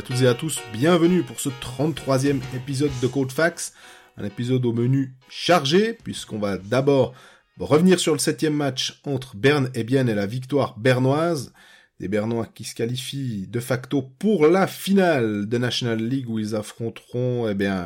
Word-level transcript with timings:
à 0.00 0.02
toutes 0.02 0.22
et 0.22 0.28
à 0.28 0.32
tous, 0.32 0.62
bienvenue 0.72 1.22
pour 1.22 1.40
ce 1.40 1.50
33e 1.50 2.40
épisode 2.56 2.90
de 3.02 3.06
Code 3.06 3.30
Fax, 3.30 3.74
un 4.16 4.24
épisode 4.24 4.64
au 4.64 4.72
menu 4.72 5.12
chargé, 5.28 5.92
puisqu'on 5.92 6.38
va 6.38 6.56
d'abord 6.56 7.12
revenir 7.58 8.00
sur 8.00 8.14
le 8.14 8.18
septième 8.18 8.54
match 8.54 9.02
entre 9.04 9.36
Berne 9.36 9.68
et 9.74 9.84
Bienne 9.84 10.08
et 10.08 10.14
la 10.14 10.24
victoire 10.24 10.78
bernoise, 10.78 11.52
des 11.98 12.08
Bernois 12.08 12.46
qui 12.46 12.64
se 12.64 12.74
qualifient 12.74 13.46
de 13.46 13.60
facto 13.60 14.00
pour 14.00 14.46
la 14.46 14.66
finale 14.66 15.46
de 15.46 15.58
National 15.58 15.98
League 15.98 16.30
où 16.30 16.38
ils 16.38 16.56
affronteront 16.56 17.46
eh 17.46 17.54
bien, 17.54 17.84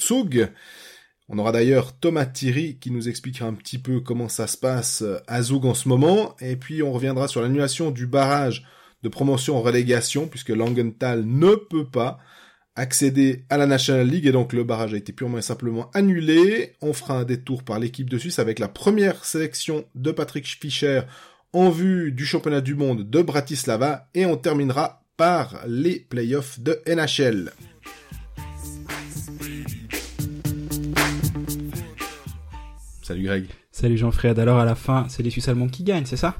Zug. 0.00 0.50
On 1.28 1.38
aura 1.38 1.52
d'ailleurs 1.52 1.96
Thomas 1.96 2.26
Thierry 2.26 2.76
qui 2.80 2.90
nous 2.90 3.08
expliquera 3.08 3.46
un 3.46 3.54
petit 3.54 3.78
peu 3.78 4.00
comment 4.00 4.28
ça 4.28 4.48
se 4.48 4.56
passe 4.56 5.04
à 5.28 5.42
Zug 5.42 5.64
en 5.64 5.74
ce 5.74 5.88
moment, 5.88 6.34
et 6.40 6.56
puis 6.56 6.82
on 6.82 6.90
reviendra 6.90 7.28
sur 7.28 7.40
l'annulation 7.40 7.92
du 7.92 8.08
barrage 8.08 8.66
de 9.02 9.08
promotion 9.08 9.56
en 9.56 9.62
relégation, 9.62 10.28
puisque 10.28 10.50
Langenthal 10.50 11.24
ne 11.24 11.54
peut 11.54 11.88
pas 11.88 12.18
accéder 12.74 13.44
à 13.50 13.58
la 13.58 13.66
National 13.66 14.08
League, 14.08 14.26
et 14.26 14.32
donc 14.32 14.52
le 14.52 14.64
barrage 14.64 14.94
a 14.94 14.96
été 14.96 15.12
purement 15.12 15.38
et 15.38 15.42
simplement 15.42 15.90
annulé. 15.92 16.74
On 16.80 16.92
fera 16.92 17.18
un 17.18 17.24
détour 17.24 17.64
par 17.64 17.78
l'équipe 17.78 18.08
de 18.08 18.16
Suisse 18.16 18.38
avec 18.38 18.58
la 18.58 18.68
première 18.68 19.24
sélection 19.24 19.84
de 19.94 20.10
Patrick 20.10 20.46
Fischer 20.46 21.02
en 21.52 21.68
vue 21.68 22.12
du 22.12 22.24
championnat 22.24 22.62
du 22.62 22.74
monde 22.74 23.10
de 23.10 23.22
Bratislava, 23.22 24.08
et 24.14 24.24
on 24.24 24.36
terminera 24.36 25.04
par 25.18 25.60
les 25.66 26.00
playoffs 26.00 26.60
de 26.60 26.80
NHL. 26.86 27.52
Salut 33.02 33.24
Greg. 33.24 33.46
Salut 33.70 33.98
Jean-Fred. 33.98 34.38
Alors 34.38 34.58
à 34.58 34.64
la 34.64 34.74
fin, 34.74 35.06
c'est 35.10 35.22
les 35.22 35.28
Suisses 35.28 35.48
allemands 35.48 35.68
qui 35.68 35.82
gagnent, 35.82 36.06
c'est 36.06 36.16
ça? 36.16 36.36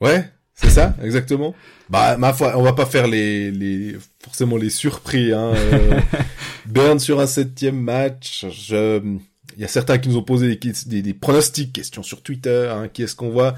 Ouais, 0.00 0.28
c'est 0.54 0.70
ça, 0.70 0.94
exactement. 1.02 1.54
Bah, 1.90 2.16
ma 2.16 2.32
foi, 2.32 2.56
on 2.56 2.62
va 2.62 2.72
pas 2.72 2.86
faire 2.86 3.08
les, 3.08 3.50
les 3.50 3.96
forcément 4.22 4.56
les 4.56 4.70
surpris. 4.70 5.32
Hein. 5.32 5.52
Euh, 5.54 6.00
Berne 6.66 7.00
sur 7.00 7.20
un 7.20 7.26
septième 7.26 7.80
match. 7.80 8.46
Je... 8.50 9.00
Il 9.56 9.60
y 9.60 9.64
a 9.64 9.68
certains 9.68 9.98
qui 9.98 10.08
nous 10.08 10.16
ont 10.16 10.22
posé 10.22 10.56
des, 10.56 10.72
des, 10.86 11.02
des 11.02 11.14
pronostics, 11.14 11.72
questions 11.72 12.02
sur 12.02 12.22
Twitter. 12.22 12.72
Hein, 12.72 12.88
qui 12.88 13.02
est-ce 13.02 13.16
qu'on 13.16 13.30
voit? 13.30 13.54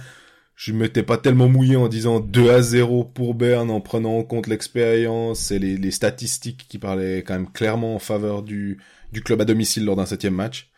Je 0.55 0.73
m'étais 0.73 1.03
pas 1.03 1.19
tellement 1.19 1.49
mouillé 1.49 1.77
en 1.77 1.89
disant 1.89 2.19
2 2.19 2.51
à 2.51 2.63
0 2.63 3.05
pour 3.05 3.35
Berne, 3.35 3.71
en 3.71 3.83
prenant 3.83 4.17
en 4.17 4.23
compte 4.23 4.47
l'expérience 4.47 5.51
et 5.51 5.59
les, 5.59 5.77
les 5.77 5.91
statistiques 5.91 6.67
qui 6.67 6.79
parlaient 6.79 7.19
quand 7.19 7.35
même 7.35 7.51
clairement 7.53 7.95
en 7.95 7.99
faveur 7.99 8.43
du, 8.43 8.79
du 9.13 9.23
club 9.23 9.43
à 9.43 9.45
domicile 9.45 9.85
lors 9.85 9.97
d'un 9.97 10.07
septième 10.07 10.35
match 10.35 10.71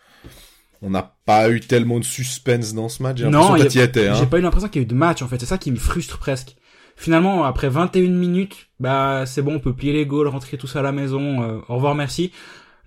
on 0.82 0.90
n'a 0.90 1.16
pas 1.24 1.50
eu 1.50 1.60
tellement 1.60 1.98
de 1.98 2.04
suspense 2.04 2.74
dans 2.74 2.88
ce 2.88 3.02
match. 3.02 3.18
J'ai 3.18 3.28
non, 3.28 3.56
y 3.56 3.62
étais, 3.62 4.08
hein. 4.08 4.14
j'ai 4.14 4.26
pas 4.26 4.38
eu 4.38 4.42
l'impression 4.42 4.68
qu'il 4.68 4.82
y 4.82 4.84
a 4.84 4.86
eu 4.86 4.88
de 4.88 4.94
match 4.94 5.22
en 5.22 5.28
fait. 5.28 5.38
C'est 5.38 5.46
ça 5.46 5.58
qui 5.58 5.70
me 5.70 5.76
frustre 5.76 6.18
presque. 6.18 6.56
Finalement, 6.96 7.44
après 7.44 7.68
21 7.68 8.10
minutes, 8.10 8.68
bah 8.80 9.24
c'est 9.24 9.42
bon, 9.42 9.54
on 9.54 9.60
peut 9.60 9.72
plier 9.72 9.92
les 9.92 10.06
goals, 10.06 10.26
rentrer 10.26 10.56
tout 10.56 10.66
ça 10.66 10.80
à 10.80 10.82
la 10.82 10.92
maison. 10.92 11.42
Euh, 11.42 11.60
au 11.68 11.76
revoir, 11.76 11.94
merci. 11.94 12.32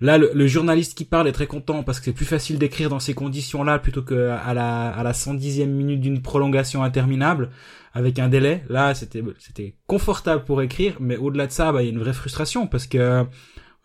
Là, 0.02 0.18
le, 0.18 0.46
journaliste 0.48 0.98
qui 0.98 1.04
parle 1.04 1.28
est 1.28 1.32
très 1.32 1.46
content 1.46 1.84
parce 1.84 2.00
que 2.00 2.06
c'est 2.06 2.12
plus 2.12 2.24
facile 2.26 2.58
d'écrire 2.58 2.90
dans 2.90 2.98
ces 2.98 3.14
conditions-là 3.14 3.78
plutôt 3.78 4.02
que 4.02 4.30
à 4.30 4.52
la 4.52 4.88
à 4.88 5.02
la 5.04 5.12
110e 5.12 5.66
minute 5.66 6.00
d'une 6.00 6.20
prolongation 6.22 6.82
interminable 6.82 7.50
avec 7.94 8.18
un 8.18 8.28
délai. 8.28 8.64
Là, 8.68 8.94
c'était 8.94 9.22
c'était 9.38 9.76
confortable 9.86 10.44
pour 10.44 10.60
écrire, 10.60 10.96
mais 10.98 11.16
au-delà 11.16 11.46
de 11.46 11.52
ça, 11.52 11.70
bah 11.70 11.82
il 11.82 11.86
y 11.86 11.88
a 11.88 11.92
une 11.92 12.00
vraie 12.00 12.12
frustration 12.12 12.66
parce 12.66 12.88
que 12.88 13.24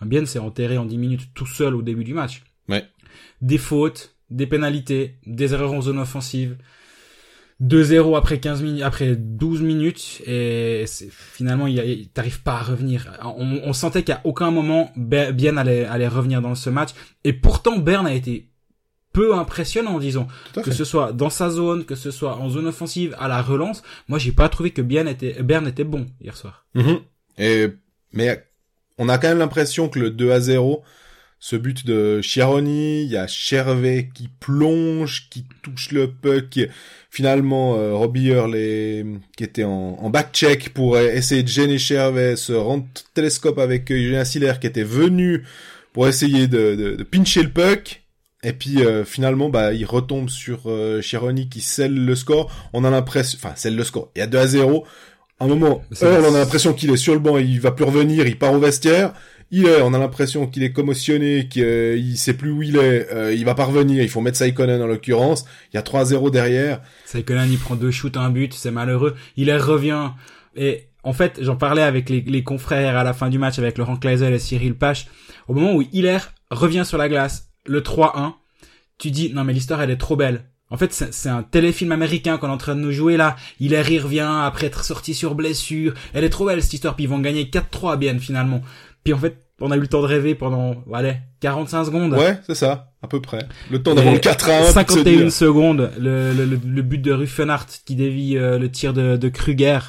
bien 0.02 0.26
c'est 0.26 0.40
enterré 0.40 0.78
en 0.80 0.86
10 0.86 0.98
minutes 0.98 1.30
tout 1.36 1.46
seul 1.46 1.76
au 1.76 1.84
début 1.84 2.04
du 2.04 2.16
match. 2.16 2.42
Des 3.42 3.58
fautes, 3.58 4.16
des 4.30 4.48
pénalités, 4.48 5.16
des 5.26 5.54
erreurs 5.54 5.74
en 5.74 5.82
zone 5.82 6.00
offensive. 6.00 6.58
2-0 7.62 8.16
après 8.16 8.40
15 8.40 8.62
minutes, 8.62 8.84
après 8.84 9.16
12 9.16 9.62
minutes, 9.62 10.22
et 10.28 10.86
finalement, 11.10 11.66
t'arrives 12.14 12.44
pas 12.44 12.58
à 12.58 12.62
revenir. 12.62 13.12
On, 13.24 13.74
sentait 13.74 14.04
qu'à 14.04 14.22
aucun 14.26 14.52
moment, 14.52 14.92
Bien 14.96 15.58
allait, 15.58 15.86
allait 15.86 16.08
revenir 16.08 16.42
dans 16.42 16.54
ce 16.54 16.70
match, 16.70 16.92
et 17.24 17.34
pourtant, 17.34 17.80
Bern 17.80 18.06
a 18.06 18.14
été 18.14 18.48
peu 19.12 19.34
impressionnant, 19.34 19.98
disons. 19.98 20.28
Que 20.54 20.72
ce 20.72 20.86
soit 20.86 21.12
dans 21.12 21.32
sa 21.32 21.50
zone, 21.50 21.86
que 21.86 21.96
ce 21.96 22.12
soit 22.12 22.36
en 22.36 22.50
zone 22.50 22.68
offensive, 22.68 23.16
à 23.18 23.28
la 23.28 23.42
relance. 23.42 23.82
Moi, 24.08 24.20
j'ai 24.20 24.32
pas 24.32 24.50
trouvé 24.50 24.70
que 24.70 24.84
Bien 24.84 25.08
était, 25.08 25.42
Bern 25.42 25.68
était 25.68 25.84
bon 25.84 26.06
hier 26.22 26.38
soir. 26.38 26.68
Mm-hmm. 26.76 27.00
Et, 27.40 27.68
mais 28.14 28.46
on 29.00 29.10
a 29.10 29.18
quand 29.18 29.30
même 29.30 29.40
l'impression 29.40 29.90
que 29.90 29.98
le 29.98 30.12
2 30.12 30.32
à 30.32 30.40
0, 30.40 30.84
ce 31.40 31.56
but 31.56 31.86
de 31.86 32.22
Chiaroni, 32.22 33.04
il 33.04 33.12
y 33.12 33.18
a 33.18 33.28
Chervet 33.28 34.10
qui 34.14 34.30
plonge, 34.40 35.30
qui 35.30 35.46
touche 35.62 35.92
le 35.92 36.12
puck. 36.12 36.60
Finalement, 37.10 37.76
euh, 37.76 37.94
Robbie 37.94 38.28
Hurley, 38.28 39.06
qui 39.36 39.44
était 39.44 39.64
en, 39.64 39.98
en 40.00 40.10
back-check 40.10 40.70
pour 40.70 40.98
essayer 40.98 41.44
de 41.44 41.48
gêner 41.48 41.78
Chervet, 41.78 42.36
se 42.36 42.54
rend 42.54 42.88
télescope 43.14 43.60
avec 43.60 43.88
Julien 43.90 44.26
Siller 44.26 44.54
qui 44.60 44.68
était 44.68 44.84
venu 44.84 45.44
pour 45.94 46.08
essayer 46.08 46.48
de, 46.48 46.76
de, 46.76 46.96
de 46.96 47.04
pincher 47.04 47.44
le 47.44 47.50
puck. 47.50 48.04
Et 48.44 48.54
puis 48.54 48.84
euh, 48.84 49.04
finalement, 49.04 49.50
bah, 49.50 49.74
il 49.74 49.86
retombe 49.86 50.30
sur 50.30 50.64
euh, 50.68 51.02
qui 51.50 51.62
scelle 51.62 52.06
le 52.06 52.16
score. 52.16 52.52
On 52.74 52.84
a 52.84 52.90
l'impression, 52.90 53.38
enfin, 53.42 53.56
scelle 53.56 53.76
le 53.76 53.84
score. 53.84 54.12
Il 54.16 54.20
y 54.20 54.22
a 54.22 54.28
2 54.28 54.38
à 54.38 54.48
0. 54.48 54.86
À 55.40 55.46
un 55.46 55.48
moment, 55.48 55.84
euh, 56.04 56.22
on 56.24 56.36
a 56.36 56.40
l'impression 56.40 56.74
qu'il 56.74 56.90
est 56.92 56.98
sur 56.98 57.14
le 57.14 57.20
banc, 57.20 57.38
il 57.38 57.60
va 57.60 57.72
plus 57.72 57.86
revenir, 57.86 58.26
il 58.26 58.40
part 58.40 58.54
au 58.54 58.60
vestiaire 58.60 59.14
il 59.52 59.66
est, 59.66 59.82
on 59.82 59.94
a 59.94 60.00
l'impression 60.00 60.48
qu'il 60.48 60.64
est 60.64 60.72
commotionné, 60.72 61.48
qu'il 61.48 61.64
euh, 61.64 62.16
sait 62.16 62.34
plus 62.34 62.52
où 62.52 62.62
il 62.64 62.76
est, 62.76 63.12
euh, 63.14 63.34
il 63.34 63.46
va 63.46 63.56
pas 63.56 63.66
revenir, 63.66 64.04
il 64.04 64.10
faut 64.10 64.22
mettre 64.22 64.38
Saikonen 64.38 64.82
en 64.82 64.88
l'occurrence, 64.88 65.46
il 65.72 65.78
y 65.78 65.80
a 65.80 65.82
3-0 65.82 66.32
derrière. 66.32 66.82
Saikonen 67.06 67.50
il 67.52 67.58
prend 67.58 67.76
deux 67.76 67.92
shoots, 67.92 68.18
un 68.18 68.30
but, 68.30 68.54
c'est 68.54 68.72
malheureux, 68.72 69.16
il 69.38 69.52
revient, 69.56 70.12
et 70.56 70.88
en 71.04 71.14
fait 71.14 71.40
j'en 71.42 71.56
parlais 71.56 71.84
avec 71.84 72.10
les, 72.10 72.44
confrères 72.44 72.98
à 72.98 73.04
la 73.04 73.14
fin 73.14 73.30
du 73.30 73.40
match 73.40 73.58
avec 73.60 73.78
Laurent 73.78 73.96
Kleisel 73.96 74.34
et 74.34 74.40
Cyril 74.40 74.76
Pache, 74.76 75.08
au 75.48 75.54
moment 75.54 75.74
où 75.76 75.84
Hiller 75.94 76.20
revient 76.52 76.84
sur 76.86 76.98
la 76.98 77.08
glace, 77.08 77.50
le 77.66 77.82
3-1, 77.82 78.34
tu 78.98 79.12
dis 79.12 79.32
non 79.34 79.44
mais 79.44 79.54
l'histoire 79.54 79.82
elle 79.82 79.92
est 79.92 79.98
trop 79.98 80.18
belle, 80.18 80.44
en 80.70 80.76
fait, 80.76 80.92
c'est 80.92 81.30
un 81.30 81.44
téléfilm 81.44 81.94
américain 81.94 82.38
qu'on 82.38 82.48
est 82.48 82.52
en 82.52 82.58
train 82.58 82.76
de 82.76 82.82
nous 82.82 82.92
jouer 82.92 83.16
là. 83.16 83.38
Il 83.62 83.74
est 83.74 83.82
revient 83.82 84.30
après 84.44 84.68
être 84.68 84.84
sorti 84.84 85.14
sur 85.14 85.34
blessure. 85.34 85.94
Elle 86.14 86.26
est 86.26 86.30
trop 86.30 86.46
belle 86.46 86.62
cette 86.62 86.74
histoire. 86.74 86.96
Puis 86.96 87.06
ils 87.06 87.10
vont 87.10 87.20
gagner 87.20 87.46
4-3 87.46 87.98
bien 87.98 88.20
finalement. 88.20 88.62
Puis 89.08 89.14
en 89.14 89.20
fait, 89.20 89.38
on 89.62 89.72
a 89.72 89.78
eu 89.78 89.80
le 89.80 89.88
temps 89.88 90.02
de 90.02 90.06
rêver 90.06 90.36
pendant, 90.36 90.84
allez, 90.94 91.16
45 91.40 91.86
secondes. 91.86 92.14
Ouais, 92.14 92.38
c'est 92.46 92.56
ça, 92.56 92.92
à 93.02 93.08
peu 93.08 93.22
près. 93.22 93.48
Le 93.72 93.82
temps 93.82 93.96
d'avoir 93.96 94.14
le 94.14 94.20
4 94.20 94.50
à 94.50 94.68
1. 94.68 94.72
51 94.72 95.30
secondes, 95.30 95.92
le, 95.98 96.34
le, 96.34 96.44
le, 96.44 96.82
but 96.82 96.98
de 96.98 97.14
Ruffenhardt 97.14 97.68
qui 97.86 97.96
dévie 97.96 98.38
euh, 98.38 98.60
le 98.60 98.70
tir 98.70 98.92
de, 98.92 99.16
de 99.16 99.30
Kruger. 99.30 99.80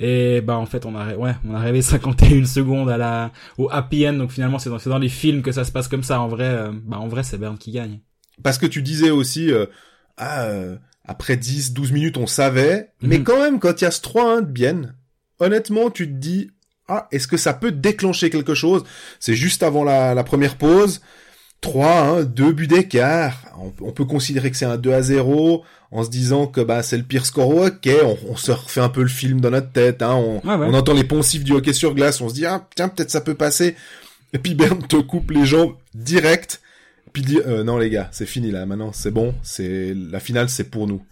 Et 0.00 0.40
bah 0.40 0.56
en 0.56 0.66
fait 0.66 0.86
on 0.86 0.96
a 0.96 1.14
ouais 1.14 1.36
on 1.48 1.54
a 1.54 1.60
rêvé 1.60 1.82
51 1.82 2.46
secondes 2.46 2.90
à 2.90 2.96
la 2.96 3.30
au 3.58 3.68
happy 3.70 4.08
end 4.08 4.14
donc 4.14 4.32
finalement 4.32 4.58
c'est 4.58 4.70
dans 4.70 4.78
c'est 4.78 4.90
dans 4.90 4.98
les 4.98 5.08
films 5.08 5.42
que 5.42 5.50
ça 5.50 5.64
se 5.64 5.72
passe 5.72 5.88
comme 5.88 6.04
ça 6.04 6.20
en 6.20 6.28
vrai 6.28 6.46
euh, 6.46 6.72
bah 6.84 6.98
en 6.98 7.06
vrai 7.06 7.22
c'est 7.22 7.38
Bern 7.38 7.58
qui 7.58 7.70
gagne. 7.70 8.00
Parce 8.42 8.58
que 8.58 8.66
tu 8.66 8.82
disais 8.82 9.10
aussi 9.10 9.52
euh, 9.52 9.66
ah, 10.16 10.48
après 11.04 11.36
10 11.36 11.74
12 11.74 11.92
minutes 11.92 12.16
on 12.16 12.26
savait 12.26 12.90
mais 13.02 13.18
mhm. 13.18 13.24
quand 13.24 13.40
même 13.40 13.60
quand 13.60 13.80
il 13.80 13.84
y 13.84 13.86
a 13.86 13.92
ce 13.92 14.00
3-1 14.00 14.40
de 14.42 14.46
Bienne 14.46 14.94
honnêtement 15.38 15.90
tu 15.90 16.06
te 16.06 16.14
dis 16.14 16.50
ah, 16.88 17.06
est-ce 17.12 17.28
que 17.28 17.36
ça 17.36 17.52
peut 17.52 17.70
déclencher 17.70 18.30
quelque 18.30 18.54
chose? 18.54 18.84
C'est 19.20 19.34
juste 19.34 19.62
avant 19.62 19.84
la, 19.84 20.24
première 20.24 20.56
pause. 20.56 21.00
3, 21.60 21.90
hein, 21.90 22.22
2 22.22 22.52
buts 22.52 22.66
d'écart. 22.66 23.42
On, 23.80 23.92
peut 23.92 24.04
considérer 24.04 24.50
que 24.50 24.56
c'est 24.56 24.64
un 24.64 24.76
2 24.76 24.92
à 24.92 25.02
0 25.02 25.64
en 25.90 26.04
se 26.04 26.10
disant 26.10 26.46
que 26.46 26.60
bah 26.60 26.82
c'est 26.82 26.96
le 26.96 27.02
pire 27.02 27.26
score 27.26 27.48
au 27.48 27.64
hockey. 27.64 27.98
On, 28.28 28.36
se 28.36 28.52
refait 28.52 28.80
un 28.80 28.88
peu 28.88 29.02
le 29.02 29.08
film 29.08 29.40
dans 29.40 29.50
notre 29.50 29.72
tête. 29.72 30.02
Hein. 30.02 30.14
On, 30.14 30.74
entend 30.74 30.94
les 30.94 31.04
poncifs 31.04 31.44
du 31.44 31.52
hockey 31.52 31.72
sur 31.72 31.94
glace. 31.94 32.20
On 32.20 32.28
se 32.28 32.34
dit 32.34 32.46
ah 32.46 32.66
tiens 32.76 32.88
peut-être 32.88 33.10
ça 33.10 33.20
peut 33.20 33.34
passer. 33.34 33.74
Et 34.32 34.38
puis 34.38 34.54
Bern 34.54 34.86
te 34.86 34.96
coupe 34.96 35.30
les 35.32 35.44
jambes 35.44 35.74
direct. 35.94 36.60
Puis 37.12 37.22
dit 37.22 37.40
euh, 37.44 37.64
non 37.64 37.78
les 37.78 37.90
gars 37.90 38.08
c'est 38.12 38.26
fini 38.26 38.50
là 38.50 38.66
maintenant 38.66 38.92
c'est 38.92 39.10
bon 39.10 39.34
c'est 39.42 39.94
la 39.94 40.20
finale 40.20 40.48
c'est 40.48 40.70
pour 40.70 40.86
nous. 40.86 41.02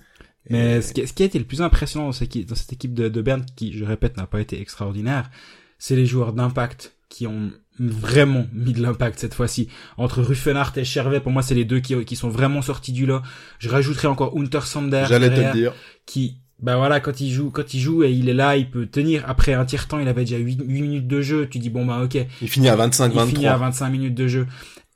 Mais 0.49 0.81
ce, 0.81 0.93
qui, 0.93 1.07
ce, 1.07 1.13
qui, 1.13 1.23
a 1.23 1.27
été 1.27 1.39
le 1.39 1.45
plus 1.45 1.61
impressionnant 1.61 2.07
dans 2.07 2.13
cette 2.13 2.29
équipe, 2.29 2.47
dans 2.47 2.55
cette 2.55 2.73
équipe 2.73 2.95
de, 2.95 3.09
de 3.09 3.23
Berne, 3.23 3.45
qui, 3.57 3.77
je 3.77 3.85
répète, 3.85 4.17
n'a 4.17 4.27
pas 4.27 4.41
été 4.41 4.61
extraordinaire, 4.61 5.31
c'est 5.79 5.97
les 5.97 6.07
joueurs 6.07 6.33
d'impact 6.33 6.97
qui 7.09 7.27
ont 7.27 7.51
vraiment 7.79 8.47
mis 8.53 8.73
de 8.73 8.83
l'impact 8.83 9.19
cette 9.19 9.35
fois-ci. 9.35 9.69
Entre 9.97 10.23
Ruffenhardt 10.23 10.73
et 10.77 10.85
Chervet, 10.85 11.21
pour 11.21 11.33
moi, 11.33 11.43
c'est 11.43 11.55
les 11.55 11.65
deux 11.65 11.81
qui, 11.81 12.05
qui 12.05 12.17
sont 12.17 12.29
vraiment 12.29 12.63
sortis 12.63 12.93
du 12.93 13.07
lot. 13.07 13.21
Je 13.59 13.69
rajouterai 13.69 14.09
encore 14.09 14.37
Hunter 14.37 14.61
Sander. 14.63 15.05
J'allais 15.09 15.31
te 15.31 15.41
le 15.41 15.53
dire. 15.53 15.73
Qui, 16.07 16.39
bah 16.61 16.77
voilà, 16.77 17.01
quand 17.01 17.21
il 17.21 17.31
joue, 17.31 17.51
quand 17.51 17.75
il 17.75 17.81
joue 17.81 18.03
et 18.03 18.13
il 18.13 18.29
est 18.29 18.35
là, 18.35 18.57
il 18.57 18.71
peut 18.71 18.87
tenir. 18.87 19.25
Après 19.27 19.53
un 19.53 19.65
tiers 19.65 19.89
temps, 19.89 19.99
il 19.99 20.09
avait 20.09 20.25
déjà 20.25 20.39
8, 20.39 20.63
minutes 20.65 21.07
de 21.07 21.21
jeu. 21.21 21.49
Tu 21.49 21.59
dis 21.59 21.71
bon 21.71 21.85
bah 21.85 22.01
ok. 22.03 22.17
Il 22.41 22.49
finit 22.49 22.69
à 22.69 22.77
25, 22.77 23.09
23. 23.09 23.25
Il 23.25 23.35
finit 23.35 23.47
à 23.47 23.57
25 23.57 23.89
minutes 23.91 24.15
de 24.15 24.27
jeu. 24.27 24.47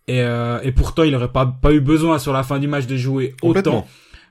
Et, 0.09 0.23
euh, 0.23 0.61
et 0.63 0.73
pourtant, 0.73 1.03
il 1.03 1.15
aurait 1.15 1.31
pas, 1.31 1.47
pas 1.47 1.73
eu 1.73 1.81
besoin 1.81 2.19
sur 2.19 2.33
la 2.33 2.43
fin 2.43 2.59
du 2.59 2.67
match 2.67 2.87
de 2.87 2.97
jouer 2.97 3.35
autant. 3.43 3.87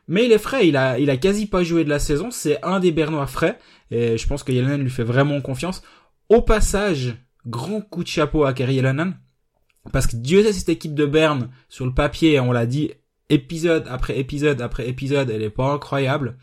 Mais 0.07 0.25
il 0.25 0.31
est 0.31 0.39
frais, 0.39 0.67
il 0.67 0.75
a, 0.75 0.97
il 0.97 1.11
a 1.11 1.17
quasi 1.17 1.45
pas 1.45 1.63
joué 1.63 1.83
de 1.83 1.89
la 1.89 1.99
saison. 1.99 2.31
C'est 2.31 2.61
un 2.65 2.79
des 2.79 2.91
Bernois 2.91 3.27
frais. 3.27 3.59
Et 3.91 4.17
je 4.17 4.27
pense 4.27 4.43
que 4.43 4.51
Yellen 4.51 4.81
lui 4.81 4.89
fait 4.89 5.03
vraiment 5.03 5.39
confiance. 5.39 5.83
Au 6.29 6.41
passage, 6.43 7.15
grand 7.47 7.81
coup 7.81 8.03
de 8.03 8.07
chapeau 8.07 8.45
à 8.45 8.53
Kerry 8.53 8.81
Lennon. 8.81 9.13
Parce 9.91 10.05
que 10.05 10.15
Dieu 10.15 10.43
sait 10.43 10.53
cette 10.53 10.69
équipe 10.69 10.93
de 10.93 11.05
Berne, 11.05 11.49
sur 11.69 11.85
le 11.85 11.93
papier, 11.93 12.39
on 12.39 12.51
l'a 12.51 12.67
dit, 12.67 12.91
épisode 13.29 13.85
après 13.89 14.19
épisode 14.19 14.61
après 14.61 14.87
épisode, 14.87 15.29
elle 15.29 15.41
est 15.41 15.49
pas 15.49 15.71
incroyable. 15.71 16.37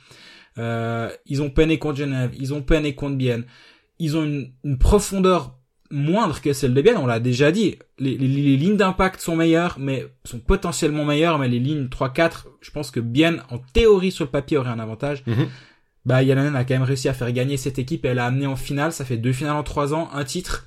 Euh, 0.59 1.11
ils 1.27 1.43
ont 1.43 1.51
peiné 1.51 1.79
contre 1.79 1.99
Genève, 1.99 2.33
ils 2.39 2.55
ont 2.55 2.63
peiné 2.63 2.95
contre 2.95 3.17
Bienne. 3.17 3.45
Ils 3.99 4.17
ont 4.17 4.25
une, 4.25 4.79
profondeur 4.79 5.59
moindre 5.91 6.41
que 6.41 6.53
celle 6.53 6.75
de 6.75 6.83
Bien, 6.83 6.99
on 6.99 7.07
l'a 7.07 7.21
déjà 7.21 7.53
dit. 7.53 7.77
Les, 7.99 8.17
lignes 8.17 8.77
d'impact 8.77 9.21
sont 9.21 9.37
meilleures, 9.37 9.77
mais 9.79 10.07
sont 10.25 10.41
potentiellement 10.41 11.05
meilleures, 11.05 11.39
mais 11.39 11.49
les 11.49 11.61
lignes 11.61 11.87
3-4, 11.87 12.47
je 12.61 12.71
pense 12.71 12.91
que 12.91 13.01
Bien, 13.01 13.37
en 13.51 13.59
théorie 13.59 14.11
sur 14.11 14.25
le 14.25 14.31
papier, 14.31 14.57
aurait 14.57 14.71
un 14.71 14.81
avantage. 14.81 15.23
Mhm. 15.27 15.47
Bah, 16.07 16.23
Yalanen 16.23 16.57
a 16.57 16.65
quand 16.65 16.75
même 16.75 16.83
réussi 16.85 17.09
à 17.09 17.13
faire 17.15 17.31
gagner 17.33 17.57
cette 17.59 17.79
équipe 17.79 18.05
et 18.05 18.09
elle 18.09 18.19
a 18.21 18.27
amené 18.27 18.47
en 18.47 18.57
finale, 18.57 18.93
ça 18.93 19.05
fait 19.05 19.17
deux 19.19 19.33
finales 19.33 19.57
en 19.57 19.63
trois 19.65 19.93
ans, 19.93 20.09
un 20.15 20.25
titre. 20.25 20.67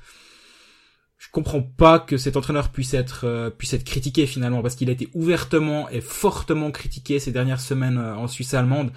Je 1.18 1.28
comprends 1.32 1.62
pas 1.62 2.00
que 2.00 2.18
cet 2.18 2.38
entraîneur 2.38 2.70
puisse 2.70 2.94
être 2.94 3.22
euh, 3.26 3.50
puisse 3.50 3.74
être 3.74 3.84
critiqué 3.84 4.26
finalement 4.26 4.62
parce 4.62 4.76
qu'il 4.76 4.90
a 4.90 4.94
été 4.94 5.10
ouvertement 5.14 5.90
et 5.90 6.00
fortement 6.02 6.72
critiqué 6.72 7.20
ces 7.20 7.32
dernières 7.32 7.60
semaines 7.60 7.98
euh, 7.98 8.16
en 8.16 8.28
Suisse 8.28 8.54
allemande 8.54 8.92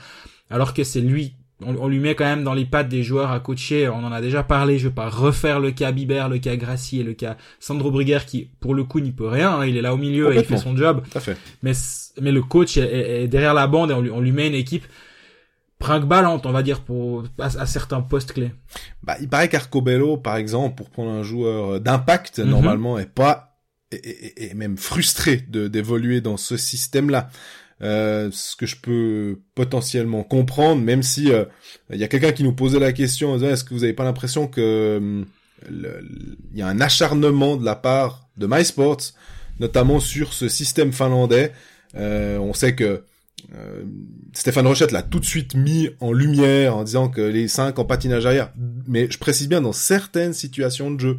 alors 0.49 0.73
que 0.75 0.85
c'est 0.85 1.01
lui 1.01 1.35
on, 1.65 1.77
on 1.77 1.89
lui 1.89 1.99
met 2.01 2.15
quand 2.15 2.25
même 2.25 2.43
dans 2.45 2.55
les 2.55 2.65
pattes 2.65 2.89
des 2.89 3.03
joueurs 3.05 3.31
à 3.31 3.39
coacher. 3.39 3.89
On 3.89 4.05
en 4.05 4.11
a 4.11 4.21
déjà 4.21 4.43
parlé. 4.43 4.79
Je 4.81 4.89
vais 4.89 4.95
pas 4.95 5.09
refaire 5.09 5.61
le 5.61 5.71
cas 5.71 5.93
Bieber, 5.93 6.29
le 6.29 6.39
cas 6.39 6.57
Grassi 6.57 6.99
et 7.01 7.05
le 7.05 7.13
cas 7.15 7.37
Sandro 7.61 7.93
Brugger 7.93 8.19
qui, 8.27 8.51
pour 8.59 8.75
le 8.75 8.83
coup, 8.83 8.99
n'y 8.99 9.13
peut 9.13 9.29
rien. 9.29 9.53
hein. 9.61 9.67
Il 9.67 9.77
est 9.77 9.81
là 9.83 9.95
au 9.95 9.97
milieu 9.97 10.27
et 10.33 10.39
il 10.41 10.45
fait 10.45 10.55
son 10.63 10.77
job. 10.77 11.03
Tout 11.09 11.19
à 11.19 11.21
fait. 11.21 11.37
Mais, 11.63 11.71
mais 12.21 12.33
le 12.33 12.43
coach 12.43 12.77
est, 12.79 12.83
est- 12.83 13.23
est 13.25 13.29
derrière 13.29 13.55
la 13.55 13.69
bande 13.69 13.93
et 13.93 13.95
on 13.95 14.01
lui, 14.01 14.11
on 14.11 14.21
lui 14.21 14.33
met 14.33 14.49
une 14.49 14.57
équipe 14.57 14.85
brinque-ballante, 15.83 16.47
on 16.47 16.53
va 16.53 16.63
dire, 16.63 16.81
pour, 16.81 17.25
à, 17.39 17.47
à 17.47 17.67
certains 17.67 18.01
postes 18.01 18.33
clés. 18.33 18.53
Bah, 19.03 19.17
il 19.21 19.29
paraît 19.29 19.49
qu'Arcobello, 19.49 20.17
par 20.17 20.37
exemple, 20.37 20.77
pour 20.77 20.89
prendre 20.91 21.11
un 21.11 21.23
joueur 21.23 21.81
d'impact, 21.81 22.39
Mhm. 22.39 22.49
normalement, 22.51 22.99
est 22.99 23.13
pas, 23.13 23.59
est, 23.91 24.55
même 24.55 24.77
frustré 24.79 25.45
de, 25.49 25.69
d'évoluer 25.69 26.21
dans 26.21 26.37
ce 26.37 26.57
système-là. 26.57 27.29
Euh, 27.83 28.31
ce 28.33 28.55
que 28.55 28.65
je 28.65 28.77
peux 28.77 29.41
potentiellement 29.57 30.23
comprendre, 30.23 30.81
même 30.81 31.03
si 31.03 31.33
euh, 31.33 31.45
il 31.91 31.99
y 31.99 32.05
a 32.05 32.09
quelqu'un 32.09 32.31
qui 32.33 32.45
nous 32.45 32.53
posait 32.55 32.79
la 32.79 32.93
question, 32.93 33.37
est-ce 33.43 33.65
que 33.65 33.75
vous 33.75 33.83
avez 33.83 33.93
pas 33.93 34.05
l'impression 34.05 34.47
que 34.47 34.99
hum, 34.99 35.27
il 35.69 36.59
y 36.59 36.63
a 36.63 36.69
un 36.69 36.81
acharnement 36.81 37.57
de 37.57 37.65
la 37.65 37.75
part 37.75 38.29
de 38.37 38.47
MySports, 38.47 39.03
notamment 39.59 39.99
sur 40.01 40.33
ce 40.33 40.49
système 40.49 40.93
finlandais? 40.93 41.51
Euh, 41.97 42.39
on 42.39 42.55
sait 42.55 42.75
que 42.77 43.03
euh, 43.55 43.83
Stéphane 44.33 44.67
Rochette 44.67 44.93
l'a 44.93 45.03
tout 45.03 45.21
de 45.21 45.25
suite 45.25 45.55
mis 45.55 45.91
en 46.01 46.13
lumière 46.13 46.77
en 46.77 46.85
disant 46.85 47.09
que 47.09 47.21
les 47.21 47.49
cinq 47.49 47.79
en 47.79 47.85
patinage 47.85 48.27
arrière, 48.27 48.53
mais 48.87 49.11
je 49.11 49.19
précise 49.19 49.49
bien 49.49 49.61
dans 49.61 49.73
certaines 49.73 50.33
situations 50.33 50.91
de 50.91 51.01
jeu, 51.01 51.19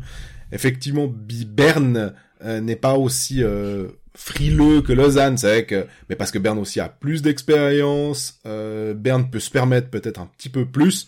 effectivement, 0.52 1.12
Berne 1.48 2.14
euh, 2.44 2.60
n'est 2.60 2.76
pas 2.76 2.96
aussi 2.96 3.44
euh, 3.44 3.88
frileux 4.16 4.82
que 4.82 4.94
Lausanne, 4.94 5.38
c'est 5.38 5.48
vrai 5.48 5.66
que, 5.66 5.88
mais 6.10 6.16
parce 6.16 6.32
que 6.32 6.40
Berne 6.40 6.60
aussi 6.60 6.80
a 6.80 6.90
plus 6.90 7.22
d'expérience, 7.22 8.40
euh, 8.46 8.94
Berne 8.94 9.30
peut 9.30 9.40
se 9.40 9.50
permettre 9.50 9.90
peut-être 9.90 10.20
un 10.20 10.30
petit 10.38 10.50
peu 10.50 10.66
plus, 10.66 11.08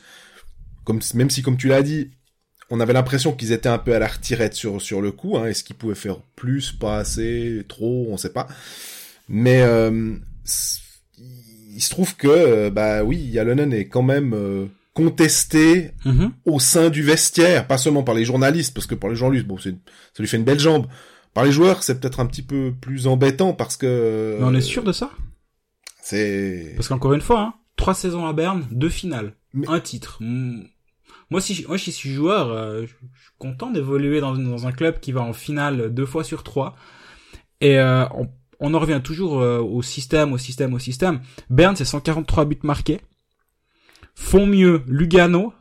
comme 0.83 0.99
même 1.13 1.29
si 1.29 1.41
comme 1.41 1.57
tu 1.57 1.67
l'as 1.67 1.83
dit, 1.83 2.11
on 2.69 2.79
avait 2.79 2.93
l'impression 2.93 3.31
qu'ils 3.31 3.51
étaient 3.51 3.69
un 3.69 3.77
peu 3.77 3.93
à 3.93 3.99
la 3.99 4.07
retirette 4.07 4.53
sur 4.53 4.81
sur 4.81 5.01
le 5.01 5.11
coup. 5.11 5.37
Hein. 5.37 5.45
Est-ce 5.45 5.63
qu'ils 5.63 5.75
pouvaient 5.75 5.93
faire 5.93 6.19
plus, 6.35 6.71
pas 6.71 6.97
assez, 6.97 7.63
trop, 7.67 8.07
on 8.09 8.17
sait 8.17 8.33
pas. 8.33 8.47
Mais 9.27 9.61
il 11.75 11.81
se 11.81 11.89
trouve 11.91 12.15
que 12.15 12.27
euh, 12.27 12.69
bah 12.71 13.03
oui, 13.03 13.17
Yalonen 13.17 13.71
est 13.73 13.87
quand 13.87 14.01
même 14.03 14.33
euh, 14.33 14.65
contesté 14.93 15.91
Mhm. 16.05 16.31
au 16.45 16.59
sein 16.59 16.89
du 16.89 17.03
vestiaire, 17.03 17.67
pas 17.67 17.77
seulement 17.77 18.03
par 18.03 18.15
les 18.15 18.25
journalistes, 18.25 18.73
parce 18.73 18.87
que 18.87 18.95
par 18.95 19.09
les 19.09 19.15
journalistes, 19.15 19.45
bon, 19.47 19.57
ça 19.57 19.69
lui 20.19 20.27
fait 20.27 20.37
une 20.37 20.43
belle 20.43 20.59
jambe. 20.59 20.87
Par 21.33 21.43
les 21.43 21.51
joueurs, 21.51 21.83
c'est 21.83 21.99
peut-être 21.99 22.21
un 22.21 22.25
petit 22.27 22.41
peu 22.43 22.73
plus 22.79 23.07
embêtant 23.07 23.53
parce 23.53 23.75
que 23.77 24.37
Mais 24.39 24.45
on 24.45 24.53
est 24.55 24.61
sûr 24.61 24.83
de 24.83 24.93
ça? 24.93 25.11
c'est 26.01 26.73
Parce 26.75 26.87
qu'encore 26.87 27.13
une 27.13 27.21
fois, 27.21 27.41
hein, 27.41 27.53
trois 27.75 27.93
saisons 27.93 28.25
à 28.25 28.33
Berne, 28.33 28.65
deux 28.71 28.89
finales, 28.89 29.33
Mais- 29.53 29.67
un 29.67 29.79
titre. 29.79 30.17
Mm. 30.21 30.63
Moi, 31.31 31.41
si 31.41 31.55
je, 31.55 31.67
moi, 31.67 31.77
si 31.77 31.91
je 31.91 31.95
suis 31.95 32.13
joueur, 32.13 32.51
euh, 32.51 32.81
je, 32.81 32.87
je 32.87 33.21
suis 33.23 33.31
content 33.39 33.71
d'évoluer 33.71 34.21
dans, 34.21 34.35
dans 34.37 34.67
un 34.67 34.71
club 34.71 34.99
qui 34.99 35.11
va 35.11 35.21
en 35.21 35.33
finale 35.33 35.93
deux 35.93 36.05
fois 36.05 36.23
sur 36.23 36.43
trois. 36.43 36.75
Et 37.61 37.79
euh, 37.79 38.05
on, 38.13 38.29
on 38.59 38.73
en 38.73 38.79
revient 38.79 39.01
toujours 39.03 39.39
euh, 39.41 39.59
au 39.59 39.81
système, 39.81 40.33
au 40.33 40.37
système, 40.37 40.73
au 40.73 40.79
système. 40.79 41.21
Berne, 41.49 41.75
c'est 41.75 41.85
143 41.85 42.45
buts 42.45 42.59
marqués. 42.63 43.01
Font 44.13 44.45
mieux 44.45 44.83
Lugano, 44.87 45.53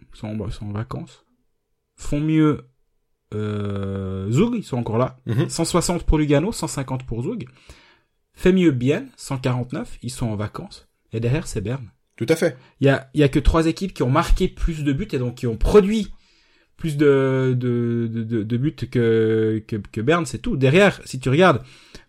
ils 0.00 0.18
sont, 0.18 0.28
en- 0.28 0.46
ils 0.46 0.52
sont 0.52 0.66
en 0.66 0.72
vacances. 0.72 1.24
Font 1.96 2.20
mieux 2.20 2.68
euh, 3.34 4.30
Zug, 4.30 4.54
ils 4.56 4.62
sont 4.64 4.76
encore 4.76 4.98
là. 4.98 5.18
Mhm. 5.26 5.48
160 5.48 6.04
pour 6.04 6.18
Lugano, 6.18 6.52
150 6.52 7.04
pour 7.04 7.22
Zug. 7.22 7.48
Fait 8.34 8.52
mieux 8.52 8.70
Bienne, 8.70 9.08
149, 9.16 9.98
ils 10.02 10.10
sont 10.10 10.26
en 10.26 10.36
vacances. 10.36 10.88
Et 11.12 11.20
derrière, 11.20 11.46
c'est 11.46 11.60
Berne. 11.60 11.90
tout 12.16 12.26
à 12.28 12.36
fait. 12.36 12.56
Il 12.80 12.86
y 12.86 12.90
a, 12.90 13.08
y 13.14 13.22
a 13.22 13.28
que 13.28 13.38
trois 13.38 13.66
équipes 13.66 13.92
qui 13.94 14.02
ont 14.02 14.10
marqué 14.10 14.46
plus 14.48 14.84
de 14.84 14.92
buts 14.92 15.08
et 15.12 15.18
donc 15.18 15.36
qui 15.36 15.46
ont 15.46 15.56
produit 15.56 16.12
plus 16.76 16.96
de, 16.98 17.54
de, 17.58 18.08
de, 18.12 18.22
de, 18.22 18.42
de 18.42 18.56
buts 18.58 18.74
que, 18.74 19.62
que, 19.66 19.76
que 19.76 20.00
Berne, 20.02 20.26
c'est 20.26 20.38
tout. 20.38 20.56
Derrière, 20.58 21.00
si 21.06 21.18
tu 21.18 21.30
regardes, 21.30 21.62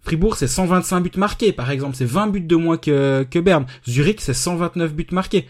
Fribourg, 0.08 0.38
c'est 0.38 0.48
125 0.48 1.02
buts 1.02 1.12
marqués, 1.18 1.52
par 1.52 1.70
exemple. 1.70 1.98
C'est 1.98 2.06
20 2.06 2.28
buts 2.28 2.40
de 2.40 2.56
moins 2.56 2.78
que, 2.78 3.28
que 3.30 3.40
Berne. 3.40 3.66
Zurich, 3.86 4.22
c'est 4.22 4.34
129 4.34 4.94
buts 4.94 5.08
marqués. 5.12 5.48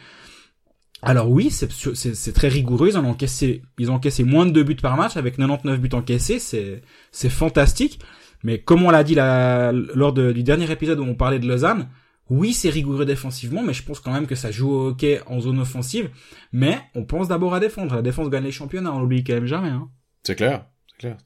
Alors 1.04 1.30
oui, 1.30 1.51
c'est, 1.51 2.33
très 2.33 2.48
rigoureux. 2.48 2.88
Ils 2.89 2.98
ont 2.98 3.07
encaissé, 3.07 3.62
ils 3.77 3.92
ont 3.92 3.94
encaissé 3.94 4.24
moins 4.24 4.48
de 4.48 4.51
deux 4.51 4.63
buts 4.63 4.75
par 4.75 4.98
match 4.98 5.15
avec 5.15 5.38
99 5.38 5.80
buts 5.80 5.89
encaissés. 5.94 6.39
C'est, 6.39 7.30
fantastique. 7.30 8.00
Mais 8.44 8.57
comme 8.57 8.81
on 8.81 8.89
l'a 8.89 9.04
dit 9.04 9.13
lors 9.13 10.12
du 10.12 10.42
dernier 10.42 10.71
épisode 10.71 11.00
où 11.01 11.04
on 11.04 11.13
parlait 11.13 11.38
de 11.38 11.48
Lausanne, 11.48 11.89
oui, 12.31 12.51
c'est 12.51 12.71
rigoureux 12.71 13.06
défensivement, 13.06 13.62
mais 13.62 13.74
je 13.74 13.83
pense 13.83 14.00
quand 14.00 14.12
même 14.12 14.25
que 14.25 14.33
ça 14.33 14.50
joue 14.50 14.71
au 14.71 14.88
hockey 14.88 15.21
en 15.27 15.39
zone 15.39 15.59
offensive. 15.59 16.09
Mais 16.51 16.80
on 16.95 17.06
pense 17.06 17.27
d'abord 17.27 17.54
à 17.54 17.59
défendre. 17.59 17.95
La 17.95 18.01
défense 18.01 18.31
gagne 18.31 18.45
les 18.45 18.51
championnats, 18.51 18.92
on 18.92 19.01
l'oublie 19.01 19.24
quand 19.24 19.33
même 19.33 19.45
jamais. 19.45 19.69
Hein. 19.69 19.88
C'est 20.24 20.36
clair, 20.36 20.65
c'est 20.88 20.98
clair. 20.98 21.18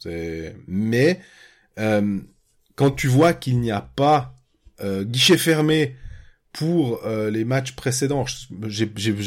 Mais 0.68 1.22
euh, 1.80 2.20
quand 2.76 2.92
tu 2.92 3.08
vois 3.08 3.34
qu'il 3.34 3.60
n'y 3.60 3.72
a 3.72 3.82
pas 3.82 4.36
euh, 4.82 5.04
guichet 5.04 5.38
fermé 5.38 5.96
pour 6.54 7.00
euh, 7.06 7.30
les 7.30 7.46
matchs 7.46 7.72
précédents, 7.74 8.26
j'ai 8.68 8.86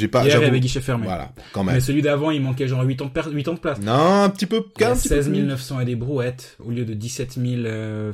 pas 0.08 0.25
Hier, 0.25 0.38
il 0.38 0.43
y 0.43 0.44
avait 0.44 0.61
guichet 0.61 0.81
fermé. 0.82 1.05
Voilà, 1.05 1.32
quand 1.52 1.64
même. 1.64 1.75
Mais 1.76 1.81
celui 1.81 2.02
d'avant, 2.02 2.31
il 2.31 2.43
manquait 2.43 2.69
genre 2.69 2.82
8 2.82 3.00
ans 3.02 3.06
de, 3.06 3.11
per- 3.11 3.31
8 3.32 3.49
ans 3.49 3.55
de 3.55 3.58
place. 3.61 3.81
Non, 3.81 4.23
un 4.25 4.29
petit 4.29 4.44
peu, 4.46 4.64
Il 4.76 4.82
y 4.82 4.85
a 4.85 4.91
un 4.91 4.94
petit 4.96 5.08
peu 5.08 5.14
16 5.14 5.29
plus. 5.31 5.43
900 5.43 5.81
et 5.81 5.85
des 5.87 5.96
brouettes 5.96 6.56
au 6.64 6.70
lieu 6.70 6.85
de 6.85 6.93
17 6.93 7.32
000. 7.43 7.62
euh, 7.64 8.12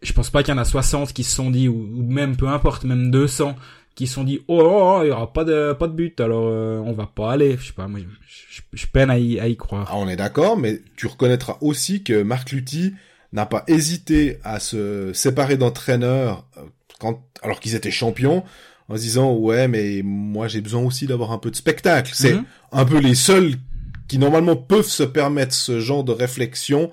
je 0.00 0.12
pense 0.14 0.30
pas 0.30 0.42
qu'il 0.42 0.52
y 0.52 0.56
en 0.56 0.60
a 0.60 0.64
60 0.64 1.12
qui 1.12 1.22
se 1.22 1.34
sont 1.36 1.50
dit, 1.50 1.68
ou, 1.68 1.74
ou 1.94 2.02
même 2.02 2.36
peu 2.36 2.48
importe, 2.48 2.84
même 2.84 3.10
200 3.10 3.56
qui 3.94 4.06
se 4.06 4.14
sont 4.14 4.24
dit, 4.24 4.40
oh, 4.48 4.58
oh, 4.64 4.96
oh, 4.98 5.00
il 5.04 5.08
y 5.08 5.10
aura 5.10 5.30
pas 5.32 5.44
de 5.44 5.74
pas 5.74 5.86
de 5.86 5.92
but, 5.92 6.18
alors 6.20 6.46
euh, 6.48 6.78
on 6.78 6.92
va 6.92 7.06
pas 7.06 7.30
aller. 7.32 7.56
Je 7.60 7.66
sais 7.66 7.72
pas, 7.74 7.88
moi, 7.88 8.00
je, 8.00 8.06
je- 8.56 8.62
je 8.72 8.86
peine 8.86 9.10
à 9.10 9.18
y, 9.18 9.38
à 9.38 9.48
y 9.48 9.56
croire. 9.56 9.86
Ah, 9.90 9.96
on 9.98 10.08
est 10.08 10.16
d'accord, 10.16 10.56
mais 10.56 10.80
tu 10.96 11.06
reconnaîtras 11.06 11.58
aussi 11.60 12.02
que 12.02 12.22
Marc 12.22 12.52
Lutti 12.52 12.94
n'a 13.32 13.46
pas 13.46 13.64
hésité 13.66 14.38
à 14.44 14.60
se 14.60 15.12
séparer 15.14 15.56
d'entraîneurs 15.56 16.46
euh, 16.58 16.62
quand, 17.00 17.22
alors 17.42 17.60
qu'ils 17.60 17.74
étaient 17.74 17.90
champions, 17.90 18.44
en 18.88 18.96
se 18.96 19.00
disant 19.02 19.32
ouais, 19.34 19.68
mais 19.68 20.02
moi 20.04 20.48
j'ai 20.48 20.60
besoin 20.60 20.82
aussi 20.82 21.06
d'avoir 21.06 21.32
un 21.32 21.38
peu 21.38 21.50
de 21.50 21.56
spectacle. 21.56 22.12
C'est 22.14 22.34
Mhm. 22.34 22.44
un 22.72 22.84
peu 22.84 22.98
les 22.98 23.14
seuls 23.14 23.54
qui 24.08 24.18
normalement 24.18 24.56
peuvent 24.56 24.86
se 24.86 25.02
permettre 25.02 25.54
ce 25.54 25.80
genre 25.80 26.04
de 26.04 26.12
réflexion 26.12 26.90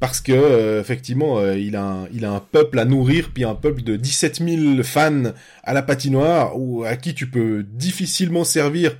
parce 0.00 0.20
que 0.20 0.32
euh, 0.32 0.80
effectivement 0.80 1.38
euh, 1.38 1.58
il 1.58 1.76
a 1.76 1.84
un, 1.84 2.08
il 2.12 2.24
a 2.24 2.32
un 2.32 2.40
peuple 2.40 2.78
à 2.78 2.84
nourrir 2.84 3.30
puis 3.34 3.44
un 3.44 3.54
peuple 3.54 3.82
de 3.82 3.96
17 3.96 4.42
000 4.42 4.82
fans 4.82 5.32
à 5.62 5.74
la 5.74 5.82
patinoire 5.82 6.58
ou 6.58 6.84
à 6.84 6.96
qui 6.96 7.14
tu 7.14 7.28
peux 7.28 7.62
difficilement 7.62 8.44
servir 8.44 8.96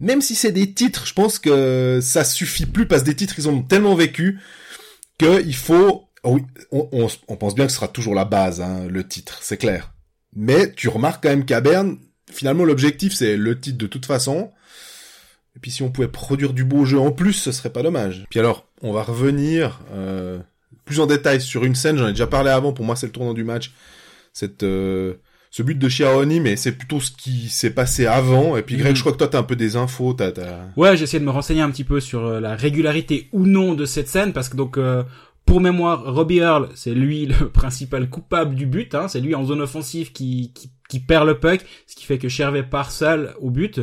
même 0.00 0.20
si 0.20 0.34
c'est 0.34 0.52
des 0.52 0.72
titres 0.72 1.06
je 1.06 1.12
pense 1.14 1.38
que 1.38 2.00
ça 2.02 2.24
suffit 2.24 2.66
plus 2.66 2.86
parce 2.86 3.02
que 3.02 3.06
des 3.06 3.16
titres 3.16 3.34
ils 3.38 3.48
ont 3.48 3.62
tellement 3.62 3.94
vécu 3.94 4.38
que 5.22 5.42
il 5.46 5.54
faut 5.54 6.04
oui 6.24 6.42
on 6.70 7.36
pense 7.36 7.54
bien 7.54 7.66
que 7.66 7.72
ce 7.72 7.76
sera 7.76 7.88
toujours 7.88 8.14
la 8.14 8.24
base 8.24 8.60
hein, 8.60 8.86
le 8.88 9.06
titre 9.06 9.38
c'est 9.42 9.56
clair 9.56 9.92
mais 10.34 10.72
tu 10.72 10.88
remarques 10.88 11.22
quand 11.22 11.30
même 11.30 11.44
qu'à 11.44 11.60
Berne 11.60 11.98
finalement 12.30 12.64
l'objectif 12.64 13.14
c'est 13.14 13.36
le 13.36 13.58
titre 13.58 13.78
de 13.78 13.86
toute 13.86 14.06
façon 14.06 14.50
et 15.56 15.60
puis 15.60 15.70
si 15.70 15.82
on 15.82 15.90
pouvait 15.90 16.08
produire 16.08 16.52
du 16.52 16.64
beau 16.64 16.84
jeu 16.84 16.98
en 16.98 17.12
plus, 17.12 17.34
ce 17.34 17.52
serait 17.52 17.70
pas 17.70 17.82
dommage. 17.82 18.24
Puis 18.30 18.40
alors, 18.40 18.66
on 18.80 18.92
va 18.92 19.02
revenir 19.02 19.80
euh, 19.92 20.38
plus 20.84 21.00
en 21.00 21.06
détail 21.06 21.40
sur 21.40 21.64
une 21.64 21.74
scène, 21.74 21.98
j'en 21.98 22.08
ai 22.08 22.12
déjà 22.12 22.26
parlé 22.26 22.50
avant, 22.50 22.72
pour 22.72 22.84
moi 22.84 22.96
c'est 22.96 23.06
le 23.06 23.12
tournant 23.12 23.34
du 23.34 23.44
match. 23.44 23.72
Cette, 24.32 24.62
euh, 24.62 25.14
ce 25.52 25.62
but 25.62 25.78
de 25.78 25.88
Chiaroni, 25.88 26.40
mais 26.40 26.56
c'est 26.56 26.72
plutôt 26.72 26.98
ce 26.98 27.10
qui 27.12 27.50
s'est 27.50 27.74
passé 27.74 28.06
avant. 28.06 28.56
Et 28.56 28.62
puis 28.62 28.76
Greg, 28.76 28.96
je 28.96 29.00
crois 29.00 29.12
que 29.12 29.18
toi 29.18 29.28
t'as 29.28 29.38
un 29.38 29.42
peu 29.44 29.54
des 29.54 29.76
infos, 29.76 30.14
t'as... 30.14 30.32
t'as... 30.32 30.60
Ouais, 30.76 30.96
j'ai 30.96 31.04
essayé 31.04 31.20
de 31.20 31.24
me 31.26 31.30
renseigner 31.30 31.60
un 31.60 31.70
petit 31.70 31.84
peu 31.84 32.00
sur 32.00 32.24
euh, 32.24 32.40
la 32.40 32.56
régularité 32.56 33.28
ou 33.32 33.46
non 33.46 33.74
de 33.74 33.84
cette 33.84 34.08
scène, 34.08 34.32
parce 34.32 34.48
que 34.48 34.56
donc, 34.56 34.78
euh, 34.78 35.04
pour 35.44 35.60
mémoire, 35.60 36.12
Robbie 36.14 36.38
Earl, 36.38 36.70
c'est 36.74 36.94
lui 36.94 37.26
le 37.40 37.50
principal 37.50 38.08
coupable 38.08 38.54
du 38.54 38.64
but, 38.64 38.94
hein, 38.94 39.08
c'est 39.08 39.20
lui 39.20 39.34
en 39.34 39.44
zone 39.44 39.60
offensive 39.60 40.10
qui, 40.12 40.52
qui, 40.54 40.70
qui 40.88 41.00
perd 41.00 41.26
le 41.26 41.38
puck, 41.38 41.60
ce 41.86 41.96
qui 41.96 42.06
fait 42.06 42.16
que 42.18 42.28
Chervet 42.30 42.62
part 42.62 42.90
seul 42.90 43.34
au 43.38 43.50
but. 43.50 43.80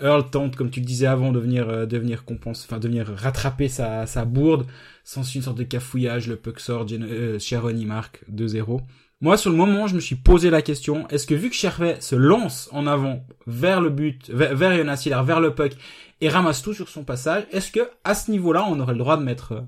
Earl 0.00 0.30
tente, 0.30 0.54
comme 0.54 0.70
tu 0.70 0.78
le 0.78 0.86
disais 0.86 1.08
avant, 1.08 1.32
de 1.32 1.40
venir, 1.40 1.68
euh, 1.68 1.84
de 1.84 1.98
venir 1.98 2.24
compenser, 2.24 2.64
enfin, 2.70 2.78
de 2.78 2.86
venir 2.86 3.12
rattraper 3.16 3.66
sa, 3.66 4.06
sa 4.06 4.24
bourde, 4.24 4.66
sans 5.02 5.24
une 5.34 5.42
sorte 5.42 5.58
de 5.58 5.64
cafouillage, 5.64 6.28
le 6.28 6.36
puck 6.36 6.60
sort, 6.60 6.86
Gen- 6.86 7.02
euh, 7.10 7.40
Cheroni 7.40 7.84
marque 7.86 8.20
2-0. 8.32 8.82
Moi, 9.20 9.36
sur 9.36 9.50
le 9.50 9.56
moment, 9.56 9.86
je 9.86 9.94
me 9.94 10.00
suis 10.00 10.14
posé 10.16 10.50
la 10.50 10.62
question, 10.62 11.08
est-ce 11.08 11.26
que 11.26 11.34
vu 11.34 11.50
que 11.50 11.56
Chervet 11.56 11.96
se 12.00 12.14
lance 12.14 12.68
en 12.72 12.86
avant 12.86 13.24
vers 13.46 13.80
le 13.80 13.90
but, 13.90 14.30
vers, 14.30 14.54
vers 14.54 14.76
Jonas 14.76 15.08
vers 15.24 15.40
le 15.40 15.54
puck, 15.54 15.72
et 16.20 16.28
ramasse 16.28 16.62
tout 16.62 16.74
sur 16.74 16.88
son 16.88 17.04
passage, 17.04 17.44
est-ce 17.50 17.70
que 17.70 17.88
à 18.04 18.14
ce 18.14 18.30
niveau-là, 18.30 18.64
on 18.68 18.78
aurait 18.80 18.92
le 18.92 18.98
droit 18.98 19.16
de 19.16 19.22
mettre 19.22 19.52
euh, 19.52 19.60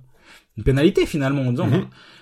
une 0.56 0.64
pénalité 0.64 1.06
finalement 1.06 1.42
en 1.42 1.50
disant. 1.50 1.68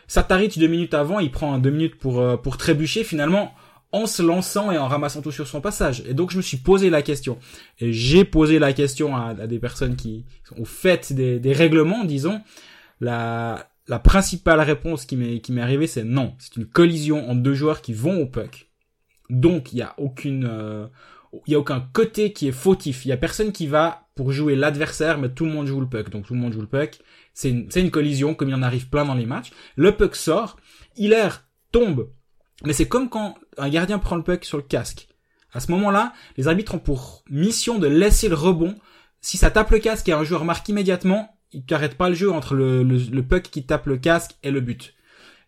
Sataric 0.06 0.58
deux 0.58 0.68
minutes 0.68 0.94
avant, 0.94 1.18
il 1.18 1.30
prend 1.30 1.58
deux 1.58 1.70
minutes 1.70 1.96
pour 1.96 2.20
euh, 2.20 2.36
pour 2.36 2.56
trébucher 2.56 3.04
finalement 3.04 3.52
en 3.92 4.06
se 4.06 4.22
lançant 4.22 4.70
et 4.70 4.78
en 4.78 4.88
ramassant 4.88 5.22
tout 5.22 5.32
sur 5.32 5.46
son 5.46 5.60
passage. 5.60 6.02
Et 6.06 6.14
donc 6.14 6.30
je 6.30 6.36
me 6.38 6.42
suis 6.42 6.56
posé 6.56 6.88
la 6.90 7.02
question. 7.02 7.38
Et 7.78 7.92
j'ai 7.92 8.24
posé 8.24 8.58
la 8.58 8.72
question 8.72 9.16
à, 9.16 9.34
à 9.40 9.46
des 9.46 9.58
personnes 9.58 9.96
qui 9.96 10.24
ont 10.56 10.64
fait 10.64 11.12
des, 11.12 11.38
des 11.38 11.52
règlements, 11.52 12.04
disons. 12.04 12.40
La, 13.00 13.68
la 13.88 13.98
principale 13.98 14.60
réponse 14.60 15.06
qui 15.06 15.16
m'est 15.16 15.40
qui 15.40 15.52
m'est 15.52 15.62
arrivée, 15.62 15.86
c'est 15.86 16.04
non. 16.04 16.34
C'est 16.38 16.56
une 16.56 16.66
collision 16.66 17.28
entre 17.30 17.40
deux 17.40 17.54
joueurs 17.54 17.80
qui 17.80 17.94
vont 17.94 18.20
au 18.20 18.26
puck. 18.26 18.70
Donc 19.30 19.72
il 19.72 19.78
y 19.78 19.82
a 19.82 19.94
aucune 19.98 20.46
euh, 20.48 20.86
y 21.46 21.54
a 21.54 21.58
aucun 21.58 21.80
côté 21.92 22.32
qui 22.32 22.48
est 22.48 22.52
fautif. 22.52 23.04
Il 23.04 23.08
y 23.08 23.12
a 23.12 23.16
personne 23.16 23.52
qui 23.52 23.66
va 23.66 24.08
pour 24.14 24.32
jouer 24.32 24.56
l'adversaire, 24.56 25.18
mais 25.18 25.30
tout 25.30 25.44
le 25.44 25.52
monde 25.52 25.66
joue 25.66 25.80
le 25.80 25.88
puck. 25.88 26.10
Donc 26.10 26.26
tout 26.26 26.34
le 26.34 26.40
monde 26.40 26.52
joue 26.52 26.60
le 26.60 26.66
puck. 26.66 26.98
C'est 27.32 27.50
une, 27.50 27.70
c'est 27.70 27.80
une 27.80 27.90
collision 27.90 28.34
comme 28.34 28.48
il 28.48 28.54
en 28.54 28.62
arrive 28.62 28.88
plein 28.88 29.04
dans 29.04 29.14
les 29.14 29.26
matchs. 29.26 29.52
Le 29.76 29.96
puck 29.96 30.16
sort, 30.16 30.56
Hiller 30.96 31.28
tombe, 31.72 32.10
mais 32.64 32.72
c'est 32.72 32.88
comme 32.88 33.08
quand 33.08 33.36
un 33.56 33.68
gardien 33.68 33.98
prend 33.98 34.16
le 34.16 34.22
puck 34.22 34.44
sur 34.44 34.58
le 34.58 34.64
casque. 34.64 35.08
À 35.52 35.60
ce 35.60 35.70
moment-là, 35.72 36.12
les 36.36 36.48
arbitres 36.48 36.74
ont 36.74 36.78
pour 36.78 37.24
mission 37.30 37.78
de 37.78 37.86
laisser 37.86 38.28
le 38.28 38.34
rebond. 38.34 38.76
Si 39.20 39.36
ça 39.36 39.50
tape 39.50 39.70
le 39.70 39.78
casque 39.78 40.08
et 40.08 40.12
un 40.12 40.24
joueur 40.24 40.44
marque 40.44 40.68
immédiatement, 40.68 41.37
ils 41.52 41.64
n'arrêtent 41.70 41.96
pas 41.96 42.08
le 42.08 42.14
jeu 42.14 42.30
entre 42.30 42.54
le, 42.54 42.82
le, 42.82 42.98
le 42.98 43.22
puck 43.22 43.42
qui 43.42 43.64
tape 43.64 43.86
le 43.86 43.96
casque 43.96 44.36
et 44.42 44.50
le 44.50 44.60
but. 44.60 44.94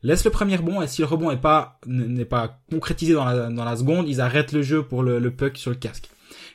Laisse 0.02 0.24
le 0.24 0.30
premier 0.30 0.56
rebond 0.56 0.80
et 0.80 0.88
si 0.88 1.02
le 1.02 1.06
rebond 1.06 1.30
n'est 1.30 1.36
pas 1.36 1.78
n'est 1.86 2.24
pas 2.24 2.60
concrétisé 2.70 3.12
dans 3.12 3.24
la 3.24 3.50
dans 3.50 3.64
la 3.64 3.76
seconde, 3.76 4.08
ils 4.08 4.20
arrêtent 4.20 4.52
le 4.52 4.62
jeu 4.62 4.82
pour 4.82 5.02
le, 5.02 5.18
le 5.18 5.30
puck 5.30 5.58
sur 5.58 5.70
le 5.70 5.76
casque. 5.76 6.08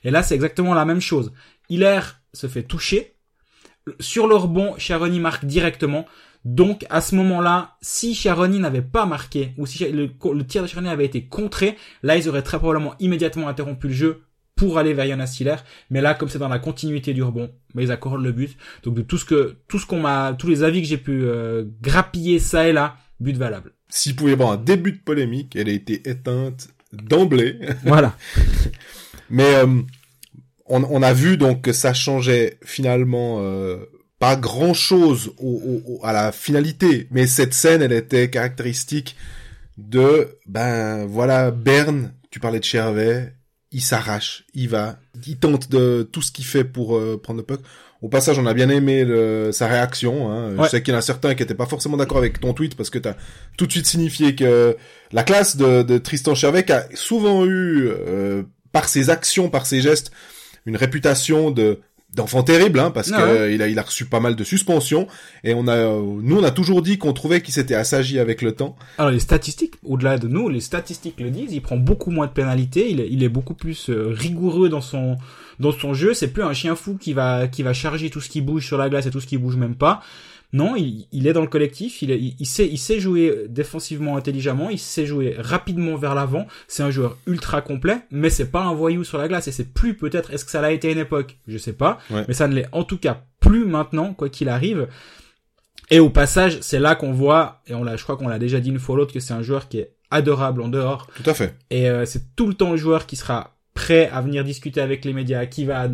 Et 0.04 0.12
là, 0.12 0.24
c'est 0.24 0.36
exactement 0.36 0.74
la 0.74 0.86
même 0.86 1.02
chose. 1.02 1.32
Hiller 1.70 2.00
se 2.34 2.48
fait 2.48 2.64
toucher. 2.64 3.16
Sur 4.00 4.28
le 4.28 4.36
rebond, 4.36 4.76
Charoni 4.78 5.20
marque 5.20 5.46
directement. 5.46 6.06
Donc, 6.44 6.86
à 6.90 7.02
ce 7.02 7.16
moment-là, 7.16 7.76
si 7.82 8.14
Charoni 8.14 8.60
n'avait 8.60 8.84
pas 8.84 9.06
marqué, 9.06 9.54
ou 9.58 9.66
si 9.66 9.84
le, 9.92 10.10
le 10.34 10.46
tir 10.46 10.62
de 10.62 10.68
Charoni 10.68 10.90
avait 10.90 11.06
été 11.06 11.26
contré, 11.26 11.76
là, 12.04 12.18
ils 12.18 12.30
auraient 12.30 12.44
très 12.44 12.60
probablement 12.60 12.94
immédiatement 13.00 13.48
interrompu 13.48 13.88
le 13.88 13.94
jeu 13.94 14.25
pour 14.56 14.78
aller 14.78 14.94
vers 14.94 15.08
Jonas 15.08 15.36
Hiller. 15.40 15.56
Mais 15.90 16.02
là, 16.02 16.14
comme 16.14 16.30
c'est 16.30 16.40
dans 16.40 16.48
la 16.48 16.60
continuité 16.60 17.14
du 17.14 17.24
rebond, 17.24 17.52
bah, 17.74 17.82
ils 17.84 17.92
accordent 17.92 18.24
le 18.24 18.32
but. 18.32 18.56
Donc, 18.84 18.96
de 18.96 19.02
tout 19.02 19.18
ce 19.18 19.26
que, 19.26 19.58
tout 19.68 19.80
ce 19.80 19.86
qu'on 19.86 20.00
m'a, 20.00 20.34
tous 20.38 20.48
les 20.48 20.64
avis 20.64 20.82
que 20.82 20.88
j'ai 20.88 20.98
pu 20.98 21.24
euh, 21.24 21.66
grappiller 21.82 22.40
ça 22.40 22.68
et 22.68 22.74
là, 22.74 22.96
but 23.20 23.36
valable. 23.38 23.72
S'il 23.90 24.16
pouvait 24.16 24.32
y 24.32 24.34
avoir 24.34 24.52
un 24.52 24.58
début 24.58 24.92
de 24.94 24.98
polémique, 25.00 25.56
elle 25.56 25.70
a 25.70 25.74
été 25.74 26.10
éteinte 26.10 26.70
d'emblée. 26.94 27.60
Voilà. 27.84 28.16
Mais 29.30 29.56
euh, 29.56 29.82
on, 30.68 30.84
on 30.84 31.02
a 31.04 31.14
vu 31.14 31.38
donc 31.38 31.62
que 31.62 31.74
ça 31.74 31.94
changeait 31.94 32.58
finalement 32.64 33.38
euh, 33.42 33.78
pas 34.20 34.36
grand 34.36 34.74
chose 34.74 35.34
au, 35.38 35.82
au- 35.86 35.94
au- 35.96 36.06
à 36.06 36.14
la 36.14 36.32
finalité, 36.32 37.08
mais 37.12 37.28
cette 37.28 37.54
scène, 37.54 37.82
elle 37.82 37.92
était 37.92 38.30
caractéristique 38.30 39.16
de 39.78 40.38
ben 40.48 41.06
voilà 41.06 41.52
Berne. 41.52 42.14
Tu 42.32 42.40
parlais 42.40 42.60
de 42.60 42.64
Chervet, 42.64 43.34
il 43.76 43.82
s'arrache, 43.82 44.46
il 44.54 44.70
va, 44.70 44.98
il 45.28 45.36
tente 45.38 45.70
de 45.70 46.08
tout 46.10 46.22
ce 46.22 46.32
qu'il 46.32 46.46
fait 46.46 46.64
pour 46.64 46.96
euh, 46.98 47.20
prendre 47.22 47.40
le 47.42 47.46
puck. 47.46 47.60
Au 48.02 48.08
passage, 48.08 48.40
on 48.40 48.46
a 48.46 48.54
bien 48.54 48.70
aimé 48.70 49.04
le- 49.04 49.52
sa 49.52 49.68
réaction. 49.68 50.32
Hein. 50.32 50.56
Ouais. 50.56 50.64
Je 50.66 50.70
sais 50.70 50.82
qu'il 50.82 50.94
y 50.94 50.96
en 50.96 51.00
a 51.00 51.02
certains 51.02 51.36
qui 51.36 51.44
étaient 51.44 51.56
pas 51.56 51.66
forcément 51.66 51.98
d'accord 51.98 52.18
avec 52.20 52.40
ton 52.40 52.54
tweet 52.54 52.76
parce 52.76 52.90
que 52.90 53.00
t'as 53.00 53.16
tout 53.58 53.66
de 53.68 53.72
suite 53.74 53.86
signifié 53.86 54.34
que 54.34 54.78
la 55.12 55.24
classe 55.24 55.58
de, 55.58 55.84
de 55.84 55.98
Tristan 55.98 56.34
qui 56.36 56.46
a 56.46 56.88
souvent 56.94 57.46
eu 57.46 57.90
euh, 57.90 58.44
par 58.72 58.88
ses 58.88 59.10
actions, 59.10 59.50
par 59.50 59.66
ses 59.66 59.82
gestes, 59.82 60.12
une 60.66 60.78
réputation 60.78 61.52
de 61.52 61.82
d'enfant 62.16 62.44
terrible, 62.44 62.80
hein, 62.80 62.92
parce 62.92 63.12
Ah 63.14 63.26
ouais. 63.26 63.30
euh, 63.30 63.52
il 63.52 63.62
a 63.62 63.68
il 63.68 63.78
a 63.78 63.82
reçu 63.82 64.06
pas 64.06 64.20
mal 64.20 64.36
de 64.36 64.44
suspensions 64.44 65.08
et 65.44 65.54
on 65.54 65.68
a 65.68 65.76
euh, 65.76 66.02
nous 66.22 66.38
on 66.38 66.44
a 66.44 66.52
toujours 66.52 66.82
dit 66.82 66.98
qu'on 66.98 67.14
trouvait 67.14 67.42
qu'il 67.42 67.54
s'était 67.54 67.76
assagi 67.76 68.20
avec 68.20 68.42
le 68.42 68.54
temps. 68.54 68.76
Alors 68.98 69.12
les 69.12 69.20
statistiques, 69.20 69.76
au-delà 69.84 70.18
de 70.18 70.28
nous, 70.28 70.50
les 70.50 70.62
statistiques 70.62 71.20
le 71.20 71.30
disent. 71.30 71.54
Il 71.54 71.62
prend 71.62 71.78
beaucoup 71.78 72.12
moins 72.12 72.28
de 72.28 72.32
pénalités. 72.32 72.90
Il 72.90 73.00
est, 73.02 73.08
il 73.12 73.24
est 73.24 73.30
beaucoup 73.30 73.54
plus 73.54 73.90
euh, 73.90 74.08
rigoureux 74.10 74.70
dans 74.70 74.82
son 74.82 75.18
dans 75.60 75.72
son 75.72 75.94
jeu. 75.94 76.14
C'est 76.14 76.30
plus 76.30 76.44
un 76.44 76.54
chien 76.54 76.76
fou 76.76 76.98
qui 77.00 77.14
va 77.14 77.48
qui 77.48 77.64
va 77.64 77.74
charger 77.74 78.10
tout 78.10 78.22
ce 78.22 78.30
qui 78.30 78.42
bouge 78.42 78.66
sur 78.66 78.78
la 78.78 78.90
glace 78.90 79.06
et 79.06 79.12
tout 79.12 79.20
ce 79.20 79.28
qui 79.28 79.38
bouge 79.38 79.58
même 79.58 79.76
pas. 79.76 80.02
Non, 80.56 80.76
il, 80.78 81.08
il 81.12 81.28
est 81.28 81.34
dans 81.34 81.42
le 81.42 81.48
collectif. 81.48 82.02
Il, 82.02 82.12
il, 82.12 82.36
il 82.40 82.46
sait 82.46 82.66
il 82.66 82.78
sait 82.78 83.00
jouer 83.02 83.46
défensivement 83.50 84.16
intelligemment. 84.16 84.70
Il 84.70 84.80
sait 84.80 85.06
jouer 85.06 85.36
rapidement 85.38 85.98
vers 85.98 86.16
l'avant. 86.16 86.48
C'est 86.70 86.82
un 86.82 86.92
joueur 86.92 87.18
ultra 87.28 87.62
complet, 87.62 87.98
mais 88.10 88.30
c'est 88.30 88.50
pas 88.50 88.64
un 88.64 88.74
voyou 88.74 89.04
sur 89.04 89.18
la 89.18 89.28
glace. 89.28 89.50
Et 89.50 89.52
c'est 89.52 89.74
plus 89.74 89.96
peut-être. 89.96 90.32
Est-ce 90.32 90.46
que 90.46 90.52
ça 90.52 90.62
l'a 90.62 90.72
été 90.72 90.88
à 90.88 90.92
une 90.92 91.00
époque? 91.00 91.38
Je 91.46 91.58
sais 91.58 91.74
pas. 91.74 92.00
Ouais. 92.10 92.24
Mais 92.30 92.34
ça 92.34 92.48
ne 92.48 92.56
l'est 92.56 92.70
en 92.72 92.86
tout 92.86 92.98
cas 92.98 93.24
plus 93.42 93.66
maintenant, 93.66 94.14
quoi 94.14 94.30
qu'il 94.30 94.48
arrive. 94.48 94.88
Et 95.92 96.00
au 96.00 96.10
passage, 96.10 96.58
c'est 96.62 96.80
là 96.80 96.96
qu'on 96.96 97.12
voit, 97.12 97.62
et 97.68 97.76
on 97.76 97.84
l'a, 97.84 97.96
je 97.96 98.04
crois 98.04 98.18
qu'on 98.18 98.28
l'a 98.28 98.40
déjà 98.40 98.60
dit 98.60 98.70
une 98.70 98.80
fois 98.80 98.96
ou 98.96 98.98
l'autre, 99.00 99.14
que 99.14 99.20
c'est 99.20 99.34
un 99.34 99.44
joueur 99.44 99.68
qui 99.68 99.80
est 99.80 99.92
adorable 100.10 100.62
en 100.62 100.68
dehors. 100.68 101.08
Tout 101.16 101.30
à 101.30 101.34
fait. 101.34 101.54
Et 101.70 101.90
euh, 101.90 102.06
c'est 102.06 102.36
tout 102.36 102.48
le 102.48 102.56
temps 102.56 102.72
le 102.72 102.78
joueur 102.78 103.06
qui 103.06 103.16
sera 103.18 103.56
prêt 103.76 104.10
à 104.12 104.22
venir 104.22 104.44
discuter 104.44 104.82
avec 104.82 105.06
les 105.06 105.14
médias, 105.14 105.46
qui 105.46 105.66
va, 105.66 105.88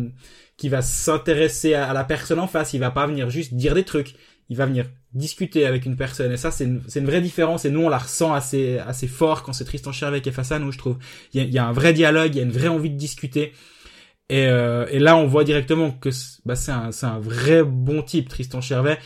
qui 0.56 0.68
va 0.70 0.80
s'intéresser 0.80 1.74
à, 1.74 1.90
à 1.90 1.92
la 1.92 2.04
personne 2.04 2.38
en 2.38 2.46
face. 2.46 2.72
Il 2.72 2.78
va 2.78 2.90
pas 2.90 3.06
venir 3.06 3.28
juste 3.28 3.52
dire 3.54 3.74
des 3.74 3.84
trucs. 3.84 4.14
Il 4.48 4.56
va 4.56 4.66
venir 4.66 4.86
discuter 5.14 5.64
avec 5.66 5.86
une 5.86 5.96
personne. 5.96 6.32
Et 6.32 6.36
ça, 6.36 6.50
c'est 6.50 6.64
une, 6.64 6.82
c'est 6.88 7.00
une 7.00 7.06
vraie 7.06 7.20
différence. 7.20 7.64
Et 7.64 7.70
nous, 7.70 7.80
on 7.80 7.88
la 7.88 7.98
ressent 7.98 8.32
assez, 8.34 8.78
assez 8.78 9.06
fort 9.06 9.42
quand 9.42 9.52
c'est 9.52 9.64
Tristan 9.64 9.92
Chervet 9.92 10.20
qui 10.20 10.28
est 10.28 10.32
face 10.32 10.52
à 10.52 10.58
nous, 10.58 10.72
je 10.72 10.78
trouve. 10.78 10.98
Il 11.32 11.40
y 11.40 11.44
a, 11.44 11.46
il 11.46 11.52
y 11.54 11.58
a 11.58 11.66
un 11.66 11.72
vrai 11.72 11.92
dialogue, 11.92 12.34
il 12.34 12.38
y 12.38 12.40
a 12.40 12.44
une 12.44 12.50
vraie 12.52 12.68
envie 12.68 12.90
de 12.90 12.96
discuter. 12.96 13.52
Et, 14.28 14.46
euh, 14.46 14.86
et 14.90 14.98
là, 14.98 15.16
on 15.16 15.26
voit 15.26 15.44
directement 15.44 15.90
que 15.90 16.10
c'est- 16.10 16.38
bah, 16.44 16.56
c'est 16.56 16.72
un, 16.72 16.92
c'est 16.92 17.06
un 17.06 17.18
vrai 17.18 17.62
bon 17.64 18.02
type, 18.02 18.28
Tristan 18.28 18.60
Chervet. 18.60 18.98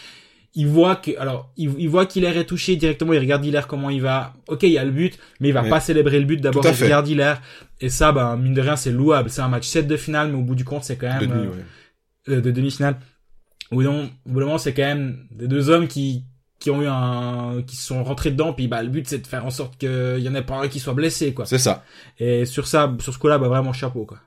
Il 0.59 0.69
voit 0.69 0.97
que, 0.97 1.11
alors, 1.19 1.53
il, 1.57 1.75
il 1.79 1.89
voit 1.89 2.07
qu'Hilaire 2.07 2.37
est 2.39 2.45
touché 2.47 2.77
directement. 2.77 3.13
Il 3.13 3.19
regarde 3.19 3.45
Hilaire 3.45 3.67
comment 3.67 3.91
il 3.91 4.01
va. 4.01 4.33
Ok, 4.49 4.63
il 4.63 4.71
y 4.71 4.79
a 4.79 4.85
le 4.85 4.91
but, 4.91 5.19
mais 5.41 5.49
il 5.49 5.53
va 5.53 5.63
pas 5.71 5.81
célébrer 5.81 6.19
le 6.19 6.25
but. 6.25 6.41
D'abord, 6.41 6.63
il 6.71 6.75
regarde 6.85 7.09
Hilaire. 7.09 7.43
Et 7.81 7.91
ça, 7.91 8.11
bah, 8.13 8.37
mine 8.41 8.55
de 8.55 8.61
rien, 8.63 8.77
c'est 8.77 8.91
louable. 8.93 9.29
C'est 9.29 9.43
un 9.43 9.49
match 9.49 9.67
7 9.67 9.87
de 9.87 9.97
finale, 9.99 10.29
mais 10.31 10.39
au 10.39 10.43
bout 10.43 10.55
du 10.55 10.65
compte, 10.65 10.85
c'est 10.85 10.97
quand 10.97 11.09
même 11.09 11.29
De 11.29 11.35
euh, 11.35 11.43
ouais. 11.49 11.57
euh, 12.37 12.41
de 12.41 12.51
d'un 12.51 12.63
moment- 12.63 12.99
au 13.73 13.77
bout 13.77 13.83
d'un 13.83 14.09
moment, 14.27 14.59
c'est 14.59 14.73
quand 14.75 14.83
même 14.85 15.27
des 15.31 15.49
deux 15.49 15.69
hommes 15.71 15.89
qui 15.89 16.25
qui 16.59 16.71
ont 16.71 16.81
eu 16.83 16.87
un 16.89 17.63
qui 17.67 17.77
se 17.77 17.83
sont 17.87 18.03
rentrés 18.03 18.31
dedans 18.31 18.53
puis 18.55 18.67
bah 18.67 18.83
le 18.83 18.89
but 18.89 19.07
c'est 19.07 19.19
de 19.19 19.27
faire 19.27 19.45
en 19.45 19.51
sorte 19.51 19.77
qu'il 19.77 20.19
y 20.19 20.29
en 20.29 20.35
ait 20.35 20.43
pas 20.43 20.57
un 20.57 20.69
qui 20.69 20.81
soit 20.81 20.95
blessé 20.95 21.35
quoi 21.35 21.45
C'est 21.45 21.59
ça. 21.59 21.85
et 22.19 22.47
sur 22.47 22.67
ça 22.67 22.93
sur 22.99 23.13
ce 23.13 23.19
coup-là 23.19 23.37
bah 23.39 23.49
vraiment 23.49 23.75
chapeau 23.75 24.07
quoi 24.07 24.19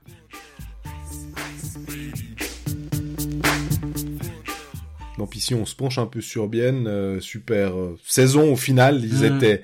Donc 5.18 5.36
ici, 5.36 5.54
on 5.54 5.66
se 5.66 5.74
penche 5.74 5.98
un 5.98 6.06
peu 6.06 6.20
sur 6.20 6.48
Bienne. 6.48 6.86
euh, 6.86 7.20
super 7.20 7.78
euh, 7.78 7.98
saison 8.06 8.52
au 8.52 8.56
final. 8.56 9.04
Ils 9.04 9.20
Mm. 9.30 9.36
étaient 9.36 9.62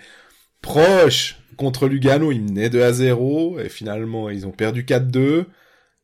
proches 0.61 1.39
contre 1.57 1.89
Lugano. 1.89 2.31
Ils 2.31 2.43
menaient 2.43 2.69
2 2.69 2.83
à 2.83 2.93
0. 2.93 3.59
Et 3.61 3.69
finalement, 3.71 4.29
ils 4.29 4.47
ont 4.47 4.51
perdu 4.51 4.85
4-2. 4.85 5.47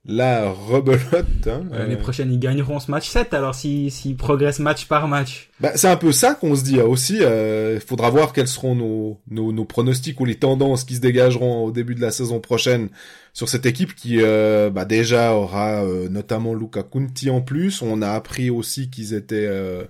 La 0.05 0.51
rebelote. 0.51 1.47
Hein, 1.47 1.63
l'année 1.71 1.95
euh, 1.95 1.99
prochaine 1.99 2.33
ils 2.33 2.39
gagneront 2.41 2.81
ce 2.81 2.91
match 2.91 3.09
7 3.09 3.35
alors 3.35 3.55
s'ils 3.55 3.93
s'ils 3.93 4.17
progressent 4.17 4.59
match 4.59 4.87
par 4.87 5.07
match 5.07 5.49
bah, 5.61 5.71
c'est 5.77 5.87
un 5.87 5.97
peu 5.97 6.11
ça 6.11 6.35
qu'on 6.35 6.57
se 6.57 6.65
dit 6.65 6.81
hein, 6.81 6.85
aussi. 6.85 7.19
Il 7.19 7.81
faudra 7.81 8.11
voir 8.11 8.33
quels 8.33 8.49
seront 8.49 8.75
nos, 8.75 9.21
nos, 9.31 9.53
nos 9.53 9.65
pronostics 9.65 10.19
ou 10.21 10.25
les 10.25 10.35
tendances 10.35 10.83
qui 10.83 10.97
se 10.97 11.01
dégageront 11.01 11.65
au 11.65 11.71
début 11.71 11.95
de 11.95 12.01
la 12.01 12.11
saison 12.11 12.41
prochaine 12.41 12.89
sur 13.33 13.49
cette 13.49 13.67
équipe 13.67 13.95
qui 13.95 14.19
euh, 14.21 14.71
bah, 14.71 14.85
déjà 14.85 15.35
aura 15.35 15.85
euh, 15.85 16.09
notamment 16.09 16.55
Luca 16.55 16.83
Kunti 16.83 17.31
en 17.31 17.41
plus. 17.41 17.83
On 17.83 18.03
a 18.03 18.11
appris 18.11 18.51
aussi 18.51 18.91
qu'ils 18.91 19.15
étaient 19.15 19.47
euh, 19.47 19.85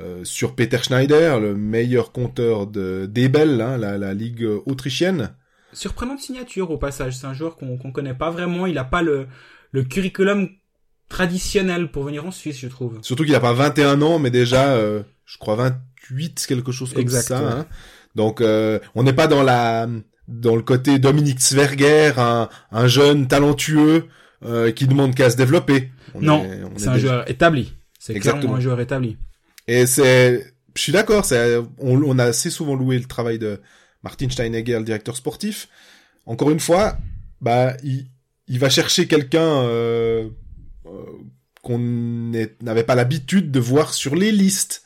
euh, 0.00 0.24
sur 0.24 0.54
Peter 0.54 0.78
Schneider, 0.82 1.40
le 1.40 1.54
meilleur 1.54 2.12
compteur 2.12 2.66
de 2.66 3.06
d'Ebel, 3.06 3.60
hein, 3.60 3.78
la, 3.78 3.98
la 3.98 4.14
ligue 4.14 4.46
autrichienne. 4.66 5.30
Surprenante 5.74 6.20
signature 6.20 6.70
au 6.70 6.78
passage 6.78 7.16
c'est 7.16 7.26
un 7.26 7.34
joueur 7.34 7.56
qu'on 7.56 7.76
qu'on 7.76 7.92
connaît 7.92 8.14
pas 8.14 8.30
vraiment 8.30 8.66
il 8.66 8.78
a 8.78 8.84
pas 8.84 9.02
le 9.02 9.26
le 9.72 9.82
curriculum 9.84 10.48
traditionnel 11.08 11.90
pour 11.90 12.04
venir 12.04 12.26
en 12.26 12.30
Suisse 12.30 12.58
je 12.58 12.68
trouve 12.68 12.98
Surtout 13.02 13.24
qu'il 13.24 13.34
a 13.34 13.40
pas 13.40 13.52
21 13.52 14.00
ans, 14.02 14.18
mais 14.18 14.30
déjà, 14.30 14.74
euh, 14.74 15.02
je 15.26 15.36
crois 15.38 15.54
28, 15.56 16.46
quelque 16.48 16.72
chose 16.72 16.92
comme 16.92 17.02
Exact, 17.02 17.22
ça. 17.28 17.40
ouais. 17.42 17.52
hein. 17.52 17.66
Donc, 18.14 18.40
euh, 18.40 18.78
on 18.94 19.02
n'est 19.02 19.12
pas 19.12 19.26
dans 19.26 19.42
la 19.42 19.88
dans 20.28 20.56
le 20.56 20.62
côté 20.62 20.98
Dominique 20.98 21.40
Zwerger, 21.40 22.12
un, 22.16 22.48
un 22.72 22.86
jeune 22.86 23.28
talentueux 23.28 24.06
euh, 24.44 24.72
qui 24.72 24.86
demande 24.86 25.14
qu'à 25.14 25.28
se 25.30 25.36
développer. 25.36 25.90
On 26.14 26.20
non 26.22 26.44
est- 26.44 26.62
on 26.64 26.70
c'est 26.78 26.84
est 26.86 26.88
un 26.88 26.94
déjà- 26.94 27.08
joueur 27.08 27.30
établi 27.30 27.74
c'est 27.98 28.14
clairement 28.20 28.54
un 28.56 28.60
joueur 28.60 28.80
établi 28.80 29.16
Et 29.66 29.86
c'est, 29.86 30.54
je 30.74 30.80
suis 30.80 30.92
d'accord, 30.92 31.24
on, 31.78 32.02
on 32.02 32.18
a 32.18 32.24
assez 32.24 32.50
souvent 32.50 32.74
loué 32.74 32.98
le 32.98 33.04
travail 33.06 33.38
de 33.38 33.60
Martin 34.04 34.28
Steinegger, 34.30 34.78
le 34.78 34.84
directeur 34.84 35.16
sportif. 35.16 35.68
Encore 36.26 36.50
une 36.50 36.60
fois, 36.60 36.96
bah, 37.40 37.74
il, 37.82 38.06
il 38.46 38.58
va 38.58 38.68
chercher 38.70 39.06
quelqu'un 39.08 39.40
euh, 39.64 40.28
euh, 40.86 40.90
qu'on 41.62 41.78
n'avait 41.78 42.84
pas 42.84 42.94
l'habitude 42.94 43.50
de 43.50 43.58
voir 43.60 43.94
sur 43.94 44.14
les 44.14 44.30
listes, 44.30 44.82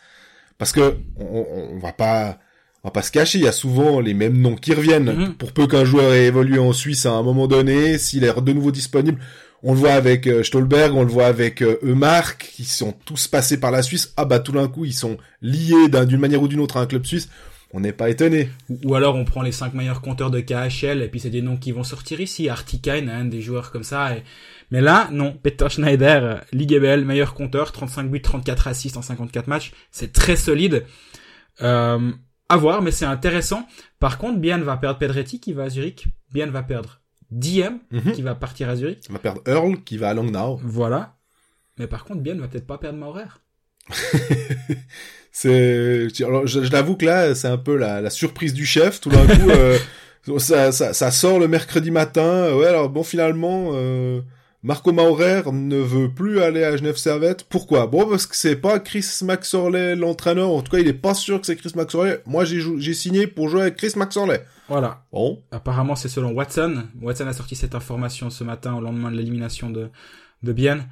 parce 0.59 0.73
que 0.73 0.97
on, 1.17 1.47
on- 1.75 1.79
va 1.81 1.93
pas, 1.93 2.39
on 2.85 2.89
va 2.89 2.93
pas 2.93 3.03
se 3.03 3.11
cacher, 3.11 3.39
il 3.39 3.45
y 3.45 3.49
a 3.49 3.53
souvent 3.53 4.01
les 4.01 4.15
mêmes 4.15 4.39
noms 4.41 4.55
qui 4.57 4.73
reviennent. 4.73 5.13
Mhm. 5.13 5.35
Pour 5.35 5.53
peu 5.53 5.67
qu'un 5.67 5.85
joueur 5.85 6.13
ait 6.15 6.27
évolué 6.27 6.59
en 6.59 6.73
Suisse 6.73 7.05
à 7.07 7.13
un 7.13 7.23
moment 7.23 7.47
donné, 7.49 7.99
s'il 7.99 8.25
est 8.25 8.41
de 8.41 8.53
nouveau 8.53 8.71
disponible, 8.71 9.21
on 9.65 9.73
le 9.73 9.79
voit 9.81 9.95
avec 9.95 10.29
euh, 10.29 10.45
Stolberg, 10.45 10.95
on 10.95 11.03
le 11.03 11.11
voit 11.11 11.27
avec 11.27 11.63
Eumark, 11.63 12.51
qui 12.55 12.65
sont 12.65 12.93
tous 13.05 13.27
passés 13.27 13.59
par 13.59 13.73
la 13.73 13.83
Suisse. 13.83 14.13
Ah 14.17 14.25
bah 14.25 14.39
tout 14.39 14.53
d'un 14.53 14.69
coup, 14.69 14.85
ils 14.85 14.95
sont 14.95 15.19
liés 15.43 15.89
d'un- 15.89 16.05
d'une 16.05 16.21
manière 16.21 16.43
ou 16.43 16.47
d'une 16.49 16.61
autre 16.61 16.77
à 16.77 16.81
un 16.81 16.87
club 16.87 17.05
suisse. 17.05 17.29
On 17.75 17.81
n'est 17.81 17.93
pas 17.93 18.09
étonné. 18.09 18.49
Ou, 18.71 18.79
ou 18.85 18.95
alors 18.95 19.15
on 19.17 19.25
prend 19.27 19.43
les 19.43 19.53
cinq 19.53 19.75
meilleurs 19.75 20.01
compteurs 20.01 20.31
de 20.31 20.41
KHL 20.41 21.03
et 21.03 21.09
puis 21.09 21.21
c'est 21.21 21.29
des 21.31 21.43
noms 21.43 21.57
qui 21.59 21.71
vont 21.73 21.85
sortir 21.85 22.21
ici. 22.21 22.49
Artikainen, 22.49 23.29
des 23.29 23.43
joueurs 23.43 23.71
comme 23.71 23.83
ça. 23.83 24.17
et- 24.17 24.23
Mais 24.71 24.81
là, 24.81 25.09
non. 25.13 25.33
Peter 25.43 25.69
Schneider, 25.69 26.45
Ligue 26.53 26.73
EBL, 26.73 27.05
meilleur 27.05 27.35
compteur, 27.35 27.73
35 27.73 28.11
buts, 28.11 28.23
34 28.23 28.69
assists 28.69 28.97
en 28.97 29.03
54 29.03 29.47
matchs. 29.49 29.73
C'est 29.91 30.13
très 30.13 30.37
solide. 30.37 30.85
Euh, 31.63 32.11
à 32.49 32.57
voir, 32.57 32.81
mais 32.81 32.91
c'est 32.91 33.05
intéressant. 33.05 33.67
Par 33.99 34.17
contre, 34.17 34.39
Bian 34.39 34.61
va 34.61 34.77
perdre 34.79 34.99
Pedretti 34.99 35.39
qui 35.41 35.53
va 35.53 35.65
à 35.65 35.69
Zurich. 35.69 36.07
Bian 36.33 36.51
va 36.51 36.63
perdre 36.63 37.01
Diem 37.31 37.79
Mhm. 37.91 38.13
qui 38.13 38.23
va 38.23 38.35
partir 38.35 38.71
à 38.71 38.77
Zurich. 38.77 39.01
On 39.11 39.13
va 39.13 39.19
perdre 39.19 39.43
Earl, 39.47 39.83
qui 39.85 39.99
va 39.99 40.09
à 40.09 40.15
Langnau. 40.15 40.59
Voilà. 40.63 41.17
Mais 41.79 41.87
par 41.87 42.05
contre, 42.05 42.21
Bian 42.23 42.37
va 42.39 42.49
peut-être 42.49 42.67
pas 42.67 42.79
perdre 42.79 42.99
Maurer. 42.99 43.25
C'est, 45.31 46.09
alors, 46.23 46.49
je, 46.49 46.65
je 46.65 46.73
l'avoue 46.73 46.97
que 46.97 47.05
là, 47.05 47.33
c'est 47.37 47.47
un 47.47 47.59
peu 47.59 47.77
la, 47.77 48.01
la 48.01 48.11
surprise 48.11 48.55
du 48.55 48.67
chef. 48.67 49.01
Tout 49.01 49.09
d'un 49.09 49.25
coup, 49.25 49.51
euh, 49.51 49.79
ça, 50.39 50.73
ça, 50.73 50.93
ça 50.93 51.11
sort 51.13 51.39
le 51.39 51.47
mercredi 51.47 51.93
matin. 51.93 52.53
Ouais, 52.57 52.67
alors 52.67 52.89
bon, 52.89 53.05
finalement, 53.05 53.71
euh, 53.75 54.21
Marco 54.65 54.91
Maurer 54.91 55.43
ne 55.53 55.77
veut 55.77 56.13
plus 56.13 56.41
aller 56.41 56.65
à 56.65 56.77
Genève 56.77 56.97
Servette. 56.97 57.45
Pourquoi? 57.45 57.87
Bon, 57.87 58.05
parce 58.09 58.27
que 58.27 58.35
c'est 58.35 58.57
pas 58.57 58.81
Chris 58.81 59.07
Maxorley 59.23 59.95
l'entraîneur. 59.95 60.49
En 60.49 60.61
tout 60.61 60.73
cas, 60.73 60.79
il 60.81 60.89
est 60.89 60.93
pas 60.93 61.15
sûr 61.15 61.41
que 61.41 61.47
c'est 61.47 61.55
Chris 61.55 61.73
Maxorley. 61.77 62.21
Moi, 62.27 62.45
j'ai 62.45 62.95
signé 62.95 63.29
pour 63.29 63.49
jouer 63.49 63.63
avec 63.63 63.77
Chris 63.77 63.93
Maxorley. 63.95 64.45
Voilà. 64.69 65.05
Bon, 65.13 65.41
Apparemment, 65.53 65.95
c'est 65.95 66.09
selon 66.09 66.33
Watson. 66.33 66.87
Watson 67.01 67.29
a 67.29 67.33
sorti 67.33 67.55
cette 67.55 67.77
information 67.77 68.29
ce 68.29 68.43
matin 68.43 68.75
au 68.75 68.81
lendemain 68.81 69.13
de 69.13 69.17
l'élimination 69.17 69.71
de, 69.71 69.89
de 70.43 70.53
Bienne. 70.53 70.89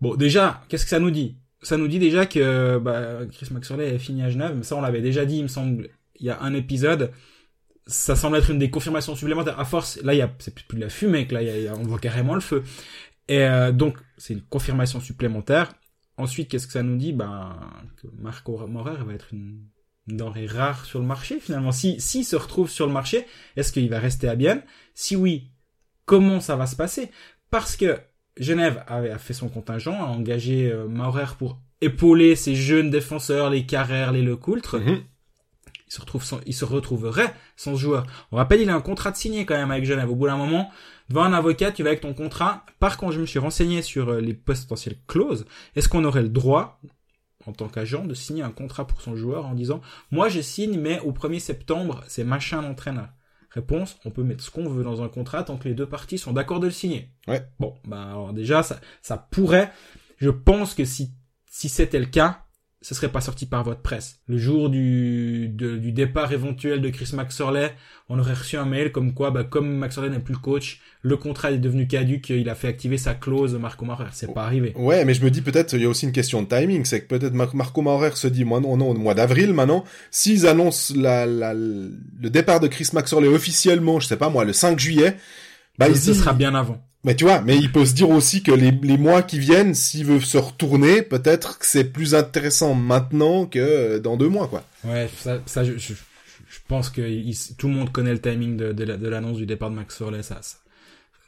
Bon, 0.00 0.14
déjà, 0.14 0.62
qu'est-ce 0.70 0.84
que 0.84 0.90
ça 0.90 1.00
nous 1.00 1.10
dit? 1.10 1.36
Ça 1.64 1.76
nous 1.76 1.88
dit 1.88 1.98
déjà 1.98 2.26
que 2.26 2.78
bah, 2.78 3.20
Chris 3.32 3.48
Maxwell 3.50 3.80
est 3.80 3.98
fini 3.98 4.22
à 4.22 4.30
Genève, 4.30 4.62
ça 4.62 4.76
on 4.76 4.80
l'avait 4.80 5.00
déjà 5.00 5.24
dit, 5.24 5.38
il 5.38 5.42
me 5.44 5.48
semble, 5.48 5.88
il 6.20 6.26
y 6.26 6.30
a 6.30 6.40
un 6.40 6.54
épisode. 6.54 7.10
Ça 7.86 8.14
semble 8.16 8.36
être 8.36 8.50
une 8.50 8.58
des 8.58 8.70
confirmations 8.70 9.14
supplémentaires. 9.16 9.58
À 9.60 9.64
force, 9.64 10.00
là, 10.02 10.14
il 10.14 10.18
y 10.18 10.22
a, 10.22 10.32
c'est 10.38 10.54
plus 10.54 10.64
de 10.76 10.80
la 10.80 10.88
fumée, 10.88 11.26
que 11.26 11.34
là, 11.34 11.42
il 11.42 11.62
y 11.64 11.66
a- 11.68 11.72
a- 11.72 11.74
on 11.76 11.82
voit 11.82 11.98
carrément 11.98 12.34
le 12.34 12.40
feu. 12.40 12.62
Et 13.28 13.40
euh, 13.42 13.72
donc, 13.72 13.98
c'est 14.16 14.32
une 14.34 14.42
confirmation 14.42 15.00
supplémentaire. 15.00 15.74
Ensuite, 16.16 16.48
qu'est-ce 16.48 16.66
que 16.66 16.72
ça 16.72 16.82
nous 16.82 16.96
dit? 16.96 17.12
Ben, 17.12 17.58
que 18.00 18.06
Marco 18.18 18.66
Maurer 18.66 19.02
va 19.04 19.12
être 19.12 19.28
une, 19.34 19.66
une 20.08 20.16
denrée 20.16 20.46
rare 20.46 20.84
sur 20.86 20.98
le 21.00 21.04
marché, 21.06 21.40
finalement. 21.40 21.72
Si, 21.72 22.00
s'il 22.00 22.24
se 22.24 22.36
retrouve 22.36 22.70
sur 22.70 22.86
le 22.86 22.92
marché, 22.92 23.26
est-ce 23.56 23.72
qu'il 23.72 23.88
va 23.90 23.98
rester 23.98 24.28
à 24.28 24.34
Bienne? 24.36 24.62
Si 24.94 25.16
oui, 25.16 25.50
comment 26.06 26.40
ça 26.40 26.56
va 26.56 26.66
se 26.66 26.76
passer? 26.76 27.10
Parce 27.50 27.76
que 27.76 27.98
Genève 28.36 28.82
avait 28.86 29.10
a 29.10 29.18
fait 29.18 29.32
son 29.32 29.48
contingent, 29.48 29.94
a 29.94 30.06
engagé 30.06 30.70
euh, 30.70 30.88
Maurer 30.88 31.36
pour 31.38 31.58
épauler 31.80 32.34
ces 32.34 32.54
jeunes 32.54 32.90
défenseurs, 32.90 33.50
les 33.50 33.66
Carrère, 33.66 34.12
les 34.12 34.22
Lecoultre. 34.22 34.78
Mhm. 34.78 35.02
Il 35.86 35.92
se 35.92 36.00
retrouve 36.00 36.24
sans, 36.24 36.40
il 36.46 36.54
se 36.54 36.64
retrouverait 36.64 37.32
sans 37.56 37.74
ce 37.74 37.80
joueur. 37.80 38.06
On 38.32 38.36
rappelle, 38.36 38.60
il 38.60 38.70
a 38.70 38.74
un 38.74 38.80
contrat 38.80 39.12
de 39.12 39.16
signé 39.16 39.46
quand 39.46 39.54
même 39.54 39.70
avec 39.70 39.84
Genève. 39.84 40.10
Au 40.10 40.16
bout 40.16 40.26
d'un 40.26 40.36
moment, 40.36 40.70
devant 41.08 41.22
un 41.22 41.32
avocat, 41.32 41.70
tu 41.70 41.82
vas 41.82 41.90
avec 41.90 42.00
ton 42.00 42.14
contrat. 42.14 42.64
Par 42.80 42.96
contre, 42.96 43.12
je 43.12 43.20
me 43.20 43.26
suis 43.26 43.38
renseigné 43.38 43.82
sur 43.82 44.08
euh, 44.08 44.20
les 44.20 44.34
potentielles 44.34 44.98
clauses. 45.06 45.44
Est-ce 45.76 45.88
qu'on 45.88 46.04
aurait 46.04 46.22
le 46.22 46.30
droit, 46.30 46.80
en 47.46 47.52
tant 47.52 47.68
qu'agent, 47.68 48.04
de 48.04 48.14
signer 48.14 48.42
un 48.42 48.50
contrat 48.50 48.86
pour 48.86 49.00
son 49.02 49.14
joueur 49.14 49.46
en 49.46 49.54
disant, 49.54 49.80
moi 50.10 50.28
je 50.28 50.40
signe, 50.40 50.80
mais 50.80 50.98
au 51.00 51.12
1er 51.12 51.38
septembre, 51.38 52.02
c'est 52.08 52.24
machin 52.24 52.62
l'entraîneur. 52.62 53.08
Réponse, 53.54 53.98
on 54.04 54.10
peut 54.10 54.24
mettre 54.24 54.42
ce 54.42 54.50
qu'on 54.50 54.68
veut 54.68 54.82
dans 54.82 55.02
un 55.02 55.08
contrat 55.08 55.44
tant 55.44 55.56
que 55.56 55.68
les 55.68 55.74
deux 55.74 55.88
parties 55.88 56.18
sont 56.18 56.32
d'accord 56.32 56.58
de 56.58 56.66
le 56.66 56.72
signer. 56.72 57.10
Ouais. 57.28 57.46
Bon, 57.60 57.74
bah 57.84 58.02
alors 58.02 58.32
déjà, 58.32 58.64
ça, 58.64 58.80
ça 59.00 59.16
pourrait. 59.16 59.70
Je 60.18 60.30
pense 60.30 60.74
que 60.74 60.84
si 60.84 61.12
si 61.46 61.68
c'était 61.68 62.00
le 62.00 62.06
cas, 62.06 62.43
ce 62.86 62.94
serait 62.94 63.08
pas 63.08 63.22
sorti 63.22 63.46
par 63.46 63.64
votre 63.64 63.80
presse. 63.80 64.18
Le 64.26 64.36
jour 64.36 64.68
du 64.68 65.48
de- 65.48 65.78
du 65.78 65.90
départ 65.90 66.30
éventuel 66.34 66.82
de 66.82 66.90
Chris 66.90 67.08
Maxorley, 67.14 67.72
on 68.10 68.18
aurait 68.18 68.34
reçu 68.34 68.58
un 68.58 68.66
mail 68.66 68.92
comme 68.92 69.14
quoi, 69.14 69.30
bah 69.30 69.42
comme 69.42 69.74
Maxorley 69.78 70.10
n'est 70.10 70.18
plus 70.18 70.34
le 70.34 70.38
coach, 70.40 70.80
le 71.00 71.16
contrat 71.16 71.50
est 71.52 71.56
devenu 71.58 71.86
caduque, 71.88 72.28
il 72.28 72.46
a 72.50 72.54
fait 72.54 72.68
activer 72.68 72.98
sa 72.98 73.14
clause 73.14 73.54
Marco 73.54 73.86
Maurer. 73.86 74.04
C'est 74.12 74.34
pas 74.34 74.44
arrivé. 74.44 74.74
Ouais, 74.76 75.06
mais 75.06 75.14
je 75.14 75.24
me 75.24 75.30
dis 75.30 75.40
peut-être 75.40 75.72
il 75.72 75.80
y 75.80 75.86
a 75.86 75.88
aussi 75.88 76.04
une 76.04 76.12
question 76.12 76.42
de 76.42 76.46
timing, 76.48 76.84
c'est 76.84 77.00
que 77.00 77.06
peut-être 77.06 77.32
Mar- 77.32 77.56
Marco 77.56 77.80
Maurer 77.80 78.10
se 78.16 78.28
dit 78.28 78.44
moi 78.44 78.60
non 78.60 78.76
non 78.76 78.90
au 78.90 78.94
mois 78.94 79.14
d'avril 79.14 79.54
maintenant, 79.54 79.84
s'ils 80.10 80.46
annoncent 80.46 80.92
la, 80.94 81.24
la, 81.24 81.54
le 81.54 82.28
départ 82.28 82.60
de 82.60 82.68
Chris 82.68 82.90
Maxorley 82.92 83.28
officiellement, 83.28 83.98
je 83.98 84.08
sais 84.08 84.18
pas 84.18 84.28
moi 84.28 84.44
le 84.44 84.52
5 84.52 84.78
juillet, 84.78 85.16
bah 85.78 85.88
il 85.88 85.96
ce 85.96 86.12
se 86.12 86.20
sera 86.20 86.34
bien 86.34 86.54
avant. 86.54 86.84
Mais 87.04 87.14
tu 87.16 87.24
vois, 87.24 87.40
mais 87.42 87.56
il 87.58 87.70
peut 87.70 87.84
se 87.84 87.94
dire 87.94 88.10
aussi 88.10 88.42
que 88.42 88.52
les, 88.52 88.70
les 88.70 88.98
mois 88.98 89.22
qui 89.22 89.38
viennent, 89.38 89.74
s'il 89.74 90.06
veut 90.06 90.20
se 90.20 90.38
retourner, 90.38 91.02
peut-être 91.02 91.58
que 91.58 91.66
c'est 91.66 91.84
plus 91.84 92.14
intéressant 92.14 92.74
maintenant 92.74 93.46
que 93.46 93.58
euh, 93.58 93.98
dans 94.00 94.16
deux 94.16 94.28
mois 94.28 94.48
quoi. 94.48 94.64
Ouais, 94.84 95.08
ça, 95.16 95.40
ça 95.46 95.64
je, 95.64 95.76
je, 95.78 95.92
je 95.94 96.58
pense 96.68 96.90
que 96.90 97.02
tout 97.56 97.68
le 97.68 97.74
monde 97.74 97.92
connaît 97.92 98.12
le 98.12 98.20
timing 98.20 98.56
de, 98.56 98.72
de 98.72 98.84
la- 98.84 98.96
de 98.96 99.08
l'annonce 99.08 99.36
du 99.36 99.46
départ 99.46 99.70
de 99.70 99.76
Max 99.76 99.96
Sorley. 99.96 100.22
Ça, 100.22 100.38
ça, 100.42 100.58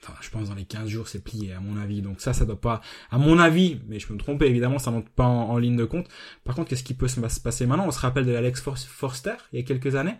enfin, 0.03 0.15
je 0.21 0.31
pense 0.31 0.49
dans 0.49 0.55
les 0.55 0.65
15 0.65 0.89
jours, 0.89 1.09
c'est 1.09 1.23
plié, 1.23 1.53
à 1.53 1.61
mon 1.61 1.77
avis. 1.81 2.01
Donc 2.03 2.21
ça, 2.21 2.33
ça 2.33 2.45
doit 2.45 2.61
pas, 2.61 2.81
à 3.11 3.19
mon 3.19 3.39
avis, 3.39 3.81
mais 3.89 3.99
je 3.99 4.07
peux 4.07 4.15
me 4.15 4.19
tromper, 4.19 4.47
évidemment, 4.47 4.79
ça 4.79 4.91
monte 4.91 5.09
pas 5.09 5.25
en, 5.25 5.59
ligne 5.59 5.77
de 5.77 5.85
compte. 5.85 6.07
Par 6.45 6.55
contre, 6.55 6.69
qu'est-ce 6.71 6.85
qui 6.85 6.95
peut 6.95 7.09
se 7.09 7.27
se 7.29 7.41
passer 7.41 7.67
maintenant? 7.67 7.87
On 7.87 7.91
se 7.91 7.99
rappelle 8.01 8.27
de 8.27 8.33
l'Alex 8.33 8.61
For- 8.61 8.79
Forster, 8.79 9.35
il 9.53 9.59
y 9.61 9.63
a 9.63 9.65
quelques 9.67 9.97
années, 9.97 10.15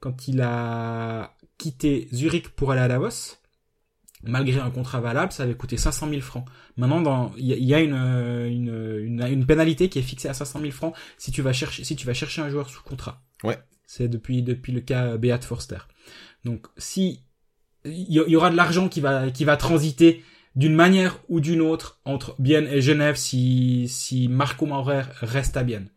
quand 0.00 0.28
il 0.28 0.40
a 0.40 1.34
quitté 1.58 2.08
Zurich 2.12 2.48
pour 2.50 2.72
aller 2.72 2.80
à 2.80 2.88
Davos. 2.88 3.36
Malgré 4.22 4.60
un 4.60 4.70
contrat 4.70 5.00
valable, 5.00 5.32
ça 5.32 5.44
avait 5.44 5.54
coûté 5.54 5.76
500 5.78 6.08
000 6.10 6.20
francs. 6.20 6.44
Maintenant, 6.76 7.32
il 7.38 7.46
y 7.46 7.52
a, 7.52 7.56
il 7.56 7.64
y 7.64 7.74
a 7.74 7.80
une, 7.80 7.94
une, 7.94 9.02
une, 9.02 9.22
une 9.22 9.46
pénalité 9.46 9.88
qui 9.88 9.98
est 9.98 10.02
fixée 10.02 10.28
à 10.28 10.34
500 10.34 10.60
000 10.60 10.72
francs 10.72 10.94
si 11.16 11.32
tu 11.32 11.40
vas 11.40 11.54
chercher, 11.54 11.84
si 11.84 11.96
tu 11.96 12.06
vas 12.06 12.12
chercher 12.12 12.42
un 12.42 12.50
joueur 12.50 12.68
sous 12.68 12.82
contrat. 12.82 13.22
Ouais. 13.44 13.58
C'est 13.86 14.08
depuis, 14.08 14.42
depuis 14.42 14.72
le 14.72 14.80
cas 14.80 15.16
Beat 15.16 15.44
Forster. 15.44 15.78
Donc, 16.44 16.66
si, 16.76 17.24
il 17.84 18.12
y, 18.12 18.36
aura 18.36 18.50
de 18.50 18.56
l'argent 18.56 18.88
qui 18.88 19.00
va, 19.00 19.30
qui 19.30 19.44
va 19.44 19.56
transiter 19.56 20.22
d'une 20.54 20.74
manière 20.74 21.20
ou 21.28 21.40
d'une 21.40 21.60
autre 21.60 22.00
entre 22.04 22.34
Bienne 22.40 22.66
et 22.66 22.82
Genève 22.82 23.16
si, 23.16 23.88
si 23.88 24.28
Marco 24.28 24.66
Maurer 24.66 25.04
reste 25.20 25.56
à 25.56 25.62
Bienne. 25.62 25.88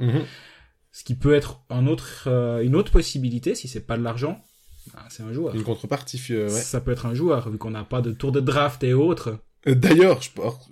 Ce 0.92 1.04
qui 1.04 1.16
peut 1.16 1.34
être 1.34 1.64
un 1.70 1.88
autre, 1.88 2.26
euh, 2.28 2.62
une 2.64 2.76
autre 2.76 2.92
possibilité, 2.92 3.56
si 3.56 3.68
c'est 3.68 3.86
pas 3.86 3.98
de 3.98 4.04
l'argent, 4.04 4.44
bah, 4.94 5.02
c'est 5.10 5.24
un 5.24 5.32
joueur. 5.34 5.56
Une 5.56 5.64
contrepartie, 5.64 6.22
euh, 6.32 6.46
ouais. 6.46 6.50
Ça 6.50 6.82
peut 6.82 6.92
être 6.92 7.06
un 7.06 7.14
joueur, 7.14 7.50
vu 7.50 7.58
qu'on 7.58 7.72
n'a 7.72 7.84
pas 7.84 8.02
de 8.02 8.12
tour 8.12 8.32
de 8.32 8.40
draft 8.40 8.84
et 8.84 8.94
autres. 8.94 9.38
Euh, 9.68 9.76
D'ailleurs, 9.76 10.20
je, 10.22 10.30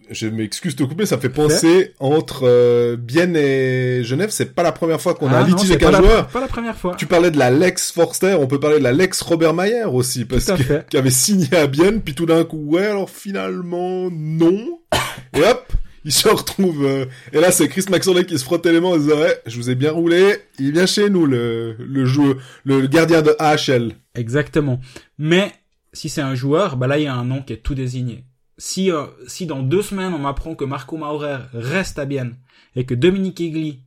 je 0.10 0.28
m'excuse 0.28 0.76
de 0.76 0.84
te 0.84 0.90
couper, 0.90 1.06
ça 1.06 1.16
me 1.16 1.22
fait 1.22 1.30
penser 1.30 1.94
entre 2.00 2.42
euh, 2.44 2.98
Bienne 2.98 3.38
et 3.38 4.04
Genève, 4.04 4.32
c'est 4.32 4.54
pas 4.54 4.64
la 4.64 4.74
première 4.74 5.00
fois 5.00 5.14
qu'on 5.14 5.28
a 5.30 5.38
Ah 5.38 5.44
un 5.44 5.48
litige 5.48 5.72
avec 5.72 5.84
un 5.84 5.94
joueur. 5.94 6.28
Pas 6.28 6.42
la 6.42 6.48
première 6.48 6.76
fois. 6.76 6.96
Tu 6.98 7.06
parlais 7.06 7.32
de 7.32 7.38
la 7.40 7.52
Lex 7.52 7.92
Forster, 7.94 8.36
on 8.38 8.48
peut 8.48 8.60
parler 8.60 8.80
de 8.80 8.84
la 8.84 8.92
Lex 8.92 9.22
Robert 9.22 9.54
Mayer 9.54 9.86
aussi, 9.86 10.26
parce 10.26 10.46
Tout 10.46 10.52
à 10.52 10.58
que 10.58 10.64
fait. 10.64 10.90
qui 10.90 10.98
avait 10.98 11.10
signé 11.10 11.56
à 11.56 11.68
Bienne, 11.68 12.02
puis 12.02 12.14
tout 12.16 12.26
d'un 12.26 12.44
coup, 12.44 12.58
ouais, 12.66 12.86
alors 12.88 13.10
finalement, 13.10 14.10
non. 14.12 14.80
Et 15.38 15.42
hop, 15.42 15.72
il 16.04 16.12
se 16.12 16.28
retrouve. 16.28 16.86
euh, 16.86 17.06
et 17.34 17.40
là, 17.40 17.52
c'est 17.52 17.68
Chris 17.68 17.86
Maxorley 17.90 18.26
qui 18.26 18.38
se 18.40 18.44
frottait 18.44 18.72
les 18.72 18.80
mains 18.80 18.90
en 18.90 18.98
disant, 18.98 19.18
ouais, 19.20 19.42
je 19.46 19.56
vous 19.58 19.70
ai 19.70 19.76
bien 19.76 19.92
roulé, 19.92 20.36
il 20.60 20.72
vient 20.72 20.86
chez 20.86 21.10
nous, 21.10 21.26
le, 21.26 21.76
le 21.80 22.06
joueur, 22.06 22.36
le 22.66 22.88
gardien 22.88 23.22
de 23.22 23.36
AHL. 23.40 23.96
Exactement. 24.16 24.80
Mais 25.18 25.52
si 25.94 26.10
c'est 26.10 26.22
un 26.22 26.36
joueur, 26.36 26.78
bah 26.78 26.88
là 26.88 26.98
il 26.98 27.04
y 27.04 27.08
a 27.08 27.14
un 27.16 27.26
nom 27.26 27.42
qui 27.42 27.54
est 27.54 27.58
tout 27.64 27.76
désigné. 27.76 28.26
Si 28.58 28.92
euh, 28.92 29.06
si 29.28 29.46
dans 29.46 29.62
deux 29.64 29.82
semaines 29.82 30.14
on 30.14 30.20
m'apprend 30.20 30.56
que 30.56 30.64
Marco 30.66 30.96
Maurer 30.98 31.38
reste 31.54 31.98
à 32.00 32.06
Bienne 32.06 32.36
et 32.76 32.86
que 32.86 32.94
Dominique 32.94 33.42
Egli 33.42 33.84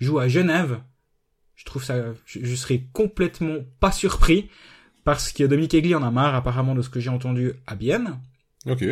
joue 0.00 0.18
à 0.18 0.28
Genève, 0.28 0.80
je 1.54 1.64
trouve 1.64 1.82
ça, 1.84 1.96
je, 2.26 2.40
je 2.42 2.54
serais 2.54 2.82
complètement 2.92 3.58
pas 3.80 3.92
surpris 3.92 4.50
parce 5.04 5.32
que 5.32 5.44
Dominique 5.44 5.74
Egli 5.74 5.94
en 5.94 6.02
a 6.02 6.10
marre 6.10 6.34
apparemment 6.34 6.74
de 6.74 6.82
ce 6.82 6.88
que 6.90 7.00
j'ai 7.00 7.10
entendu 7.10 7.52
à 7.66 7.74
Bienne 7.76 8.18
Ok. 8.66 8.84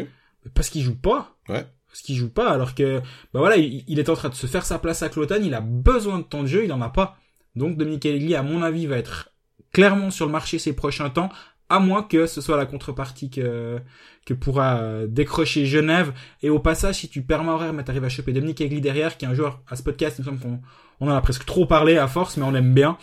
parce 0.54 0.70
qu'il 0.70 0.82
joue 0.82 0.94
pas. 0.94 1.36
Ouais. 1.48 1.66
Parce 1.94 2.02
qu'il 2.02 2.16
joue 2.16 2.28
pas 2.28 2.50
alors 2.50 2.74
que 2.74 2.98
bah 3.32 3.38
voilà 3.38 3.56
il, 3.56 4.00
est 4.00 4.08
en 4.08 4.16
train 4.16 4.28
de 4.28 4.34
se 4.34 4.48
faire 4.48 4.66
sa 4.66 4.80
place 4.80 5.04
à 5.04 5.08
Cloton, 5.08 5.38
il 5.44 5.54
a 5.54 5.60
besoin 5.60 6.18
de 6.18 6.24
temps 6.24 6.42
de 6.42 6.48
jeu, 6.48 6.64
il 6.64 6.72
en 6.72 6.82
a 6.82 6.88
pas. 6.88 7.16
Donc 7.54 7.76
Dominique 7.76 8.04
Egli 8.04 8.34
à 8.34 8.42
mon 8.42 8.64
avis 8.64 8.86
va 8.86 8.96
être 8.96 9.30
clairement 9.72 10.10
sur 10.10 10.26
le 10.26 10.32
marché 10.32 10.58
ces 10.58 10.72
prochains 10.72 11.08
temps, 11.08 11.28
à 11.68 11.78
moins 11.78 12.02
que 12.02 12.26
ce 12.26 12.40
soit 12.40 12.56
la 12.56 12.66
contrepartie 12.66 13.30
que, 13.30 13.78
que 14.26 14.34
pourra 14.34 14.78
euh, 14.78 15.06
décrocher 15.06 15.66
Genève. 15.66 16.12
Et 16.42 16.50
au 16.50 16.58
passage, 16.58 16.96
si 16.96 17.08
tu 17.08 17.22
perds 17.22 17.44
Maurer, 17.44 17.72
mais 17.72 17.84
t'arrives 17.84 18.02
à 18.02 18.08
choper 18.08 18.32
Dominique 18.32 18.60
Egli 18.60 18.80
derrière, 18.80 19.16
qui 19.16 19.24
est 19.24 19.28
un 19.28 19.34
joueur 19.34 19.62
à 19.68 19.76
ce 19.76 19.84
podcast, 19.84 20.16
il 20.18 20.22
me 20.22 20.30
semble 20.30 20.40
qu'on 20.40 20.60
on 20.98 21.08
en 21.08 21.14
a 21.14 21.20
presque 21.20 21.44
trop 21.44 21.64
parlé 21.64 21.96
à 21.96 22.08
force, 22.08 22.36
mais 22.36 22.42
on 22.42 22.50
l'aime 22.50 22.74
bien. 22.74 22.98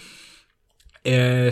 Et 1.06 1.50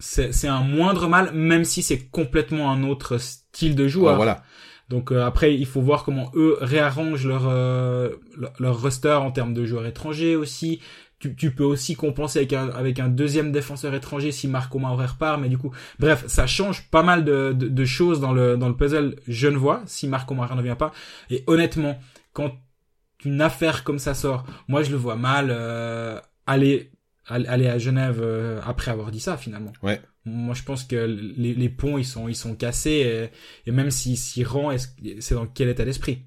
c'est 0.00 0.48
un 0.48 0.62
moindre 0.62 1.06
mal, 1.06 1.32
même 1.34 1.64
si 1.64 1.84
c'est 1.84 2.08
complètement 2.08 2.72
un 2.72 2.82
autre 2.82 3.18
style 3.18 3.76
de 3.76 3.86
joueur. 3.86 4.16
Voilà. 4.16 4.42
Donc 4.88 5.12
euh, 5.12 5.24
après, 5.24 5.54
il 5.54 5.66
faut 5.66 5.80
voir 5.80 6.04
comment 6.04 6.30
eux 6.34 6.56
réarrangent 6.60 7.26
leur 7.26 7.48
euh, 7.48 8.10
leur, 8.58 8.80
roster 8.80 9.14
en 9.14 9.30
termes 9.30 9.54
de 9.54 9.64
joueurs 9.64 9.86
étrangers 9.86 10.36
aussi. 10.36 10.80
tu, 11.18 11.34
tu 11.34 11.54
peux 11.54 11.64
aussi 11.64 11.94
compenser 11.94 12.40
avec 12.40 12.52
un, 12.52 12.68
avec 12.70 13.00
un 13.00 13.08
deuxième 13.08 13.50
défenseur 13.50 13.94
étranger 13.94 14.30
si 14.30 14.46
Marco 14.46 14.78
Maurer 14.78 15.06
repart, 15.06 15.40
mais 15.40 15.48
du 15.48 15.56
coup, 15.56 15.72
bref, 15.98 16.24
ça 16.26 16.46
change 16.46 16.90
pas 16.90 17.02
mal 17.02 17.24
de, 17.24 17.52
de, 17.52 17.84
choses 17.84 18.20
dans 18.20 18.32
le, 18.32 18.56
dans 18.56 18.68
le 18.68 18.76
puzzle 18.76 19.16
genevois 19.26 19.82
si 19.86 20.06
Marco 20.06 20.34
Maurer 20.34 20.54
ne 20.54 20.62
vient 20.62 20.76
pas. 20.76 20.92
Et 21.30 21.44
honnêtement, 21.46 21.98
quand 22.34 22.52
une 23.24 23.40
affaire 23.40 23.84
comme 23.84 23.98
ça 23.98 24.12
sort, 24.14 24.44
moi 24.68 24.82
je 24.82 24.90
le 24.90 24.96
vois 24.96 25.16
mal 25.16 25.48
euh, 25.50 26.20
aller 26.46 26.90
aller 27.26 27.68
à 27.68 27.78
Genève 27.78 28.20
euh, 28.20 28.60
après 28.64 28.90
avoir 28.90 29.10
dit 29.10 29.20
ça 29.20 29.36
finalement. 29.36 29.72
Ouais. 29.82 30.00
Moi 30.24 30.54
je 30.54 30.62
pense 30.62 30.84
que 30.84 30.96
les, 30.96 31.54
les 31.54 31.68
ponts 31.68 31.98
ils 31.98 32.04
sont 32.04 32.28
ils 32.28 32.36
sont 32.36 32.54
cassés 32.54 33.30
et, 33.66 33.68
et 33.68 33.72
même 33.72 33.90
s'il 33.90 34.16
s'y 34.16 34.44
rend, 34.44 34.74
c'est 35.20 35.34
dans 35.34 35.46
quel 35.46 35.68
état 35.68 35.84
d'esprit? 35.84 36.24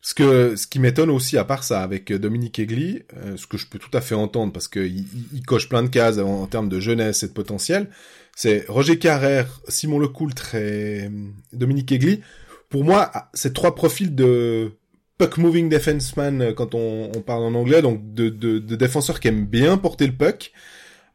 Ce 0.00 0.14
que 0.14 0.56
ce 0.56 0.66
qui 0.66 0.80
m'étonne 0.80 1.10
aussi 1.10 1.38
à 1.38 1.44
part 1.44 1.62
ça 1.62 1.82
avec 1.82 2.12
Dominique 2.12 2.58
Egli, 2.58 3.02
euh, 3.16 3.36
ce 3.36 3.46
que 3.46 3.56
je 3.56 3.68
peux 3.68 3.78
tout 3.78 3.96
à 3.96 4.00
fait 4.00 4.16
entendre 4.16 4.52
parce 4.52 4.66
que 4.66 4.80
il, 4.80 5.06
il 5.32 5.46
coche 5.46 5.68
plein 5.68 5.84
de 5.84 5.88
cases 5.88 6.18
en, 6.18 6.42
en, 6.42 6.46
termes 6.48 6.68
de 6.68 6.80
jeunesse 6.80 7.22
et 7.22 7.28
de 7.28 7.32
potentiel, 7.32 7.88
c'est 8.34 8.64
Roger 8.68 8.98
Carrère, 8.98 9.60
Simon 9.68 10.00
Lecoultre 10.00 10.56
et 10.56 11.08
Dominique 11.52 11.92
Egli. 11.92 12.20
Pour 12.68 12.84
moi, 12.84 13.12
c'est 13.34 13.52
trois 13.52 13.74
profils 13.74 14.12
de 14.14 14.72
puck 15.18 15.38
moving 15.38 15.68
defenseman 15.68 16.42
euh, 16.42 16.52
quand 16.52 16.74
on, 16.74 17.10
on 17.14 17.20
parle 17.20 17.42
en 17.42 17.54
anglais, 17.54 17.82
donc 17.82 18.14
de, 18.14 18.28
de, 18.28 18.58
de, 18.58 18.76
défenseurs 18.76 19.20
qui 19.20 19.28
aiment 19.28 19.46
bien 19.46 19.76
porter 19.78 20.06
le 20.06 20.12
puck, 20.14 20.52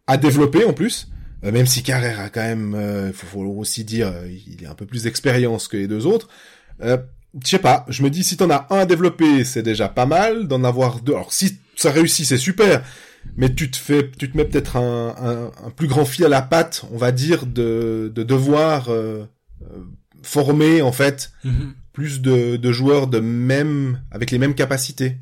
à 0.08 0.18
développer 0.18 0.64
en 0.66 0.74
plus. 0.74 1.10
Euh, 1.44 1.52
même 1.52 1.68
si 1.68 1.84
Carrère 1.84 2.20
a 2.20 2.30
quand 2.30 2.42
même, 2.42 2.76
il 3.08 3.14
faut, 3.14 3.28
faut, 3.28 3.44
aussi 3.44 3.84
dire, 3.84 4.12
il 4.28 4.66
a 4.66 4.72
un 4.72 4.76
peu 4.76 4.86
plus 4.86 5.04
d'expérience 5.04 5.68
que 5.68 5.78
les 5.78 5.88
deux 5.88 6.06
autres. 6.08 6.30
Euh, 6.82 6.98
je 7.44 7.50
sais 7.50 7.60
pas, 7.60 7.86
je 7.90 8.04
me 8.04 8.10
dis 8.10 8.24
si 8.24 8.38
t'en 8.38 8.50
as 8.50 8.68
un 8.70 8.80
à 8.80 8.86
développer, 8.86 9.44
c'est 9.44 9.64
déjà 9.64 9.90
pas 9.90 10.06
mal, 10.06 10.48
d'en 10.48 10.64
avoir 10.64 11.02
deux. 11.02 11.14
Alors 11.14 11.34
si 11.34 11.60
ça 11.76 11.92
réussit, 11.92 12.26
c'est 12.26 12.38
super, 12.38 12.84
mais 13.36 13.54
tu 13.54 13.70
te 13.70 13.78
fais, 13.78 14.10
tu 14.18 14.32
te 14.32 14.38
mets 14.38 14.46
peut-être 14.46 14.78
un, 14.78 15.16
un, 15.20 15.68
un, 15.68 15.70
plus 15.70 15.88
grand 15.88 16.06
fil 16.06 16.26
à 16.26 16.30
la 16.30 16.42
patte, 16.42 16.86
on 16.92 16.98
va 16.98 17.12
dire, 17.12 17.46
de, 17.46 18.12
de 18.14 18.24
devoir 18.24 18.90
euh, 18.90 19.26
euh, 19.62 19.84
former 20.24 20.82
en 20.82 20.92
fait 20.92 21.32
-hmm. 21.46 21.74
Plus 21.98 22.22
de, 22.22 22.58
de 22.58 22.72
joueurs 22.72 23.08
de 23.08 23.20
même 23.20 24.04
avec 24.12 24.30
les 24.30 24.38
mêmes 24.38 24.54
capacités. 24.54 25.18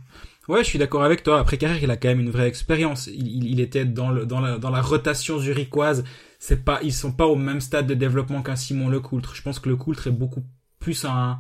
Ouais, 0.50 0.62
je 0.62 0.68
suis 0.68 0.78
d'accord 0.78 1.06
avec 1.06 1.24
toi. 1.24 1.40
Après 1.40 1.58
Carrère, 1.58 1.82
il 1.82 1.90
a 1.90 1.96
quand 1.96 2.10
même 2.10 2.20
une 2.20 2.30
vraie 2.30 2.50
expérience. 2.50 3.08
Il, 3.08 3.46
il, 3.46 3.62
était 3.62 3.86
dans, 3.86 4.10
le, 4.10 4.26
dans, 4.26 4.42
la, 4.42 4.58
dans 4.58 4.70
la 4.70 4.82
rotation 4.82 5.40
zurichoise. 5.40 6.04
C'est 6.38 6.66
pas, 6.66 6.82
ils 6.84 6.92
sont 6.92 7.14
pas 7.14 7.28
au 7.28 7.38
même 7.38 7.62
stade 7.62 7.88
de 7.88 7.94
développement 7.94 8.42
qu'un 8.42 8.58
Simon 8.58 8.90
Lecoultre. 8.90 9.36
Je 9.36 9.42
pense 9.42 9.60
que 9.60 9.70
Lecoultre 9.70 10.08
est 10.08 10.12
beaucoup 10.12 10.44
plus 10.80 11.06
un, 11.06 11.40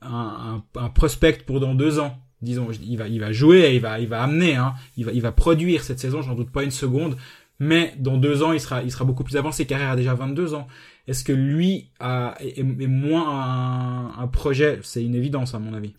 un, 0.00 0.62
un, 0.74 0.80
un, 0.80 0.88
prospect 0.88 1.44
pour 1.46 1.60
dans 1.60 1.76
deux 1.76 2.00
ans. 2.00 2.18
Disons, 2.40 2.66
il 2.82 2.96
va, 2.96 3.06
il 3.06 3.20
va 3.20 3.30
jouer, 3.30 3.76
il 3.76 3.80
va, 3.80 4.00
il 4.00 4.08
va 4.08 4.20
amener, 4.20 4.56
hein, 4.56 4.74
il 4.96 5.04
va, 5.04 5.12
il 5.12 5.22
va 5.22 5.30
produire 5.30 5.84
cette 5.84 6.00
saison, 6.00 6.22
j'en 6.22 6.34
doute 6.34 6.50
pas 6.50 6.64
une 6.64 6.72
seconde. 6.72 7.16
Mais 7.60 7.94
dans 8.00 8.16
deux 8.16 8.42
ans, 8.42 8.52
il 8.52 8.58
sera, 8.58 8.82
il 8.82 8.90
sera 8.90 9.04
beaucoup 9.04 9.22
plus 9.22 9.36
avancé. 9.36 9.64
Carrère 9.64 9.90
a 9.90 9.96
déjà 9.96 10.14
22 10.14 10.54
ans. 10.54 10.66
Est-ce 11.08 11.24
que 11.24 11.32
lui 11.32 11.90
a, 11.98 12.36
est, 12.40 12.62
moins 12.62 13.26
un, 13.28 14.22
un 14.22 14.26
projet? 14.28 14.78
C'est 14.82 15.02
une 15.02 15.16
évidence 15.16 15.54
à 15.54 15.58
mon 15.58 15.74
avis. 15.74 15.94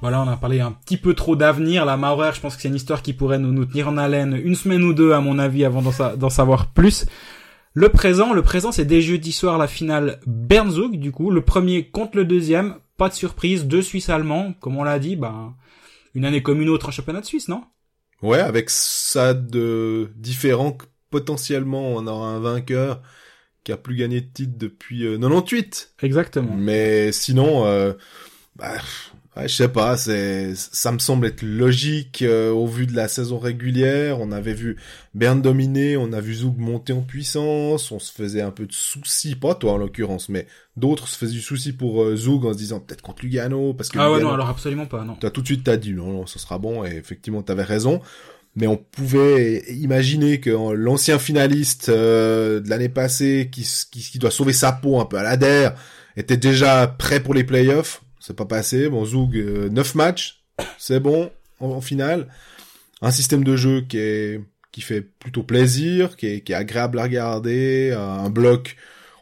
Voilà, 0.00 0.22
on 0.22 0.28
a 0.28 0.36
parlé 0.36 0.60
un 0.60 0.72
petit 0.72 0.96
peu 0.96 1.14
trop 1.14 1.36
d'avenir. 1.36 1.84
La 1.84 1.96
Maurer, 1.96 2.30
je 2.34 2.40
pense 2.40 2.56
que 2.56 2.62
c'est 2.62 2.68
une 2.68 2.76
histoire 2.76 3.02
qui 3.02 3.12
pourrait 3.12 3.38
nous, 3.38 3.52
nous 3.52 3.66
tenir 3.66 3.88
en 3.88 3.98
haleine 3.98 4.40
une 4.42 4.54
semaine 4.54 4.82
ou 4.84 4.94
deux, 4.94 5.12
à 5.12 5.20
mon 5.20 5.38
avis, 5.38 5.64
avant 5.64 5.82
d'en 5.82 6.30
savoir 6.30 6.72
plus. 6.72 7.06
Le 7.74 7.88
présent, 7.88 8.32
le 8.32 8.42
présent, 8.42 8.72
c'est 8.72 8.84
dès 8.84 9.00
jeudi 9.00 9.32
soir 9.32 9.58
la 9.58 9.66
finale 9.66 10.20
Bernzug, 10.26 10.98
du 10.98 11.12
coup, 11.12 11.30
le 11.30 11.42
premier 11.42 11.88
contre 11.88 12.16
le 12.16 12.24
deuxième, 12.24 12.76
pas 12.96 13.08
de 13.08 13.14
surprise, 13.14 13.66
deux 13.66 13.82
Suisses 13.82 14.08
allemands, 14.08 14.54
comme 14.60 14.76
on 14.76 14.84
l'a 14.84 14.98
dit, 14.98 15.16
ben, 15.16 15.54
une 16.14 16.24
année 16.24 16.42
comme 16.42 16.60
une 16.62 16.68
autre 16.68 16.88
en 16.88 16.92
championnat 16.92 17.20
de 17.20 17.26
Suisse, 17.26 17.48
non? 17.48 17.62
Ouais, 18.22 18.40
avec 18.40 18.70
ça 18.70 19.34
de 19.34 20.10
différent 20.16 20.72
que 20.72 20.86
potentiellement 21.10 21.88
on 21.94 22.06
aura 22.06 22.28
un 22.28 22.40
vainqueur 22.40 23.02
qui 23.64 23.72
a 23.72 23.76
plus 23.76 23.96
gagné 23.96 24.20
de 24.20 24.28
titre 24.32 24.56
depuis 24.56 25.06
euh, 25.06 25.18
98. 25.18 25.94
Exactement. 26.02 26.54
Mais 26.56 27.12
sinon, 27.12 27.66
euh, 27.66 27.92
bah, 28.56 28.74
Ouais, 29.40 29.48
je 29.48 29.54
sais 29.54 29.68
pas, 29.68 29.96
c'est 29.96 30.54
ça 30.54 30.92
me 30.92 30.98
semble 30.98 31.26
être 31.26 31.42
logique 31.42 32.20
euh, 32.20 32.50
au 32.50 32.66
vu 32.66 32.86
de 32.86 32.94
la 32.94 33.08
saison 33.08 33.38
régulière. 33.38 34.20
On 34.20 34.32
avait 34.32 34.52
vu 34.52 34.76
Bern 35.14 35.40
dominer, 35.40 35.96
on 35.96 36.12
a 36.12 36.20
vu 36.20 36.34
Zoug 36.34 36.58
monter 36.58 36.92
en 36.92 37.00
puissance, 37.00 37.90
on 37.90 37.98
se 37.98 38.12
faisait 38.12 38.42
un 38.42 38.50
peu 38.50 38.66
de 38.66 38.72
soucis, 38.72 39.36
pas 39.36 39.54
toi 39.54 39.72
en 39.72 39.76
l'occurrence, 39.78 40.28
mais 40.28 40.46
d'autres 40.76 41.08
se 41.08 41.16
faisaient 41.16 41.32
du 41.32 41.40
souci 41.40 41.72
pour 41.72 42.02
euh, 42.02 42.16
Zoug 42.16 42.44
en 42.44 42.52
se 42.52 42.58
disant 42.58 42.80
peut-être 42.80 43.00
contre 43.00 43.22
Lugano 43.24 43.72
parce 43.72 43.88
que 43.88 43.98
Ah 43.98 44.08
Lugano, 44.08 44.16
ouais 44.16 44.22
non, 44.22 44.34
alors 44.34 44.48
absolument 44.50 44.86
pas, 44.86 45.04
non. 45.04 45.16
T'as 45.18 45.30
tout 45.30 45.40
de 45.40 45.46
suite 45.46 45.64
t'as 45.64 45.78
dit 45.78 45.94
non, 45.94 46.12
non, 46.12 46.26
ce 46.26 46.38
sera 46.38 46.58
bon 46.58 46.84
et 46.84 46.96
effectivement 46.96 47.42
t'avais 47.42 47.64
raison. 47.64 48.02
Mais 48.56 48.66
on 48.66 48.76
pouvait 48.76 49.64
imaginer 49.70 50.40
que 50.40 50.50
l'ancien 50.50 51.18
finaliste 51.18 51.88
euh, 51.88 52.60
de 52.60 52.68
l'année 52.68 52.88
passée, 52.88 53.48
qui, 53.50 53.62
qui, 53.90 54.00
qui 54.00 54.18
doit 54.18 54.32
sauver 54.32 54.52
sa 54.52 54.72
peau 54.72 55.00
un 55.00 55.06
peu 55.06 55.16
à 55.18 55.22
la 55.22 55.36
der, 55.36 55.76
était 56.16 56.36
déjà 56.36 56.88
prêt 56.88 57.20
pour 57.20 57.32
les 57.32 57.44
playoffs 57.44 58.02
c'est 58.20 58.36
pas 58.36 58.44
passé. 58.44 58.88
Bon, 58.88 59.04
Zoug, 59.04 59.36
euh, 59.36 59.68
9 59.68 59.94
matchs, 59.94 60.44
c'est 60.78 61.00
bon 61.00 61.30
en, 61.58 61.70
en, 61.70 61.80
finale. 61.80 62.28
Un 63.02 63.10
système 63.10 63.42
de 63.42 63.56
jeu 63.56 63.82
qui 63.82 63.98
est 63.98 64.40
qui 64.72 64.82
fait 64.82 65.00
plutôt 65.00 65.42
plaisir, 65.42 66.16
qui 66.16 66.26
est, 66.26 66.40
qui 66.42 66.52
est 66.52 66.54
agréable 66.54 67.00
à 67.00 67.02
regarder, 67.02 67.92
un 67.92 68.30
bloc. 68.30 68.76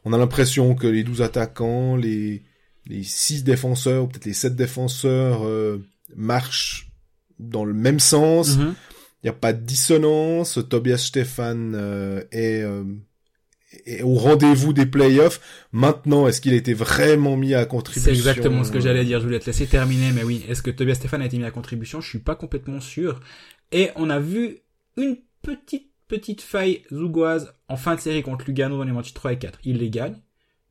On 0.05 0.13
a 0.13 0.19
l'impression 0.19 0.75
que 0.75 0.87
les 0.87 1.05
12 1.05 1.23
attaquants, 1.23 1.97
les 1.97 2.43
les 2.87 3.03
6 3.03 3.45
défenseurs, 3.45 4.05
ou 4.05 4.07
peut-être 4.09 4.25
les 4.25 4.33
7 4.35 4.57
défenseurs 4.57 5.47
euh, 5.47 5.79
marchent 6.17 6.91
dans 7.39 7.65
le 7.65 7.75
même 7.75 8.01
sens. 8.01 8.55
Il 8.55 8.59
mm 8.59 8.69
-hmm. 8.69 8.75
n'y 9.25 9.31
a 9.31 9.35
pas 9.35 9.53
de 9.53 9.65
dissonance. 9.65 10.59
Tobias 10.69 10.99
Stefan 10.99 11.75
euh, 11.75 12.23
est 12.33 12.63
et 13.87 14.03
au 14.03 14.15
rendez-vous 14.15 14.73
des 14.73 14.87
playoffs. 14.87 15.41
Maintenant, 15.73 16.27
est-ce 16.27 16.41
qu'il 16.41 16.53
a 16.53 16.57
été 16.57 16.75
vraiment 16.75 17.37
mis 17.37 17.55
à 17.55 17.65
contribution? 17.67 18.13
C'est 18.13 18.17
exactement 18.17 18.65
ce 18.65 18.73
que 18.73 18.81
j'allais 18.81 19.05
dire. 19.05 19.21
Je 19.21 19.27
voulais 19.27 19.39
te 19.39 19.47
laisser 19.47 19.67
terminer, 19.67 20.13
mais 20.13 20.23
oui. 20.23 20.45
Est-ce 20.49 20.63
que 20.63 20.71
Tobias 20.71 20.95
Stéphane 20.95 21.23
a 21.23 21.27
été 21.27 21.39
mis 21.39 21.45
à 21.45 21.51
contribution? 21.51 22.01
Je 22.01 22.09
suis 22.09 22.19
pas 22.19 22.35
complètement 22.35 22.81
sûr. 22.81 23.21
Et 23.73 23.91
on 23.97 24.11
a 24.11 24.19
vu 24.19 24.59
une 24.97 25.19
petite 25.43 25.89
petite 26.09 26.41
faille 26.41 26.83
zougoise 26.91 27.53
en 27.69 27.77
fin 27.77 27.95
de 27.95 28.01
série 28.01 28.23
contre 28.23 28.47
Lugano 28.47 28.79
dans 28.79 28.85
les 28.85 28.93
matchs 28.93 29.13
3 29.13 29.35
et 29.35 29.39
4. 29.39 29.61
Il 29.65 29.77
les 29.77 29.91
gagne. 29.91 30.17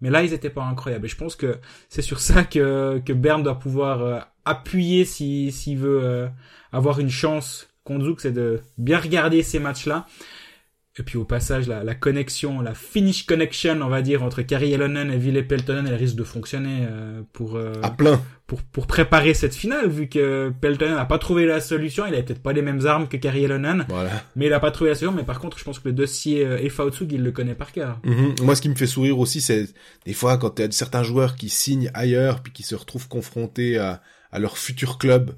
Mais 0.01 0.09
là, 0.09 0.23
ils 0.23 0.33
étaient 0.33 0.49
pas 0.49 0.63
incroyables. 0.63 1.05
Et 1.05 1.09
je 1.09 1.15
pense 1.15 1.35
que 1.35 1.57
c'est 1.89 2.01
sur 2.01 2.19
ça 2.19 2.43
que, 2.43 3.01
que 3.05 3.13
Bern 3.13 3.41
doit 3.41 3.59
pouvoir 3.59 4.01
euh, 4.01 4.19
appuyer 4.45 5.05
s'il 5.05 5.51
si, 5.51 5.59
s'il 5.59 5.77
veut 5.77 6.01
euh, 6.03 6.27
avoir 6.71 6.99
une 6.99 7.09
chance 7.09 7.67
contre 7.83 8.05
Zouk, 8.05 8.21
c'est 8.21 8.33
de 8.33 8.59
bien 8.77 8.99
regarder 8.99 9.43
ces 9.43 9.59
matchs-là. 9.59 10.07
Et 10.99 11.03
puis 11.03 11.17
au 11.17 11.25
passage, 11.25 11.67
la, 11.67 11.83
la, 11.83 11.93
connexion, 11.93 12.59
la 12.61 12.73
finish 12.73 13.25
connection, 13.25 13.79
on 13.81 13.87
va 13.87 14.01
dire, 14.01 14.23
entre 14.23 14.41
Kari 14.41 14.73
Elonen 14.73 15.11
et 15.11 15.17
Ville 15.17 15.45
Peltonen, 15.47 15.85
elle 15.87 15.93
risque 15.95 16.15
de 16.15 16.23
fonctionner 16.23 16.87
euh, 16.89 17.21
pour 17.33 17.55
euh, 17.55 17.73
à 17.83 17.91
plein 17.91 18.19
pour 18.47 18.63
pour 18.63 18.87
préparer 18.87 19.33
cette 19.33 19.53
finale, 19.53 19.89
vu 19.89 20.07
que 20.07 20.51
Peltonen 20.61 20.95
n'a 20.95 21.05
pas 21.05 21.19
trouvé 21.19 21.45
la 21.45 21.61
solution. 21.61 22.05
Il 22.07 22.13
avait 22.13 22.23
peut-être 22.23 22.41
pas 22.41 22.53
les 22.53 22.61
mêmes 22.63 22.85
armes 22.87 23.07
que 23.07 23.17
Kari 23.17 23.43
Elonen, 23.43 23.85
voilà. 23.89 24.23
mais 24.35 24.47
il 24.47 24.53
a 24.53 24.59
pas 24.59 24.71
trouvé 24.71 24.89
la 24.89 24.95
solution. 24.95 25.15
Mais 25.15 25.25
par 25.25 25.39
contre, 25.39 25.59
je 25.59 25.63
pense 25.63 25.79
que 25.79 25.87
le 25.87 25.93
dossier 25.93 26.45
euh, 26.45 26.59
il 27.11 27.23
le 27.23 27.31
connaît 27.31 27.55
par 27.55 27.71
cœur. 27.71 27.99
Mm 28.03 28.13
-hmm. 28.13 28.43
Moi, 28.43 28.55
ce 28.55 28.61
qui 28.61 28.69
me 28.69 28.75
fait 28.75 28.87
sourire 28.87 29.19
aussi, 29.19 29.41
c'est 29.41 29.67
des 30.05 30.13
fois 30.13 30.37
quand 30.37 30.59
il 30.59 30.65
y 30.65 30.67
a 30.67 30.71
certains 30.71 31.03
joueurs 31.03 31.35
qui 31.35 31.49
signent 31.49 31.91
ailleurs 31.93 32.41
puis 32.41 32.51
qui 32.51 32.63
se 32.63 32.75
retrouvent 32.75 33.07
confrontés 33.07 33.77
à 33.77 34.01
à 34.31 34.39
leur 34.39 34.57
futur 34.57 34.97
club. 34.97 35.31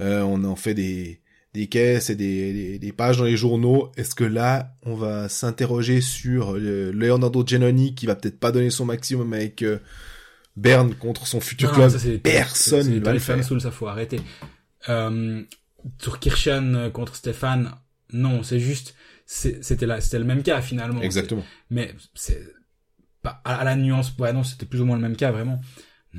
Euh, 0.00 0.22
on 0.22 0.44
en 0.44 0.56
fait 0.56 0.74
des 0.74 1.20
des 1.54 1.66
caisses 1.66 2.10
et 2.10 2.14
des, 2.14 2.52
des, 2.52 2.78
des, 2.78 2.92
pages 2.92 3.18
dans 3.18 3.24
les 3.24 3.36
journaux. 3.36 3.90
Est-ce 3.96 4.14
que 4.14 4.24
là, 4.24 4.74
on 4.82 4.94
va 4.94 5.28
s'interroger 5.28 6.00
sur 6.00 6.54
euh, 6.54 6.92
Leonardo 6.92 7.44
Giannoni 7.46 7.94
qui 7.94 8.06
va 8.06 8.14
peut-être 8.14 8.38
pas 8.38 8.52
donner 8.52 8.70
son 8.70 8.84
maximum 8.84 9.32
avec 9.32 9.62
euh, 9.62 9.78
Berne 10.56 10.94
contre 10.94 11.26
son 11.26 11.40
futur 11.40 11.70
non, 11.70 11.74
club? 11.74 11.90
ça, 11.90 12.08
Personne 12.22 12.90
ne 12.90 13.00
va 13.00 13.12
le 13.12 13.18
faire. 13.18 13.42
Soul, 13.42 13.60
ça 13.60 13.70
faut 13.70 13.86
arrêter. 13.86 14.20
Euh, 14.88 15.42
sur 16.00 16.18
Kirchen 16.18 16.90
contre 16.92 17.16
Stéphane, 17.16 17.72
non, 18.12 18.42
c'est 18.42 18.60
juste, 18.60 18.94
c'était 19.26 19.86
là, 19.86 20.00
c'était 20.00 20.18
le 20.18 20.24
même 20.24 20.42
cas 20.42 20.60
finalement. 20.60 21.00
Exactement. 21.02 21.44
Mais 21.70 21.94
c'est 22.14 22.42
pas 23.22 23.40
à 23.44 23.64
la 23.64 23.76
nuance. 23.76 24.12
Ouais, 24.18 24.32
non, 24.32 24.44
c'était 24.44 24.66
plus 24.66 24.80
ou 24.80 24.84
moins 24.84 24.96
le 24.96 25.02
même 25.02 25.16
cas 25.16 25.30
vraiment. 25.30 25.60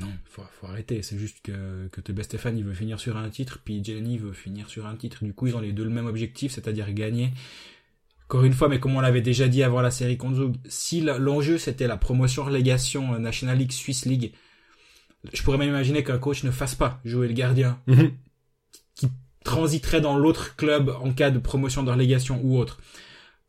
Non, 0.00 0.12
faut, 0.24 0.42
faut 0.52 0.66
arrêter. 0.66 1.02
C'est 1.02 1.18
juste 1.18 1.40
que, 1.42 1.88
que 1.88 2.00
Tobias 2.00 2.24
Stéphane, 2.24 2.56
il 2.58 2.64
veut 2.64 2.74
finir 2.74 2.98
sur 2.98 3.16
un 3.16 3.28
titre, 3.28 3.60
puis 3.64 3.84
Jeleny 3.84 4.18
veut 4.18 4.32
finir 4.32 4.68
sur 4.68 4.86
un 4.86 4.96
titre. 4.96 5.24
Du 5.24 5.34
coup, 5.34 5.46
ils 5.46 5.56
ont 5.56 5.60
les 5.60 5.72
deux 5.72 5.84
le 5.84 5.90
même 5.90 6.06
objectif, 6.06 6.52
c'est-à-dire 6.52 6.92
gagner. 6.92 7.32
Encore 8.24 8.44
une 8.44 8.52
fois, 8.52 8.68
mais 8.68 8.78
comme 8.78 8.94
on 8.94 9.00
l'avait 9.00 9.22
déjà 9.22 9.48
dit 9.48 9.62
avant 9.62 9.80
la 9.80 9.90
série 9.90 10.16
Konzug, 10.16 10.54
si 10.68 11.00
l'enjeu 11.00 11.58
c'était 11.58 11.88
la 11.88 11.96
promotion 11.96 12.44
relégation 12.44 13.18
National 13.18 13.58
League, 13.58 13.72
Swiss 13.72 14.06
League, 14.06 14.32
je 15.32 15.42
pourrais 15.42 15.58
même 15.58 15.70
imaginer 15.70 16.04
qu'un 16.04 16.18
coach 16.18 16.44
ne 16.44 16.52
fasse 16.52 16.76
pas 16.76 17.00
jouer 17.04 17.26
le 17.26 17.34
gardien, 17.34 17.80
mm 17.86 17.94
-hmm. 17.94 18.12
qui 18.94 19.08
transiterait 19.44 20.00
dans 20.00 20.16
l'autre 20.16 20.54
club 20.56 20.90
en 21.02 21.12
cas 21.12 21.30
de 21.30 21.40
promotion 21.40 21.82
de 21.82 21.90
relégation 21.90 22.40
ou 22.44 22.56
autre. 22.56 22.78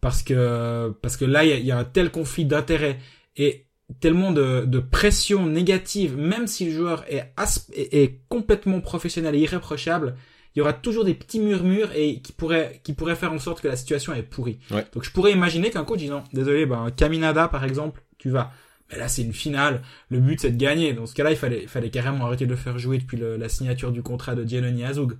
Parce 0.02 0.24
que, 0.24 0.90
parce 1.02 1.16
que 1.16 1.26
là, 1.26 1.46
il 1.46 1.64
y, 1.64 1.68
y 1.68 1.72
a, 1.72 1.78
un 1.78 1.86
tel 1.86 2.10
conflit 2.10 2.46
d'intérêts 2.46 2.98
et 3.38 3.68
tellement 4.00 4.32
de, 4.32 4.66
de 4.66 4.80
pression 4.80 5.46
négative, 5.46 6.18
même 6.18 6.48
si 6.48 6.66
le 6.66 6.72
joueur 6.72 7.04
est, 7.10 7.32
est, 7.74 7.94
est 7.94 8.20
complètement 8.30 8.82
professionnel 8.82 9.36
et 9.36 9.40
irréprochable, 9.40 10.16
il 10.56 10.60
y 10.60 10.62
aura 10.62 10.74
toujours 10.74 11.06
des 11.06 11.14
petits 11.14 11.40
murmures 11.40 11.92
et 11.96 12.22
qui 12.22 12.34
pourraient 12.34 12.82
qui 12.84 12.94
pourraient 12.94 13.16
faire 13.16 13.32
en 13.32 13.40
sorte 13.40 13.62
que 13.62 13.68
la 13.68 13.76
situation 13.76 14.14
est 14.14 14.24
pourrie. 14.24 14.60
Ouais. 14.70 14.86
Donc 14.94 15.04
je 15.04 15.12
pourrais 15.12 15.32
imaginer 15.32 15.70
qu'un 15.70 15.86
coach 15.86 16.00
dit 16.00 16.10
non, 16.10 16.24
désolé, 16.34 16.66
ben 16.66 16.92
Kaminada 16.92 17.48
par 17.48 17.64
exemple, 17.64 18.04
tu 18.18 18.30
vas. 18.30 18.52
Mais 18.92 18.98
là 18.98 19.08
c'est 19.08 19.22
une 19.22 19.34
finale, 19.34 19.82
le 20.10 20.20
but 20.20 20.42
c'est 20.42 20.52
de 20.52 20.58
gagner. 20.58 20.94
Dans 20.94 21.06
ce 21.06 21.16
cas-là, 21.16 21.32
il 21.32 21.38
fallait 21.38 21.62
il 21.64 21.70
fallait 21.70 21.90
carrément 21.90 22.26
arrêter 22.26 22.46
de 22.46 22.52
le 22.52 22.58
faire 22.58 22.78
jouer 22.78 22.98
depuis 22.98 23.18
le, 23.18 23.38
la 23.38 23.48
signature 23.48 23.92
du 23.92 24.04
contrat 24.04 24.36
de 24.36 24.44
Gianni 24.46 24.84
Azug. 24.84 25.18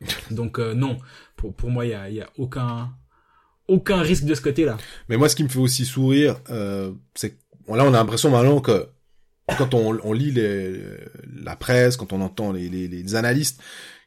Donc 0.30 0.58
euh, 0.58 0.72
non, 0.72 0.98
pour 1.36 1.54
pour 1.54 1.70
moi 1.70 1.84
il 1.84 1.90
y 1.90 1.94
a 1.94 2.08
il 2.08 2.16
y 2.16 2.20
a 2.22 2.30
aucun 2.38 2.90
aucun 3.70 4.00
risque 4.00 4.24
de 4.24 4.34
ce 4.34 4.40
côté-là. 4.40 4.76
Mais 5.08 5.16
moi, 5.16 5.28
ce 5.28 5.36
qui 5.36 5.44
me 5.44 5.48
fait 5.48 5.58
aussi 5.58 5.84
sourire, 5.86 6.40
euh, 6.50 6.92
c'est 7.14 7.38
là, 7.68 7.84
on 7.84 7.94
a 7.94 7.98
l'impression 7.98 8.30
maintenant 8.30 8.60
que 8.60 8.88
quand 9.58 9.74
on, 9.74 9.98
on 10.04 10.12
lit 10.12 10.30
les, 10.30 10.80
la 11.42 11.56
presse, 11.56 11.96
quand 11.96 12.12
on 12.12 12.20
entend 12.20 12.52
les, 12.52 12.68
les, 12.68 12.88
les 12.88 13.14
analystes, 13.14 13.60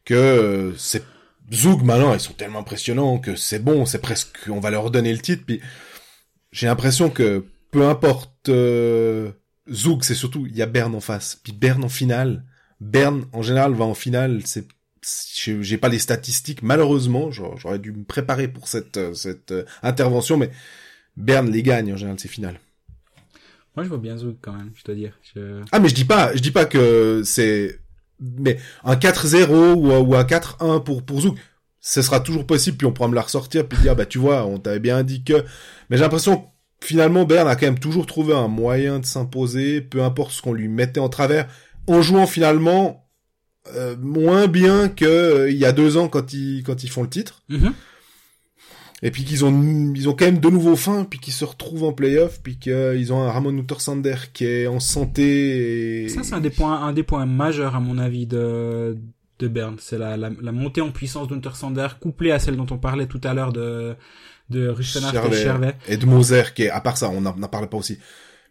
que 0.06 0.14
euh, 0.14 0.76
c'est 0.78 1.04
Zoug 1.52 1.84
maintenant, 1.84 2.14
ils 2.14 2.20
sont 2.20 2.34
tellement 2.34 2.60
impressionnants 2.60 3.20
que 3.20 3.36
c'est 3.36 3.60
bon, 3.60 3.86
c'est 3.86 4.02
presque, 4.02 4.38
on 4.50 4.60
va 4.60 4.70
leur 4.70 4.92
donner 4.92 5.12
le 5.12 5.20
titre. 5.20 5.44
Puis 5.46 5.62
j'ai 6.52 6.68
l'impression 6.68 7.10
que 7.10 7.46
peu 7.72 7.88
importe 7.88 8.50
euh, 8.50 9.32
Zoug, 9.72 10.04
c'est 10.04 10.16
surtout 10.16 10.46
il 10.48 10.56
y 10.56 10.62
a 10.62 10.66
Berne 10.66 10.96
en 10.96 11.02
face, 11.02 11.40
puis 11.44 11.54
Berne 11.54 11.84
en 11.84 11.90
finale. 11.90 12.46
Berne 12.80 13.26
en 13.34 13.42
général 13.42 13.74
va 13.74 13.86
en 13.86 13.94
finale, 13.94 14.42
c'est 14.46 14.68
j'ai 15.46 15.78
pas 15.78 15.90
les 15.90 16.00
statistiques 16.00 16.62
malheureusement, 16.62 17.30
j'aurais 17.30 17.80
dû 17.80 17.92
me 17.92 18.06
préparer 18.06 18.48
pour 18.48 18.70
cette 18.70 18.96
euh, 18.96 19.14
cette 19.14 19.52
euh, 19.52 19.66
intervention, 19.82 20.38
mais 20.38 20.50
Berne 21.18 21.52
les 21.52 21.62
gagne 21.62 21.92
en 21.94 21.98
général 21.98 22.20
ces 22.20 22.30
finales. 22.30 22.60
Moi 23.76 23.84
je 23.84 23.90
vois 23.90 23.98
bien 23.98 24.18
Zoug 24.18 24.36
quand 24.42 24.54
même, 24.54 24.72
je 24.76 24.84
dois 24.84 24.96
dire. 24.96 25.14
Je... 25.34 25.62
Ah 25.72 25.80
mais 25.80 25.90
je 25.90 25.96
dis 25.96 26.06
pas, 26.06 26.36
je 26.36 26.40
dis 26.40 26.52
pas 26.52 26.66
que 26.66 27.22
c'est 27.26 27.80
mais 28.20 28.58
un 28.84 28.96
4-0 28.96 29.74
ou, 29.74 29.92
ou 29.92 30.16
un 30.16 30.24
4-1 30.24 30.84
pour 30.84 31.04
pour 31.04 31.22
Zouk, 31.22 31.38
ce 31.80 32.02
sera 32.02 32.20
toujours 32.20 32.46
possible 32.46 32.78
puis 32.78 32.88
on 32.88 32.94
pourra 32.94 33.10
me 33.10 33.16
la 33.16 33.22
ressortir 33.22 33.68
puis 33.68 33.78
dire 33.80 33.96
bah 33.96 34.06
tu 34.06 34.20
vois, 34.20 34.46
on 34.46 34.60
t'avait 34.60 34.80
bien 34.80 35.04
dit 35.04 35.24
que 35.24 35.44
mais 35.90 35.98
j'ai 35.98 36.04
l'impression 36.04 36.38
que 36.38 36.88
finalement 36.88 37.26
Berne 37.26 37.48
a 37.48 37.56
quand 37.56 37.66
même 37.66 37.80
toujours 37.80 38.06
trouvé 38.06 38.34
un 38.34 38.48
moyen 38.48 39.00
de 39.00 39.06
s'imposer, 39.06 39.82
peu 39.82 40.04
importe 40.04 40.32
ce 40.32 40.42
qu'on 40.42 40.54
lui 40.54 40.68
mettait 40.68 41.00
en 41.00 41.10
travers 41.10 41.48
en 41.88 42.02
jouant 42.02 42.28
finalement 42.28 43.10
euh, 43.76 43.96
moins 44.00 44.48
bien 44.48 44.90
que 44.90 45.06
euh, 45.06 45.52
il 45.52 45.58
y 45.58 45.66
a 45.66 45.72
deux 45.72 45.98
ans 45.98 46.10
quand 46.10 46.34
ils 46.34 46.64
quand 46.64 46.84
ils 46.84 46.90
font 46.90 47.04
le 47.04 47.10
titre. 47.10 47.44
Mm 47.50 47.58
-hmm. 47.58 47.74
Et 49.04 49.12
puis 49.12 49.26
qu'ils 49.26 49.44
ont 49.46 49.94
ils 49.94 50.08
ont 50.10 50.14
quand 50.14 50.26
même 50.26 50.40
de 50.40 50.50
nouveau 50.50 50.76
faim, 50.76 51.06
puis 51.08 51.20
qu'ils 51.20 51.34
se 51.34 51.46
retrouvent 51.46 51.84
en 51.84 51.94
playoff, 51.94 52.40
puis 52.42 52.58
qu'ils 52.58 53.14
ont 53.14 53.22
un 53.22 53.32
Ramon 53.32 53.56
Uttersander 53.58 54.16
qui 54.34 54.46
est 54.46 54.68
en 54.68 54.80
santé. 54.80 56.06
Et... 56.06 56.10
Ça 56.10 56.24
c'est 56.24 56.34
un 56.34 56.40
des 56.40 56.50
points 56.50 56.82
un 56.82 56.94
des 56.94 57.04
points 57.04 57.26
majeurs 57.26 57.76
à 57.76 57.80
mon 57.80 57.98
avis 57.98 58.26
de 58.26 58.98
de 59.40 59.48
Berne, 59.48 59.76
c'est 59.80 59.98
la, 59.98 60.16
la, 60.16 60.30
la 60.42 60.52
montée 60.52 60.80
en 60.80 60.92
puissance 60.92 61.28
d'Untersander 61.28 61.88
couplée 62.00 62.32
à 62.32 62.40
celle 62.40 62.56
dont 62.56 62.68
on 62.72 62.78
parlait 62.78 63.08
tout 63.08 63.20
à 63.24 63.34
l'heure 63.34 63.52
de 63.52 63.96
de 64.50 64.70
Rustenart 64.70 65.14
et 65.26 65.34
Chervet. 65.34 65.76
Et 65.88 65.98
de 65.98 66.06
Moser 66.06 66.44
qui 66.56 66.64
est 66.64 66.70
à 66.70 66.80
part 66.80 66.98
ça, 66.98 67.10
on 67.10 67.22
n'en 67.22 67.34
parle 67.34 67.68
pas 67.68 67.78
aussi. 67.78 67.98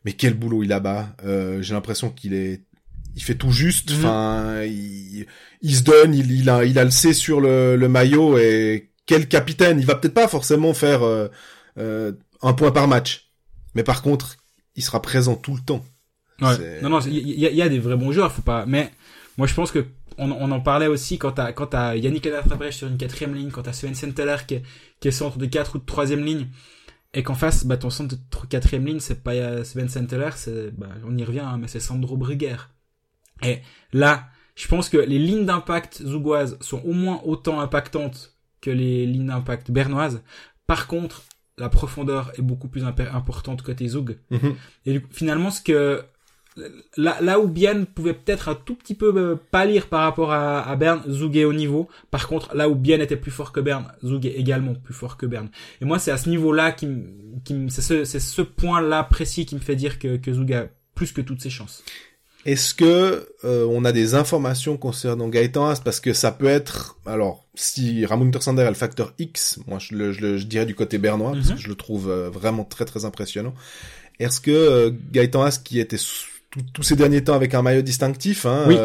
Mais 0.05 0.13
quel 0.13 0.35
boulot 0.35 0.65
il 0.65 0.73
a 0.73 0.81
bas. 0.81 1.15
Euh, 1.25 1.63
j'ai 1.63 1.75
l'impression 1.75 2.11
qu'il 2.11 2.35
est 2.35 2.63
il 3.15 3.23
fait 3.23 3.35
tout 3.35 3.53
juste. 3.53 3.93
Enfin, 3.93 4.63
il, 4.65 5.27
il, 5.61 5.75
se 5.75 5.83
donne, 5.83 6.15
il, 6.15 6.33
il, 6.33 6.49
a, 6.51 6.65
il 6.65 6.79
a 6.79 6.85
le 6.85 6.91
C 6.91 7.13
sur 7.13 7.41
le, 7.41 7.77
le 7.77 7.89
maillot 7.89 8.39
et 8.39 8.92
quel 9.07 9.29
capitaine. 9.29 9.79
Il 9.81 9.87
va 9.87 9.95
peut-être 9.95 10.15
pas 10.15 10.29
forcément 10.29 10.75
faire 10.75 11.03
euh, 11.03 11.29
euh, 11.79 12.13
un 12.43 12.53
point 12.53 12.71
par 12.71 12.89
match, 12.89 13.31
mais 13.75 13.83
par 13.83 14.03
contre, 14.03 14.37
il 14.77 14.83
sera 14.83 15.03
présent 15.03 15.37
tout 15.37 15.55
le 15.55 15.61
temps. 15.61 15.85
Ouais. 16.41 16.81
Non, 16.83 16.89
non, 16.89 17.01
il 17.01 17.15
y, 17.15 17.47
y, 17.47 17.63
a 17.63 17.69
des 17.69 17.79
vrais 17.79 17.97
bons 17.97 18.11
joueurs, 18.11 18.33
faut 18.33 18.43
pas. 18.43 18.67
Mais 18.67 18.91
moi, 19.39 19.47
je 19.47 19.55
pense 19.55 19.71
que 19.71 19.87
on, 20.19 20.31
on 20.33 20.51
en 20.51 20.61
parlait 20.61 20.89
aussi 20.89 21.19
quand 21.19 21.33
t'as 21.33 21.53
quand 21.53 21.69
t'as 21.69 21.95
Yannick 21.95 22.27
Lafrabrecht 22.27 22.77
sur 22.77 22.89
une 22.89 22.97
quatrième 22.97 23.35
ligne, 23.35 23.51
quand 23.51 23.63
t'as 23.63 23.73
Sven 23.73 23.95
Senteller 23.95 24.39
qui 24.47 24.55
est, 24.55 24.63
qui 25.01 25.09
est 25.09 25.13
centre 25.13 25.39
de 25.39 25.47
quatre 25.47 25.77
ou 25.77 25.79
de 25.79 25.85
troisième 25.85 26.25
ligne 26.25 26.49
et 27.15 27.23
qu'en 27.23 27.35
face, 27.35 27.65
bah, 27.65 27.77
ton 27.77 27.91
centre 27.91 28.17
de 28.17 28.47
quatrième 28.49 28.87
ligne, 28.87 29.01
c'est 29.01 29.23
pas 29.23 29.65
Sven 29.65 29.89
Senteller, 29.89 30.31
c'est, 30.35 30.71
bah, 30.77 30.89
on 31.07 31.17
y 31.17 31.25
revient, 31.25 31.41
hein, 31.41 31.59
mais 31.61 31.69
c'est 31.69 31.81
Sandro 31.81 32.17
Brugger. 32.17 32.57
Et 33.43 33.61
là, 33.93 34.29
je 34.55 34.67
pense 34.69 34.89
que 34.89 34.97
les 34.97 35.19
lignes 35.19 35.45
d'impact 35.45 36.03
zougoises 36.03 36.57
sont 36.61 36.81
au 36.85 36.93
moins 36.93 37.21
autant 37.25 37.61
impactantes 37.61 38.32
que 38.63 38.71
les 38.71 39.05
lignes 39.07 39.27
d'impact 39.27 39.71
bernoises. 39.71 40.23
Par 40.67 40.87
contre, 40.87 41.25
la 41.59 41.69
profondeur 41.69 42.33
est 42.39 42.43
beaucoup 42.43 42.69
plus 42.69 42.85
importante 42.85 43.61
côté 43.63 43.87
Zoug. 43.89 44.17
Mm 44.31 44.37
-hmm. 44.37 44.55
Et 44.87 45.03
finalement, 45.11 45.51
ce 45.51 45.61
que 45.61 46.03
là, 46.97 47.19
là 47.21 47.41
où 47.41 47.49
Bienne 47.49 47.87
pouvait 47.87 48.15
peut-être 48.15 48.49
un 48.49 48.55
tout 48.55 48.75
petit 48.75 48.95
peu 48.95 49.39
pâlir 49.51 49.89
par 49.89 50.03
rapport 50.03 50.33
à, 50.33 50.63
à 50.63 50.77
Berne, 50.77 51.03
Zoug 51.09 51.37
est 51.37 51.45
au 51.45 51.53
niveau. 51.53 51.89
Par 52.11 52.27
contre, 52.29 52.55
là 52.55 52.69
où 52.69 52.75
Bienne 52.75 53.01
était 53.01 53.17
plus 53.17 53.31
fort 53.31 53.53
que 53.53 53.61
Berne, 53.61 53.87
Zoug 54.05 54.27
est 54.27 54.37
également 54.45 54.75
plus 54.75 54.95
fort 54.95 55.17
que 55.17 55.27
Berne. 55.27 55.49
Et 55.81 55.85
moi, 55.85 55.99
c'est 55.99 56.11
à 56.11 56.17
ce 56.17 56.29
niveau-là 56.29 56.73
qui, 56.73 56.89
qui 57.45 57.55
c'est 57.71 57.83
ce, 57.83 58.05
c'est 58.05 58.21
ce 58.21 58.43
point-là 58.43 59.05
précis 59.05 59.47
qui 59.47 59.55
me 59.55 59.61
fait 59.61 59.77
dire 59.77 59.99
que, 59.99 60.17
que 60.17 60.33
Zoug 60.33 60.53
a 60.53 60.67
plus 60.95 61.13
que 61.13 61.21
toutes 61.21 61.41
ses 61.41 61.51
chances. 61.51 61.83
Est-ce 62.45 62.75
que 62.75 63.29
euh, 63.45 63.67
on 63.71 63.85
a 63.85 63.93
des 63.93 64.15
informations 64.15 64.77
concernant 64.77 65.29
Gaëtan 65.29 65.67
Haas 65.69 65.81
parce 65.85 66.01
que 66.01 66.13
ça 66.13 66.33
peut 66.33 66.47
être 66.47 66.97
alors 67.07 67.45
si 67.55 68.05
Ramon 68.05 68.31
Tersander 68.31 68.63
a 68.63 68.69
le 68.69 68.75
facteur 68.75 69.13
X, 69.19 69.61
moi 69.67 69.79
je 69.79 69.95
le, 69.95 70.13
je, 70.13 70.21
le, 70.21 70.39
je 70.39 70.47
dirais 70.47 70.67
du 70.67 70.75
côté 70.75 70.99
bernois 70.99 71.33
mm 71.33 71.35
-hmm. 71.35 71.39
parce 71.39 71.55
que 71.55 71.61
je 71.61 71.69
le 71.69 71.77
trouve 71.77 72.11
euh, 72.11 72.31
vraiment 72.31 72.65
très 72.65 72.85
très 72.85 73.05
impressionnant. 73.05 73.55
Est-ce 74.19 74.41
que 74.41 74.51
euh, 74.51 74.91
Gaëtan 75.13 75.43
Haas 75.43 75.59
qui 75.63 75.79
était 75.79 75.99
tous 76.73 76.83
ces 76.83 76.97
derniers 76.97 77.23
temps 77.25 77.35
avec 77.35 77.55
un 77.55 77.63
maillot 77.63 77.83
distinctif, 77.83 78.45
hein, 78.47 78.65
oui. 78.69 78.77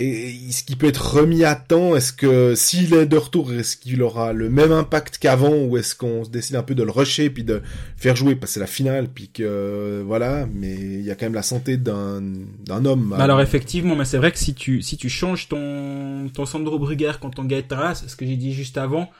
Et 0.00 0.28
est-ce 0.48 0.62
qu'il 0.62 0.78
peut 0.78 0.86
être 0.86 1.16
remis 1.16 1.42
à 1.42 1.56
temps 1.56 1.96
Est-ce 1.96 2.12
que 2.12 2.54
s'il 2.54 2.94
est 2.94 3.06
de 3.06 3.16
retour, 3.16 3.52
est-ce 3.52 3.76
qu'il 3.76 4.00
aura 4.00 4.32
le 4.32 4.48
même 4.48 4.70
impact 4.70 5.18
qu'avant 5.18 5.56
ou 5.56 5.76
est-ce 5.76 5.96
qu'on 5.96 6.22
décide 6.22 6.54
un 6.54 6.62
peu 6.62 6.76
de 6.76 6.84
le 6.84 6.92
rusher 6.92 7.30
puis 7.30 7.42
de 7.42 7.62
faire 7.96 8.14
jouer 8.14 8.36
parce 8.36 8.50
que 8.50 8.54
c'est 8.54 8.60
la 8.60 8.68
finale 8.68 9.08
puis 9.08 9.28
que 9.28 10.04
voilà, 10.06 10.46
mais 10.54 10.72
il 10.72 11.02
y 11.02 11.10
a 11.10 11.16
quand 11.16 11.26
même 11.26 11.34
la 11.34 11.42
santé 11.42 11.76
d'un 11.78 12.22
d'un 12.64 12.84
homme. 12.84 13.14
Bah 13.18 13.24
alors 13.24 13.40
effectivement, 13.40 13.96
mais 13.96 14.04
c'est 14.04 14.18
vrai 14.18 14.30
que 14.30 14.38
si 14.38 14.54
tu 14.54 14.82
si 14.82 14.96
tu 14.96 15.08
changes 15.08 15.48
ton 15.48 16.28
ton 16.32 16.46
Sandro 16.46 16.78
Brugger 16.78 17.12
quand 17.20 17.30
ton 17.30 17.44
Gaëtan 17.44 17.94
ce 17.96 18.14
que 18.14 18.24
j'ai 18.24 18.36
dit 18.36 18.52
juste 18.52 18.78
avant, 18.78 19.10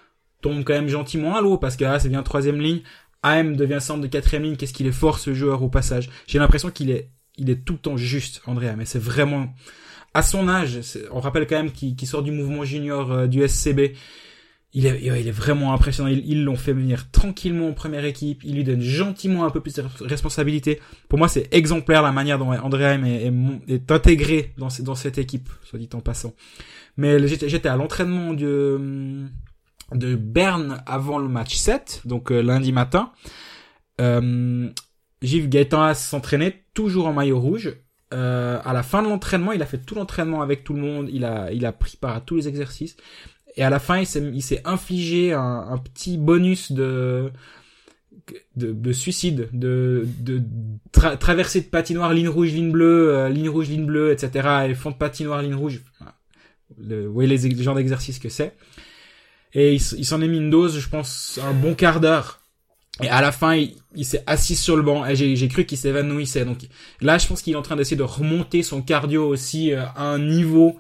tombe 0.43 0.63
quand 0.63 0.75
même 0.75 0.89
gentiment 0.89 1.37
à 1.37 1.41
l'eau 1.41 1.59
parce 1.59 1.77
que 1.77 1.83
là 1.83 1.99
c'est 1.99 2.09
bien 2.09 2.23
troisième 2.23 2.61
ligne. 2.61 2.83
AM 3.25 3.57
devient 3.57 3.79
centre 3.81 4.01
de 4.01 4.07
quatrième 4.07 4.45
ligne. 4.45 4.55
Qu'est-ce 4.55 4.73
qu'il 4.73 4.87
est 4.87 4.93
fort 4.93 5.19
ce 5.19 5.35
joueur 5.35 5.61
au 5.61 5.69
passage? 5.69 6.09
J'ai 6.29 6.39
l'impression 6.39 6.71
qu'il 6.71 6.93
est 6.93 7.11
il 7.37 7.51
est 7.51 7.65
tout 7.65 7.75
le 7.75 7.79
temps 7.81 7.97
juste, 7.97 8.43
Andrea, 8.47 8.75
mais 8.77 8.85
c'est 8.85 8.99
vraiment 8.99 9.49
à 10.15 10.23
son 10.23 10.49
âge, 10.49 10.81
on 11.13 11.21
rappelle 11.21 11.47
quand 11.47 11.57
même 11.57 11.73
qu'il 11.73 11.95
qu 11.97 12.07
sort 12.07 12.23
du 12.23 12.31
mouvement 12.31 12.65
junior 12.65 13.13
euh, 13.13 13.27
du 13.27 13.47
SCB. 13.47 13.93
Il 14.75 14.85
est, 14.87 15.31
vraiment 15.31 15.73
impressionnant. 15.73 16.11
Ils 16.11 16.45
l'ont 16.45 16.55
fait 16.55 16.75
venir 16.75 17.11
tranquillement 17.11 17.69
en 17.69 17.73
première 17.73 18.05
équipe. 18.05 18.43
Il 18.45 18.55
lui 18.55 18.65
donne 18.65 18.83
gentiment 18.83 19.47
un 19.47 19.51
peu 19.51 19.63
plus 19.63 19.75
de 19.75 19.83
responsabilité. 20.03 20.79
Pour 21.09 21.19
moi, 21.19 21.27
c'est 21.27 21.49
exemplaire 21.55 22.03
la 22.03 22.13
manière 22.13 22.39
dont 22.39 22.53
Andrea 22.53 22.99
est, 23.03 23.33
est, 23.67 23.91
intégré 23.91 24.53
dans, 24.59 24.69
cette 24.69 25.17
équipe, 25.17 25.49
soit 25.65 25.79
dit 25.79 25.89
en 25.95 26.01
passant. 26.01 26.35
Mais 26.99 27.27
j'étais 27.27 27.69
à 27.69 27.77
l'entraînement 27.77 28.35
de, 28.35 29.25
de 29.95 30.15
Berne 30.17 30.83
avant 30.87 31.19
le 31.19 31.29
match 31.29 31.57
7, 31.57 32.03
donc 32.05 32.31
euh, 32.31 32.41
lundi 32.41 32.73
matin. 32.73 33.13
Euh, 34.01 34.69
J'ai 35.23 35.41
vu 35.41 35.49
Gaëtan 35.49 35.95
s'entraîner 35.95 36.65
toujours 36.75 37.07
en 37.07 37.13
maillot 37.15 37.41
rouge. 37.41 37.75
Euh, 38.15 38.59
à 38.65 38.73
la 38.73 38.83
fin 38.83 39.03
de 39.03 39.09
l'entraînement, 39.09 39.53
il 39.53 39.63
a 39.63 39.67
fait 39.67 39.79
tout 39.79 39.95
l'entraînement 39.95 40.41
avec 40.41 40.65
tout 40.65 40.73
le 40.73 40.81
monde, 40.81 41.09
il 41.13 41.25
a, 41.25 41.53
il 41.53 41.67
a 41.67 41.73
pris 41.73 41.97
part 41.97 42.17
à 42.17 42.21
tous 42.21 42.37
les 42.37 42.49
exercices. 42.49 42.97
Et 43.57 43.63
à 43.63 43.71
la 43.71 43.79
fin, 43.79 43.99
il 43.99 44.07
s'est, 44.07 44.63
infligé 44.65 45.33
un, 45.33 45.67
un, 45.71 45.79
petit 45.79 46.17
bonus 46.17 46.73
de, 46.73 47.33
de, 48.57 48.73
de 48.73 48.93
suicide, 48.93 49.49
de, 49.53 50.07
de 50.21 50.41
tra 50.93 51.17
traversée 51.17 51.63
de 51.63 51.67
patinoire, 51.67 52.13
ligne 52.15 52.29
rouge, 52.29 52.53
ligne 52.53 52.71
bleue, 52.71 53.17
euh, 53.17 53.29
ligne 53.29 53.49
rouge, 53.49 53.69
ligne 53.69 53.87
bleue, 53.87 54.13
etc. 54.13 54.49
Et 54.69 54.75
fond 54.75 54.91
de 54.91 54.97
patinoire, 54.97 55.43
ligne 55.43 55.55
rouge. 55.55 55.83
Le, 56.79 57.07
vous 57.07 57.13
voyez 57.13 57.29
les, 57.29 57.49
les 57.49 57.63
genres 57.63 57.75
d'exercices 57.75 58.19
que 58.19 58.29
c'est. 58.29 58.57
Et 59.55 59.75
il 59.75 59.81
s'en 59.81 60.21
est 60.21 60.29
mis 60.29 60.37
une 60.37 60.51
dose, 60.51 60.79
je 60.79 60.89
pense, 60.89 61.41
un 61.43 61.53
bon 61.53 61.75
quart 61.75 62.01
d'heure. 62.01 62.41
Et 63.03 63.09
à 63.09 63.21
la 63.21 63.31
fin, 63.31 63.55
il, 63.55 64.05
s'est 64.05 64.25
assis 64.27 64.57
sur 64.57 64.77
le 64.77 64.83
banc 64.83 65.07
et 65.07 65.15
j'ai 65.15 65.49
cru 65.49 65.65
qu'il 65.65 65.79
s'évanouissait. 65.79 66.45
Donc 66.45 66.59
là, 67.01 67.19
je 67.19 67.27
pense 67.27 67.43
qu'il 67.43 67.53
est 67.53 67.57
en 67.57 67.63
train 67.63 67.77
d'essayer 67.77 67.97
de 67.97 68.03
remonter 68.03 68.63
son 68.63 68.83
cardio 68.83 69.27
aussi 69.27 69.73
euh, 69.73 69.85
à 69.95 70.05
un 70.05 70.19
niveau 70.19 70.79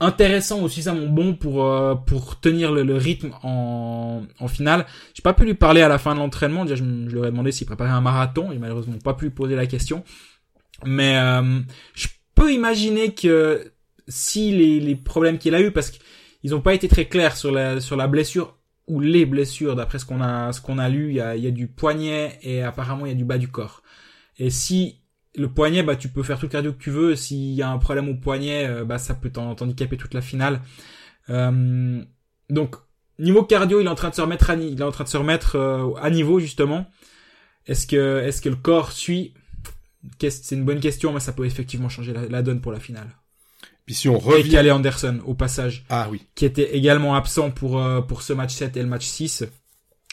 intéressant 0.00 0.60
aussi 0.60 0.82
ça 0.82 0.92
mon 0.92 1.08
bon 1.08 1.34
pour 1.34 1.64
euh, 1.64 1.94
pour 1.94 2.40
tenir 2.40 2.72
le, 2.72 2.96
rythme 2.96 3.30
en, 3.42 4.22
en 4.40 4.48
finale. 4.48 4.86
J'ai 5.14 5.22
pas 5.22 5.34
pu 5.34 5.44
lui 5.44 5.54
parler 5.54 5.82
à 5.82 5.88
la 5.88 5.98
fin 5.98 6.14
de 6.14 6.18
l'entraînement. 6.18 6.64
Déjà, 6.64 6.74
je, 6.76 6.82
je 6.82 7.16
lui 7.16 7.20
ai 7.20 7.30
demandé 7.30 7.52
s'il 7.52 7.66
préparait 7.66 7.90
un 7.90 8.00
marathon. 8.00 8.48
J'ai 8.52 8.58
malheureusement 8.58 8.98
pas 8.98 9.14
pu 9.14 9.26
lui 9.26 9.30
poser 9.30 9.54
la 9.54 9.66
question. 9.66 10.02
Mais 10.84 11.16
euh, 11.16 11.60
je 11.94 12.08
peux 12.34 12.52
imaginer 12.52 13.14
que 13.14 13.72
si 14.08 14.50
les, 14.50 14.80
les 14.80 14.96
problèmes 14.96 15.38
qu'il 15.38 15.54
a 15.54 15.60
eu, 15.60 15.70
parce 15.70 15.90
qu'ils 15.90 16.54
ont 16.54 16.60
pas 16.60 16.74
été 16.74 16.88
très 16.88 17.06
clairs 17.06 17.36
sur 17.36 17.52
la 17.52 17.80
sur 17.80 17.96
la 17.96 18.08
blessure 18.08 18.56
ou 18.86 19.00
les 19.00 19.26
blessures, 19.26 19.76
d'après 19.76 19.98
ce 19.98 20.04
qu'on 20.04 20.20
a, 20.20 20.52
ce 20.52 20.60
qu'on 20.60 20.78
a 20.78 20.88
lu, 20.88 21.08
il 21.10 21.16
y 21.16 21.20
a, 21.20 21.36
y 21.36 21.46
a 21.46 21.50
du 21.50 21.68
poignet 21.68 22.38
et 22.42 22.62
apparemment 22.62 23.06
il 23.06 23.10
y 23.10 23.12
a 23.12 23.16
du 23.16 23.24
bas 23.24 23.38
du 23.38 23.48
corps. 23.48 23.82
Et 24.38 24.50
si 24.50 25.00
le 25.36 25.48
poignet, 25.48 25.82
bah 25.82 25.96
tu 25.96 26.08
peux 26.08 26.22
faire 26.22 26.38
tout 26.38 26.46
le 26.46 26.50
cardio 26.50 26.72
que 26.72 26.82
tu 26.82 26.90
veux. 26.90 27.16
S'il 27.16 27.52
y 27.54 27.62
a 27.62 27.70
un 27.70 27.78
problème 27.78 28.08
au 28.08 28.14
poignet, 28.14 28.66
euh, 28.66 28.84
bah 28.84 28.98
ça 28.98 29.14
peut 29.14 29.30
t'handicaper 29.30 29.96
toute 29.96 30.14
la 30.14 30.20
finale. 30.20 30.60
Euh, 31.30 32.02
donc 32.50 32.76
niveau 33.18 33.44
cardio, 33.44 33.80
il 33.80 33.86
est 33.86 33.90
en 33.90 33.94
train 33.94 34.10
de 34.10 34.14
se 34.14 34.20
remettre 34.20 34.50
à, 34.50 34.54
il 34.54 34.80
est 34.80 34.84
en 34.84 34.92
train 34.92 35.04
de 35.04 35.08
se 35.08 35.16
remettre 35.16 35.56
euh, 35.56 35.94
à 36.00 36.10
niveau 36.10 36.40
justement. 36.40 36.86
Est-ce 37.66 37.86
que 37.86 38.20
est-ce 38.20 38.42
que 38.42 38.48
le 38.48 38.56
corps 38.56 38.92
suit? 38.92 39.34
C'est 40.20 40.54
une 40.54 40.64
bonne 40.64 40.80
question, 40.80 41.12
mais 41.12 41.20
ça 41.20 41.32
peut 41.32 41.46
effectivement 41.46 41.88
changer 41.88 42.12
la, 42.12 42.42
donne 42.42 42.60
pour 42.60 42.72
la 42.72 42.80
finale. 42.80 43.08
Puis 43.86 43.94
si 43.94 44.08
on 44.08 44.18
revient... 44.18 44.48
Et 44.48 44.52
Calais 44.52 44.70
Anderson, 44.70 45.20
au 45.26 45.34
passage. 45.34 45.84
Ah 45.90 46.08
oui. 46.10 46.22
Qui 46.34 46.44
était 46.44 46.76
également 46.76 47.14
absent 47.14 47.50
pour, 47.50 47.82
pour 48.08 48.22
ce 48.22 48.32
match 48.32 48.54
7 48.54 48.76
et 48.76 48.82
le 48.82 48.88
match 48.88 49.04
6. 49.04 49.44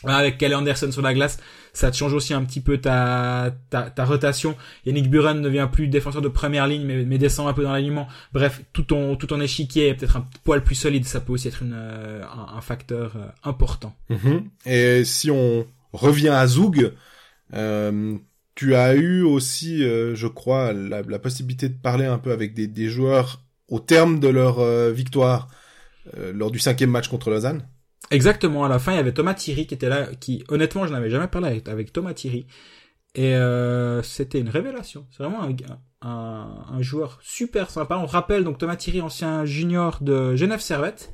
Avec 0.03 0.37
Calais 0.37 0.55
Anderson 0.55 0.91
sur 0.91 1.01
la 1.01 1.13
glace, 1.13 1.37
ça 1.73 1.91
te 1.91 1.95
change 1.95 2.13
aussi 2.13 2.33
un 2.33 2.43
petit 2.43 2.59
peu 2.59 2.79
ta, 2.79 3.53
ta, 3.69 3.83
ta 3.83 4.03
rotation. 4.03 4.55
Yannick 4.85 5.09
Buren 5.09 5.37
ne 5.37 5.43
devient 5.43 5.69
plus 5.71 5.87
défenseur 5.87 6.21
de 6.21 6.27
première 6.27 6.65
ligne, 6.67 6.83
mais, 6.85 7.03
mais 7.05 7.17
descend 7.19 7.47
un 7.47 7.53
peu 7.53 7.63
dans 7.63 7.71
l'alignement. 7.71 8.07
Bref, 8.33 8.63
tout 8.73 8.83
ton, 8.83 9.15
tout 9.15 9.27
ton 9.27 9.39
échiquier 9.39 9.89
est 9.89 9.93
peut-être 9.93 10.17
un 10.17 10.27
poil 10.43 10.63
plus 10.63 10.75
solide. 10.75 11.05
Ça 11.05 11.21
peut 11.21 11.33
aussi 11.33 11.49
être 11.49 11.61
une, 11.61 11.75
euh, 11.75 12.23
un, 12.25 12.61
facteur 12.61 13.15
euh, 13.15 13.27
important. 13.43 13.95
Mhm. 14.09 14.49
Et 14.65 15.03
si 15.05 15.29
on 15.29 15.67
revient 15.93 16.29
à 16.29 16.47
Zoug, 16.47 16.93
euh, 17.53 18.17
tu 18.55 18.73
as 18.73 18.95
eu 18.95 19.21
aussi, 19.21 19.83
euh, 19.83 20.15
je 20.15 20.27
crois, 20.27 20.73
la, 20.73 21.03
la, 21.03 21.19
possibilité 21.19 21.69
de 21.69 21.77
parler 21.77 22.05
un 22.05 22.17
peu 22.17 22.31
avec 22.31 22.55
des, 22.55 22.67
des 22.67 22.89
joueurs 22.89 23.43
au 23.71 23.79
terme 23.79 24.19
de 24.19 24.27
leur 24.27 24.63
victoire 24.91 25.47
lors 26.15 26.51
du 26.51 26.59
cinquième 26.59 26.91
match 26.91 27.07
contre 27.07 27.31
Lausanne. 27.31 27.65
Exactement, 28.11 28.65
à 28.65 28.69
la 28.69 28.77
fin, 28.77 28.91
il 28.91 28.95
y 28.95 28.99
avait 28.99 29.13
Thomas 29.13 29.33
Thierry 29.33 29.67
qui 29.67 29.73
était 29.73 29.87
là, 29.87 30.07
qui, 30.19 30.43
honnêtement, 30.49 30.85
je 30.85 30.91
n'avais 30.91 31.09
jamais 31.09 31.27
parlé 31.27 31.61
avec, 31.65 31.93
Thomas 31.93 32.13
Thierry. 32.13 32.45
Et 33.15 33.35
euh, 33.35 34.01
c'était 34.03 34.39
une 34.39 34.49
révélation. 34.49 35.07
C'est 35.11 35.23
vraiment 35.23 35.47
un, 36.01 36.81
joueur 36.81 37.19
super 37.21 37.69
sympa. 37.69 37.97
On 37.97 38.05
rappelle 38.05 38.43
donc 38.43 38.57
Thomas 38.57 38.75
Thierry, 38.75 39.01
ancien 39.01 39.45
junior 39.45 39.99
de 40.01 40.35
Genève 40.35 40.59
Servette, 40.59 41.13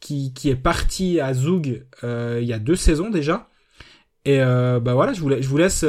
qui, 0.00 0.32
qui 0.34 0.50
est 0.50 0.56
parti 0.56 1.20
à 1.20 1.32
Zoug 1.32 1.86
euh, 2.02 2.40
il 2.42 2.48
y 2.48 2.52
a 2.52 2.58
deux 2.58 2.76
saisons 2.76 3.10
déjà. 3.10 3.48
Et 4.24 4.40
euh, 4.40 4.80
bah 4.80 4.94
voilà, 4.94 5.12
je 5.12 5.20
vous 5.20 5.56
laisse 5.56 5.84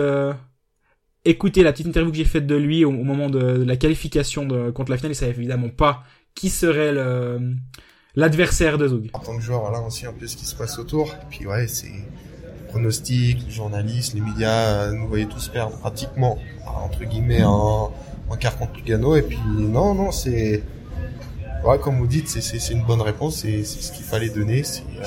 écouter 1.26 1.64
la 1.64 1.72
petite 1.72 1.88
interview 1.88 2.12
que 2.12 2.18
j'ai 2.18 2.26
faite 2.26 2.48
de 2.48 2.56
lui 2.56 2.86
au, 2.86 2.92
moment 2.92 3.30
de, 3.30 3.64
la 3.64 3.78
qualification 3.78 4.48
contre 4.72 4.92
la 4.92 4.98
finale. 4.98 5.14
Il 5.14 5.16
savait 5.16 5.32
évidemment 5.32 5.70
pas 5.70 6.04
qui 6.36 6.50
serait 6.50 6.94
l'adversaire 8.16 8.78
de 8.78 8.88
Zug. 8.88 9.10
En 9.14 9.20
tant 9.20 9.38
que 9.38 9.42
joueur, 9.44 9.62
voilà, 9.62 9.82
aussi 9.82 10.06
un 10.06 10.14
peu 10.14 10.28
ce 10.28 10.36
qui 10.36 10.46
se 10.46 10.56
passe 10.56 10.80
autour. 10.80 11.14
Et 11.14 11.26
puis 11.30 11.48
ouais, 11.48 11.68
c'est 11.68 11.92
pronostics, 12.74 13.46
les 13.46 13.52
journalistes, 13.52 14.16
les 14.16 14.22
médias 14.22 14.88
euh, 14.88 14.94
nous 14.94 15.08
voyaient 15.08 15.28
tous 15.28 15.48
perdre 15.48 15.78
pratiquement, 15.78 16.40
entre 16.66 17.04
guillemets, 17.06 17.44
en, 17.44 17.92
quart 18.40 18.58
contre 18.58 18.78
Lugano. 18.78 19.16
Et 19.16 19.22
puis 19.22 19.38
non, 19.48 19.94
non, 19.94 20.12
c'est... 20.12 20.64
Ouais, 21.64 21.78
comme 21.80 22.00
vous 22.00 22.08
dites, 22.08 22.28
c'est 22.28 22.74
une 22.74 22.84
bonne 22.84 23.02
réponse, 23.02 23.38
c'est 23.38 23.64
ce 23.64 23.92
qu'il 23.92 24.04
fallait 24.04 24.30
donner. 24.30 24.64
Euh, 25.00 25.06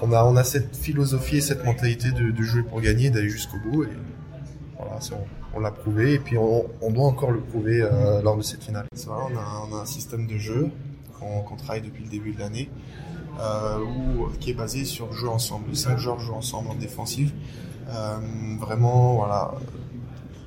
on, 0.00 0.12
a, 0.12 0.24
on 0.24 0.42
cette 0.44 0.76
philosophie 0.76 1.38
et 1.38 1.40
cette 1.40 1.64
mentalité 1.64 2.12
de, 2.12 2.42
jouer 2.42 2.62
pour 2.62 2.80
gagner, 2.80 3.10
d'aller 3.10 3.28
jusqu'au 3.28 3.58
bout. 3.58 3.84
Voilà, 4.78 4.98
on, 5.54 5.60
l'a 5.60 5.70
prouvé 5.70 6.14
et 6.14 6.18
puis 6.18 6.36
on, 6.36 6.90
doit 6.90 7.06
encore 7.06 7.30
le 7.30 7.40
prouver 7.40 7.80
euh, 7.80 8.20
lors 8.22 8.36
de 8.36 8.42
cette 8.42 8.62
finale. 8.62 8.86
On 9.08 9.74
a, 9.76 9.80
un 9.80 9.86
système 9.86 10.26
de 10.26 10.36
jeu 10.36 10.70
qu'on 11.18 11.56
travaille 11.56 11.80
depuis 11.80 12.04
le 12.04 12.10
début 12.10 12.32
de 12.32 12.40
l'année, 12.40 12.70
euh, 13.40 13.78
qui 14.38 14.50
est 14.50 14.54
basé 14.54 14.84
sur 14.84 15.12
jouer 15.12 15.30
ensemble. 15.30 15.74
Cinq 15.74 15.96
joueurs 15.96 16.20
jouent 16.20 16.34
ensemble 16.34 16.70
en 16.70 16.74
défensive. 16.74 17.32
Euh, 17.88 18.18
vraiment, 18.60 19.14
voilà, 19.14 19.54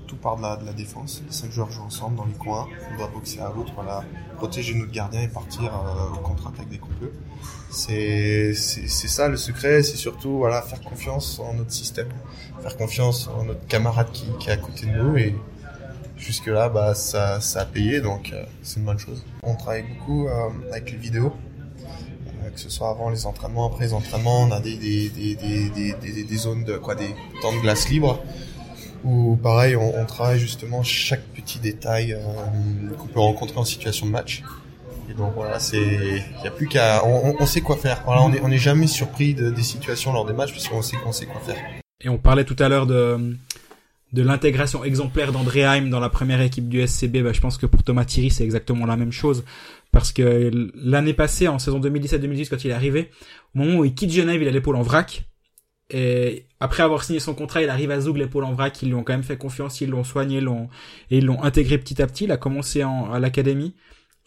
tout 0.05 0.17
part 0.17 0.37
de 0.37 0.43
la, 0.43 0.73
défense. 0.73 1.23
Les 1.25 1.33
cinq 1.33 1.51
joueurs 1.51 1.71
jouent 1.71 1.83
ensemble 1.83 2.17
dans 2.17 2.25
les 2.25 2.33
coins. 2.33 2.67
On 2.93 2.97
doit 2.97 3.07
boxer 3.07 3.39
à 3.39 3.51
l'autre, 3.55 3.73
voilà, 3.73 4.03
protéger 4.37 4.75
notre 4.75 4.91
gardien 4.91 5.21
et 5.21 5.27
partir 5.27 5.71
au 6.13 6.19
contre-attaque 6.19 6.69
dès 6.69 6.77
qu'on 6.77 6.93
peut. 6.99 7.11
C'est 7.79 8.53
ça 8.53 9.29
le 9.29 9.37
secret, 9.37 9.83
c'est 9.83 9.95
surtout 9.95 10.37
voilà 10.37 10.61
faire 10.61 10.81
confiance 10.81 11.39
en 11.39 11.53
notre 11.53 11.71
système, 11.71 12.09
faire 12.61 12.75
confiance 12.75 13.29
en 13.29 13.45
notre 13.45 13.65
camarade 13.67 14.11
qui, 14.11 14.25
qui 14.37 14.49
est 14.49 14.53
à 14.53 14.57
côté 14.57 14.85
de 14.85 14.91
nous 14.91 15.15
et 15.17 15.33
jusque 16.17 16.47
là 16.47 16.67
bah 16.67 16.93
ça, 16.93 17.39
ça 17.39 17.61
a 17.61 17.65
payé 17.65 18.01
donc 18.01 18.31
euh, 18.33 18.43
c'est 18.63 18.79
une 18.81 18.85
bonne 18.85 18.99
chose. 18.99 19.23
On 19.43 19.55
travaille 19.55 19.83
beaucoup 19.83 20.27
euh, 20.27 20.49
avec 20.73 20.91
les 20.91 20.97
vidéos, 20.97 21.31
euh, 22.43 22.49
que 22.49 22.59
ce 22.59 22.69
soit 22.69 22.89
avant 22.89 23.09
les 23.09 23.25
entraînements, 23.25 23.67
après 23.67 23.85
les 23.85 23.93
entraînements, 23.93 24.41
on 24.41 24.51
a 24.51 24.59
des 24.59 24.75
des, 24.75 25.07
des, 25.07 25.35
des, 25.69 26.23
des, 26.23 26.37
zones 26.37 26.65
de 26.65 26.77
quoi 26.77 26.95
des 26.95 27.15
temps 27.41 27.55
de 27.55 27.61
glace 27.61 27.87
libres 27.87 28.21
où 29.05 29.37
pareil 29.37 29.77
on, 29.77 29.97
on 29.97 30.05
travaille 30.05 30.39
justement 30.39 30.83
chaque 30.83 31.23
petit 31.33 31.59
détail 31.59 32.19
qu'on 32.97 33.07
peut 33.07 33.21
rencontrer 33.21 33.57
en 33.57 33.63
situation 33.63 34.05
de 34.05 34.11
match. 34.11 34.43
Et 35.09 35.13
donc 35.13 35.33
voilà, 35.33 35.59
c'est 35.59 36.23
il 36.41 36.47
a 36.47 36.51
plus 36.51 36.67
qu'à 36.67 37.03
on, 37.05 37.45
sait 37.45 37.61
quoi 37.61 37.77
faire. 37.77 38.03
Voilà, 38.05 38.21
on 38.21 38.31
est 38.31 38.41
on 38.43 38.51
est 38.51 38.57
jamais 38.57 38.87
surpris 38.87 39.33
de, 39.33 39.49
des 39.49 39.63
situations 39.63 40.13
lors 40.13 40.25
des 40.25 40.33
matchs 40.33 40.51
parce 40.51 40.67
qu'on 40.67 40.81
sait 40.81 40.97
qu'on 40.97 41.11
sait 41.11 41.25
quoi 41.25 41.41
faire. 41.41 41.57
Et 42.01 42.09
on 42.09 42.17
parlait 42.17 42.45
tout 42.45 42.55
à 42.59 42.69
l'heure 42.69 42.85
de 42.85 43.35
de 44.13 44.21
l'intégration 44.21 44.83
exemplaire 44.83 45.31
d'André 45.31 45.63
Heim 45.63 45.89
dans 45.89 45.99
la 45.99 46.09
première 46.09 46.41
équipe 46.41 46.67
du 46.67 46.85
SCB, 46.85 47.21
bah, 47.21 47.31
je 47.31 47.41
pense 47.41 47.57
que 47.57 47.67
pour 47.67 47.83
Thomas 47.83 48.05
Thierry, 48.05 48.31
c'est 48.31 48.43
exactement 48.43 48.87
la 48.87 48.97
même 48.97 49.11
chose. 49.11 49.43
Parce 49.91 50.11
que 50.11 50.51
l'année 50.75 51.13
passée, 51.13 51.47
en 51.47 51.59
saison 51.59 51.79
2017-2018, 51.79 52.49
quand 52.49 52.63
il 52.63 52.71
est 52.71 52.73
arrivé, 52.73 53.11
au 53.53 53.59
moment 53.59 53.79
où 53.79 53.85
il 53.85 53.93
quitte 53.93 54.11
Genève, 54.11 54.41
il 54.41 54.47
a 54.47 54.51
l'épaule 54.51 54.75
en 54.75 54.81
vrac. 54.81 55.25
Et 55.91 56.45
après 56.59 56.83
avoir 56.83 57.03
signé 57.03 57.19
son 57.19 57.33
contrat, 57.33 57.61
il 57.63 57.69
arrive 57.69 57.91
à 57.91 57.99
Zoug, 57.99 58.17
l'épaule 58.17 58.43
en 58.43 58.53
vrac. 58.53 58.81
Ils 58.81 58.89
lui 58.89 58.95
ont 58.95 59.03
quand 59.03 59.13
même 59.13 59.23
fait 59.23 59.37
confiance, 59.37 59.81
ils 59.81 59.89
l'ont 59.89 60.03
soigné, 60.03 60.41
l'ont 60.41 60.69
et 61.09 61.17
ils 61.17 61.25
l'ont 61.25 61.41
intégré 61.43 61.77
petit 61.77 62.01
à 62.01 62.07
petit. 62.07 62.25
Il 62.25 62.31
a 62.31 62.37
commencé 62.37 62.83
en, 62.83 63.11
à 63.11 63.19
l'académie. 63.19 63.75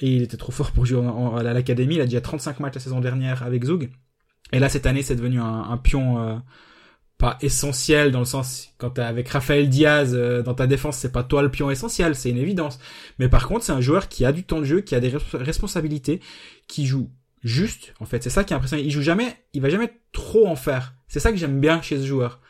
Il 0.01 0.23
était 0.23 0.37
trop 0.37 0.53
fort 0.53 0.73
pour 0.73 0.85
jouer 0.85 1.07
à 1.39 1.43
l'académie. 1.43 1.97
Il 1.97 2.01
a 2.01 2.05
déjà 2.05 2.21
35 2.21 2.61
matchs 2.61 2.75
la 2.75 2.81
saison 2.81 3.01
dernière 3.01 3.43
avec 3.43 3.65
Zoug. 3.65 3.91
Et 4.53 4.59
là, 4.59 4.69
cette 4.69 4.87
année, 4.87 5.03
c'est 5.03 5.17
devenu 5.17 5.41
un, 5.41 5.63
un 5.63 5.77
pion... 5.77 6.21
Euh, 6.21 6.37
pas 7.23 7.39
essentiel 7.41 8.11
dans 8.11 8.19
le 8.19 8.25
sens 8.25 8.71
quand 8.79 8.91
t'es 8.91 9.01
avec 9.01 9.29
Rafael 9.29 9.69
Diaz 9.69 10.13
euh, 10.13 10.43
dans 10.43 10.55
ta 10.55 10.67
défense 10.67 10.97
c'est 10.97 11.13
pas 11.13 11.23
toi 11.23 11.41
le 11.41 11.53
pion 11.53 11.71
essentiel 11.71 12.17
c'est 12.17 12.31
une 12.31 12.37
évidence. 12.37 12.81
Mais 13.21 13.29
par 13.29 13.47
contre 13.47 13.65
c'est 13.65 13.73
un 13.73 13.81
joueur 13.81 14.09
qui 14.09 14.25
a 14.25 14.33
du 14.33 14.43
temps 14.43 14.59
de 14.59 14.65
jeu 14.65 14.81
qui 14.81 14.97
a 14.97 15.01
des 15.01 15.13
responsabilités 15.33 16.21
qui 16.67 16.85
joue 16.85 17.11
juste 17.45 17.95
en 18.01 18.07
fait. 18.07 18.25
C'est 18.25 18.29
ça 18.29 18.43
qui 18.43 18.53
est 18.53 18.57
impressionnant. 18.57 18.83
Il 18.83 18.91
joue 18.91 19.03
jamais 19.03 19.37
il 19.53 19.63
va 19.63 19.69
jamais 19.69 19.93
trop 20.11 20.49
en 20.49 20.57
faire. 20.57 20.95
C'est 21.07 21.21
ça 21.21 21.31
que 21.31 21.39
j'aime 21.39 21.61
bien 21.61 21.81
chez 21.81 21.97
ce 21.97 22.05
joueur. 22.05 22.41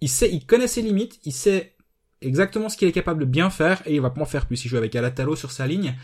Il 0.00 0.08
sait 0.08 0.28
il 0.32 0.44
connaît 0.44 0.66
ses 0.66 0.82
limites 0.82 1.20
il 1.24 1.32
sait 1.32 1.76
exactement 2.20 2.68
ce 2.68 2.76
qu'il 2.76 2.88
est 2.88 2.92
capable 2.92 3.20
de 3.20 3.26
bien 3.26 3.48
faire 3.48 3.80
et 3.86 3.94
il 3.94 4.00
va 4.00 4.10
pas 4.10 4.22
en 4.22 4.26
faire 4.26 4.46
plus. 4.46 4.64
Il 4.64 4.68
joue 4.68 4.76
avec 4.76 4.96
Alatalo 4.96 5.36
sur 5.36 5.52
sa 5.52 5.68
ligne 5.68 5.94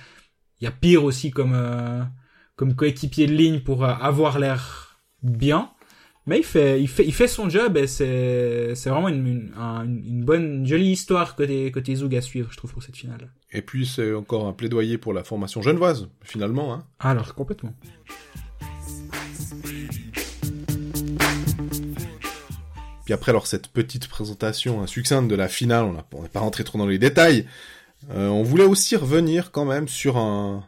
il 0.62 0.66
y 0.66 0.68
a 0.68 0.70
pire 0.70 1.03
aussi 1.03 1.31
comme 1.31 1.55
euh, 1.55 2.03
comme 2.57 2.77
coéquipier 2.77 3.27
de 3.27 3.33
ligne 3.33 3.61
pour 3.61 3.85
euh, 3.85 3.92
avoir 3.92 4.38
l'air 4.38 5.01
bien 5.22 5.70
mais 6.25 6.38
il 6.38 6.44
fait, 6.44 6.81
il 6.81 6.87
fait, 6.87 7.05
il 7.05 7.12
fait 7.12 7.27
son 7.27 7.48
job 7.48 7.77
et 7.77 7.88
c'est, 7.88 8.77
c'est 8.77 8.90
vraiment 8.90 9.09
une, 9.09 9.27
une, 9.27 9.53
une, 10.07 10.25
bonne, 10.25 10.59
une 10.59 10.66
jolie 10.66 10.92
histoire 10.92 11.35
côté, 11.35 11.72
côté 11.72 11.96
Zoug 11.96 12.14
à 12.14 12.20
suivre, 12.20 12.48
je 12.53 12.57
trouve, 12.57 12.72
pour 12.72 12.81
cette 12.81 12.96
finale. 12.96 13.33
Et 13.51 13.61
puis, 13.61 13.87
c'est 13.87 14.14
encore 14.14 14.46
un 14.46 14.53
plaidoyer 14.53 14.98
pour 14.98 15.14
la 15.14 15.25
formation 15.25 15.62
genevoise, 15.62 16.09
finalement, 16.20 16.72
hein. 16.75 16.87
Alors, 17.01 17.35
complètement. 17.35 17.75
Puis 23.05 23.14
après, 23.14 23.31
alors, 23.31 23.48
cette 23.48 23.66
petite 23.66 24.07
présentation 24.07 24.87
succincte 24.87 25.29
de 25.29 25.35
la 25.35 25.48
finale, 25.48 25.87
on 26.12 26.22
n'est 26.22 26.29
pas 26.29 26.38
rentré 26.38 26.62
trop 26.62 26.79
dans 26.79 26.87
les 26.87 27.01
détails. 27.01 27.48
Euh, 28.11 28.29
on 28.29 28.43
voulait 28.43 28.65
aussi 28.65 28.97
revenir 28.97 29.53
quand 29.53 29.65
même 29.65 29.88
sur 29.88 30.17
un, 30.17 30.65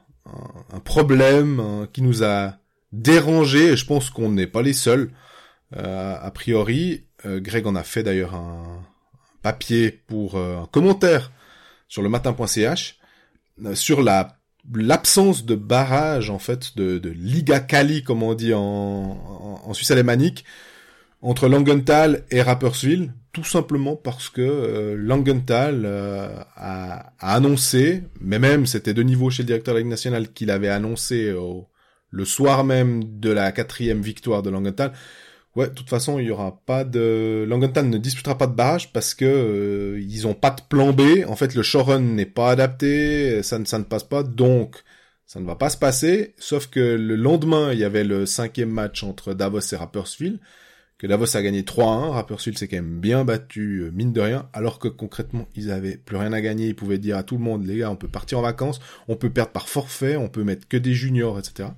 un, 0.72 0.80
problème 0.80 1.60
hein, 1.60 1.88
qui 1.92 2.02
nous 2.02 2.22
a 2.22 2.54
dérangé, 2.92 3.72
et 3.72 3.76
je 3.76 3.86
pense 3.86 4.10
qu'on 4.10 4.30
n'est 4.30 4.46
pas 4.46 4.62
les 4.62 4.72
seuls. 4.72 5.10
Euh, 5.76 6.16
a 6.20 6.30
priori, 6.30 7.04
euh, 7.26 7.40
Greg 7.40 7.66
en 7.66 7.74
a 7.74 7.82
fait 7.82 8.02
d'ailleurs 8.02 8.34
un, 8.34 8.82
papier 9.42 9.90
pour 9.90 10.36
euh, 10.36 10.62
un 10.62 10.66
commentaire 10.66 11.30
sur 11.88 12.02
le 12.02 12.08
matin.ch 12.08 12.98
sur 13.74 14.02
la 14.02 14.38
l'absence 14.72 15.44
de 15.44 15.54
barrage 15.54 16.30
en 16.30 16.38
fait 16.38 16.74
de, 16.76 16.98
de 16.98 17.10
Liga 17.10 17.60
Cali 17.60 18.02
comme 18.02 18.22
on 18.22 18.32
dit 18.32 18.54
en, 18.54 19.60
en, 19.62 19.74
Suisse 19.74 19.90
alémanique 19.90 20.46
entre 21.24 21.48
Langenthal 21.48 22.24
et 22.30 22.42
Rapperswil 22.42 23.12
tout 23.32 23.44
simplement 23.44 23.96
parce 23.96 24.28
que 24.28 24.94
Langenthal 24.96 25.86
a, 26.56 27.12
a, 27.18 27.34
annoncé 27.34 28.04
mais 28.20 28.38
même 28.38 28.66
c'était 28.66 28.94
de 28.94 29.02
niveau 29.02 29.30
chez 29.30 29.42
le 29.42 29.48
directeur 29.48 29.74
de 29.74 29.78
la 29.78 29.82
Ligue 29.82 29.90
nationale 29.90 30.32
qu'il 30.32 30.50
avait 30.50 30.68
annoncé 30.68 31.34
le 32.10 32.24
soir 32.24 32.62
même 32.62 33.18
de 33.18 33.30
la 33.30 33.50
quatrième 33.50 34.02
victoire 34.02 34.42
de 34.42 34.50
Langenthal 34.50 34.92
Ouais, 35.56 35.68
de 35.68 35.72
toute 35.72 35.88
façon, 35.88 36.18
il 36.18 36.26
y 36.26 36.30
aura 36.32 36.60
pas 36.66 36.82
de 36.82 37.44
Langenthal 37.48 37.88
ne 37.88 37.98
disputera 37.98 38.36
pas 38.36 38.48
de 38.48 38.54
barrage 38.54 38.92
parce 38.92 39.14
que 39.14 39.24
euh, 39.24 40.00
ils 40.00 40.26
ont 40.26 40.34
pas 40.34 40.50
de 40.50 40.60
plan 40.68 40.92
B. 40.92 41.02
En 41.28 41.36
fait, 41.36 41.54
le 41.54 41.62
showrun 41.62 42.00
n'est 42.00 42.26
pas 42.26 42.50
adapté, 42.50 43.40
ça 43.44 43.60
ne 43.60 43.64
ça 43.64 43.78
ne 43.78 43.84
passe 43.84 44.02
pas, 44.02 44.24
donc 44.24 44.82
ça 45.26 45.38
ne 45.38 45.46
va 45.46 45.54
pas 45.54 45.70
se 45.70 45.76
passer. 45.76 46.34
Sauf 46.38 46.66
que 46.66 46.80
le 46.80 47.14
lendemain, 47.14 47.72
il 47.72 47.78
y 47.78 47.84
avait 47.84 48.02
le 48.02 48.26
cinquième 48.26 48.70
match 48.70 49.04
entre 49.04 49.32
Davos 49.32 49.60
et 49.72 49.76
Rapperswil 49.76 50.40
que 50.98 51.06
Davos 51.06 51.36
a 51.36 51.42
gagné 51.42 51.62
3-1, 51.62 52.10
Rapperswil 52.10 52.56
s'est 52.56 52.68
quand 52.68 52.76
même 52.76 53.00
bien 53.00 53.24
battu, 53.24 53.80
euh, 53.80 53.90
mine 53.90 54.12
de 54.12 54.20
rien, 54.20 54.48
alors 54.52 54.78
que 54.78 54.88
concrètement, 54.88 55.48
ils 55.56 55.70
avaient 55.70 55.96
plus 55.96 56.16
rien 56.16 56.32
à 56.32 56.40
gagner, 56.40 56.68
ils 56.68 56.76
pouvaient 56.76 56.98
dire 56.98 57.16
à 57.16 57.22
tout 57.22 57.36
le 57.36 57.42
monde, 57.42 57.66
les 57.66 57.78
gars, 57.78 57.90
on 57.90 57.96
peut 57.96 58.08
partir 58.08 58.38
en 58.38 58.42
vacances, 58.42 58.80
on 59.08 59.16
peut 59.16 59.30
perdre 59.30 59.50
par 59.50 59.68
forfait, 59.68 60.16
on 60.16 60.28
peut 60.28 60.44
mettre 60.44 60.68
que 60.68 60.76
des 60.76 60.94
juniors, 60.94 61.38
etc. 61.38 61.70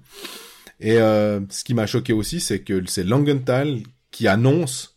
Et 0.81 0.99
euh, 0.99 1.41
ce 1.49 1.65
qui 1.65 1.73
m'a 1.73 1.87
choqué 1.87 2.13
aussi, 2.13 2.41
c'est 2.41 2.61
que 2.61 2.85
c'est 2.87 3.05
Langenthal 3.05 3.79
qui 4.11 4.29
annonce 4.29 4.97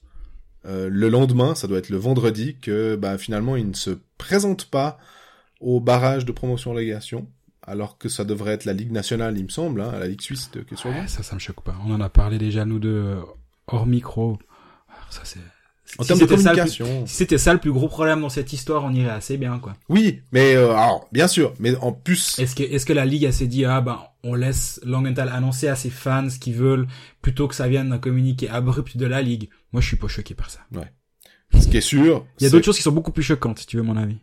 euh, 0.66 0.90
le 0.92 1.08
lendemain, 1.08 1.56
ça 1.56 1.68
doit 1.68 1.78
être 1.78 1.90
le 1.90 1.98
vendredi, 1.98 2.58
que 2.62 2.98
bah, 2.98 3.18
finalement, 3.18 3.56
il 3.56 3.70
ne 3.70 3.74
se 3.74 3.92
présente 4.18 4.66
pas 4.66 5.00
au 5.62 5.80
barrage 5.80 6.26
de 6.26 6.34
promotion-légation, 6.34 7.28
alors 7.62 7.98
que 7.98 8.10
ça 8.10 8.26
devrait 8.26 8.54
être 8.54 8.66
la 8.66 8.74
Ligue 8.74 8.92
nationale, 8.92 9.38
il 9.38 9.46
me 9.46 9.50
semble, 9.50 9.80
hein, 9.80 9.94
la 9.98 10.08
Ligue 10.08 10.22
suisse 10.22 10.52
de 10.52 10.62
question. 10.62 10.90
Ouais, 10.90 11.08
ça, 11.08 11.24
ça 11.24 11.36
me 11.36 11.40
choque 11.40 11.64
pas. 11.64 11.78
On 11.86 11.94
en 11.94 12.02
a 12.02 12.10
parlé 12.10 12.38
déjà, 12.38 12.66
nous 12.66 12.80
deux, 12.80 13.18
hors 13.72 13.86
micro. 13.86 14.38
Alors, 14.90 15.12
ça, 15.14 15.22
c'est... 15.24 15.40
En 15.98 16.04
si 16.04 16.10
termes 16.10 16.20
de 16.20 16.26
c'était 16.28 16.38
ça 16.42 16.50
communication. 16.52 17.08
Si 17.08 17.16
c'était 17.16 17.38
ça 17.40 17.52
le 17.52 17.60
plus 17.60 17.72
gros 17.72 17.88
problème 17.88 18.22
dans 18.22 18.30
cette 18.30 18.54
histoire, 18.54 18.84
on 18.84 18.94
irait 18.94 19.10
assez 19.10 19.38
bien, 19.38 19.58
quoi. 19.58 19.74
Oui, 19.90 20.22
mais 20.32 20.54
euh, 20.56 20.70
alors, 20.74 21.08
bien 21.12 21.28
sûr, 21.28 21.54
mais 21.60 21.76
en 21.78 21.92
plus, 21.92 22.38
Est-ce 22.38 22.56
que, 22.56 22.62
est-ce 22.62 22.86
que 22.86 22.94
la 22.94 23.06
ligue, 23.06 23.24
elle 23.24 23.34
s'est 23.34 23.48
dit, 23.48 23.66
ah, 23.66 23.82
ben, 23.82 24.00
on 24.24 24.36
laisse 24.36 24.80
Langenthal 24.84 25.30
annoncer 25.30 25.68
à 25.68 25.76
ses 25.76 25.90
fans 25.90 26.30
ce 26.30 26.38
qu'ils 26.38 26.54
veulent, 26.54 26.86
plutôt 27.24 27.48
que 27.48 27.56
ça 27.56 27.68
vienne 27.68 27.90
d'un 27.90 27.98
communiqué 27.98 28.48
abrupt 28.50 28.98
de 28.98 29.06
la 29.08 29.24
ligue? 29.24 29.50
Moi, 29.74 29.82
je 29.82 29.88
suis 29.88 29.98
pas 29.98 30.08
choqué 30.08 30.36
par 30.36 30.52
ça. 30.52 30.60
ce 31.60 31.68
qui 31.68 31.78
est 31.78 31.82
sûr, 31.82 32.24
Il 32.40 32.44
y 32.44 32.48
a 32.48 32.52
d'autres 32.52 32.66
choses 32.66 32.78
qui 32.78 32.84
sont 32.84 32.92
beaucoup 32.92 33.12
plus 33.12 33.24
choquantes, 33.24 33.58
si 33.58 33.66
tu 33.66 33.78
veux 33.78 33.84
mon 33.84 33.98
avis. 33.98 34.18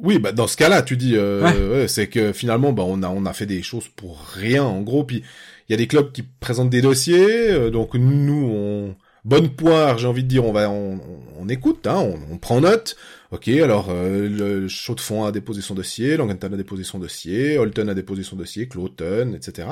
Oui, 0.00 0.20
bah 0.20 0.30
dans 0.30 0.46
ce 0.46 0.56
cas-là, 0.56 0.82
tu 0.82 0.96
dis, 0.96 1.16
euh, 1.16 1.42
Ouais. 1.42 1.78
ouais, 1.80 1.88
c'est 1.88 2.06
que 2.06 2.32
finalement, 2.32 2.72
bah 2.72 2.84
on 2.86 3.02
a 3.02 3.08
on 3.08 3.26
a 3.26 3.32
fait 3.32 3.46
des 3.46 3.62
choses 3.64 3.88
pour 3.88 4.20
rien, 4.20 4.62
en 4.62 4.82
gros. 4.82 5.02
Puis 5.02 5.24
il 5.68 5.72
y 5.72 5.74
a 5.74 5.76
des 5.78 5.86
clubs 5.86 6.12
qui 6.12 6.22
présentent 6.22 6.70
des 6.70 6.82
dossiers, 6.82 7.50
euh, 7.50 7.70
donc 7.70 7.94
nous, 7.94 8.50
on 8.52 8.96
bonne 9.24 9.50
poire, 9.50 9.98
j'ai 9.98 10.06
envie 10.06 10.22
de 10.22 10.28
dire, 10.28 10.44
on 10.44 10.52
va 10.52 10.70
on, 10.70 11.00
on- 11.38 11.48
écoute, 11.48 11.86
hein, 11.86 11.96
on, 11.96 12.34
on 12.34 12.38
prend 12.38 12.60
note. 12.60 12.96
Ok, 13.30 13.48
alors 13.48 13.88
euh, 13.90 14.28
le 14.28 14.68
Chaud 14.68 14.94
de 14.94 15.00
Fonds 15.00 15.24
a 15.24 15.32
déposé 15.32 15.60
son 15.62 15.74
dossier, 15.74 16.16
Langenthal 16.16 16.54
a 16.54 16.56
déposé 16.56 16.84
son 16.84 16.98
dossier, 16.98 17.58
Holton 17.58 17.88
a 17.88 17.94
déposé 17.94 18.22
son 18.22 18.36
dossier, 18.36 18.68
Cloton, 18.68 19.32
etc. 19.34 19.68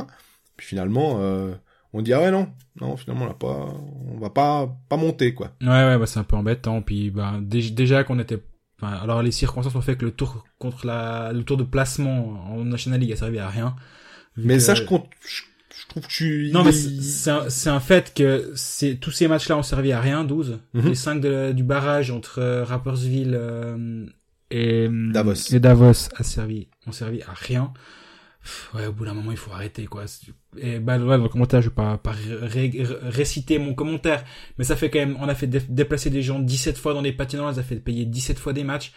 Puis 0.56 0.66
finalement, 0.66 1.18
euh, 1.20 1.52
on 1.92 2.02
dit 2.02 2.12
ah 2.12 2.20
ouais 2.20 2.30
non, 2.30 2.48
non 2.80 2.96
finalement 2.96 3.26
on 3.26 3.30
a 3.30 3.34
pas, 3.34 3.68
on 4.14 4.18
va 4.18 4.30
pas 4.30 4.76
pas 4.88 4.96
monter 4.96 5.34
quoi. 5.34 5.52
Ouais, 5.62 5.68
ouais, 5.68 5.98
bah, 5.98 6.06
c'est 6.06 6.18
un 6.18 6.24
peu 6.24 6.36
embêtant. 6.36 6.82
Puis, 6.82 7.10
bah, 7.10 7.38
dé- 7.40 7.70
déjà 7.70 8.04
qu'on 8.04 8.18
était, 8.18 8.42
enfin, 8.80 8.92
alors 8.94 9.22
les 9.22 9.32
circonstances 9.32 9.74
ont 9.74 9.80
fait 9.80 9.96
que 9.96 10.04
le 10.04 10.10
tour 10.12 10.44
contre 10.58 10.86
la, 10.86 11.32
le 11.32 11.44
tour 11.44 11.56
de 11.56 11.64
placement 11.64 12.52
en 12.52 12.64
National 12.64 13.00
League 13.00 13.12
a 13.12 13.16
servi 13.16 13.38
à 13.38 13.48
rien. 13.48 13.74
Mais 14.36 14.60
ça, 14.60 14.74
je 14.74 14.82
compte, 14.82 15.08
je, 15.26 15.42
je 15.86 15.90
trouve 15.90 16.02
que 16.04 16.08
tu. 16.08 16.50
Non, 16.52 16.64
mais 16.64 16.72
c'est 16.72 17.00
c'est 17.50 17.70
un, 17.70 17.74
un 17.76 17.80
fait 17.80 18.12
que 18.14 18.52
c'est 18.54 18.96
tous 18.96 19.10
ces 19.12 19.28
matchs-là 19.28 19.56
ont 19.56 19.62
servi 19.62 19.92
à 19.92 20.00
rien, 20.00 20.24
12. 20.24 20.58
Mhm. 20.74 20.88
Les 20.88 20.94
5 20.94 21.20
du 21.54 21.62
barrage 21.64 22.10
entre 22.10 22.40
euh, 22.40 22.64
Rapperswil 22.64 23.32
euh, 23.34 24.06
et 24.50 24.88
Davos. 25.12 25.34
et 25.52 25.60
Davos 25.60 26.08
a 26.16 26.22
servi, 26.22 26.68
ont 26.86 26.92
servi 26.92 27.22
à 27.22 27.32
rien. 27.32 27.72
Pff, 28.42 28.70
Ouais, 28.74 28.86
au 28.86 28.92
bout 28.92 29.04
d'un 29.04 29.14
moment, 29.14 29.32
il 29.32 29.36
faut 29.36 29.50
arrêter, 29.52 29.86
quoi. 29.86 30.04
Et 30.58 30.78
bah, 30.78 30.98
ouais, 30.98 31.16
dans 31.18 31.24
le 31.24 31.28
commentaire, 31.28 31.60
je 31.62 31.68
vais 31.68 31.74
pas, 31.74 31.98
pas 31.98 32.12
ré- 32.12 32.70
ré- 32.70 32.86
réciter 33.02 33.58
mon 33.58 33.74
commentaire, 33.74 34.22
mais 34.58 34.64
ça 34.64 34.76
fait 34.76 34.88
quand 34.88 35.00
même, 35.00 35.16
on 35.20 35.28
a 35.28 35.34
fait 35.34 35.48
dé- 35.48 35.62
déplacer 35.68 36.10
des 36.10 36.22
gens 36.22 36.38
17 36.38 36.78
fois 36.78 36.94
dans 36.94 37.02
des 37.02 37.12
patinoires, 37.12 37.48
on 37.48 37.52
les 37.52 37.58
a 37.58 37.62
fait 37.64 37.76
payer 37.76 38.04
17 38.04 38.38
fois 38.38 38.52
des 38.52 38.62
matchs 38.62 38.92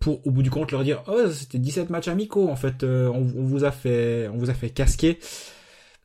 pour, 0.00 0.24
au 0.26 0.30
bout 0.32 0.42
du 0.42 0.50
compte, 0.50 0.72
leur 0.72 0.82
dire, 0.82 1.02
oh, 1.06 1.28
c'était 1.30 1.58
17 1.58 1.90
matchs 1.90 2.08
amicaux, 2.08 2.48
en 2.48 2.56
fait, 2.56 2.82
euh, 2.82 3.06
on, 3.08 3.18
on 3.36 3.44
vous 3.44 3.62
a 3.64 3.70
fait, 3.70 4.28
on 4.32 4.36
vous 4.38 4.50
a 4.50 4.54
fait 4.54 4.70
casquer. 4.70 5.18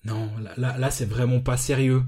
Non, 0.06 0.30
là, 0.42 0.54
là, 0.58 0.78
là, 0.78 0.92
c'est 0.92 1.06
vraiment 1.06 1.40
pas 1.40 1.58
sérieux. 1.58 2.04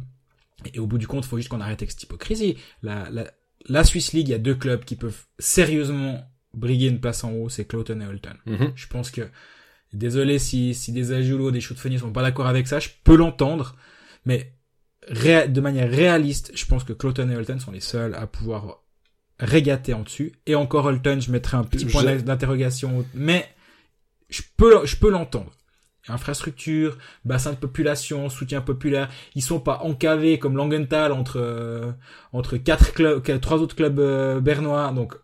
Et 0.74 0.80
au 0.80 0.88
bout 0.88 0.98
du 0.98 1.08
compte, 1.08 1.26
il 1.26 1.28
faut 1.28 1.38
juste 1.38 1.50
qu'on 1.50 1.62
arrête 1.62 1.82
avec 1.82 1.92
cette 1.92 2.04
hypocrisie. 2.04 2.58
La, 2.82 3.10
la, 3.12 3.26
la 3.68 3.84
Swiss 3.84 4.14
League, 4.14 4.28
il 4.28 4.32
y 4.32 4.36
a 4.36 4.38
deux 4.40 4.56
clubs 4.56 4.84
qui 4.84 4.96
peuvent 4.96 5.26
sérieusement 5.40 6.24
briguer 6.54 6.88
une 6.88 7.00
place 7.00 7.24
en 7.24 7.32
haut, 7.32 7.50
c'est 7.50 7.66
Cloughton 7.66 8.00
et 8.02 8.06
Holton. 8.06 8.36
Mhm. 8.46 8.72
Je 8.76 8.88
pense 8.88 9.12
que, 9.12 9.30
désolé 9.94 10.40
si, 10.40 10.74
si 10.74 10.92
des 10.92 11.12
Ajulo, 11.12 11.52
des 11.52 11.62
Shootfenny 11.62 12.00
sont 12.00 12.12
pas 12.12 12.22
d'accord 12.22 12.48
avec 12.48 12.68
ça, 12.68 12.80
je 12.80 12.90
peux 13.04 13.16
l'entendre, 13.16 13.76
mais 14.26 14.54
ré- 15.08 15.48
de 15.50 15.62
manière 15.62 15.90
réaliste, 15.90 16.52
je 16.56 16.66
pense 16.66 16.84
que 16.84 16.94
Cloughton 16.94 17.30
et 17.30 17.36
Holton 17.36 17.60
sont 17.60 17.72
les 17.72 17.82
seuls 17.82 18.16
à 18.16 18.26
pouvoir 18.28 18.82
régater 19.40 19.94
en 19.94 20.04
dessus. 20.04 20.34
Et 20.46 20.56
encore 20.56 20.86
Holton, 20.86 21.22
je 21.22 21.30
mettrai 21.32 21.58
un 21.58 21.64
petit 21.66 21.86
point 21.92 22.04
Je- 22.04 22.22
d'interrogation, 22.24 23.06
mais 23.14 23.46
je 24.30 24.42
peux, 24.58 24.86
je 24.86 24.96
peux 24.96 25.10
l'entendre. 25.12 25.52
Infrastructure, 26.08 26.98
bassin 27.24 27.52
de 27.54 27.58
population, 27.58 28.30
soutien 28.30 28.62
populaire, 28.62 29.10
ils 29.34 29.42
sont 29.42 29.60
pas 29.60 29.80
encavés 29.80 30.40
comme 30.40 30.56
Langenthal 30.56 31.12
entre 31.12 31.40
euh, 31.40 31.92
entre 32.34 32.58
quatre 32.58 32.94
clubs, 32.94 33.42
trois 33.42 33.58
autres 33.58 33.76
clubs 33.76 34.00
euh, 34.00 34.40
bernois, 34.40 34.92
donc 34.92 35.16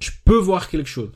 je 0.00 0.10
peux 0.24 0.38
voir 0.38 0.68
quelque 0.68 0.88
chose. 0.88 1.12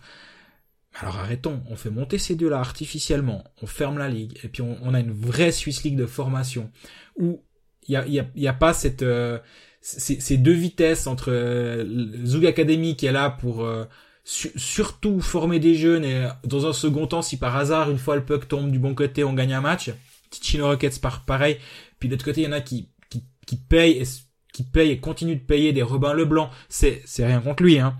Alors 1.01 1.17
arrêtons, 1.17 1.63
on 1.69 1.77
fait 1.77 1.91
monter 1.91 2.19
ces 2.19 2.37
deux-là 2.37 2.61
artificiellement, 2.61 3.45
on 3.63 3.67
ferme 3.67 3.99
la 3.99 4.09
ligue, 4.09 4.39
et 4.45 4.49
puis 4.49 4.63
on, 4.63 4.79
on 4.83 4.95
a 4.95 5.01
une 5.01 5.13
vraie 5.13 5.51
Swiss 5.51 5.83
League 5.83 5.97
de 5.97 6.07
formation 6.07 6.71
où 7.17 7.43
il 7.89 7.93
y 7.93 7.97
a, 7.97 8.07
y 8.07 8.21
a, 8.21 8.27
y 8.35 8.49
a 8.49 8.53
pas 8.53 8.73
cette 8.73 9.03
euh, 9.03 9.39
ces, 9.85 10.39
deux 10.39 10.53
vitesses 10.53 11.07
entre 11.07 11.31
euh, 11.31 11.85
Zug 12.25 12.47
Academy 12.47 12.97
qui 12.97 13.07
est 13.07 13.13
là 13.13 13.29
pour 13.29 13.65
euh, 13.65 13.85
su- 14.25 14.53
surtout 14.57 15.21
former 15.21 15.59
des 15.61 15.75
jeunes 15.75 16.05
et 16.05 16.27
dans 16.45 16.67
un 16.67 16.73
second 16.73 17.07
temps 17.07 17.23
si 17.23 17.37
par 17.37 17.57
hasard 17.57 17.91
une 17.91 17.99
fois 17.99 18.17
le 18.17 18.25
puck 18.25 18.49
tombe 18.49 18.71
du 18.71 18.79
bon 18.79 18.95
côté 18.95 19.23
on 19.25 19.33
gagne 19.35 19.53
un 19.55 19.61
match 19.61 19.91
Ticino 20.31 20.67
Rockets 20.67 21.01
par 21.01 21.25
pareil. 21.25 21.59
Puis 22.01 22.09
de 22.09 22.15
l'autre 22.15 22.25
côté 22.25 22.41
il 22.41 22.45
y 22.45 22.49
en 22.49 22.53
a 22.53 22.61
qui 22.61 22.89
qui, 23.11 23.23
qui 23.47 23.57
payent 23.57 23.99
et 24.03 24.05
qui 24.53 24.63
payent 24.65 24.91
et 24.91 24.99
continuent 24.99 25.35
de 25.37 25.41
payer 25.41 25.73
des 25.73 25.83
Robin 25.83 26.15
Leblanc. 26.15 26.51
C'est 26.69 27.03
c'est 27.05 27.25
rien 27.27 27.41
contre 27.41 27.63
lui 27.63 27.79
hein. 27.79 27.97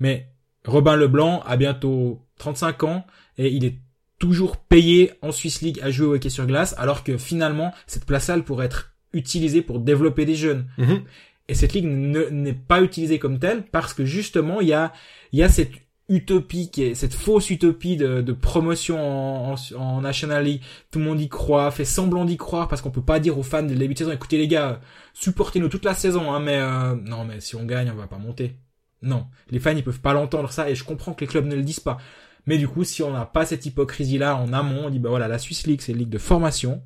Mais 0.00 0.28
Robin 0.64 0.96
Leblanc 0.96 1.42
a 1.46 1.56
bientôt 1.56 2.22
35 2.38 2.82
ans 2.84 3.06
et 3.38 3.48
il 3.48 3.64
est 3.64 3.76
toujours 4.18 4.56
payé 4.56 5.12
en 5.22 5.30
Swiss 5.30 5.60
League 5.62 5.78
à 5.82 5.90
jouer 5.90 6.06
au 6.06 6.14
hockey 6.14 6.30
sur 6.30 6.46
glace 6.46 6.74
alors 6.78 7.04
que 7.04 7.18
finalement 7.18 7.72
cette 7.86 8.04
place-là 8.06 8.34
elle 8.36 8.44
pourrait 8.44 8.66
être 8.66 8.92
utilisée 9.12 9.62
pour 9.62 9.78
développer 9.78 10.24
des 10.24 10.34
jeunes. 10.36 10.66
Mhm. 10.78 11.02
et 11.48 11.54
cette 11.54 11.74
ligue 11.74 11.84
ne- 11.86 12.28
n'est 12.30 12.52
pas 12.54 12.82
utilisée 12.82 13.18
comme 13.20 13.38
telle 13.38 13.62
parce 13.70 13.94
que 13.94 14.04
justement 14.04 14.60
il 14.60 14.68
y 14.68 14.72
a 14.72 14.92
il 15.36 15.40
y 15.40 15.42
a 15.42 15.50
cette 15.50 15.72
utopie 16.08 16.70
cette 16.94 17.12
fausse 17.12 17.50
utopie 17.50 17.98
de, 17.98 18.22
de 18.22 18.32
promotion 18.32 19.52
en, 19.52 19.54
en, 19.76 20.00
National 20.00 20.44
League. 20.44 20.62
Tout 20.90 20.98
le 20.98 21.04
monde 21.04 21.20
y 21.20 21.28
croit 21.28 21.70
fait 21.70 21.84
semblant 21.84 22.24
d'y 22.24 22.38
croire 22.38 22.68
parce 22.68 22.80
qu'on 22.80 22.90
peut 22.90 23.02
pas 23.02 23.20
dire 23.20 23.38
aux 23.38 23.42
fans 23.42 23.60
le 23.60 23.74
début 23.74 23.92
de 23.92 23.98
saison 23.98 24.12
écoutez 24.12 24.38
les 24.38 24.48
gars 24.48 24.80
supportez-nous 25.12 25.68
toute 25.68 25.84
la 25.84 25.92
saison 25.92 26.32
hein, 26.32 26.40
mais 26.40 26.56
euh, 26.56 26.94
non 26.94 27.26
mais 27.26 27.40
si 27.40 27.54
on 27.54 27.66
gagne 27.66 27.90
on 27.90 27.96
va 27.96 28.06
pas 28.06 28.16
monter. 28.16 28.56
Non. 29.02 29.26
Les 29.50 29.58
fans 29.58 29.76
ils 29.76 29.84
peuvent 29.84 30.00
pas 30.00 30.14
l'entendre 30.14 30.50
ça 30.50 30.70
et 30.70 30.74
je 30.74 30.84
comprends 30.84 31.12
que 31.12 31.20
les 31.20 31.26
clubs 31.26 31.44
ne 31.44 31.54
le 31.54 31.62
disent 31.62 31.80
pas. 31.80 31.98
Mais 32.46 32.56
du 32.56 32.66
coup 32.66 32.84
si 32.84 33.02
on 33.02 33.10
n'a 33.10 33.26
pas 33.26 33.44
cette 33.44 33.66
hypocrisie 33.66 34.16
là 34.16 34.36
en 34.36 34.54
amont 34.54 34.86
on 34.86 34.90
dit 34.90 35.00
bah 35.00 35.10
voilà 35.10 35.28
la 35.28 35.38
Swiss 35.38 35.66
League 35.66 35.82
c'est 35.82 35.92
une 35.92 35.98
ligue 35.98 36.08
de 36.08 36.18
formation. 36.18 36.82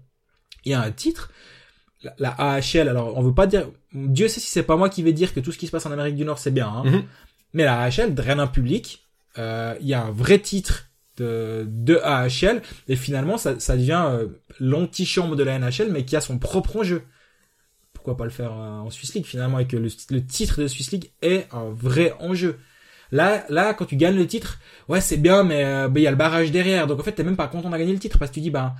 Il 0.64 0.72
y 0.72 0.74
a 0.74 0.82
un 0.82 0.90
titre 0.90 1.30
la, 2.18 2.30
AHL, 2.30 2.88
alors 2.88 3.16
on 3.16 3.22
veut 3.22 3.34
pas 3.34 3.46
dire, 3.46 3.68
Dieu 3.92 4.26
sait 4.28 4.40
si 4.40 4.48
c'est 4.48 4.62
pas 4.62 4.76
moi 4.76 4.88
qui 4.88 5.02
vais 5.02 5.12
dire 5.12 5.34
que 5.34 5.40
tout 5.40 5.52
ce 5.52 5.58
qui 5.58 5.66
se 5.66 5.70
passe 5.70 5.84
en 5.84 5.92
Amérique 5.92 6.16
du 6.16 6.24
Nord 6.24 6.38
c'est 6.38 6.50
bien, 6.50 6.68
hein. 6.68 6.84
Mhm. 6.84 7.04
Mais 7.52 7.64
la 7.64 7.80
AHL 7.80 8.14
draine 8.14 8.40
un 8.40 8.46
public, 8.46 9.08
euh, 9.38 9.74
il 9.80 9.88
y 9.88 9.94
a 9.94 10.02
un 10.02 10.10
vrai 10.10 10.38
titre 10.38 10.88
de, 11.16 11.66
de 11.68 11.96
AHL, 12.02 12.62
et 12.88 12.96
finalement 12.96 13.38
ça, 13.38 13.58
ça 13.60 13.76
devient 13.76 14.04
euh, 14.08 14.28
l'antichambre 14.58 15.36
de 15.36 15.42
la 15.42 15.58
NHL, 15.58 15.90
mais 15.90 16.04
qui 16.04 16.16
a 16.16 16.20
son 16.20 16.38
propre 16.38 16.76
enjeu. 16.76 17.02
Pourquoi 17.92 18.16
pas 18.16 18.24
le 18.24 18.30
faire 18.30 18.52
euh, 18.52 18.78
en 18.78 18.90
Swiss 18.90 19.14
League 19.14 19.26
finalement, 19.26 19.58
et 19.58 19.66
que 19.66 19.76
le, 19.76 19.88
le 20.10 20.24
titre 20.24 20.62
de 20.62 20.66
Swiss 20.66 20.90
League 20.92 21.10
est 21.22 21.46
un 21.52 21.70
vrai 21.70 22.14
enjeu. 22.20 22.58
Là, 23.12 23.44
là, 23.48 23.74
quand 23.74 23.86
tu 23.86 23.96
gagnes 23.96 24.16
le 24.16 24.26
titre, 24.26 24.60
ouais, 24.88 25.00
c'est 25.00 25.16
bien, 25.16 25.42
mais 25.42 25.64
euh, 25.64 25.88
ben, 25.88 26.00
il 26.00 26.04
y 26.04 26.06
a 26.06 26.10
le 26.10 26.16
barrage 26.16 26.52
derrière. 26.52 26.86
Donc 26.86 27.00
en 27.00 27.02
fait, 27.02 27.12
t'es 27.12 27.24
même 27.24 27.36
pas 27.36 27.48
content 27.48 27.68
de 27.68 27.76
gagner 27.76 27.92
le 27.92 27.98
titre 27.98 28.18
parce 28.18 28.30
que 28.30 28.34
tu 28.34 28.40
dis, 28.40 28.50
ben, 28.50 28.74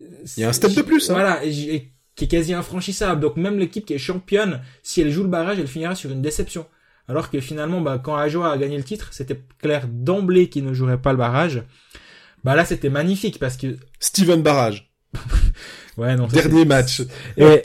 Il 0.00 0.40
y 0.40 0.44
a 0.44 0.48
un 0.50 0.52
step 0.52 0.72
de 0.74 0.82
plus, 0.82 1.10
hein. 1.10 1.14
Voilà, 1.14 1.44
et 1.44 1.74
et 1.74 1.92
qui 2.14 2.24
est 2.24 2.28
quasi 2.28 2.52
infranchissable. 2.52 3.20
Donc 3.20 3.36
même 3.36 3.58
l'équipe 3.58 3.86
qui 3.86 3.94
est 3.94 3.98
championne, 3.98 4.60
si 4.82 5.00
elle 5.00 5.10
joue 5.10 5.22
le 5.22 5.28
barrage, 5.28 5.58
elle 5.58 5.68
finira 5.68 5.94
sur 5.94 6.10
une 6.10 6.20
déception. 6.20 6.66
Alors 7.08 7.30
que 7.30 7.40
finalement, 7.40 7.80
bah, 7.80 7.98
quand 8.02 8.16
Ajoa 8.16 8.52
a 8.52 8.58
gagné 8.58 8.76
le 8.76 8.84
titre, 8.84 9.08
c'était 9.12 9.40
clair 9.60 9.88
d'emblée 9.88 10.48
qu'il 10.50 10.64
ne 10.64 10.74
jouerait 10.74 11.00
pas 11.00 11.12
le 11.12 11.18
barrage. 11.18 11.62
Bah 12.44 12.54
là, 12.54 12.64
c'était 12.64 12.90
magnifique 12.90 13.38
parce 13.38 13.56
que 13.56 13.76
Steven 13.98 14.42
Barrage, 14.42 14.92
ouais, 15.96 16.14
non, 16.16 16.26
dernier 16.26 16.64
match. 16.64 17.02
et 17.36 17.62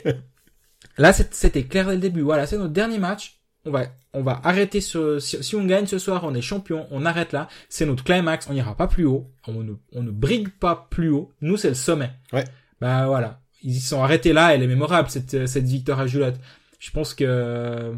là, 0.98 1.12
c'était 1.12 1.64
clair 1.64 1.86
dès 1.86 1.94
le 1.94 2.00
début. 2.00 2.22
Voilà, 2.22 2.46
c'est 2.46 2.58
notre 2.58 2.72
dernier 2.72 2.98
match. 2.98 3.40
On 3.66 3.70
va, 3.70 3.86
on 4.12 4.22
va 4.22 4.40
arrêter 4.44 4.80
ce, 4.80 5.18
si, 5.18 5.42
si 5.42 5.56
on 5.56 5.64
gagne 5.64 5.86
ce 5.86 5.98
soir, 5.98 6.24
on 6.24 6.34
est 6.34 6.42
champion, 6.42 6.86
on 6.90 7.06
arrête 7.06 7.32
là. 7.32 7.48
C'est 7.68 7.86
notre 7.86 8.04
climax, 8.04 8.46
on 8.48 8.52
n'ira 8.52 8.76
pas 8.76 8.88
plus 8.88 9.06
haut. 9.06 9.30
On 9.46 9.62
ne, 9.62 9.72
on 9.92 10.02
ne 10.02 10.10
brigue 10.10 10.50
pas 10.50 10.86
plus 10.90 11.08
haut. 11.08 11.32
Nous, 11.40 11.56
c'est 11.56 11.68
le 11.68 11.74
sommet. 11.74 12.10
Ouais. 12.32 12.44
Bah 12.80 13.06
voilà. 13.06 13.40
Ils 13.62 13.76
y 13.76 13.80
sont 13.80 14.02
arrêtés 14.02 14.34
là, 14.34 14.54
elle 14.54 14.62
est 14.62 14.66
mémorable, 14.66 15.08
cette, 15.08 15.46
cette 15.46 15.64
victoire 15.64 16.00
à 16.00 16.06
Julotte. 16.06 16.38
Je 16.78 16.90
pense 16.90 17.14
que, 17.14 17.94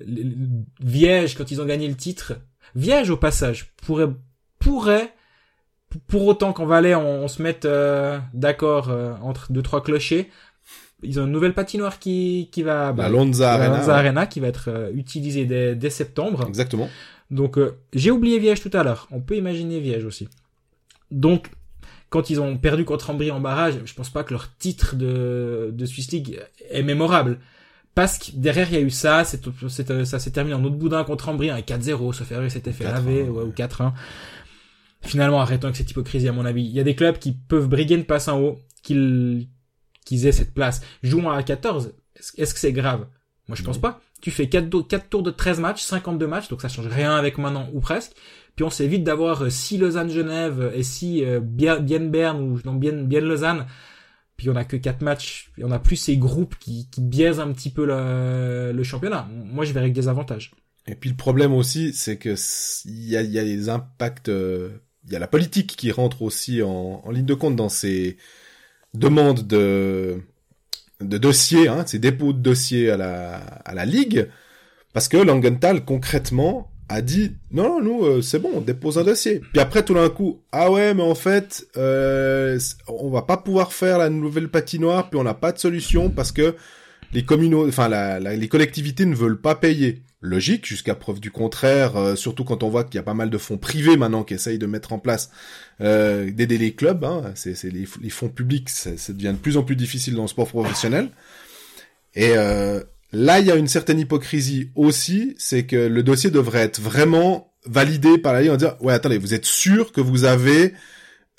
Viège, 0.00 1.34
quand 1.36 1.50
ils 1.50 1.60
ont 1.60 1.66
gagné 1.66 1.88
le 1.88 1.96
titre, 1.96 2.34
Viège 2.74 3.10
au 3.10 3.16
passage, 3.16 3.72
pourrait, 3.82 4.10
pourrait, 4.58 5.12
pour 6.06 6.26
autant 6.26 6.52
qu'en 6.52 6.66
Valais 6.66 6.94
on, 6.94 7.24
on 7.24 7.28
se 7.28 7.42
mette 7.42 7.64
euh, 7.64 8.18
d'accord 8.34 8.90
euh, 8.90 9.14
entre 9.22 9.52
deux 9.52 9.62
trois 9.62 9.82
clochers, 9.82 10.30
ils 11.02 11.18
ont 11.18 11.24
une 11.26 11.32
nouvelle 11.32 11.54
patinoire 11.54 11.98
qui 11.98 12.48
qui 12.52 12.62
va 12.62 12.94
la 12.96 13.08
Lonza 13.08 13.46
la 13.46 13.64
Arena. 13.64 13.78
Lonza. 13.78 13.96
Arena 13.96 14.26
qui 14.26 14.40
va 14.40 14.48
être 14.48 14.68
euh, 14.68 14.90
utilisée 14.92 15.46
dès, 15.46 15.74
dès 15.74 15.90
septembre. 15.90 16.44
Exactement. 16.46 16.88
Donc 17.30 17.58
euh, 17.58 17.78
j'ai 17.92 18.10
oublié 18.10 18.38
Viège 18.38 18.60
tout 18.60 18.70
à 18.72 18.82
l'heure. 18.82 19.08
On 19.10 19.20
peut 19.20 19.36
imaginer 19.36 19.80
Viège 19.80 20.04
aussi. 20.04 20.28
Donc 21.10 21.50
quand 22.10 22.30
ils 22.30 22.40
ont 22.40 22.56
perdu 22.56 22.84
contre 22.84 23.10
Ambry 23.10 23.30
en 23.30 23.40
barrage, 23.40 23.80
je 23.84 23.94
pense 23.94 24.10
pas 24.10 24.24
que 24.24 24.32
leur 24.34 24.54
titre 24.58 24.96
de 24.96 25.70
de 25.72 25.86
Swiss 25.86 26.10
League 26.12 26.40
est 26.70 26.82
mémorable. 26.82 27.38
Parce 27.94 28.18
que 28.18 28.30
derrière 28.34 28.68
il 28.70 28.74
y 28.74 28.78
a 28.78 28.80
eu 28.80 28.90
ça, 28.90 29.24
c'est, 29.24 29.40
c'est- 29.68 30.04
ça 30.04 30.18
s'est 30.18 30.30
terminé 30.30 30.54
en 30.54 30.62
autre 30.64 30.76
boudin 30.76 31.02
contre 31.04 31.28
Ambry, 31.28 31.50
un 31.50 31.60
4-0, 31.60 32.12
sauf 32.12 32.30
erreur, 32.30 32.50
s'était 32.50 32.72
fait 32.72 32.84
4-1, 32.84 32.92
laver, 32.92 33.22
ouais, 33.24 33.42
ou 33.44 33.50
4-1. 33.52 33.92
Finalement, 35.02 35.40
arrêtons 35.40 35.66
avec 35.66 35.76
cette 35.76 35.90
hypocrisie 35.90 36.28
à 36.28 36.32
mon 36.32 36.44
avis. 36.44 36.64
Il 36.64 36.72
y 36.72 36.80
a 36.80 36.84
des 36.84 36.94
clubs 36.96 37.18
qui 37.18 37.32
peuvent 37.32 37.68
briguer 37.68 37.94
une 37.94 38.04
passe 38.04 38.28
en 38.28 38.40
haut, 38.40 38.58
qu'ils 38.82 39.48
qu'ils 40.04 40.26
aient 40.26 40.32
cette 40.32 40.54
place. 40.54 40.80
Jouons 41.02 41.30
à 41.30 41.42
14, 41.42 41.92
est-ce 42.36 42.54
que 42.54 42.60
c'est 42.60 42.72
grave? 42.72 43.06
Moi 43.46 43.56
je 43.56 43.62
pense 43.62 43.78
pas. 43.78 44.00
Tu 44.20 44.30
fais 44.30 44.48
4, 44.48 44.68
tours 45.10 45.22
de 45.22 45.30
13 45.30 45.60
matchs, 45.60 45.82
52 45.82 46.26
matchs, 46.26 46.48
donc 46.48 46.60
ça 46.62 46.68
change 46.68 46.86
rien 46.88 47.14
avec 47.14 47.38
maintenant 47.38 47.68
ou 47.72 47.80
presque. 47.80 48.12
Puis 48.56 48.64
on 48.64 48.70
s'évite 48.70 49.04
d'avoir 49.04 49.50
6 49.50 49.78
Lausanne-Genève 49.78 50.72
et 50.74 50.82
6 50.82 51.24
Bienne-Berne 51.42 52.40
ou 52.40 52.58
non, 52.64 52.74
Bienne- 52.74 53.06
Bienne-Lausanne. 53.06 53.66
Puis 54.38 54.48
on 54.48 54.56
a 54.56 54.64
que 54.64 54.76
4 54.76 55.02
matchs, 55.02 55.50
puis 55.52 55.64
on 55.64 55.70
a 55.72 55.80
plus 55.80 55.96
ces 55.96 56.16
groupes 56.16 56.54
qui, 56.58 56.88
biaisent 56.96 57.40
un 57.40 57.52
petit 57.52 57.70
peu 57.70 57.84
le, 57.84 58.82
championnat. 58.84 59.28
Moi 59.30 59.64
je 59.64 59.72
verrais 59.72 59.90
que 59.90 59.94
des 59.94 60.08
avantages. 60.08 60.52
Et 60.86 60.94
puis 60.94 61.10
le 61.10 61.16
problème 61.16 61.52
aussi, 61.52 61.92
c'est 61.92 62.16
que 62.16 62.34
il 62.86 63.08
y 63.08 63.16
a, 63.16 63.22
les 63.22 63.68
impacts, 63.68 64.30
euh, 64.30 64.70
il 65.04 65.12
y 65.12 65.16
a 65.16 65.18
la 65.18 65.26
politique 65.26 65.76
qui 65.76 65.90
rentre 65.90 66.22
aussi 66.22 66.62
en, 66.62 67.02
ligne 67.10 67.26
de 67.26 67.34
compte 67.34 67.56
dans 67.56 67.68
ces 67.68 68.16
demandes 68.94 69.46
de 69.46 70.22
dossiers, 71.00 71.68
hein, 71.68 71.84
ces 71.84 71.98
dépôts 71.98 72.32
de 72.32 72.38
dossiers 72.38 72.90
à 72.90 72.96
la 72.96 73.84
ligue, 73.84 74.30
parce 74.92 75.08
que 75.08 75.16
Langenthal 75.16 75.84
concrètement 75.84 76.70
a 76.88 77.02
dit 77.02 77.32
non, 77.50 77.64
non 77.68 77.82
nous 77.82 78.04
euh, 78.04 78.22
c'est 78.22 78.38
bon, 78.38 78.50
on 78.54 78.60
dépose 78.60 78.98
un 78.98 79.04
dossier. 79.04 79.40
Puis 79.52 79.60
après 79.60 79.84
tout 79.84 79.94
d'un 79.94 80.08
coup, 80.08 80.40
ah 80.52 80.70
ouais, 80.70 80.94
mais 80.94 81.02
en 81.02 81.14
fait, 81.14 81.66
euh, 81.76 82.58
on 82.88 83.10
va 83.10 83.22
pas 83.22 83.36
pouvoir 83.36 83.72
faire 83.72 83.98
la 83.98 84.08
nouvelle 84.10 84.48
patinoire, 84.48 85.10
puis 85.10 85.18
on 85.18 85.24
n'a 85.24 85.34
pas 85.34 85.52
de 85.52 85.58
solution 85.58 86.10
parce 86.10 86.32
que 86.32 86.54
les 87.12 87.24
communaux, 87.24 87.66
enfin 87.68 87.88
la, 87.88 88.20
la- 88.20 88.36
les 88.36 88.48
collectivités 88.48 89.06
ne 89.06 89.14
veulent 89.14 89.40
pas 89.40 89.54
payer. 89.54 90.02
Logique, 90.20 90.66
jusqu'à 90.66 90.96
preuve 90.96 91.20
du 91.20 91.30
contraire, 91.30 91.96
euh, 91.96 92.16
surtout 92.16 92.42
quand 92.42 92.64
on 92.64 92.68
voit 92.68 92.82
qu'il 92.82 92.96
y 92.96 92.98
a 92.98 93.04
pas 93.04 93.14
mal 93.14 93.30
de 93.30 93.38
fonds 93.38 93.56
privés 93.56 93.96
maintenant 93.96 94.24
qui 94.24 94.34
essayent 94.34 94.58
de 94.58 94.66
mettre 94.66 94.92
en 94.92 94.98
place 94.98 95.30
euh, 95.80 96.28
d'aider 96.32 96.58
les 96.58 96.72
clubs. 96.74 97.04
Hein, 97.04 97.30
c'est 97.36 97.54
c'est 97.54 97.70
les, 97.70 97.86
les 98.02 98.10
fonds 98.10 98.28
publics, 98.28 98.68
ça, 98.68 98.96
ça 98.96 99.12
devient 99.12 99.32
de 99.32 99.38
plus 99.40 99.56
en 99.56 99.62
plus 99.62 99.76
difficile 99.76 100.16
dans 100.16 100.22
le 100.22 100.28
sport 100.28 100.48
professionnel. 100.48 101.10
Et 102.16 102.32
euh, 102.36 102.82
là, 103.12 103.40
il 103.40 103.46
y 103.46 103.50
a 103.50 103.56
une 103.56 103.68
certaine 103.68 103.98
hypocrisie 104.00 104.70
aussi, 104.74 105.34
c'est 105.38 105.64
que 105.64 105.76
le 105.76 106.02
dossier 106.02 106.30
devrait 106.30 106.60
être 106.60 106.80
vraiment 106.80 107.52
validé 107.66 108.18
par 108.18 108.32
la 108.32 108.42
Ligue 108.42 108.50
en 108.52 108.56
disant 108.56 108.76
ouais 108.80 108.92
attendez, 108.94 109.18
vous 109.18 109.34
êtes 109.34 109.44
sûr 109.44 109.92
que 109.92 110.00
vous 110.00 110.24
avez 110.24 110.74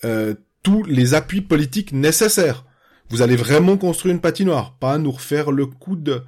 euh, 0.06 0.34
tous 0.64 0.84
les 0.84 1.14
appuis 1.14 1.42
politiques 1.42 1.92
nécessaires. 1.94 2.66
Vous 3.10 3.22
allez 3.22 3.36
vraiment 3.36 3.78
construire 3.78 4.14
une 4.14 4.22
patinoire, 4.22 4.78
pas 4.80 4.98
nous 5.00 5.12
refaire 5.12 5.52
le 5.52 5.66
coup 5.66 5.96
de 5.96 6.22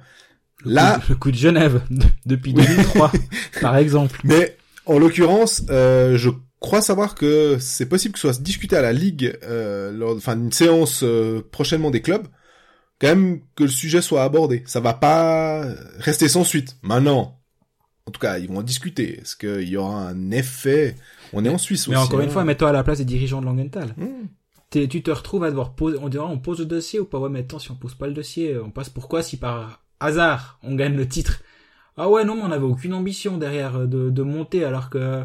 là. 0.64 1.00
Le 1.08 1.14
coup 1.14 1.30
de 1.30 1.36
Genève, 1.36 1.82
de- 1.90 2.04
depuis 2.26 2.52
2003, 2.54 3.12
par 3.60 3.76
exemple. 3.76 4.20
Mais 4.24 4.56
en 4.86 4.98
l'occurrence, 4.98 5.62
euh, 5.70 6.16
je 6.16 6.30
crois 6.58 6.80
savoir 6.82 7.14
que 7.14 7.56
c'est 7.60 7.86
possible 7.86 8.14
que 8.14 8.20
ce 8.20 8.32
soit 8.32 8.40
discuté 8.42 8.76
à 8.76 8.82
la 8.82 8.92
ligue 8.92 9.36
euh, 9.44 9.92
lors, 9.92 10.16
enfin 10.16 10.34
d'une 10.36 10.52
séance 10.52 11.02
euh, 11.04 11.40
prochainement 11.52 11.90
des 11.90 12.00
clubs, 12.02 12.26
quand 13.02 13.08
même 13.08 13.40
que 13.56 13.64
le 13.64 13.68
sujet 13.68 14.00
soit 14.00 14.22
abordé. 14.22 14.62
Ça 14.64 14.78
va 14.80 14.94
pas 14.94 15.64
rester 15.98 16.28
sans 16.28 16.44
suite. 16.44 16.76
Maintenant, 16.82 17.40
en 18.06 18.10
tout 18.12 18.20
cas, 18.20 18.38
ils 18.38 18.48
vont 18.48 18.58
en 18.58 18.62
discuter. 18.62 19.20
Est-ce 19.20 19.36
qu'il 19.36 19.68
y 19.68 19.76
aura 19.76 20.08
un 20.08 20.30
effet? 20.30 20.96
On 21.32 21.44
est 21.44 21.48
en 21.48 21.58
Suisse 21.58 21.88
Mais 21.88 21.96
aussi. 21.96 22.04
encore 22.06 22.20
une 22.20 22.28
hein. 22.28 22.32
fois, 22.32 22.44
mets-toi 22.44 22.68
à 22.68 22.72
la 22.72 22.84
place 22.84 22.98
des 22.98 23.04
dirigeants 23.04 23.40
de 23.40 23.46
Langenthal. 23.46 23.94
Mmh. 23.96 24.06
T'es- 24.70 24.86
tu 24.88 25.02
te 25.02 25.10
retrouves 25.10 25.44
à 25.44 25.50
devoir 25.50 25.74
poser, 25.74 25.98
on 26.00 26.08
dirait, 26.08 26.24
on 26.24 26.38
pose 26.38 26.60
le 26.60 26.64
dossier 26.66 27.00
ou 27.00 27.04
pas? 27.04 27.18
Ouais, 27.18 27.28
mais 27.28 27.40
attends, 27.40 27.58
si 27.58 27.70
on 27.70 27.74
pose 27.74 27.94
pas 27.94 28.06
le 28.06 28.14
dossier, 28.14 28.56
on 28.58 28.70
passe 28.70 28.88
pourquoi 28.88 29.22
si 29.22 29.36
par 29.36 29.82
hasard, 30.00 30.58
on 30.62 30.74
gagne 30.76 30.96
le 30.96 31.06
titre? 31.08 31.42
Ah 31.96 32.08
ouais, 32.08 32.24
non, 32.24 32.36
mais 32.36 32.42
on 32.42 32.48
n'avait 32.48 32.64
aucune 32.64 32.94
ambition 32.94 33.36
derrière 33.36 33.76
euh, 33.76 33.86
de, 33.86 34.10
de 34.10 34.22
monter 34.22 34.64
alors 34.64 34.88
que 34.88 34.98
euh, 34.98 35.24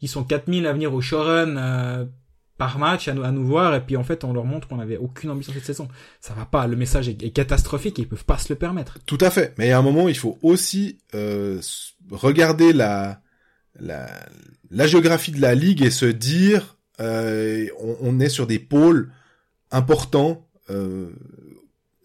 ils 0.00 0.08
sont 0.08 0.24
4000 0.24 0.66
à 0.66 0.72
venir 0.72 0.94
au 0.94 1.00
showrun, 1.02 1.56
euh, 1.56 2.04
par 2.58 2.78
match 2.78 3.08
à 3.08 3.14
nous, 3.14 3.22
à 3.22 3.30
nous 3.30 3.44
voir 3.44 3.74
et 3.74 3.80
puis 3.80 3.96
en 3.96 4.04
fait 4.04 4.24
on 4.24 4.32
leur 4.32 4.44
montre 4.44 4.68
qu'on 4.68 4.78
avait 4.78 4.96
aucune 4.96 5.30
ambition 5.30 5.52
cette 5.52 5.64
saison. 5.64 5.88
Ça 6.20 6.34
va 6.34 6.44
pas, 6.46 6.66
le 6.66 6.76
message 6.76 7.08
est, 7.08 7.30
catastrophique 7.30 7.98
et 7.98 8.02
ils 8.02 8.08
peuvent 8.08 8.24
pas 8.24 8.38
se 8.38 8.52
le 8.52 8.58
permettre. 8.58 8.98
Tout 9.06 9.18
à 9.20 9.30
fait. 9.30 9.54
Mais 9.58 9.72
à 9.72 9.78
un 9.78 9.82
moment, 9.82 10.08
il 10.08 10.16
faut 10.16 10.38
aussi 10.42 10.98
euh, 11.14 11.60
regarder 12.10 12.72
la, 12.72 13.20
la 13.78 14.08
la 14.70 14.86
géographie 14.86 15.32
de 15.32 15.40
la 15.40 15.54
ligue 15.54 15.82
et 15.82 15.90
se 15.90 16.06
dire 16.06 16.76
euh, 17.00 17.66
on, 17.80 17.96
on 18.00 18.20
est 18.20 18.28
sur 18.28 18.46
des 18.46 18.58
pôles 18.58 19.10
importants, 19.70 20.46
euh, 20.70 21.10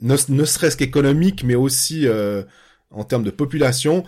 ne, 0.02 0.16
ne 0.30 0.45
serait-ce 0.45 0.78
qu'économiques, 0.78 1.43
mais 1.43 1.56
aussi 1.56 2.08
euh, 2.08 2.43
en 2.89 3.04
termes 3.04 3.24
de 3.24 3.32
population. 3.32 4.04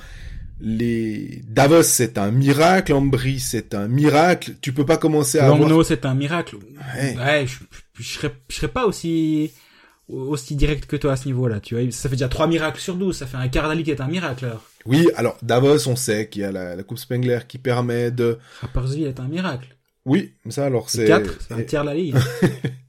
Les 0.60 1.42
Davos, 1.48 1.84
c'est 1.84 2.18
un 2.18 2.32
miracle. 2.32 2.94
Ambry, 2.94 3.40
c'est 3.40 3.74
un 3.74 3.88
miracle. 3.88 4.54
Tu 4.62 4.74
peux 4.74 4.86
pas 4.86 4.98
commencer 4.98 5.40
à 5.40 5.46
avoir... 5.48 5.70
Langnau, 5.70 5.84
c'est 5.84 6.06
un 6.06 6.14
miracle. 6.14 6.56
Ouais. 6.56 7.18
Ouais, 7.18 7.46
je, 7.48 7.56
je, 7.96 8.04
je 8.04 8.14
serais, 8.14 8.34
je 8.50 8.56
serais 8.56 8.68
pas 8.70 8.86
aussi, 8.86 9.52
aussi 10.08 10.56
direct 10.56 10.86
que 10.86 10.96
toi 10.96 11.14
à 11.14 11.16
ce 11.16 11.26
niveau-là, 11.26 11.60
tu 11.60 11.76
vois. 11.76 11.92
Ça 11.92 12.10
fait 12.10 12.16
déjà 12.16 12.30
3 12.30 12.48
miracles 12.48 12.80
sur 12.80 12.96
12, 12.96 13.18
ça 13.18 13.26
fait 13.26 13.38
un 13.38 13.48
quart 13.48 13.74
qui 13.84 13.92
est 13.92 14.02
un 14.02 14.08
miracle, 14.08 14.46
alors. 14.46 14.64
Oui, 14.86 15.10
alors 15.16 15.38
Davos, 15.42 15.88
on 15.88 15.96
sait 15.96 16.28
qu'il 16.30 16.42
y 16.42 16.46
a 16.46 16.52
la, 16.52 16.76
la 16.76 16.84
Coupe 16.84 17.00
Spengler 17.00 17.40
qui 17.48 17.58
permet 17.58 18.12
de... 18.12 18.38
Rapperswil 18.62 19.06
est 19.06 19.20
un 19.20 19.28
miracle. 19.28 19.76
Oui, 20.06 20.34
ça 20.50 20.66
alors 20.66 20.90
c'est... 20.90 21.06
4, 21.06 21.38
c'est 21.48 21.54
un 21.54 21.62
tiers 21.62 21.84
de 21.84 21.88
la 21.88 21.96
ligue. 21.96 22.16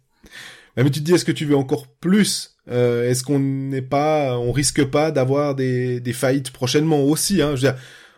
Ouais, 0.77 0.85
Mais 0.85 0.91
tu 0.91 1.01
te 1.01 1.05
dis, 1.05 1.12
est-ce 1.14 1.25
que 1.25 1.33
tu 1.33 1.45
veux 1.45 1.57
encore 1.57 1.87
plus 1.89 2.57
Euh, 2.70 3.09
Est-ce 3.11 3.22
qu'on 3.25 3.39
n'est 3.39 3.83
pas, 3.83 4.39
on 4.39 4.51
risque 4.53 4.85
pas 4.85 5.11
d'avoir 5.11 5.55
des, 5.55 6.01
des 6.01 6.12
faillites 6.12 6.51
prochainement 6.51 7.03
aussi 7.03 7.43
hein? 7.43 7.51
Je 7.57 7.66
veux 7.66 7.72
dire, 7.72 7.77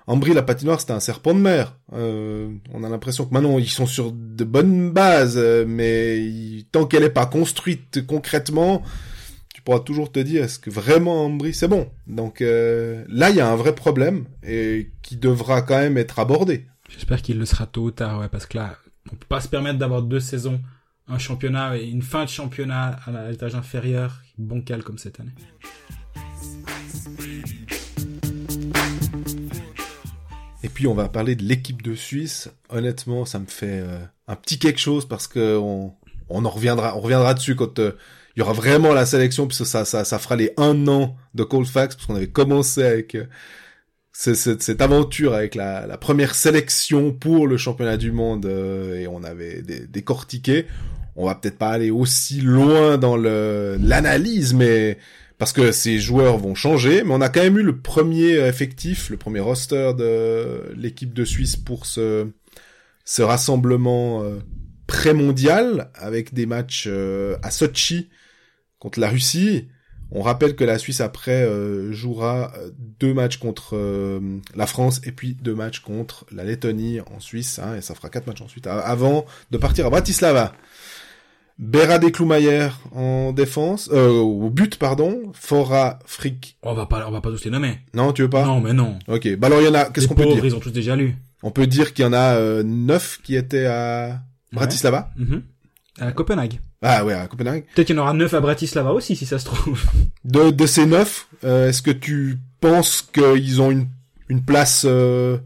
Ambry, 0.08 0.32
la 0.34 0.42
patinoire, 0.42 0.80
c'était 0.80 0.92
un 0.92 1.00
serpent 1.00 1.34
de 1.34 1.40
mer. 1.40 1.76
Euh, 1.92 2.48
on 2.72 2.84
a 2.84 2.88
l'impression 2.88 3.26
que 3.26 3.34
maintenant 3.34 3.58
ils 3.58 3.68
sont 3.68 3.86
sur 3.86 4.12
de 4.12 4.44
bonnes 4.44 4.92
bases, 4.92 5.36
euh, 5.36 5.64
mais 5.66 6.64
tant 6.70 6.86
qu'elle 6.86 7.02
est 7.02 7.10
pas 7.10 7.26
construite 7.26 8.06
concrètement, 8.06 8.82
tu 9.52 9.62
pourras 9.62 9.80
toujours 9.80 10.12
te 10.12 10.20
dire, 10.20 10.44
est-ce 10.44 10.60
que 10.60 10.70
vraiment 10.70 11.24
Ambry, 11.24 11.52
c'est 11.54 11.66
bon? 11.66 11.88
Donc 12.06 12.40
euh, 12.40 13.04
là, 13.08 13.30
il 13.30 13.36
y 13.36 13.40
a 13.40 13.50
un 13.50 13.56
vrai 13.56 13.74
problème 13.74 14.26
et 14.46 14.92
qui 15.02 15.16
devra 15.16 15.62
quand 15.62 15.78
même 15.78 15.98
être 15.98 16.20
abordé. 16.20 16.66
J'espère 16.88 17.20
qu'il 17.20 17.38
le 17.38 17.44
sera 17.46 17.66
tôt 17.66 17.82
ou 17.82 17.90
tard, 17.90 18.20
ouais, 18.20 18.28
parce 18.28 18.46
que 18.46 18.58
là, 18.58 18.76
on 19.12 19.16
peut 19.16 19.26
pas 19.28 19.40
se 19.40 19.48
permettre 19.48 19.78
d'avoir 19.80 20.02
deux 20.02 20.20
saisons, 20.20 20.60
un 21.08 21.18
championnat 21.18 21.76
et 21.76 21.84
une 21.88 22.02
fin 22.02 22.24
de 22.24 22.28
championnat 22.28 22.98
à 23.06 23.30
l'étage 23.30 23.54
inférieur, 23.54 24.22
bancal 24.38 24.82
comme 24.82 24.98
cette 24.98 25.20
année. 25.20 25.30
Et 30.62 30.68
puis 30.68 30.86
on 30.86 30.94
va 30.94 31.08
parler 31.08 31.36
de 31.36 31.44
l'équipe 31.44 31.82
de 31.82 31.94
Suisse. 31.94 32.50
Honnêtement, 32.70 33.24
ça 33.24 33.38
me 33.38 33.46
fait 33.46 33.80
euh, 33.80 33.98
un 34.26 34.36
petit 34.36 34.58
quelque 34.58 34.80
chose 34.80 35.06
parce 35.06 35.26
que 35.28 35.56
on, 35.56 35.94
on 36.28 36.44
en 36.44 36.50
reviendra, 36.50 36.96
on 36.96 37.00
reviendra 37.00 37.34
dessus 37.34 37.54
quand 37.54 37.78
euh, 37.78 37.92
il 38.34 38.40
y 38.40 38.42
aura 38.42 38.52
vraiment 38.52 38.92
la 38.92 39.06
sélection, 39.06 39.46
puisque 39.46 39.64
ça, 39.64 39.84
ça, 39.84 40.04
ça 40.04 40.18
fera 40.18 40.36
les 40.36 40.52
un 40.58 40.88
an 40.88 41.16
de 41.34 41.42
Colfax, 41.44 41.94
parce 41.94 42.06
qu'on 42.06 42.16
avait 42.16 42.28
commencé 42.28 42.82
avec 42.82 43.14
euh, 43.14 43.24
ce- 44.12 44.34
ce- 44.34 44.58
cette 44.58 44.82
aventure 44.82 45.32
avec 45.34 45.54
la, 45.54 45.86
la 45.86 45.96
première 45.96 46.34
sélection 46.34 47.12
pour 47.12 47.46
le 47.46 47.56
championnat 47.56 47.96
du 47.96 48.10
monde 48.12 48.44
et 48.44 49.06
on 49.06 49.22
avait 49.24 49.62
dé- 49.62 49.86
décortiqué. 49.86 50.66
On 51.16 51.26
va 51.26 51.34
peut-être 51.34 51.58
pas 51.58 51.70
aller 51.70 51.90
aussi 51.90 52.40
loin 52.40 52.98
dans 52.98 53.16
l'analyse, 53.16 54.52
mais 54.52 54.98
parce 55.38 55.52
que 55.52 55.72
ces 55.72 55.98
joueurs 55.98 56.38
vont 56.38 56.54
changer, 56.54 57.02
mais 57.04 57.12
on 57.12 57.20
a 57.20 57.28
quand 57.28 57.42
même 57.42 57.58
eu 57.58 57.62
le 57.62 57.78
premier 57.78 58.32
effectif, 58.46 59.10
le 59.10 59.16
premier 59.16 59.40
roster 59.40 59.92
de 59.96 60.74
l'équipe 60.76 61.12
de 61.12 61.24
Suisse 61.24 61.56
pour 61.56 61.86
ce, 61.86 62.28
ce 63.04 63.22
rassemblement 63.22 64.22
euh, 64.22 64.38
pré-mondial 64.86 65.90
avec 65.94 66.34
des 66.34 66.46
matchs 66.46 66.86
euh, 66.86 67.36
à 67.42 67.50
Sochi 67.50 68.08
contre 68.78 69.00
la 69.00 69.08
Russie. 69.08 69.68
On 70.10 70.22
rappelle 70.22 70.54
que 70.54 70.64
la 70.64 70.78
Suisse 70.78 71.00
après 71.00 71.42
euh, 71.42 71.92
jouera 71.92 72.52
deux 73.00 73.12
matchs 73.12 73.38
contre 73.38 73.76
la 74.54 74.66
France 74.66 75.00
et 75.04 75.12
puis 75.12 75.34
deux 75.34 75.54
matchs 75.54 75.80
contre 75.80 76.26
la 76.30 76.44
Lettonie 76.44 77.00
en 77.00 77.20
Suisse, 77.20 77.58
hein, 77.58 77.76
et 77.76 77.80
ça 77.80 77.94
fera 77.94 78.08
quatre 78.08 78.26
matchs 78.26 78.42
ensuite 78.42 78.66
avant 78.68 79.26
de 79.50 79.58
partir 79.58 79.86
à 79.86 79.90
Bratislava. 79.90 80.54
Berard 81.58 82.04
et 82.04 82.12
Cloumayer 82.12 82.68
en 82.92 83.32
défense, 83.32 83.88
euh, 83.92 84.10
au 84.10 84.50
but 84.50 84.76
pardon, 84.76 85.32
Fora, 85.32 85.98
Frick. 86.04 86.58
On 86.62 86.74
va 86.74 86.84
pas, 86.86 87.06
on 87.08 87.10
va 87.10 87.20
pas 87.22 87.30
tous 87.30 87.44
les 87.44 87.50
nommer. 87.50 87.78
Non, 87.94 88.12
tu 88.12 88.22
veux 88.22 88.30
pas? 88.30 88.44
Non, 88.44 88.60
mais 88.60 88.74
non. 88.74 88.98
Ok, 89.08 89.36
bah 89.36 89.46
alors 89.46 89.62
il 89.62 89.66
y 89.66 89.68
en 89.68 89.74
a. 89.74 89.86
Qu'est-ce 89.86 90.06
qu'on 90.06 90.14
peut 90.14 90.26
dire? 90.26 90.44
Ils 90.44 90.54
ont 90.54 90.60
tous 90.60 90.70
déjà 90.72 90.96
lu. 90.96 91.16
On 91.42 91.50
peut 91.50 91.66
dire 91.66 91.94
qu'il 91.94 92.04
y 92.04 92.08
en 92.08 92.12
a 92.12 92.34
euh, 92.36 92.62
neuf 92.62 93.20
qui 93.22 93.36
étaient 93.36 93.66
à 93.66 94.20
Bratislava, 94.52 95.10
Mhm. 95.16 95.42
À 95.98 96.12
Copenhague. 96.12 96.60
Ah 96.82 97.06
ouais, 97.06 97.14
à 97.14 97.26
Copenhague. 97.26 97.64
Peut-être 97.74 97.86
qu'il 97.86 97.96
y 97.96 97.98
en 97.98 98.02
aura 98.02 98.12
neuf 98.12 98.34
à 98.34 98.40
Bratislava 98.40 98.92
aussi, 98.92 99.16
si 99.16 99.24
ça 99.24 99.38
se 99.38 99.46
trouve. 99.46 99.82
De, 100.24 100.50
de 100.50 100.66
ces 100.66 100.84
neuf, 100.84 101.26
euh, 101.44 101.68
est-ce 101.70 101.80
que 101.80 101.90
tu 101.90 102.36
penses 102.60 103.00
qu'ils 103.00 103.62
ont 103.62 103.70
une, 103.70 103.86
une 104.28 104.44
place 104.44 104.84
euh, 104.86 105.38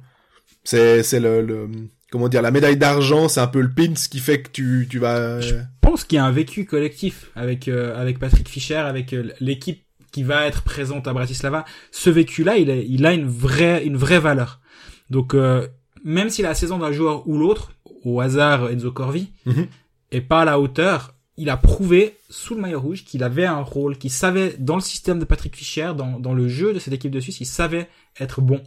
C'est 0.65 1.03
c'est 1.05 1.21
le, 1.21 1.41
le 1.43 1.69
comment 2.11 2.29
dire 2.29 2.43
la 2.43 2.51
médaille 2.51 2.77
d'argent, 2.77 3.29
c'est 3.29 3.41
un 3.41 3.47
peu 3.47 3.61
le 3.61 3.71
pins 3.71 3.95
qui 3.95 4.19
fait 4.19 4.43
que 4.43 4.51
tu 4.51 4.87
tu 4.91 4.99
vas. 4.99 5.41
Je 5.41 5.55
pense 5.81 6.05
qu'il 6.05 6.17
y 6.17 6.19
a 6.19 6.25
un 6.25 6.31
vécu 6.33 6.65
collectif 6.67 7.31
avec 7.37 7.69
euh, 7.69 8.01
avec 8.01 8.19
Patrick 8.19 8.49
Fischer, 8.49 8.77
avec 8.77 9.13
euh, 9.13 9.31
l'équipe 9.41 9.83
qui 10.13 10.23
va 10.25 10.47
être 10.47 10.63
présente 10.63 11.07
à 11.09 11.13
Bratislava. 11.13 11.65
Ce 11.93 12.11
vécu-là, 12.11 12.57
il, 12.57 12.69
est- 12.71 12.85
il 12.89 13.07
a 13.07 13.13
une 13.13 13.27
vraie 13.29 13.85
une 13.85 13.97
vraie 13.97 14.19
valeur. 14.21 14.61
Donc 15.09 15.35
euh, 15.35 15.67
même 16.05 16.31
si 16.31 16.43
la 16.43 16.55
saison 16.55 16.79
d'un 16.79 16.93
joueur 16.93 17.29
ou 17.29 17.39
l'autre, 17.39 17.73
au 18.05 18.21
hasard 18.21 18.71
Enzo 18.71 18.91
Corvi, 18.93 19.29
Mhm. 19.47 19.67
est 20.13 20.21
pas 20.21 20.41
à 20.43 20.45
la 20.45 20.59
hauteur, 20.59 21.15
il 21.37 21.49
a 21.51 21.57
prouvé 21.57 22.17
sous 22.29 22.55
le 22.55 22.61
maillot 22.61 22.81
rouge 22.81 23.05
qu'il 23.05 23.23
avait 23.23 23.47
un 23.47 23.61
rôle, 23.61 23.97
qu'il 23.99 24.11
savait 24.11 24.55
dans 24.59 24.75
le 24.77 24.81
système 24.81 25.19
de 25.19 25.25
Patrick 25.25 25.55
Fischer, 25.57 25.93
dans, 25.97 26.19
dans 26.19 26.35
le 26.35 26.49
jeu 26.49 26.73
de 26.73 26.79
cette 26.79 26.93
équipe 26.95 27.11
de 27.13 27.21
Suisse, 27.21 27.41
il 27.41 27.47
savait 27.47 27.89
être 28.19 28.41
bon. 28.41 28.61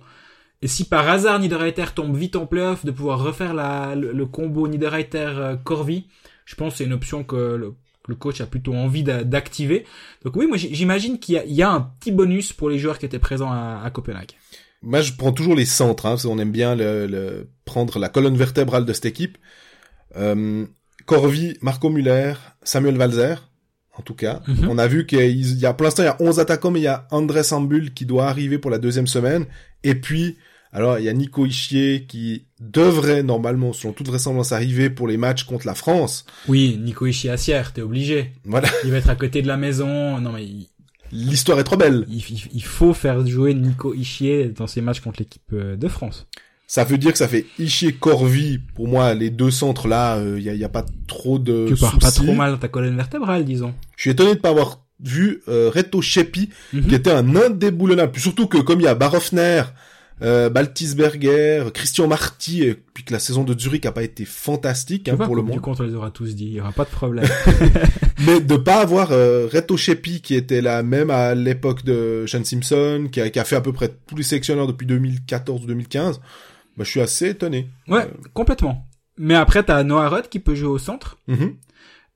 Et 0.63 0.67
si 0.67 0.85
par 0.85 1.07
hasard 1.09 1.39
Niederreiter 1.39 1.85
tombe 1.93 2.15
vite 2.17 2.35
en 2.35 2.45
playoff, 2.47 2.85
de 2.85 2.91
pouvoir 2.91 3.19
refaire 3.21 3.53
la, 3.53 3.93
le, 3.95 4.11
le 4.13 4.25
combo 4.25 4.67
Niederreiter-Corvi, 4.67 6.07
je 6.45 6.55
pense 6.55 6.73
que 6.73 6.77
c'est 6.79 6.85
une 6.85 6.93
option 6.93 7.23
que 7.23 7.35
le, 7.35 7.73
le 8.07 8.15
coach 8.15 8.41
a 8.41 8.45
plutôt 8.45 8.73
envie 8.73 9.03
d'a- 9.03 9.23
d'activer. 9.23 9.85
Donc 10.23 10.35
oui, 10.35 10.47
moi 10.47 10.57
j'imagine 10.57 11.19
qu'il 11.19 11.41
y, 11.45 11.53
y 11.53 11.61
a 11.61 11.69
un 11.69 11.81
petit 11.99 12.11
bonus 12.11 12.53
pour 12.53 12.69
les 12.69 12.79
joueurs 12.79 12.97
qui 12.97 13.05
étaient 13.05 13.19
présents 13.19 13.51
à, 13.51 13.81
à 13.83 13.89
Copenhague. 13.91 14.31
Moi, 14.81 14.99
je 15.01 15.13
prends 15.13 15.31
toujours 15.31 15.55
les 15.55 15.65
centres, 15.65 16.05
hein, 16.05 16.11
parce 16.11 16.23
qu'on 16.23 16.39
aime 16.39 16.51
bien 16.51 16.75
le, 16.75 17.07
le- 17.07 17.47
prendre 17.65 17.99
la 17.99 18.09
colonne 18.09 18.35
vertébrale 18.35 18.85
de 18.85 18.91
cette 18.93 19.05
équipe. 19.05 19.37
Euh, 20.17 20.65
Corvi, 21.05 21.57
Marco 21.61 21.89
Muller, 21.89 22.33
Samuel 22.63 22.97
Valzer, 22.97 23.35
en 23.97 24.01
tout 24.01 24.13
cas. 24.15 24.41
Mhm. 24.47 24.67
On 24.69 24.77
a 24.77 24.87
vu 24.87 25.05
qu'il 25.05 25.59
y 25.59 25.65
a, 25.65 25.73
pour 25.73 25.85
l'instant, 25.85 26.03
il 26.03 26.07
y 26.07 26.09
a 26.09 26.17
11 26.19 26.39
attaquants, 26.39 26.71
mais 26.71 26.79
il 26.79 26.83
y 26.83 26.87
a 26.87 27.07
André 27.11 27.43
Sambul 27.43 27.93
qui 27.93 28.05
doit 28.05 28.27
arriver 28.27 28.57
pour 28.57 28.71
la 28.71 28.77
deuxième 28.77 29.07
semaine. 29.07 29.45
Et 29.83 29.95
puis, 29.95 30.37
alors, 30.73 30.97
il 30.99 31.05
y 31.05 31.09
a 31.09 31.13
Nico 31.13 31.45
Ischier 31.45 32.05
qui 32.07 32.45
devrait, 32.59 33.21
normalement, 33.23 33.73
selon 33.73 33.93
toute 33.93 34.07
vraisemblance, 34.07 34.51
arriver 34.51 34.89
pour 34.89 35.07
les 35.07 35.17
matchs 35.17 35.43
contre 35.43 35.67
la 35.67 35.75
France. 35.75 36.25
Oui, 36.47 36.79
Nico 36.81 37.05
Ischiassier, 37.05 37.61
t'es 37.73 37.81
obligé. 37.81 38.31
Voilà. 38.43 38.67
Il 38.83 38.91
va 38.91 38.97
être 38.97 39.09
à 39.09 39.15
côté 39.15 39.41
de 39.41 39.47
la 39.47 39.57
maison. 39.57 40.19
Non 40.19 40.31
mais 40.31 40.43
il, 40.45 40.67
L'histoire 41.11 41.59
est 41.59 41.63
trop 41.63 41.77
belle. 41.77 42.05
il, 42.09 42.17
il- 42.17 42.49
il 42.53 42.63
faut 42.63 42.93
faire 42.93 43.23
jouer 43.27 43.53
Nico 43.53 43.93
Ischier 43.93 44.49
dans 44.49 44.65
ses 44.65 44.81
matchs 44.81 44.99
contre 45.01 45.19
l'équipe 45.19 45.43
euh, 45.53 45.75
de 45.75 45.87
France. 45.87 46.25
Ça 46.65 46.85
veut 46.85 46.97
dire 46.97 47.11
que 47.11 47.19
ça 47.19 47.27
fait 47.27 47.45
Ischier 47.59 47.93
Corvi. 47.93 48.57
Pour 48.73 48.87
moi, 48.87 49.13
les 49.13 49.29
deux 49.29 49.51
centres 49.51 49.87
là, 49.87 50.19
il 50.37 50.41
y, 50.41 50.49
a, 50.49 50.55
y 50.55 50.63
a 50.63 50.69
pas 50.69 50.85
trop 51.07 51.37
de 51.37 51.65
tu 51.67 51.75
pars 51.75 51.91
soucis. 51.91 51.99
pas 51.99 52.11
trop 52.11 52.33
mal 52.33 52.51
dans 52.53 52.57
ta 52.57 52.67
colonne 52.67 52.95
vertébrale, 52.95 53.45
disons. 53.45 53.75
Je 53.95 54.01
suis 54.03 54.09
étonné 54.09 54.33
de 54.33 54.39
pas 54.39 54.49
avoir 54.49 54.79
vu 55.03 55.41
euh, 55.49 55.69
Reto 55.69 56.01
Shepi, 56.01 56.49
Mhm. 56.71 56.87
qui 56.87 56.95
était 56.95 57.11
un 57.11 57.35
indéboulonnable. 57.35 58.11
Puis 58.13 58.21
surtout 58.21 58.47
que 58.47 58.57
comme 58.57 58.79
il 58.79 58.85
y 58.85 58.87
a 58.87 58.95
Barofner, 58.95 59.63
euh, 60.21 60.49
Baltisberger, 60.49 61.65
Christian 61.73 62.07
Marty, 62.07 62.63
et 62.63 62.75
puis 62.75 63.03
que 63.03 63.11
la 63.11 63.19
saison 63.19 63.43
de 63.43 63.57
Zurich 63.59 63.85
a 63.85 63.91
pas 63.91 64.03
été 64.03 64.25
fantastique 64.25 65.09
hein, 65.09 65.17
pour 65.17 65.35
le 65.35 65.41
Coupe 65.41 65.51
du 65.51 65.55
moment. 65.57 65.61
compte, 65.61 65.79
on 65.81 65.83
les 65.83 65.95
aura 65.95 66.11
tous 66.11 66.35
dit. 66.35 66.45
Il 66.45 66.53
y 66.53 66.61
aura 66.61 66.71
pas 66.71 66.85
de 66.85 66.89
problème. 66.89 67.25
Mais 68.25 68.39
de 68.39 68.55
pas 68.55 68.81
avoir 68.81 69.11
euh, 69.11 69.47
Reto 69.51 69.75
Shepi, 69.75 70.21
qui 70.21 70.35
était 70.35 70.61
là 70.61 70.83
même 70.83 71.09
à 71.09 71.35
l'époque 71.35 71.83
de 71.83 72.25
Sean 72.27 72.43
Simpson, 72.43 73.09
qui 73.11 73.19
a, 73.21 73.29
qui 73.29 73.39
a 73.39 73.43
fait 73.43 73.55
à 73.55 73.61
peu 73.61 73.73
près 73.73 73.89
tous 74.07 74.15
les 74.15 74.23
sélectionneurs 74.23 74.67
depuis 74.67 74.85
2014 74.85 75.63
ou 75.63 75.67
2015, 75.67 76.19
bah, 76.77 76.83
je 76.83 76.89
suis 76.89 77.01
assez 77.01 77.29
étonné. 77.29 77.69
ouais, 77.87 78.07
complètement. 78.33 78.87
Mais 79.17 79.35
après, 79.35 79.63
t'as 79.63 79.83
Noah 79.83 80.09
Rudd 80.09 80.29
qui 80.29 80.39
peut 80.39 80.55
jouer 80.55 80.69
au 80.69 80.77
centre. 80.79 81.17
Mhm. 81.27 81.55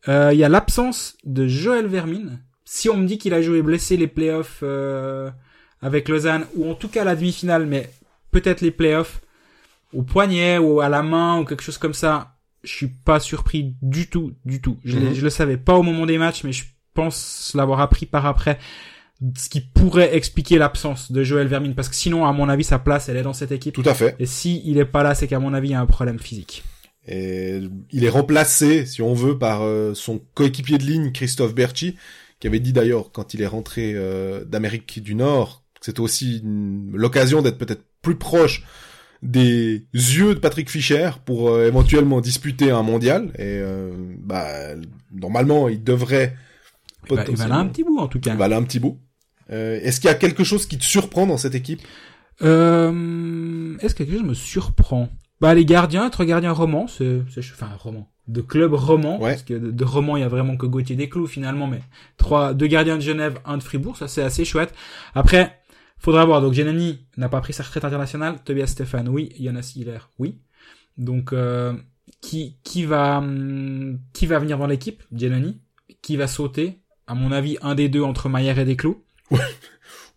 Euh, 0.08 0.30
Il 0.34 0.39
y 0.39 0.43
a 0.43 0.50
l'absence 0.50 1.16
de 1.26 1.48
Joël 1.48 1.88
Vermine. 1.88 2.39
Si 2.66 2.89
on 2.89 2.98
me 2.98 3.08
dit 3.08 3.18
qu'il 3.18 3.34
a 3.34 3.41
joué 3.41 3.62
blessé 3.62 3.98
les 3.98 4.08
playoffs 4.08 4.60
euh, 4.64 5.30
avec 5.82 6.09
Lausanne, 6.09 6.45
ou 6.55 6.69
en 6.69 6.75
tout 6.75 6.88
cas 6.89 7.03
la 7.03 7.15
demi-finale, 7.15 7.65
mais 7.65 7.89
peut-être 8.32 8.61
les 8.61 8.71
playoffs, 8.71 9.21
au 9.93 10.03
poignet 10.03 10.57
ou 10.57 10.82
à 10.82 10.89
la 10.89 11.01
main 11.03 11.39
ou 11.39 11.45
quelque 11.45 11.63
chose 11.63 11.78
comme 11.78 11.93
ça, 11.93 12.36
je 12.63 12.73
suis 12.73 12.88
pas 12.88 13.19
surpris 13.19 13.75
du 13.82 14.09
tout, 14.09 14.34
du 14.43 14.61
tout. 14.61 14.78
Je, 14.84 14.97
Mhm. 14.97 15.13
je 15.13 15.21
le 15.21 15.30
savais 15.30 15.57
pas 15.57 15.75
au 15.75 15.84
moment 15.84 16.05
des 16.05 16.17
matchs, 16.17 16.43
mais 16.43 16.51
je 16.51 16.65
pense 16.93 17.53
l'avoir 17.55 17.80
appris 17.80 18.05
par 18.05 18.25
après. 18.25 18.57
Ce 19.36 19.49
qui 19.49 19.61
pourrait 19.61 20.15
expliquer 20.15 20.57
l'absence 20.57 21.11
de 21.11 21.23
Joël 21.23 21.47
Vermine, 21.47 21.73
parce 21.73 21.89
que 21.89 21.95
sinon, 21.95 22.25
à 22.25 22.34
mon 22.34 22.49
avis, 22.49 22.63
sa 22.63 22.78
place, 22.80 23.09
elle 23.09 23.17
est 23.17 23.23
dans 23.23 23.34
cette 23.34 23.51
équipe. 23.51 23.73
Tout 23.73 23.82
à 23.86 23.93
fait. 23.95 24.15
Et 24.19 24.25
si 24.28 24.61
il 24.65 24.78
est 24.78 24.86
pas 24.86 25.01
là, 25.03 25.15
c'est 25.15 25.28
qu'à 25.28 25.39
mon 25.39 25.53
avis, 25.53 25.69
il 25.69 25.71
y 25.71 25.75
a 25.75 25.82
un 25.82 25.86
problème 25.88 26.19
physique. 26.19 26.63
Et 27.07 27.61
il 27.91 28.03
est 28.03 28.09
remplacé, 28.09 28.86
si 28.86 29.01
on 29.01 29.13
veut, 29.13 29.38
par 29.38 29.61
euh, 29.63 29.93
son 29.93 30.19
coéquipier 30.34 30.78
de 30.78 30.84
ligne, 30.84 31.11
Christophe 31.13 31.55
Berchi, 31.55 31.95
qui 32.39 32.47
avait 32.47 32.59
dit 32.59 32.73
d'ailleurs, 32.73 33.11
quand 33.11 33.34
il 33.34 33.41
est 33.41 33.47
rentré 33.47 33.93
euh, 33.95 34.43
d'Amérique 34.43 35.01
du 35.01 35.15
Nord, 35.15 35.63
c'était 35.88 36.01
aussi 36.01 36.41
l'occasion 36.93 37.41
d'être 37.41 37.57
peut-être 37.57 37.83
plus 38.01 38.15
proche 38.15 38.63
des 39.23 39.88
yeux 39.93 40.35
de 40.35 40.39
Patrick 40.39 40.69
Fischer 40.69 41.09
pour 41.25 41.49
euh, 41.49 41.65
éventuellement 41.67 42.21
disputer 42.21 42.69
un 42.69 42.83
mondial. 42.83 43.29
Et 43.39 43.57
euh, 43.61 43.91
bah, 44.19 44.45
normalement, 45.11 45.69
il 45.69 45.83
devrait 45.83 46.35
Il 47.09 47.15
va, 47.15 47.23
il 47.27 47.35
va 47.35 47.47
là 47.47 47.55
un 47.55 47.65
petit 47.67 47.83
bout, 47.83 47.97
en 47.99 48.07
tout 48.07 48.19
cas. 48.19 48.31
il 48.33 48.38
va 48.38 48.47
là 48.47 48.57
un 48.57 48.63
petit 48.63 48.79
bout. 48.79 48.99
Euh, 49.49 49.79
Est-ce 49.81 49.99
qu'il 50.01 50.09
y 50.09 50.13
a 50.13 50.15
quelque 50.15 50.43
chose 50.43 50.65
qui 50.67 50.77
te 50.77 50.83
surprend 50.83 51.25
dans 51.25 51.38
cette 51.38 51.55
équipe? 51.55 51.81
Euh, 52.43 53.75
est-ce 53.81 53.95
que 53.95 54.03
quelque 54.03 54.17
chose 54.17 54.27
me 54.27 54.33
surprend? 54.33 55.09
Bah 55.39 55.53
les 55.53 55.65
gardiens, 55.65 56.07
être 56.07 56.23
gardien 56.25 56.51
roman, 56.51 56.88
c'est, 56.88 57.21
c'est 57.33 57.41
enfin 57.53 57.69
roman, 57.77 58.09
de 58.27 58.41
club 58.41 58.73
roman, 58.73 59.19
Ouais. 59.21 59.31
parce 59.31 59.43
que 59.43 59.53
de, 59.53 59.69
de 59.71 59.83
roman 59.83 60.17
il 60.17 60.21
y 60.21 60.23
a 60.23 60.27
vraiment 60.27 60.57
que 60.57 60.65
Gauthier 60.65 60.95
Desclous 60.95 61.27
finalement, 61.27 61.67
mais 61.67 61.79
trois, 62.17 62.53
deux 62.55 62.65
gardiens 62.67 62.95
de 62.95 63.01
Genève, 63.01 63.39
un 63.45 63.57
de 63.57 63.63
Fribourg, 63.63 63.97
ça 63.97 64.07
c'est 64.07 64.23
assez 64.23 64.45
chouette. 64.45 64.73
Après, 65.13 65.57
faudra 66.00 66.26
voir. 66.26 66.41
Donc 66.41 66.54
Genani 66.54 67.00
n'a 67.18 67.30
pas 67.30 67.41
pris 67.41 67.54
sa 67.54 67.64
retraite 67.64 67.86
internationale, 67.86 68.38
Tobias 68.43 68.68
Stéphane, 68.68 69.10
oui, 69.10 69.34
Jonas 69.39 69.74
Hiller, 69.76 70.00
oui. 70.20 70.38
Donc 70.98 71.34
euh, 71.34 71.74
qui 72.22 72.58
qui 72.64 72.86
va 72.86 73.20
hum, 73.20 74.00
qui 74.14 74.26
va 74.26 74.39
venir 74.39 74.58
dans 74.58 74.68
l'équipe 74.68 75.04
Genani 75.16 75.62
Qui 76.02 76.18
va 76.18 76.28
sauter 76.28 76.80
À 77.06 77.16
mon 77.16 77.32
avis, 77.32 77.58
un 77.62 77.76
des 77.76 77.89
deux 77.89 78.02
entre 78.02 78.30
Maillard 78.30 78.60
et 78.60 78.66
Desclous? 78.66 79.04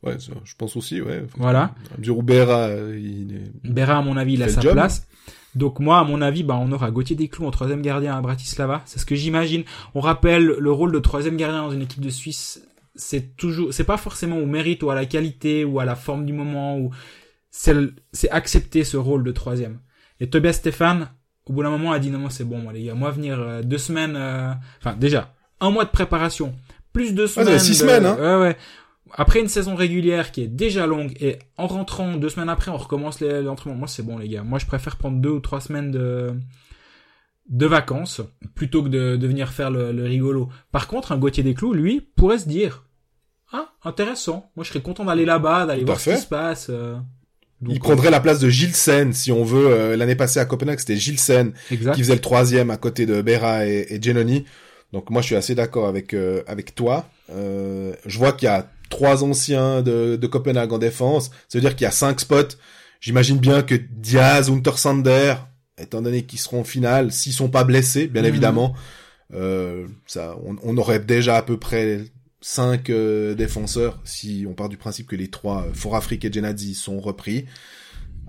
Ouais, 0.03 0.19
ça, 0.19 0.33
je 0.45 0.55
pense 0.57 0.77
aussi, 0.77 1.03
ouais. 1.03 1.27
Voilà. 1.37 1.75
À 1.95 1.99
mesure 1.99 2.17
où 2.17 2.23
Berra, 2.23 2.71
il 2.71 3.35
est... 3.35 3.71
Berra, 3.71 3.99
à 3.99 4.03
mon 4.03 4.17
avis, 4.17 4.33
il 4.33 4.43
a 4.43 4.49
sa 4.49 4.63
job. 4.63 4.73
place. 4.73 5.07
Donc 5.55 5.81
moi, 5.81 5.99
à 5.99 6.05
mon 6.05 6.23
avis, 6.23 6.43
bah, 6.43 6.57
on 6.61 6.71
aura 6.73 6.91
Gauthier 6.91 7.17
Desclous 7.17 7.47
en 7.47 7.51
troisième 7.51 7.83
gardien 7.83 8.17
à 8.17 8.21
Bratislava. 8.21 8.83
C'est 8.87 8.99
ce 8.99 9.07
que 9.07 9.15
j'imagine. 9.15 9.65
On 9.95 10.01
rappelle 10.01 10.45
le 10.45 10.73
rôle 10.73 10.93
de 10.93 10.99
troisième 11.01 11.37
gardien 11.37 11.63
dans 11.63 11.71
une 11.71 11.83
équipe 11.83 12.01
de 12.01 12.11
Suisse. 12.11 12.63
C'est 12.95 13.37
toujours, 13.37 13.73
c'est 13.73 13.85
pas 13.85 13.97
forcément 13.97 14.39
au 14.39 14.47
mérite 14.47 14.83
ou 14.83 14.91
à 14.91 14.95
la 14.95 15.07
qualité 15.07 15.65
ou 15.65 15.79
à 15.81 15.85
la 15.85 15.95
forme 15.97 16.27
du 16.27 16.33
moment 16.33 16.79
ou 16.79 16.91
c'est, 17.51 17.75
c'est 18.13 18.31
accepter 18.31 18.85
ce 18.85 18.97
rôle 18.97 19.23
de 19.25 19.33
troisième. 19.33 19.81
Et 20.19 20.29
Tobias 20.29 20.55
Stéphane, 20.55 21.09
au 21.47 21.53
bout 21.53 21.63
d'un 21.63 21.71
moment, 21.71 21.93
a 21.93 21.99
dit 21.99 22.11
non, 22.11 22.29
c'est 22.31 22.45
bon, 22.45 22.59
moi, 22.59 22.73
les 22.73 22.85
gars, 22.85 22.95
moi 22.95 23.11
venir 23.11 23.39
euh, 23.41 23.63
deux 23.63 23.79
semaines, 23.79 24.17
euh, 24.17 24.53
enfin 24.81 24.95
déjà 24.97 25.35
un 25.61 25.71
mois 25.71 25.85
de 25.85 25.91
préparation, 25.91 26.55
plus 26.93 27.15
deux 27.15 27.27
semaines, 27.27 27.59
six 27.59 27.71
de- 27.73 27.75
semaines, 27.77 28.07
hein. 28.07 28.17
ouais, 28.19 28.41
ouais. 28.49 28.57
Après 29.13 29.41
une 29.41 29.49
saison 29.49 29.75
régulière 29.75 30.31
qui 30.31 30.43
est 30.43 30.47
déjà 30.49 30.87
longue 30.87 31.13
et 31.21 31.39
en 31.57 31.67
rentrant 31.67 32.17
deux 32.17 32.29
semaines 32.29 32.49
après, 32.49 32.71
on 32.71 32.77
recommence 32.77 33.21
les- 33.21 33.43
l'entraînement. 33.43 33.77
Moi, 33.79 33.89
c'est 33.89 34.05
bon, 34.05 34.19
les 34.19 34.29
gars. 34.29 34.43
Moi, 34.45 34.59
je 34.61 34.67
préfère 34.67 34.97
prendre 34.97 35.19
deux 35.21 35.31
ou 35.31 35.41
trois 35.41 35.61
semaines 35.61 35.91
de 35.91 36.33
de 37.51 37.67
vacances 37.67 38.21
plutôt 38.55 38.83
que 38.83 38.89
de, 38.89 39.17
de 39.17 39.27
venir 39.27 39.51
faire 39.51 39.71
le, 39.71 39.93
le 39.93 40.05
rigolo. 40.05 40.49
Par 40.73 40.87
contre, 40.87 41.13
un 41.13 41.19
Gauthier 41.19 41.43
Desclous, 41.43 41.75
lui, 41.75 42.01
pourrait 42.17 42.39
se 42.39 42.49
dire 42.49 42.85
ah 43.53 43.69
intéressant. 43.85 44.51
Moi, 44.57 44.65
je 44.65 44.71
serais 44.71 44.81
content 44.81 45.05
d'aller 45.05 45.25
là-bas, 45.25 45.67
d'aller 45.67 45.85
voir 45.85 45.99
ce 46.01 46.11
qui 46.11 46.17
se 46.19 46.27
passe. 46.27 46.69
euh. 46.71 46.97
Donc, 47.61 47.75
il 47.75 47.81
prendrait 47.81 48.11
la 48.11 48.21
place 48.21 48.39
de 48.39 48.49
Gilles 48.49 48.75
Sen, 48.75 49.13
si 49.13 49.33
on 49.33 49.45
veut. 49.45 49.67
Euh, 49.67 49.97
L'année 49.97 50.15
passée 50.15 50.39
à 50.41 50.45
Copenhague, 50.47 50.79
c'était 50.79 50.97
Gilles 50.97 51.19
Sen 51.19 51.53
exact. 51.71 51.95
qui 51.95 52.01
faisait 52.01 52.15
le 52.15 52.21
troisième 52.21 52.71
à 52.71 52.77
côté 52.79 53.05
de 53.05 53.21
Berra 53.21 53.67
et, 53.67 53.87
et 53.91 54.01
Genoni. 54.01 54.45
Donc 54.93 55.11
moi, 55.11 55.21
je 55.21 55.27
suis 55.27 55.37
assez 55.37 55.55
d'accord 55.55 55.87
avec 55.89 56.15
euh, 56.15 56.43
avec 56.47 56.75
toi. 56.75 57.09
Euh, 57.33 57.93
je 58.07 58.17
vois 58.19 58.33
qu'il 58.33 58.47
y 58.47 58.51
a 58.51 58.71
trois 58.89 59.23
anciens 59.25 59.83
de, 59.83 60.17
de 60.17 60.27
Copenhague 60.27 60.73
en 60.73 60.79
défense. 60.79 61.31
Ça 61.49 61.59
veut 61.59 61.61
dire 61.61 61.75
qu'il 61.77 61.85
y 61.85 61.89
a 61.89 61.93
cinq 61.93 62.21
spots. 62.21 62.57
J'imagine 63.01 63.39
bien 63.39 63.63
que 63.63 63.75
Diaz, 63.75 64.49
Untersander, 64.51 65.35
étant 65.81 66.03
donné 66.03 66.23
qu'ils 66.23 66.39
seront 66.39 66.61
en 66.61 66.65
finale, 66.65 67.13
s'ils 67.13 67.33
sont 67.33 67.49
pas 67.49 67.65
blessés, 67.65 68.07
bien 68.07 68.23
Mhm. 68.23 68.29
évidemment, 68.29 68.75
euh, 69.35 69.87
ça, 70.07 70.37
on, 70.45 70.57
on 70.63 70.77
aurait 70.79 71.01
déjà 71.01 71.37
à 71.37 71.43
peu 71.43 71.57
près 71.59 72.01
cinq 72.41 72.91
euh, 72.91 73.35
défenseurs 73.35 74.01
si 74.05 74.47
on 74.49 74.55
part 74.55 74.69
du 74.69 74.77
principe 74.77 75.07
que 75.07 75.17
les 75.17 75.29
trois, 75.29 75.67
euh, 75.69 75.73
Forafrique 75.75 76.25
et 76.25 76.33
Genadzi, 76.33 76.75
sont 76.75 76.99
repris. 77.01 77.45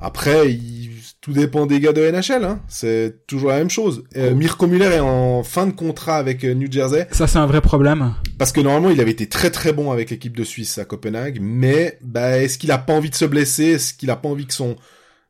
Après, 0.03 0.51
il- 0.51 0.89
tout 1.21 1.31
dépend 1.31 1.67
des 1.67 1.79
gars 1.79 1.93
de 1.93 2.01
NHL, 2.01 2.43
hein. 2.43 2.59
c'est 2.67 3.27
toujours 3.27 3.49
la 3.51 3.57
même 3.59 3.69
chose. 3.69 4.03
Euh, 4.17 4.31
Oh. 4.31 4.35
Mirko 4.35 4.65
Muller 4.65 4.85
est 4.95 4.99
en 4.99 5.43
fin 5.43 5.67
de 5.67 5.71
contrat 5.71 6.17
avec 6.17 6.43
euh, 6.43 6.55
New 6.55 6.71
Jersey, 6.71 7.07
Ça, 7.11 7.27
c'est 7.27 7.37
un 7.37 7.45
vrai 7.45 7.61
problème. 7.61 8.15
parce 8.39 8.51
que 8.51 8.61
normalement 8.61 8.89
il 8.89 8.99
avait 8.99 9.11
été 9.11 9.27
très 9.29 9.51
très 9.51 9.73
bon 9.73 9.91
avec 9.91 10.09
l'équipe 10.09 10.35
de 10.35 10.43
Suisse 10.43 10.79
à 10.79 10.85
Copenhague, 10.85 11.37
mais 11.39 11.99
bah, 12.01 12.39
est-ce 12.39 12.57
qu'il 12.57 12.71
a 12.71 12.79
pas 12.79 12.93
envie 12.93 13.11
de 13.11 13.15
se 13.15 13.25
blesser? 13.25 13.65
Est-ce 13.65 13.93
qu'il 13.93 14.09
a 14.09 14.15
pas 14.15 14.27
envie 14.29 14.47
que 14.47 14.53
son 14.55 14.75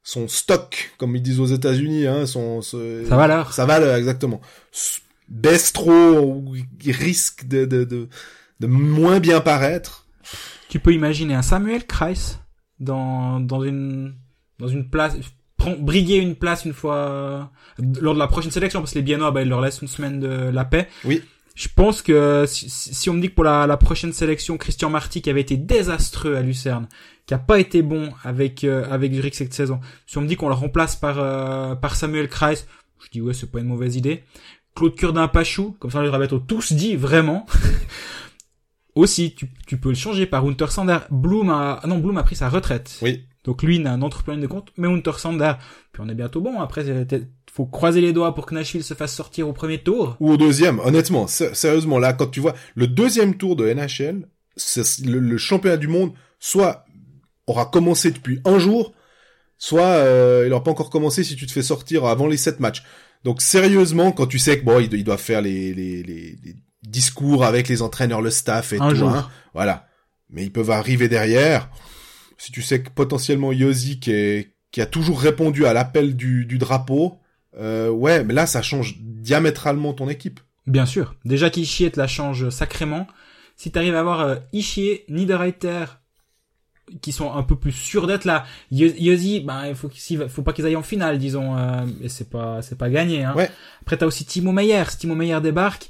son 0.04 0.28
stock, 0.28 0.92
comme 0.98 1.16
ils 1.16 1.22
disent 1.22 1.40
aux 1.40 1.46
États-Unis, 1.46 2.08
hein, 2.08 2.26
son, 2.26 2.62
ce- 2.62 3.06
Ça 3.08 3.16
va 3.18 3.24
alors. 3.24 3.54
ça 3.54 3.66
va, 3.66 3.80
là, 3.80 3.98
exactement. 4.00 4.42
Baisse 5.30 5.72
trop 5.74 6.20
ou 6.20 6.56
il 6.84 6.92
risque 6.92 7.48
de, 7.48 7.66
de, 7.66 7.84
de, 7.84 8.10
de 8.60 8.68
moins 8.68 9.20
bien 9.20 9.40
paraître. 9.42 10.08
Tu 10.70 10.80
peux 10.80 10.94
imaginer 10.94 11.36
un 11.36 11.42
Samuel 11.42 11.86
Kreis 11.86 12.38
dans, 12.80 13.40
dans 13.40 13.64
une, 13.64 14.16
dans 14.60 14.68
une 14.68 14.90
place, 14.90 15.16
briguer 15.80 16.18
une 16.18 16.36
place 16.36 16.66
une 16.66 16.74
fois, 16.74 16.96
euh, 16.98 17.44
lors 18.02 18.14
de 18.14 18.20
la 18.20 18.28
prochaine 18.28 18.52
sélection, 18.52 18.80
parce 18.80 18.92
que 18.94 18.98
les 19.00 19.04
Biennois, 19.04 19.32
bah, 19.32 19.42
ils 19.44 19.50
leur 19.50 19.62
laissent 19.62 19.82
une 19.82 19.88
semaine 19.88 20.20
de 20.20 20.28
la 20.50 20.66
paix. 20.66 20.88
Oui. 21.06 21.22
Je 21.54 21.68
pense 21.76 22.02
que 22.02 22.46
si, 22.48 22.70
si 22.70 23.10
on 23.10 23.14
me 23.14 23.22
dit 23.22 23.30
que 23.30 23.36
pour 23.36 23.44
la, 23.44 23.68
la 23.68 23.78
prochaine 23.78 24.14
sélection, 24.14 24.58
Christian 24.58 24.90
Marty, 24.90 25.22
qui 25.22 25.30
avait 25.30 25.42
été 25.42 25.58
désastreux 25.58 26.36
à 26.36 26.42
Lucerne, 26.42 26.88
qui 27.26 27.34
a 27.34 27.38
pas 27.38 27.60
été 27.60 27.82
bon 27.82 28.12
avec 28.24 28.64
euh, 28.64 28.86
avec 28.90 29.14
Zurich 29.14 29.36
cette 29.36 29.54
saison, 29.54 29.80
si 30.06 30.18
on 30.18 30.22
me 30.22 30.28
dit 30.28 30.36
qu'on 30.36 30.50
le 30.50 30.54
remplace 30.56 30.96
par 30.96 31.20
euh, 31.20 31.76
par 31.76 31.96
Samuel 31.96 32.28
Kreis, 32.30 32.66
je 33.04 33.10
dis 33.12 33.22
ouais, 33.22 33.34
c'est 33.34 33.52
pas 33.52 33.60
une 33.60 33.68
mauvaise 33.68 33.96
idée. 33.96 34.24
Claude 34.76 34.96
Curdin 34.96 35.28
Pachou, 35.28 35.76
comme 35.80 35.92
ça 35.92 36.00
on 36.00 36.04
les 36.04 36.10
aurait 36.10 36.28
tous 36.48 36.72
dit 36.74 36.96
vraiment. 36.96 37.46
Aussi, 38.96 39.34
tu, 39.36 39.48
tu 39.68 39.78
peux 39.78 39.90
le 39.90 39.96
changer 39.96 40.26
par 40.26 40.46
Hunter 40.46 40.68
Sander. 40.68 40.98
Bloom 41.10 41.50
a, 41.50 41.80
ah 41.82 41.88
non, 41.88 42.00
Bloom 42.00 42.18
a 42.18 42.24
pris 42.24 42.36
sa 42.36 42.50
retraite. 42.50 42.98
Oui. 43.02 43.24
Donc 43.46 43.64
lui, 43.64 43.78
il 43.78 43.84
n'a 43.84 43.94
un 43.94 44.02
autre 44.02 44.22
plan 44.24 44.38
de 44.38 44.46
compte, 44.48 44.72
mais 44.78 44.88
Hunter 44.88 45.14
Sander, 45.18 45.54
puis 45.94 46.04
on 46.06 46.10
est 46.10 46.14
bientôt 46.14 46.42
bon. 46.42 46.60
Après, 46.60 46.84
faut 47.52 47.66
croiser 47.66 48.02
les 48.02 48.12
doigts 48.14 48.36
pour 48.36 48.46
que 48.46 48.54
Nashville 48.54 48.84
se 48.84 48.94
fasse 48.94 49.16
sortir 49.16 49.48
au 49.48 49.54
premier 49.54 49.78
tour. 49.82 50.18
Ou 50.20 50.32
au 50.32 50.38
deuxième, 50.38 50.80
honnêtement, 50.80 51.26
sé- 51.28 51.54
sérieusement, 51.56 52.00
là, 52.00 52.14
quand 52.14 52.28
tu 52.28 52.40
vois 52.42 52.54
le 52.76 52.86
deuxième 52.88 53.36
tour 53.38 53.56
de 53.56 53.66
NHL, 53.68 54.28
c'est- 54.58 55.06
le, 55.06 55.20
le 55.20 55.38
championnat 55.38 55.78
du 55.78 55.88
monde, 55.88 56.12
soit 56.40 56.86
aura 57.52 57.66
commencé 57.68 58.12
depuis 58.12 58.40
un 58.46 58.60
jour, 58.60 58.94
soit 59.58 59.82
euh, 59.86 60.44
il 60.46 60.50
n'aura 60.50 60.64
pas 60.64 60.72
encore 60.72 60.90
commencé 60.90 61.24
si 61.24 61.36
tu 61.36 61.46
te 61.46 61.52
fais 61.52 61.62
sortir 61.62 62.06
avant 62.06 62.28
les 62.28 62.38
sept 62.38 62.60
matchs. 62.60 62.84
Donc 63.24 63.42
sérieusement, 63.42 64.12
quand 64.12 64.26
tu 64.28 64.40
sais 64.40 64.60
que 64.60 64.66
bon, 64.66 64.80
ils, 64.80 64.90
do- 64.90 64.98
ils 64.98 65.04
doivent 65.04 65.20
faire 65.22 65.42
les, 65.42 65.74
les, 65.74 66.02
les, 66.04 66.36
les 66.44 66.56
discours 66.84 67.46
avec 67.46 67.68
les 67.68 67.82
entraîneurs, 67.82 68.22
le 68.22 68.32
staff 68.32 68.74
et 68.74 68.80
Un 68.80 68.90
tout, 68.90 68.96
jour. 68.96 69.10
hein, 69.10 69.30
voilà. 69.54 69.88
Mais 70.30 70.44
ils 70.44 70.52
peuvent 70.52 70.72
arriver 70.72 71.08
derrière. 71.08 71.70
Si 72.38 72.52
tu 72.52 72.62
sais 72.64 72.82
que 72.82 72.90
potentiellement 72.90 73.52
Yossi 73.52 74.00
qui, 74.00 74.12
est- 74.12 74.56
qui 74.72 74.82
a 74.82 74.86
toujours 74.88 75.20
répondu 75.22 75.66
à 75.68 75.74
l'appel 75.74 76.16
du, 76.16 76.46
du 76.46 76.58
drapeau, 76.58 77.20
euh, 77.60 77.90
ouais, 77.90 78.24
mais 78.24 78.34
là 78.34 78.48
ça 78.48 78.62
change 78.62 78.96
diamétralement 79.00 79.94
ton 79.94 80.10
équipe. 80.10 80.40
Bien 80.66 80.86
sûr. 80.86 81.16
Déjà 81.26 81.50
qu'Ishier 81.50 81.92
te 81.92 82.00
la 82.00 82.08
change 82.08 82.50
sacrément. 82.50 83.06
Si 83.58 83.72
t'arrives 83.72 83.96
à 83.96 84.00
avoir 84.00 84.22
euh, 84.22 84.36
Ishier, 84.54 85.06
Niederreiter, 85.10 85.86
qui 87.02 87.12
sont 87.12 87.34
un 87.34 87.44
peu 87.44 87.56
plus 87.56 87.72
sûrs 87.72 88.08
d'être 88.08 88.26
là. 88.26 88.46
Yo- 88.72 88.92
Yossi, 88.98 89.40
ben, 89.40 89.68
il 89.70 89.76
faut, 89.76 89.88
qu'il- 89.88 90.28
faut 90.30 90.42
pas 90.42 90.54
qu'ils 90.54 90.66
aillent 90.66 90.76
en 90.76 90.84
finale, 90.84 91.18
disons, 91.18 91.56
euh, 91.58 91.86
et 92.04 92.10
c'est 92.10 92.30
pas, 92.30 92.62
c'est 92.62 92.78
pas 92.78 92.90
gagné, 92.90 93.24
hein. 93.24 93.34
Ouais. 93.36 93.50
Après, 93.82 93.98
t'as 93.98 94.06
aussi 94.06 94.26
Timo 94.26 94.52
Meyer. 94.52 94.84
Si 94.90 94.98
Timo 94.98 95.16
Meyer 95.16 95.40
débarque, 95.42 95.88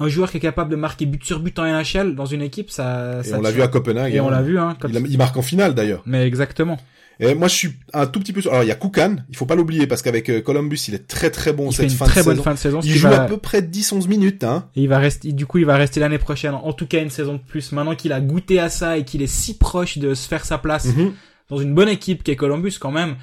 un 0.00 0.08
joueur 0.08 0.30
qui 0.30 0.38
est 0.38 0.40
capable 0.40 0.70
de 0.70 0.76
marquer 0.76 1.06
but 1.06 1.22
sur 1.24 1.38
but 1.40 1.56
en 1.58 1.64
NHL 1.66 2.14
dans 2.16 2.26
une 2.26 2.42
équipe, 2.42 2.70
ça, 2.70 3.20
Et 3.20 3.24
ça 3.28 3.38
on 3.38 3.42
l'a 3.42 3.50
vu 3.52 3.62
à 3.62 3.68
Copenhague. 3.68 4.12
Et 4.14 4.20
on 4.20 4.28
hein. 4.28 4.30
l'a 4.32 4.42
vu, 4.42 4.58
hein. 4.58 4.76
quand- 4.80 4.88
Il, 4.88 4.96
a- 4.96 5.00
il 5.00 5.18
marque 5.18 5.36
en 5.36 5.42
finale 5.42 5.74
d'ailleurs. 5.74 6.02
Mais 6.06 6.26
exactement. 6.26 6.78
Et 7.20 7.34
moi 7.34 7.48
je 7.48 7.54
suis 7.54 7.72
un 7.92 8.06
tout 8.06 8.18
petit 8.20 8.32
peu 8.32 8.40
sur... 8.40 8.50
Alors 8.50 8.64
il 8.64 8.68
y 8.68 8.72
a 8.72 8.74
Koukan, 8.74 9.16
il 9.28 9.36
faut 9.36 9.46
pas 9.46 9.54
l'oublier 9.54 9.86
parce 9.86 10.02
qu'avec 10.02 10.28
euh, 10.30 10.40
Columbus 10.40 10.78
il 10.88 10.94
est 10.94 11.06
très 11.06 11.30
très 11.30 11.52
bon 11.52 11.70
il 11.70 11.74
fait 11.74 11.82
cette 11.84 11.92
une 11.92 11.96
fin 11.98 12.04
très 12.06 12.20
de 12.20 12.24
bonne 12.26 12.34
saison. 12.34 12.42
fin 12.44 12.54
de 12.54 12.58
saison. 12.58 12.80
Il 12.82 12.92
joue 12.94 13.08
va- 13.08 13.22
à 13.22 13.26
peu 13.26 13.36
près 13.36 13.60
10-11 13.62 14.08
minutes, 14.08 14.42
hein. 14.44 14.68
Et 14.74 14.82
il 14.82 14.88
va 14.88 14.98
rester, 14.98 15.32
du 15.32 15.46
coup, 15.46 15.58
il 15.58 15.64
va 15.66 15.76
rester 15.76 16.00
l'année 16.00 16.18
prochaine. 16.18 16.54
En 16.54 16.72
tout 16.72 16.86
cas, 16.86 17.00
une 17.02 17.10
saison 17.10 17.34
de 17.34 17.38
plus. 17.38 17.72
Maintenant 17.72 17.94
qu'il 17.94 18.12
a 18.12 18.20
goûté 18.20 18.58
à 18.58 18.68
ça 18.68 18.98
et 18.98 19.04
qu'il 19.04 19.22
est 19.22 19.26
si 19.28 19.56
proche 19.58 19.98
de 19.98 20.14
se 20.14 20.26
faire 20.28 20.44
sa 20.44 20.58
place 20.58 20.86
Mhm. 20.86 21.12
dans 21.50 21.58
une 21.58 21.74
bonne 21.74 21.88
équipe 21.88 22.22
qui 22.24 22.30
est 22.32 22.36
Columbus 22.36 22.74
quand 22.80 22.90
même, 22.90 23.16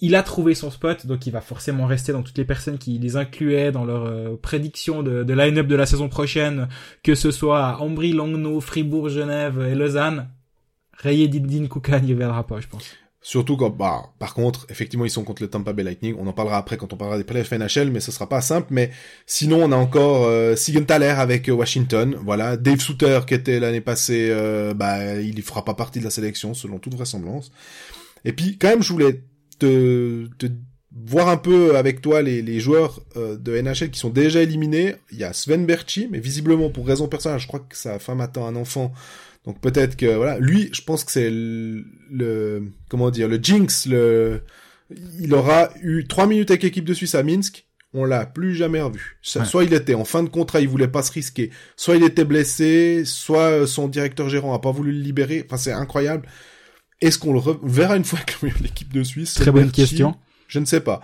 il 0.00 0.14
a 0.14 0.22
trouvé 0.22 0.54
son 0.54 0.70
spot, 0.70 1.06
donc 1.06 1.26
il 1.26 1.32
va 1.32 1.40
forcément 1.40 1.84
rester 1.86 2.12
dans 2.12 2.22
toutes 2.22 2.38
les 2.38 2.44
personnes 2.44 2.78
qui 2.78 2.98
les 3.00 3.16
incluaient 3.16 3.72
dans 3.72 3.84
leur 3.84 4.04
euh, 4.06 4.38
prédiction 4.40 5.02
de, 5.02 5.24
de 5.24 5.34
line-up 5.34 5.66
de 5.66 5.74
la 5.76 5.86
saison 5.86 6.08
prochaine, 6.08 6.68
que 7.02 7.14
ce 7.16 7.30
soit 7.32 7.66
à 7.66 7.76
Ambry, 7.78 8.12
Langnau, 8.12 8.60
Fribourg, 8.60 9.08
Genève 9.08 9.60
et 9.70 9.74
Lausanne. 9.74 10.28
Rayé 10.96 11.28
Didin 11.28 11.66
Koukan, 11.66 12.00
il 12.06 12.14
viendra 12.16 12.46
pas, 12.46 12.60
je 12.60 12.66
pense. 12.68 12.84
Surtout 13.28 13.58
quand, 13.58 13.68
bah, 13.68 14.04
par 14.18 14.32
contre, 14.32 14.64
effectivement, 14.70 15.04
ils 15.04 15.10
sont 15.10 15.22
contre 15.22 15.42
le 15.42 15.50
Tampa 15.50 15.74
Bay 15.74 15.82
Lightning. 15.82 16.16
On 16.18 16.26
en 16.28 16.32
parlera 16.32 16.56
après 16.56 16.78
quand 16.78 16.94
on 16.94 16.96
parlera 16.96 17.18
des 17.18 17.24
playoffs 17.24 17.52
NHL, 17.52 17.90
mais 17.90 18.00
ce 18.00 18.10
sera 18.10 18.26
pas 18.26 18.40
simple. 18.40 18.68
Mais 18.70 18.90
sinon, 19.26 19.62
on 19.62 19.70
a 19.70 19.76
encore 19.76 20.24
euh, 20.24 20.56
Siegenthaler 20.56 21.08
avec 21.08 21.50
euh, 21.50 21.52
Washington. 21.52 22.16
Voilà, 22.24 22.56
Dave 22.56 22.80
Souter 22.80 23.20
qui 23.26 23.34
était 23.34 23.60
l'année 23.60 23.82
passée, 23.82 24.28
euh, 24.30 24.72
bah, 24.72 25.16
il 25.16 25.38
y 25.38 25.42
fera 25.42 25.62
pas 25.62 25.74
partie 25.74 25.98
de 25.98 26.04
la 26.04 26.10
sélection 26.10 26.54
selon 26.54 26.78
toute 26.78 26.94
vraisemblance. 26.94 27.52
Et 28.24 28.32
puis, 28.32 28.56
quand 28.56 28.68
même, 28.68 28.82
je 28.82 28.94
voulais 28.94 29.20
te, 29.58 30.26
voir 30.90 31.28
un 31.28 31.36
peu 31.36 31.76
avec 31.76 32.00
toi 32.00 32.22
les, 32.22 32.40
les 32.40 32.60
joueurs 32.60 33.00
euh, 33.16 33.36
de 33.36 33.60
NHL 33.60 33.90
qui 33.90 34.00
sont 34.00 34.08
déjà 34.08 34.40
éliminés. 34.40 34.94
Il 35.12 35.18
y 35.18 35.24
a 35.24 35.34
Sven 35.34 35.66
Berchi, 35.66 36.08
mais 36.10 36.18
visiblement 36.18 36.70
pour 36.70 36.86
raison 36.86 37.08
personnelle, 37.08 37.40
je 37.40 37.46
crois 37.46 37.60
que 37.60 37.76
sa 37.76 37.98
femme 37.98 38.22
attend 38.22 38.46
un 38.46 38.56
enfant. 38.56 38.92
Donc 39.48 39.60
peut-être 39.62 39.96
que 39.96 40.14
voilà, 40.14 40.38
lui, 40.38 40.68
je 40.74 40.82
pense 40.82 41.04
que 41.04 41.10
c'est 41.10 41.30
le, 41.30 41.82
le- 42.10 42.64
comment 42.90 43.10
dire 43.10 43.28
le 43.28 43.38
jinx. 43.38 43.86
Le, 43.86 44.42
il 45.18 45.32
aura 45.32 45.70
eu 45.82 46.04
trois 46.06 46.26
minutes 46.26 46.50
avec 46.50 46.62
l'équipe 46.62 46.84
de 46.84 46.92
Suisse 46.92 47.14
à 47.14 47.22
Minsk. 47.22 47.64
On 47.94 48.04
l'a 48.04 48.26
plus 48.26 48.54
jamais 48.54 48.82
revu. 48.82 49.16
Ouais. 49.34 49.46
Soit 49.46 49.64
il 49.64 49.72
était 49.72 49.94
en 49.94 50.04
fin 50.04 50.22
de 50.22 50.28
contrat, 50.28 50.60
il 50.60 50.68
voulait 50.68 50.86
pas 50.88 51.02
se 51.02 51.10
risquer. 51.12 51.48
Soit 51.76 51.96
il 51.96 52.04
était 52.04 52.26
blessé. 52.26 53.04
Soit 53.06 53.40
euh, 53.62 53.66
son 53.66 53.88
directeur 53.88 54.28
gérant 54.28 54.52
a 54.52 54.58
pas 54.58 54.70
voulu 54.70 54.92
le 54.92 55.00
libérer. 55.00 55.42
Enfin, 55.46 55.56
c'est 55.56 55.72
incroyable. 55.72 56.28
Est-ce 57.00 57.18
qu'on 57.18 57.32
le 57.32 57.38
reverra 57.38 57.96
une 57.96 58.04
fois 58.04 58.18
avec 58.42 58.60
l'équipe 58.60 58.92
de 58.92 59.02
Suisse 59.02 59.32
Très 59.32 59.50
bonne 59.50 59.70
question. 59.70 60.14
Je 60.48 60.58
ne 60.58 60.66
sais 60.66 60.80
pas. 60.80 61.00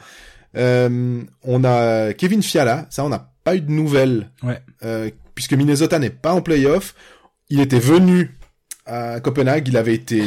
Euh, 0.55 1.23
on 1.43 1.65
a 1.65 2.13
Kevin 2.13 2.43
Fiala. 2.43 2.87
Ça, 2.91 3.03
on 3.07 3.09
n'a 3.09 3.33
pas 3.43 3.57
eu 3.57 3.63
de 3.63 3.71
nouvelles. 3.71 4.31
Ouais. 4.43 4.61
Euh, 4.85 5.11
puisque 5.35 5.55
Minnesota 5.55 5.99
n'est 5.99 6.11
pas 6.11 6.35
en 6.35 6.43
playoff. 6.43 6.95
Il 7.51 7.61
était 7.61 7.79
venu 7.79 8.37
à 8.87 9.21
Copenhague. 9.21 9.69
Il 9.69 9.77
avait 9.77 9.95
été 9.95 10.23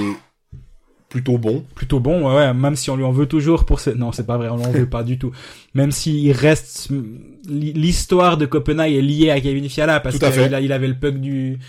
plutôt 1.10 1.38
bon. 1.38 1.66
Plutôt 1.76 2.00
bon, 2.00 2.28
ouais, 2.28 2.36
ouais, 2.36 2.54
même 2.54 2.76
si 2.76 2.90
on 2.90 2.98
lui 2.98 3.04
en 3.04 3.12
veut 3.12 3.28
toujours 3.28 3.66
pour 3.66 3.80
ce... 3.80 3.90
Non, 3.90 4.12
c'est 4.12 4.26
pas 4.26 4.38
vrai, 4.38 4.50
on 4.50 4.58
l'en 4.58 4.72
veut 4.72 4.90
pas 4.90 5.04
du 5.04 5.18
tout. 5.18 5.32
Même 5.74 5.92
s'il 5.92 6.32
reste... 6.32 6.90
L'histoire 7.48 8.38
de 8.38 8.46
Copenhague 8.46 8.92
est 8.92 9.02
liée 9.02 9.30
à 9.30 9.40
Kevin 9.40 9.70
Fiala, 9.70 10.00
parce 10.00 10.18
qu'il 10.18 10.60
il 10.62 10.72
avait 10.74 10.88
le 10.88 10.96
puck 10.96 11.20
du, 11.20 11.60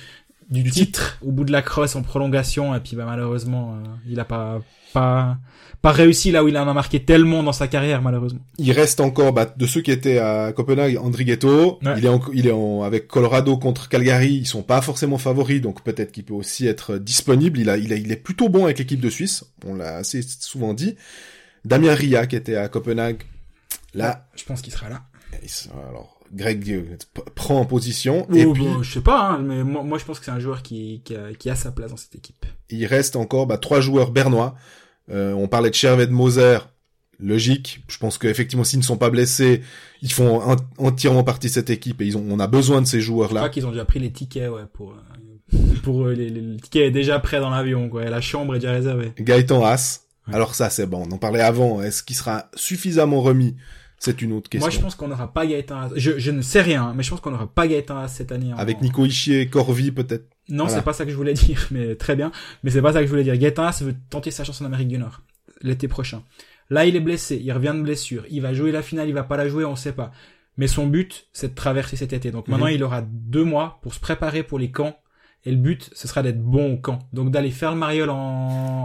du, 0.50 0.62
Du 0.62 0.70
titre, 0.70 1.18
au 1.24 1.30
bout 1.30 1.44
de 1.44 1.52
la 1.52 1.62
crosse 1.62 1.94
en 1.94 2.02
prolongation, 2.02 2.74
et 2.74 2.80
puis 2.80 2.96
bah, 2.96 3.04
malheureusement, 3.06 3.74
euh, 3.74 3.86
il 4.08 4.18
a 4.18 4.24
pas, 4.24 4.60
pas, 4.92 5.38
pas 5.80 5.92
réussi 5.92 6.30
là 6.32 6.42
où 6.42 6.48
il 6.48 6.56
en 6.58 6.66
a 6.68 6.72
marqué 6.74 7.04
tellement 7.04 7.42
dans 7.42 7.52
sa 7.52 7.68
carrière, 7.68 8.02
malheureusement. 8.02 8.40
Il 8.58 8.72
reste 8.72 9.00
encore 9.00 9.32
bah, 9.32 9.52
de 9.56 9.66
ceux 9.66 9.80
qui 9.80 9.90
étaient 9.92 10.18
à 10.18 10.52
Copenhague, 10.52 10.96
André 10.98 11.24
Ghetto. 11.24 11.78
Ouais. 11.84 11.94
Il 11.98 12.04
est 12.04 12.08
en, 12.08 12.20
il 12.34 12.46
est 12.46 12.52
en, 12.52 12.82
avec 12.82 13.06
Colorado 13.08 13.56
contre 13.58 13.88
Calgary. 13.88 14.34
Ils 14.34 14.46
sont 14.46 14.62
pas 14.62 14.80
forcément 14.82 15.18
favoris, 15.18 15.60
donc 15.60 15.82
peut-être 15.84 16.10
qu'il 16.12 16.24
peut 16.24 16.34
aussi 16.34 16.66
être 16.66 16.98
disponible. 16.98 17.58
Il 17.60 17.70
a, 17.70 17.76
il 17.76 17.92
a, 17.92 17.96
il 17.96 18.10
est 18.10 18.16
plutôt 18.16 18.48
bon 18.48 18.64
avec 18.64 18.78
l'équipe 18.78 19.00
de 19.00 19.10
Suisse. 19.10 19.44
On 19.64 19.74
l'a 19.74 19.96
assez 19.96 20.20
souvent 20.22 20.74
dit. 20.74 20.96
Damien 21.64 21.94
Ria 21.94 22.26
qui 22.26 22.36
était 22.36 22.56
à 22.56 22.68
Copenhague. 22.68 23.22
Là, 23.94 24.26
Je 24.36 24.44
pense 24.44 24.60
qu'il 24.62 24.72
sera 24.72 24.88
là. 24.88 25.02
il 25.42 25.48
se- 25.48 25.68
alors 25.70 26.18
Greg 26.32 26.70
euh, 26.70 26.96
prend 27.34 27.58
en 27.58 27.64
position 27.64 28.26
et 28.34 28.44
Oh, 28.44 28.52
puis 28.52 28.64
bah, 28.64 28.78
je 28.82 28.92
sais 28.92 29.00
pas, 29.00 29.30
hein, 29.30 29.38
mais 29.38 29.64
moi, 29.64 29.82
moi 29.82 29.96
je 29.96 30.04
pense 30.04 30.18
que 30.18 30.26
c'est 30.26 30.30
un 30.30 30.38
joueur 30.40 30.62
qui, 30.62 31.00
qui, 31.04 31.16
a, 31.16 31.32
qui 31.38 31.48
a 31.48 31.54
sa 31.54 31.72
place 31.72 31.90
dans 31.90 31.96
cette 31.96 32.14
équipe. 32.16 32.44
il 32.68 32.84
reste 32.84 33.16
encore 33.16 33.46
bah, 33.46 33.56
trois 33.56 33.80
joueurs 33.80 34.10
bernois. 34.10 34.54
Euh, 35.10 35.32
on 35.32 35.48
parlait 35.48 35.70
de 35.70 35.74
Chervet 35.74 36.06
de 36.06 36.12
Moser, 36.12 36.58
logique. 37.20 37.80
Je 37.88 37.98
pense 37.98 38.18
qu'effectivement, 38.18 38.64
s'ils 38.64 38.78
ne 38.78 38.84
sont 38.84 38.96
pas 38.98 39.10
blessés, 39.10 39.62
ils 40.02 40.12
font 40.12 40.40
en- 40.42 40.56
entièrement 40.78 41.24
partie 41.24 41.48
de 41.48 41.52
cette 41.52 41.70
équipe 41.70 42.00
et 42.00 42.06
ils 42.06 42.16
ont, 42.16 42.24
on 42.28 42.38
a 42.38 42.46
besoin 42.46 42.80
de 42.80 42.86
ces 42.86 43.00
Je 43.00 43.06
joueurs-là. 43.06 43.40
crois 43.40 43.48
qu'ils 43.50 43.66
ont 43.66 43.70
déjà 43.72 43.84
pris 43.84 43.98
les 43.98 44.12
tickets, 44.12 44.50
ouais, 44.50 44.62
pour, 44.72 44.92
euh, 44.92 45.56
pour 45.82 46.06
eux, 46.06 46.12
les, 46.12 46.28
les- 46.30 46.40
le 46.40 46.56
ticket 46.58 46.86
est 46.86 46.90
déjà 46.90 47.18
prêt 47.18 47.40
dans 47.40 47.50
l'avion, 47.50 47.88
quoi, 47.88 48.04
et 48.04 48.10
la 48.10 48.20
chambre 48.20 48.54
est 48.54 48.58
déjà 48.58 48.72
réservée. 48.72 49.12
Gaëtan 49.18 49.64
Haas. 49.64 50.00
Ouais. 50.28 50.34
Alors 50.34 50.54
ça, 50.54 50.68
c'est 50.70 50.86
bon. 50.86 51.04
On 51.08 51.12
en 51.12 51.18
parlait 51.18 51.40
avant. 51.40 51.80
Est-ce 51.82 52.02
qu'il 52.02 52.14
sera 52.16 52.50
suffisamment 52.54 53.22
remis 53.22 53.56
C'est 53.98 54.22
une 54.22 54.32
autre 54.32 54.48
question. 54.48 54.66
Moi, 54.66 54.70
je 54.76 54.80
pense 54.80 54.94
qu'on 54.94 55.08
n'aura 55.08 55.32
pas 55.32 55.44
Gaëtan. 55.46 55.88
Je, 55.96 56.18
je 56.18 56.30
ne 56.30 56.40
sais 56.40 56.60
rien, 56.62 56.92
mais 56.94 57.02
je 57.02 57.10
pense 57.10 57.20
qu'on 57.20 57.32
n'aura 57.32 57.48
pas 57.48 57.66
Gaëtan 57.66 58.06
cette 58.08 58.30
année. 58.30 58.52
en- 58.52 58.56
Avec 58.56 58.80
Nico 58.80 59.04
Ischier, 59.04 59.48
Corvi 59.48 59.90
peut-être. 59.90 60.24
Non, 60.48 60.64
Voilà. 60.64 60.78
c'est 60.78 60.84
pas 60.84 60.92
ça 60.92 61.04
que 61.04 61.10
je 61.10 61.16
voulais 61.16 61.34
dire, 61.34 61.66
mais 61.72 61.94
très 61.96 62.14
bien. 62.16 62.30
Mais 62.62 62.70
c'est 62.70 62.80
pas 62.82 62.92
ça 62.92 63.00
que 63.00 63.06
je 63.06 63.10
voulais 63.10 63.24
dire. 63.24 63.36
Gaëtan 63.36 63.70
veut 63.80 63.94
tenter 64.10 64.30
sa 64.30 64.44
chance 64.44 64.60
en 64.62 64.64
Amérique 64.66 64.88
du 64.88 64.98
Nord 64.98 65.22
l'été 65.62 65.88
prochain. 65.88 66.22
Là, 66.70 66.86
il 66.86 66.94
est 66.94 67.00
blessé, 67.00 67.40
il 67.42 67.50
revient 67.52 67.72
de 67.74 67.82
blessure. 67.82 68.24
Il 68.30 68.42
va 68.42 68.52
jouer 68.54 68.70
la 68.70 68.82
finale, 68.82 69.08
il 69.08 69.14
va 69.14 69.24
pas 69.24 69.36
la 69.36 69.48
jouer, 69.48 69.64
on 69.64 69.74
sait 69.74 69.92
pas. 69.92 70.12
Mais 70.56 70.68
son 70.68 70.86
but, 70.86 71.26
c'est 71.32 71.48
de 71.50 71.54
traverser 71.54 71.96
cet 71.96 72.12
été. 72.12 72.30
Donc 72.30 72.46
maintenant, 72.48 72.66
Mhm. 72.66 72.72
il 72.74 72.84
aura 72.84 73.02
deux 73.02 73.44
mois 73.44 73.78
pour 73.82 73.94
se 73.94 74.00
préparer 74.00 74.42
pour 74.44 74.58
les 74.58 74.70
camps. 74.70 74.96
Et 75.44 75.50
le 75.50 75.56
but, 75.56 75.88
ce 75.94 76.06
sera 76.08 76.22
d'être 76.22 76.42
bon 76.42 76.74
au 76.74 76.76
camp. 76.76 76.98
Donc 77.12 77.30
d'aller 77.30 77.50
faire 77.50 77.70
le 77.72 77.78
mariole 77.78 78.10
en, 78.10 78.16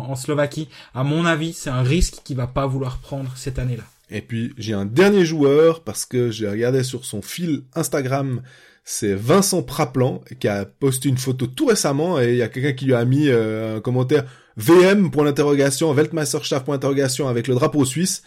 en 0.10 0.16
Slovaquie. 0.16 0.70
À 0.96 1.04
mon 1.04 1.26
avis, 1.26 1.52
c'est 1.54 1.70
un 1.72 1.82
risque 1.84 2.22
qu'il 2.24 2.38
va 2.38 2.48
pas 2.48 2.66
vouloir 2.68 2.98
prendre 3.00 3.32
cette 3.36 3.60
année-là. 3.60 3.84
Et 4.16 4.22
puis 4.22 4.54
j'ai 4.58 4.74
un 4.74 4.86
dernier 4.86 5.26
joueur 5.26 5.84
parce 5.84 6.06
que 6.06 6.30
j'ai 6.32 6.48
regardé 6.48 6.84
sur 6.84 7.04
son 7.04 7.22
fil 7.22 7.64
Instagram, 7.74 8.42
c'est 8.86 9.16
Vincent 9.16 9.64
Praplan 9.64 10.22
qui 10.40 10.48
a 10.48 10.66
posté 10.66 11.10
une 11.10 11.18
photo 11.18 11.48
tout 11.48 11.66
récemment 11.66 12.22
et 12.22 12.30
il 12.32 12.38
y 12.38 12.42
a 12.42 12.48
quelqu'un 12.48 12.74
qui 12.74 12.86
lui 12.86 12.94
a 12.94 13.04
mis 13.06 13.28
euh, 13.30 13.78
un 13.78 13.80
commentaire 13.82 14.26
VM 14.58 15.10
pour 15.10 15.24
l'interrogation, 15.24 15.92
Weltmeisterschaft 15.94 16.64
pour 16.66 16.74
l'interrogation 16.74 17.28
avec 17.28 17.48
le 17.48 17.56
drapeau 17.56 17.86
suisse. 17.86 18.22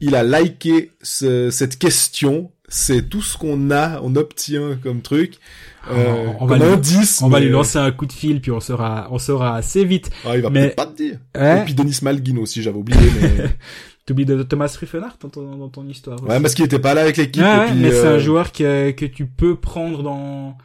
il 0.00 0.14
a 0.14 0.22
liké 0.22 0.92
ce- 1.02 1.50
cette 1.50 1.78
question. 1.78 2.52
C'est 2.70 3.08
tout 3.08 3.22
ce 3.22 3.36
qu'on 3.38 3.70
a, 3.70 4.00
on 4.02 4.14
obtient 4.14 4.78
comme 4.82 5.00
truc. 5.00 5.38
Euh, 5.90 6.26
On- 6.38 6.46
va 6.46 6.56
lui- 6.58 6.64
indice, 6.66 7.20
On 7.22 7.28
va 7.28 7.38
mais- 7.40 7.46
lui 7.46 7.50
lancer 7.52 7.78
un 7.78 7.90
coup 7.92 8.04
de 8.06 8.12
fil, 8.12 8.40
puis 8.42 8.50
on 8.50 8.60
saura, 8.60 9.08
on 9.10 9.18
saura 9.18 9.56
assez 9.56 9.84
vite. 9.84 10.10
Ah, 10.26 10.36
il 10.36 10.42
va 10.42 10.50
mais- 10.50 10.60
peut-être 10.66 10.76
pas 10.76 10.86
te 10.86 10.96
dire. 10.96 11.18
Et 11.34 11.64
puis 11.64 11.74
Denis 11.74 11.98
Malguin 12.02 12.36
aussi, 12.36 12.62
j'avais 12.62 12.76
oublié. 12.76 13.00
Mais... 13.20 13.44
T'oublies 14.08 14.24
de 14.24 14.42
Thomas 14.42 14.74
Ruffenard 14.80 15.18
dans 15.20 15.28
ton, 15.28 15.54
dans 15.56 15.68
ton 15.68 15.86
histoire. 15.86 16.18
ouais, 16.22 16.40
parce 16.40 16.54
qu'il 16.54 16.64
était 16.64 16.78
pas 16.78 16.94
là 16.94 17.02
avec 17.02 17.18
l'équipe. 17.18 17.42
Ouais, 17.42 17.74
mais 17.74 17.90
c'est 17.90 18.06
euh, 18.06 18.14
un 18.14 18.18
joueur 18.18 18.52
que, 18.52 18.90
que 18.92 19.04
tu 19.04 19.26
peux 19.26 19.54
prendre 19.54 20.02
dans. 20.02 20.56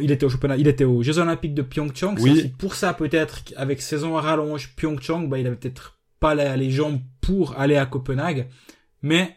Il 0.00 0.12
était 0.12 0.24
au 0.24 0.28
championnat, 0.28 0.56
il 0.56 0.68
était 0.68 0.84
aux 0.84 1.02
Jeux 1.02 1.18
Olympiques 1.18 1.54
de 1.54 1.62
Pyeongchang. 1.62 2.14
Oui. 2.20 2.52
Pour 2.58 2.76
ça 2.76 2.94
peut-être 2.94 3.42
qu'avec 3.42 3.82
saison 3.82 4.16
à 4.16 4.20
rallonge 4.20 4.72
Pyeongchang, 4.76 5.28
bah 5.28 5.38
il 5.40 5.48
avait 5.48 5.56
peut-être 5.56 5.98
pas 6.20 6.36
la- 6.36 6.56
les 6.56 6.70
jambes 6.70 7.00
pour 7.20 7.58
aller 7.58 7.74
à 7.76 7.86
Copenhague. 7.86 8.46
Mais 9.02 9.34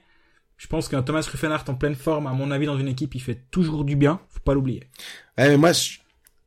je 0.57 0.67
pense 0.67 0.87
qu'un 0.87 1.01
Thomas 1.01 1.27
Ruffenard 1.31 1.63
en 1.69 1.73
pleine 1.73 1.95
forme, 1.95 2.27
à 2.27 2.33
mon 2.33 2.51
avis, 2.51 2.67
dans 2.67 2.77
une 2.77 2.87
équipe, 2.87 3.15
il 3.15 3.19
fait 3.21 3.45
toujours 3.49 3.83
du 3.83 3.95
bien. 3.95 4.19
Faut 4.29 4.41
pas 4.41 4.53
l'oublier. 4.53 4.81
Ouais, 5.39 5.49
mais 5.49 5.57
moi, 5.57 5.71
je... 5.71 5.93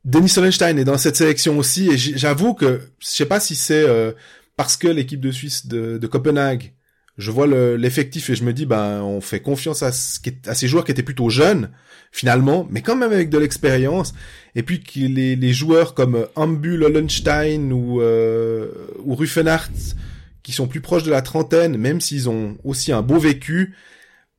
Denis 0.05 0.29
Solenstein 0.29 0.77
est 0.79 0.85
dans 0.85 0.97
cette 0.97 1.17
sélection 1.17 1.57
aussi, 1.57 1.89
et 1.89 1.97
j'avoue 1.97 2.53
que 2.53 2.79
je 2.99 3.05
sais 3.07 3.25
pas 3.25 3.41
si 3.41 3.55
c'est 3.55 3.83
euh, 3.85 4.13
parce 4.55 4.77
que 4.77 4.87
l'équipe 4.87 5.19
de 5.19 5.31
Suisse 5.31 5.67
de, 5.67 5.97
de 5.97 6.07
Copenhague, 6.07 6.71
je 7.17 7.31
vois 7.31 7.47
le- 7.47 7.75
l'effectif 7.77 8.29
et 8.29 8.35
je 8.35 8.43
me 8.43 8.53
dis, 8.53 8.65
ben, 8.65 9.01
on 9.01 9.21
fait 9.21 9.39
confiance 9.39 9.81
à, 9.83 9.91
ce 9.91 10.19
qui 10.19 10.29
est- 10.29 10.47
à 10.47 10.55
ces 10.55 10.67
joueurs 10.67 10.85
qui 10.85 10.91
étaient 10.91 11.03
plutôt 11.03 11.29
jeunes, 11.29 11.69
finalement, 12.11 12.67
mais 12.69 12.81
quand 12.81 12.95
même 12.95 13.11
avec 13.11 13.29
de 13.29 13.37
l'expérience, 13.37 14.13
et 14.55 14.63
puis 14.63 14.81
les, 14.95 15.35
les 15.35 15.53
joueurs 15.53 15.93
comme 15.93 16.27
Ambul, 16.35 16.83
Hollenstein 16.83 17.71
ou, 17.71 18.01
euh, 18.01 18.69
ou 19.03 19.15
Ruffenhardt, 19.15 19.95
qui 20.43 20.51
sont 20.53 20.67
plus 20.67 20.81
proches 20.81 21.03
de 21.03 21.11
la 21.11 21.21
trentaine, 21.21 21.77
même 21.77 21.99
s'ils 22.01 22.29
ont 22.29 22.57
aussi 22.63 22.91
un 22.91 23.01
beau 23.01 23.19
vécu, 23.19 23.73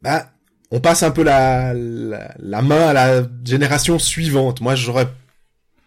bah, 0.01 0.31
on 0.71 0.81
passe 0.81 1.03
un 1.03 1.11
peu 1.11 1.23
la, 1.23 1.75
la, 1.75 2.63
main 2.63 2.89
à 2.89 2.93
la 2.93 3.27
génération 3.45 3.99
suivante. 3.99 4.61
Moi, 4.61 4.75
j'aurais 4.75 5.09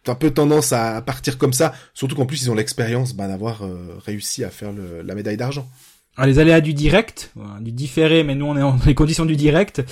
un 0.07 0.15
peu 0.15 0.31
tendance 0.31 0.73
à 0.73 1.01
partir 1.01 1.37
comme 1.37 1.53
ça, 1.53 1.73
surtout 1.93 2.15
qu'en 2.15 2.25
plus, 2.25 2.41
ils 2.43 2.51
ont 2.51 2.55
l'expérience 2.55 3.13
bah, 3.13 3.27
d'avoir 3.27 3.63
euh, 3.63 3.97
réussi 4.05 4.43
à 4.43 4.49
faire 4.49 4.71
le- 4.71 5.01
la 5.03 5.15
médaille 5.15 5.37
d'argent. 5.37 5.69
Alors, 6.17 6.27
les 6.27 6.39
aléas 6.39 6.61
du 6.61 6.73
direct, 6.73 7.31
du 7.61 7.71
différé, 7.71 8.23
mais 8.23 8.35
nous 8.35 8.45
on 8.45 8.57
est 8.57 8.61
dans 8.61 8.77
les 8.85 8.95
conditions 8.95 9.25
du 9.25 9.35
direct. 9.35 9.83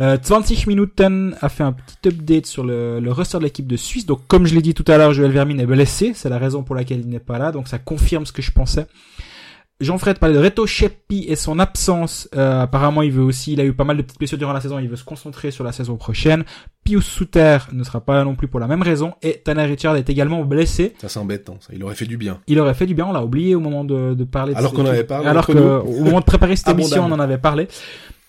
Euh, 0.00 0.16
20 0.22 0.66
Minuten 0.66 1.36
a 1.42 1.48
fait 1.48 1.62
un 1.62 1.72
petit 1.72 2.08
update 2.08 2.46
sur 2.46 2.64
le, 2.64 3.00
le 3.00 3.12
roster 3.12 3.38
de 3.38 3.42
l'équipe 3.42 3.66
de 3.66 3.76
Suisse. 3.76 4.06
Donc, 4.06 4.26
comme 4.28 4.46
je 4.46 4.54
l'ai 4.54 4.62
dit 4.62 4.72
tout 4.72 4.84
à 4.86 4.96
l'heure, 4.96 5.12
Joël 5.12 5.30
Vermin 5.30 5.58
est 5.58 5.66
blessé. 5.66 6.12
C'est 6.14 6.30
la 6.30 6.38
raison 6.38 6.62
pour 6.62 6.74
laquelle 6.74 7.00
il 7.00 7.08
n'est 7.08 7.18
pas 7.18 7.38
là. 7.38 7.52
Donc, 7.52 7.68
ça 7.68 7.78
confirme 7.78 8.24
ce 8.24 8.32
que 8.32 8.40
je 8.40 8.50
pensais. 8.50 8.86
Jean-Fred 9.80 10.18
parlait 10.18 10.34
de 10.34 10.40
Reto 10.40 10.66
Sheppi 10.66 11.24
et 11.28 11.36
son 11.36 11.58
absence. 11.58 12.28
Euh, 12.34 12.62
apparemment, 12.62 13.02
il 13.02 13.12
veut 13.12 13.22
aussi, 13.22 13.54
il 13.54 13.60
a 13.60 13.64
eu 13.64 13.72
pas 13.72 13.84
mal 13.84 13.96
de 13.96 14.02
petites 14.02 14.18
blessures 14.18 14.38
durant 14.38 14.52
la 14.52 14.60
saison. 14.60 14.78
Il 14.78 14.88
veut 14.88 14.96
se 14.96 15.04
concentrer 15.04 15.50
sur 15.50 15.64
la 15.64 15.72
saison 15.72 15.96
prochaine. 15.96 16.44
Pius 16.84 17.04
Souter 17.04 17.58
ne 17.72 17.82
sera 17.82 18.00
pas 18.00 18.14
là 18.14 18.24
non 18.24 18.34
plus 18.34 18.48
pour 18.48 18.60
la 18.60 18.66
même 18.66 18.82
raison. 18.82 19.14
Et 19.22 19.40
Tanner 19.44 19.64
Richard 19.64 19.96
est 19.96 20.08
également 20.10 20.44
blessé. 20.44 20.94
Ça, 21.00 21.08
c'est 21.08 21.18
embêtant. 21.18 21.56
Ça. 21.60 21.72
Il 21.74 21.82
aurait 21.82 21.94
fait 21.94 22.06
du 22.06 22.16
bien. 22.16 22.40
Il 22.46 22.58
aurait 22.60 22.74
fait 22.74 22.86
du 22.86 22.94
bien. 22.94 23.06
On 23.06 23.12
l'a 23.12 23.24
oublié 23.24 23.54
au 23.54 23.60
moment 23.60 23.84
de, 23.84 24.14
de 24.14 24.24
parler. 24.24 24.52
de 24.52 24.58
Alors 24.58 24.72
qu'on 24.72 24.86
avait 24.86 25.04
parlé 25.04 25.26
Alors 25.26 25.46
que, 25.46 25.52
au 25.52 26.04
moment 26.04 26.20
de 26.20 26.24
préparer 26.24 26.56
cette 26.56 26.68
émission, 26.68 27.04
on 27.04 27.12
en 27.12 27.20
avait 27.20 27.38
parlé. 27.38 27.68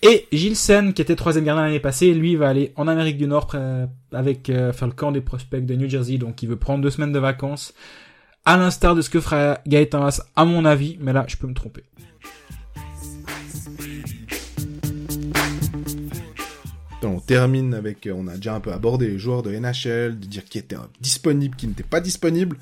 Et 0.04 0.28
Gilsen, 0.32 0.94
qui 0.94 1.02
était 1.02 1.16
troisième 1.16 1.46
gardien 1.46 1.64
l'année 1.64 1.80
passée, 1.80 2.14
lui 2.14 2.36
va 2.36 2.50
aller 2.50 2.74
en 2.76 2.88
Amérique 2.88 3.18
du 3.18 3.28
Nord 3.28 3.56
avec 4.12 4.50
euh, 4.50 4.74
faire 4.74 4.88
le 4.88 4.94
camp 4.94 5.12
des 5.12 5.22
prospects 5.22 5.64
de 5.64 5.76
New 5.76 5.88
Jersey, 5.88 6.18
donc 6.18 6.42
il 6.42 6.50
veut 6.50 6.56
prendre 6.56 6.82
deux 6.82 6.90
semaines 6.90 7.12
de 7.12 7.20
vacances, 7.20 7.74
à 8.46 8.58
l'instar 8.58 8.96
de 8.96 9.02
ce 9.02 9.10
que 9.10 9.20
fera 9.22 9.60
Gaëtan 9.68 10.06
Haas, 10.06 10.22
à 10.36 10.46
mon 10.46 10.66
avis, 10.66 10.98
mais 11.00 11.14
là 11.14 11.26
je 11.28 11.36
peux 11.38 11.48
me 11.48 11.54
tromper. 11.54 11.84
On 17.04 17.20
termine 17.20 17.74
avec, 17.74 18.06
euh, 18.06 18.14
on 18.16 18.28
a 18.28 18.36
déjà 18.36 18.54
un 18.54 18.60
peu 18.60 18.72
abordé 18.72 19.08
les 19.08 19.18
joueurs 19.18 19.42
de 19.42 19.52
NHL, 19.52 20.20
de 20.20 20.28
dire 20.28 20.46
qui 20.46 20.60
étaient 20.60 20.76
euh, 20.76 20.88
disponibles, 21.02 21.56
qui 21.56 21.68
n'étaient 21.68 21.82
pas 21.84 22.00
disponibles. 22.00 22.58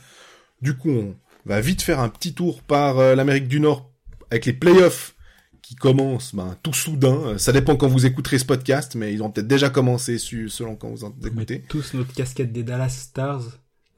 Du 0.61 0.75
coup, 0.77 0.89
on 0.91 1.15
va 1.45 1.59
vite 1.59 1.81
faire 1.81 1.99
un 1.99 2.07
petit 2.09 2.33
tour 2.33 2.61
par 2.63 2.99
euh, 2.99 3.15
l'Amérique 3.15 3.49
du 3.49 3.59
Nord 3.59 3.89
avec 4.31 4.45
les 4.45 4.53
playoffs 4.53 5.15
qui 5.61 5.75
commencent 5.75 6.33
ben, 6.33 6.55
tout 6.63 6.73
soudain. 6.73 7.19
Euh, 7.25 7.37
Ça 7.37 7.51
dépend 7.51 7.75
quand 7.75 7.89
vous 7.89 8.05
écouterez 8.05 8.39
ce 8.39 8.45
podcast, 8.45 8.95
mais 8.95 9.13
ils 9.13 9.21
ont 9.21 9.29
peut-être 9.29 9.47
déjà 9.47 9.69
commencé 9.69 10.17
selon 10.17 10.75
quand 10.77 10.89
vous 10.89 11.03
en 11.03 11.09
On 11.09 11.21
met 11.21 11.27
écoutez. 11.27 11.65
tous 11.67 11.93
notre 11.93 12.13
casquette 12.13 12.53
des 12.53 12.63
Dallas 12.63 12.89
Stars, 12.89 13.43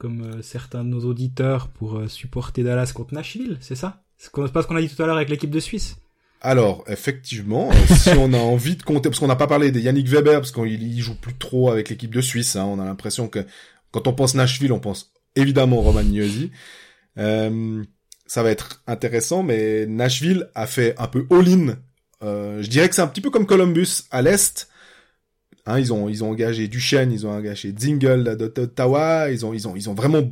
comme 0.02 0.22
euh, 0.22 0.42
certains 0.42 0.82
de 0.82 0.88
nos 0.88 1.04
auditeurs, 1.04 1.68
pour 1.68 1.96
euh, 1.96 2.08
supporter 2.08 2.64
Dallas 2.64 2.90
contre 2.92 3.14
Nashville, 3.14 3.56
c'est 3.60 3.76
ça? 3.76 4.02
C'est 4.18 4.32
pas 4.32 4.62
ce 4.62 4.66
qu'on 4.66 4.74
a 4.74 4.80
dit 4.80 4.92
tout 4.92 5.00
à 5.00 5.06
l'heure 5.06 5.16
avec 5.16 5.28
l'équipe 5.28 5.48
de 5.48 5.60
Suisse 5.60 5.94
Alors, 6.40 6.82
effectivement, 6.88 7.70
euh, 7.70 7.94
si 7.94 8.08
on 8.18 8.32
a 8.32 8.38
envie 8.38 8.74
de 8.74 8.82
compter, 8.82 9.10
parce 9.10 9.20
qu'on 9.20 9.28
n'a 9.28 9.36
pas 9.36 9.46
parlé 9.46 9.70
de 9.70 9.78
Yannick 9.78 10.08
Weber, 10.08 10.40
parce 10.40 10.50
qu'il 10.50 10.82
il 10.82 11.00
joue 11.00 11.14
plus 11.14 11.34
trop 11.34 11.70
avec 11.70 11.88
l'équipe 11.88 12.12
de 12.12 12.20
Suisse, 12.20 12.56
hein, 12.56 12.64
on 12.64 12.80
a 12.80 12.84
l'impression 12.84 13.28
que 13.28 13.46
quand 13.92 14.08
on 14.08 14.12
pense 14.12 14.34
Nashville, 14.34 14.72
on 14.72 14.80
pense 14.80 15.12
évidemment 15.36 15.80
Roman 15.80 16.02
Gnozzi. 16.02 16.50
Euh, 17.18 17.84
ça 18.26 18.42
va 18.42 18.50
être 18.50 18.82
intéressant, 18.88 19.44
mais 19.44 19.86
Nashville 19.86 20.48
a 20.56 20.66
fait 20.66 20.96
un 20.98 21.06
peu 21.06 21.28
all-in. 21.30 21.76
Je 22.22 22.66
dirais 22.66 22.88
que 22.88 22.96
c'est 22.96 23.02
un 23.02 23.06
petit 23.06 23.20
peu 23.20 23.30
comme 23.30 23.46
Columbus 23.46 24.04
à 24.10 24.20
l'est. 24.20 24.68
Hein, 25.66 25.78
ils 25.78 25.92
ont 25.92 26.08
ils 26.08 26.24
ont 26.24 26.30
engagé 26.30 26.66
Duchesne, 26.66 27.12
ils 27.12 27.26
ont 27.26 27.30
engagé 27.30 27.72
Zingle 27.78 28.36
d'Ottawa, 28.36 29.30
ils 29.30 29.46
ont 29.46 29.52
ils 29.52 29.68
ont 29.68 29.76
ils 29.76 29.88
ont 29.88 29.94
vraiment 29.94 30.22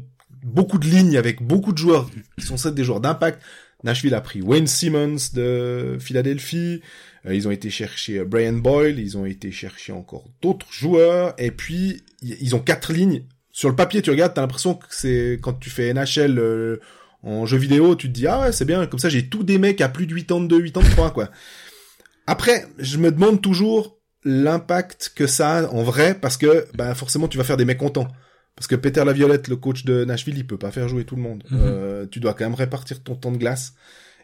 beaucoup 0.42 0.78
de 0.78 0.86
lignes 0.86 1.16
avec 1.16 1.42
beaucoup 1.42 1.72
de 1.72 1.78
joueurs 1.78 2.10
qui 2.38 2.44
sont 2.44 2.56
ceux 2.56 2.72
des 2.72 2.84
joueurs 2.84 3.00
d'impact. 3.00 3.40
Nashville 3.84 4.14
a 4.14 4.20
pris 4.20 4.42
Wayne 4.42 4.66
Simmons 4.66 5.16
de 5.34 5.96
Philadelphie. 6.00 6.82
Euh, 7.26 7.34
ils 7.34 7.48
ont 7.48 7.50
été 7.50 7.70
chercher 7.70 8.18
euh, 8.18 8.24
Brian 8.24 8.52
Boyle. 8.54 8.98
Ils 8.98 9.16
ont 9.16 9.24
été 9.24 9.50
chercher 9.52 9.92
encore 9.92 10.28
d'autres 10.42 10.70
joueurs. 10.70 11.34
Et 11.38 11.50
puis, 11.50 12.02
ils 12.22 12.54
ont 12.54 12.60
quatre 12.60 12.92
lignes. 12.92 13.24
Sur 13.52 13.68
le 13.68 13.76
papier, 13.76 14.02
tu 14.02 14.10
regardes, 14.10 14.34
t'as 14.34 14.42
l'impression 14.42 14.74
que 14.74 14.86
c'est 14.90 15.38
quand 15.42 15.54
tu 15.54 15.70
fais 15.70 15.92
NHL 15.92 16.38
euh, 16.38 16.76
en 17.22 17.46
jeu 17.46 17.58
vidéo, 17.58 17.96
tu 17.96 18.08
te 18.08 18.12
dis, 18.12 18.26
ah 18.26 18.40
ouais, 18.40 18.52
c'est 18.52 18.64
bien. 18.64 18.86
Comme 18.86 19.00
ça, 19.00 19.08
j'ai 19.08 19.28
tous 19.28 19.44
des 19.44 19.58
mecs 19.58 19.80
à 19.80 19.88
plus 19.88 20.06
de 20.06 20.14
82, 20.14 20.62
83, 20.62 21.12
quoi. 21.12 21.30
Après, 22.26 22.66
je 22.78 22.96
me 22.98 23.10
demande 23.10 23.42
toujours 23.42 23.99
l'impact 24.24 25.12
que 25.14 25.26
ça 25.26 25.58
a 25.58 25.66
en 25.68 25.82
vrai, 25.82 26.14
parce 26.14 26.36
que, 26.36 26.66
bah, 26.74 26.94
forcément, 26.94 27.28
tu 27.28 27.38
vas 27.38 27.44
faire 27.44 27.56
des 27.56 27.64
mécontents. 27.64 28.08
Parce 28.56 28.66
que 28.66 28.76
Peter 28.76 29.04
Laviolette, 29.04 29.48
le 29.48 29.56
coach 29.56 29.84
de 29.84 30.04
Nashville, 30.04 30.36
il 30.36 30.46
peut 30.46 30.58
pas 30.58 30.70
faire 30.70 30.88
jouer 30.88 31.04
tout 31.04 31.16
le 31.16 31.22
monde. 31.22 31.42
Mhm. 31.50 31.58
Euh, 31.62 32.06
tu 32.10 32.20
dois 32.20 32.34
quand 32.34 32.44
même 32.44 32.54
répartir 32.54 33.02
ton 33.02 33.14
temps 33.14 33.32
de 33.32 33.38
glace. 33.38 33.74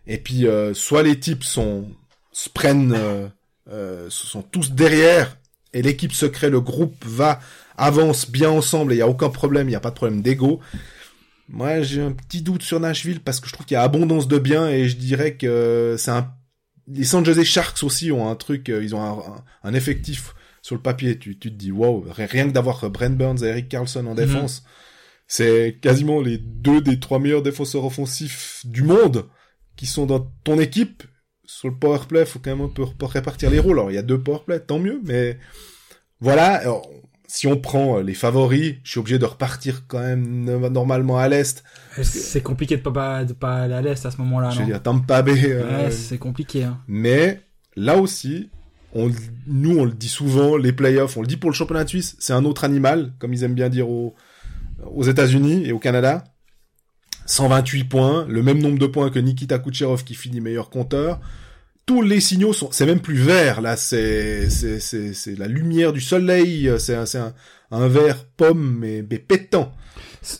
Et 0.06 0.18
puis, 0.18 0.46
euh, 0.46 0.74
soit 0.74 1.02
les 1.02 1.18
types 1.18 1.44
sont 1.44 1.88
se 2.32 2.50
prennent, 2.50 2.92
euh, 2.94 3.28
euh, 3.70 4.08
sont 4.10 4.42
tous 4.42 4.72
derrière, 4.72 5.38
et 5.72 5.80
l'équipe 5.80 6.12
se 6.12 6.26
crée, 6.26 6.50
le 6.50 6.60
groupe 6.60 7.02
va, 7.06 7.40
avance 7.78 8.30
bien 8.30 8.50
ensemble, 8.50 8.92
et 8.92 8.96
il 8.96 8.98
y 8.98 9.02
a 9.02 9.08
aucun 9.08 9.30
problème, 9.30 9.70
il 9.70 9.72
y 9.72 9.76
a 9.76 9.80
pas 9.80 9.88
de 9.88 9.94
problème 9.94 10.20
d'ego. 10.20 10.60
Moi, 11.48 11.80
j'ai 11.80 12.02
un 12.02 12.12
petit 12.12 12.42
doute 12.42 12.62
sur 12.62 12.78
Nashville 12.78 13.20
parce 13.20 13.40
que 13.40 13.48
je 13.48 13.54
trouve 13.54 13.64
qu'il 13.64 13.76
y 13.76 13.78
a 13.78 13.82
abondance 13.82 14.28
de 14.28 14.38
biens 14.38 14.68
et 14.68 14.88
je 14.88 14.96
dirais 14.96 15.34
que 15.34 15.94
c'est 15.96 16.10
un. 16.10 16.30
Les 16.88 17.04
San 17.04 17.24
Jose 17.24 17.42
Sharks 17.42 17.82
aussi 17.82 18.12
ont 18.12 18.28
un 18.30 18.36
truc, 18.36 18.68
euh, 18.68 18.82
ils 18.84 18.94
ont 18.94 19.02
un, 19.02 19.18
un- 19.18 19.44
un 19.64 19.74
effectif 19.74 20.34
sur 20.62 20.74
le 20.76 20.82
papier. 20.82 21.18
Tu, 21.18 21.38
tu 21.38 21.50
te 21.50 21.56
dis 21.56 21.72
wow, 21.72 22.04
rien 22.16 22.46
que 22.48 22.52
d'avoir 22.52 22.88
Brent 22.90 23.16
Burns 23.16 23.42
et 23.42 23.48
Eric 23.48 23.68
Carlson 23.68 24.06
en 24.06 24.14
défense, 24.14 24.62
c'est 25.26 25.78
quasiment 25.80 26.20
les 26.20 26.38
deux 26.38 26.80
des 26.80 27.00
trois 27.00 27.18
meilleurs 27.18 27.42
défenseurs 27.42 27.84
offensifs 27.84 28.60
du 28.64 28.82
monde 28.82 29.26
qui 29.76 29.86
sont 29.86 30.06
dans 30.06 30.20
ton 30.44 30.58
équipe. 30.60 31.02
Sur 31.44 31.68
le 31.68 31.76
power 31.76 32.00
play, 32.08 32.24
faut 32.26 32.38
quand 32.40 32.56
même 32.56 32.66
un 32.66 32.68
peu 32.68 32.84
répartir 33.06 33.50
les 33.50 33.58
rôles. 33.60 33.78
Alors 33.78 33.90
il 33.92 33.94
y 33.94 33.98
a 33.98 34.02
deux 34.02 34.20
power 34.20 34.40
play, 34.46 34.58
tant 34.60 34.78
mieux, 34.80 35.00
mais 35.04 35.38
voilà. 36.20 36.54
Alors, 36.56 36.88
si 37.28 37.46
on 37.46 37.56
prend 37.56 37.98
euh, 37.98 38.02
les 38.02 38.14
favoris, 38.14 38.76
je 38.84 38.90
suis 38.90 39.00
obligé 39.00 39.18
de 39.18 39.24
repartir 39.24 39.84
quand 39.88 39.98
même 40.00 40.44
no- 40.44 40.68
normalement 40.70 41.18
à 41.18 41.28
l'est. 41.28 41.62
C'est 42.02 42.42
compliqué 42.42 42.76
de 42.76 42.82
pas, 42.82 43.24
de 43.24 43.32
pas 43.32 43.56
aller 43.62 43.74
à 43.74 43.82
l'Est 43.82 44.04
à 44.06 44.10
ce 44.10 44.18
moment-là, 44.18 44.50
je 44.50 44.60
veux 44.60 44.66
dire 44.66 44.82
Tampa 44.82 45.22
Bay. 45.22 45.40
euh, 45.44 45.84
Ouais, 45.84 45.90
c'est 45.90 46.18
compliqué. 46.18 46.64
Hein. 46.64 46.78
mais 46.88 47.40
là 47.76 47.96
aussi, 47.96 48.50
on, 48.94 49.10
nous 49.46 49.78
on 49.78 49.84
le 49.84 49.92
dit 49.92 50.08
souvent, 50.08 50.56
les 50.56 50.72
playoffs, 50.72 51.16
on 51.16 51.20
le 51.22 51.26
dit 51.26 51.36
pour 51.36 51.50
le 51.50 51.54
championnat 51.54 51.84
de 51.84 51.88
Suisse, 51.88 52.16
c'est 52.18 52.32
un 52.32 52.44
autre 52.44 52.64
animal, 52.64 53.12
comme 53.18 53.32
ils 53.34 53.42
aiment 53.44 53.54
bien 53.54 53.68
dire 53.68 53.88
aux, 53.90 54.14
aux 54.84 55.04
États-Unis 55.04 55.64
et 55.66 55.72
au 55.72 55.78
Canada. 55.78 56.24
128 57.26 57.84
points, 57.84 58.24
le 58.28 58.42
même 58.42 58.58
nombre 58.58 58.78
de 58.78 58.86
points 58.86 59.10
que 59.10 59.18
Nikita 59.18 59.58
Kucherov 59.58 60.04
qui 60.04 60.14
finit 60.14 60.40
meilleur 60.40 60.70
compteur. 60.70 61.20
Tous 61.86 62.02
les 62.02 62.20
signaux 62.20 62.52
sont, 62.52 62.68
c'est 62.72 62.84
même 62.84 63.00
plus 63.00 63.14
vert 63.16 63.60
là, 63.60 63.76
c'est 63.76 64.50
c'est 64.50 64.80
c'est 64.80 65.14
c'est 65.14 65.36
la 65.38 65.46
lumière 65.46 65.92
du 65.92 66.00
soleil, 66.00 66.68
c'est 66.78 66.96
un 66.96 67.06
c'est 67.06 67.18
un, 67.18 67.32
un 67.70 67.86
vert 67.86 68.24
pomme 68.36 68.78
mais, 68.80 69.04
mais 69.08 69.18
pétant. 69.20 69.72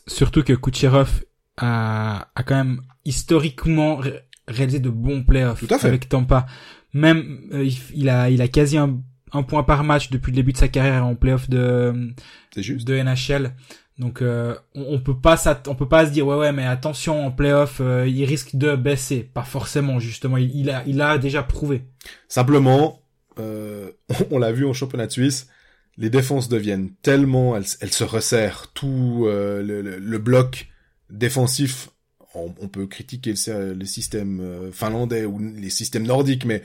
Surtout 0.09 0.43
que 0.43 0.53
Kucherov 0.55 1.23
a, 1.57 2.29
a 2.35 2.43
quand 2.43 2.57
même 2.57 2.81
historiquement 3.05 3.97
ré- 3.97 4.23
réalisé 4.49 4.81
de 4.81 4.91
bons 4.91 5.23
playoffs 5.23 5.61
avec 5.87 6.09
Tampa. 6.09 6.47
Même 6.93 7.43
euh, 7.53 7.65
il, 7.65 7.77
il 7.95 8.09
a 8.09 8.29
il 8.29 8.43
a 8.43 8.49
quasi 8.49 8.77
un, 8.77 9.01
un 9.33 9.43
point 9.45 9.63
par 9.63 9.85
match 9.85 10.11
depuis 10.11 10.33
le 10.33 10.37
début 10.37 10.53
de 10.53 10.59
sa 10.59 10.67
carrière 10.67 11.07
en 11.07 11.15
playoff 11.15 11.49
de 11.49 12.13
juste. 12.57 12.87
de 12.89 12.95
NHL. 12.97 13.55
Donc 13.99 14.21
euh, 14.21 14.55
on, 14.75 14.97
on 14.97 15.01
peut 15.01 15.19
pas 15.19 15.37
on 15.69 15.75
peut 15.75 15.89
pas 15.89 16.07
se 16.07 16.11
dire 16.11 16.27
ouais 16.27 16.37
ouais 16.37 16.53
mais 16.53 16.67
attention 16.67 17.27
en 17.27 17.31
playoff 17.33 17.81
euh, 17.81 18.07
il 18.07 18.25
risque 18.27 18.55
de 18.55 18.77
baisser 18.77 19.23
pas 19.23 19.43
forcément 19.43 19.99
justement 20.01 20.37
il, 20.37 20.55
il 20.55 20.69
a 20.71 20.83
il 20.87 21.01
a 21.01 21.17
déjà 21.17 21.43
prouvé 21.43 21.83
Simplement, 22.29 23.01
euh, 23.39 23.91
on 24.31 24.39
l'a 24.39 24.53
vu 24.53 24.67
en 24.67 24.75
championnat 24.75 25.09
Suisse, 25.09 25.49
les 25.97 26.11
défenses 26.11 26.49
deviennent 26.49 26.91
tellement, 27.03 27.57
elles, 27.57 27.67
se 27.67 28.05
resserrent, 28.05 28.71
tout 28.75 29.25
euh, 29.27 29.63
le, 29.63 29.81
le- 29.81 29.99
le 29.99 30.19
bloc 30.19 30.69
défensif, 31.11 31.89
on, 32.35 32.55
on 32.61 32.69
peut 32.69 32.87
critiquer 32.87 33.33
le, 33.47 33.73
le 33.75 33.85
système 33.87 34.41
euh, 34.41 34.73
finlandais 34.73 35.25
ou 35.25 35.39
les 35.39 35.71
systèmes 35.71 36.07
nordiques, 36.07 36.45
mais 36.45 36.63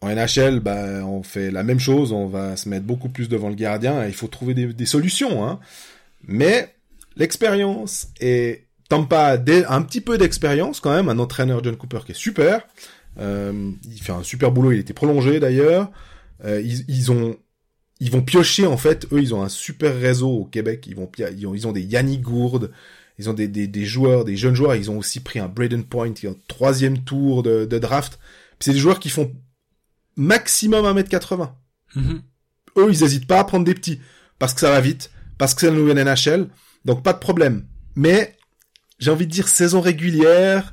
en 0.00 0.08
NHL, 0.14 0.60
bah, 0.60 1.04
on 1.04 1.22
fait 1.22 1.50
la 1.50 1.62
même 1.62 1.80
chose, 1.80 2.12
on 2.12 2.26
va 2.26 2.56
se 2.56 2.68
mettre 2.68 2.84
beaucoup 2.86 3.08
plus 3.08 3.28
devant 3.28 3.48
le 3.48 3.54
gardien, 3.56 4.04
et 4.04 4.08
il 4.08 4.14
faut 4.14 4.28
trouver 4.28 4.54
des, 4.54 4.72
des 4.72 4.86
solutions. 4.86 5.44
Hein. 5.46 5.58
Mais 6.22 6.74
l'expérience, 7.16 8.08
et 8.20 8.66
Tampa 8.88 9.20
a 9.24 9.36
des- 9.38 9.64
un 9.64 9.82
petit 9.82 10.00
peu 10.00 10.18
d'expérience 10.18 10.80
quand 10.80 10.94
même, 10.94 11.08
un 11.08 11.18
entraîneur 11.18 11.62
John 11.62 11.76
Cooper 11.76 12.00
qui 12.06 12.12
est 12.12 12.14
super, 12.16 12.66
euh, 13.18 13.70
il 13.90 14.00
fait 14.00 14.12
un 14.12 14.22
super 14.22 14.50
boulot, 14.52 14.72
il 14.72 14.78
était 14.78 14.94
prolongé 14.94 15.40
d'ailleurs. 15.40 15.90
Euh, 16.44 16.60
ils, 16.60 16.84
ils 16.88 17.10
ont, 17.10 17.36
ils 18.00 18.10
vont 18.12 18.22
piocher 18.22 18.66
en 18.66 18.76
fait. 18.76 19.06
Eux, 19.12 19.20
ils 19.20 19.34
ont 19.34 19.42
un 19.42 19.48
super 19.48 19.98
réseau 19.98 20.30
au 20.30 20.44
Québec. 20.44 20.86
Ils 20.86 20.94
vont, 20.94 21.10
ils 21.36 21.46
ont, 21.46 21.54
ils 21.54 21.66
ont 21.66 21.72
des 21.72 21.82
Yannick 21.82 22.22
Gourde, 22.22 22.70
ils 23.18 23.28
ont 23.28 23.34
des, 23.34 23.48
des, 23.48 23.66
des 23.66 23.84
joueurs, 23.84 24.24
des 24.24 24.36
jeunes 24.36 24.54
joueurs. 24.54 24.76
Ils 24.76 24.90
ont 24.90 24.98
aussi 24.98 25.18
pris 25.20 25.40
un 25.40 25.48
Braden 25.48 25.82
Point 25.82 26.12
qui 26.12 26.26
est 26.26 26.28
en 26.28 26.36
troisième 26.46 26.98
tour 27.02 27.42
de, 27.42 27.64
de 27.64 27.78
draft. 27.80 28.20
C'est 28.60 28.72
des 28.72 28.78
joueurs 28.78 29.00
qui 29.00 29.08
font 29.08 29.32
maximum 30.16 30.84
1m80. 30.86 31.50
Mhm. 31.96 32.22
Eux, 32.76 32.88
ils 32.90 33.02
hésitent 33.02 33.26
pas 33.26 33.40
à 33.40 33.44
prendre 33.44 33.64
des 33.64 33.74
petits 33.74 34.00
parce 34.38 34.54
que 34.54 34.60
ça 34.60 34.70
va 34.70 34.80
vite, 34.80 35.10
parce 35.38 35.54
que 35.54 35.60
c'est 35.62 35.70
la 35.70 35.76
nouvelle 35.76 35.98
NHL. 36.04 36.48
Donc 36.84 37.02
pas 37.02 37.12
de 37.12 37.18
problème. 37.18 37.64
Mais 37.96 38.36
j'ai 38.98 39.10
envie 39.10 39.26
de 39.26 39.32
dire 39.32 39.48
saison 39.48 39.80
régulière. 39.80 40.72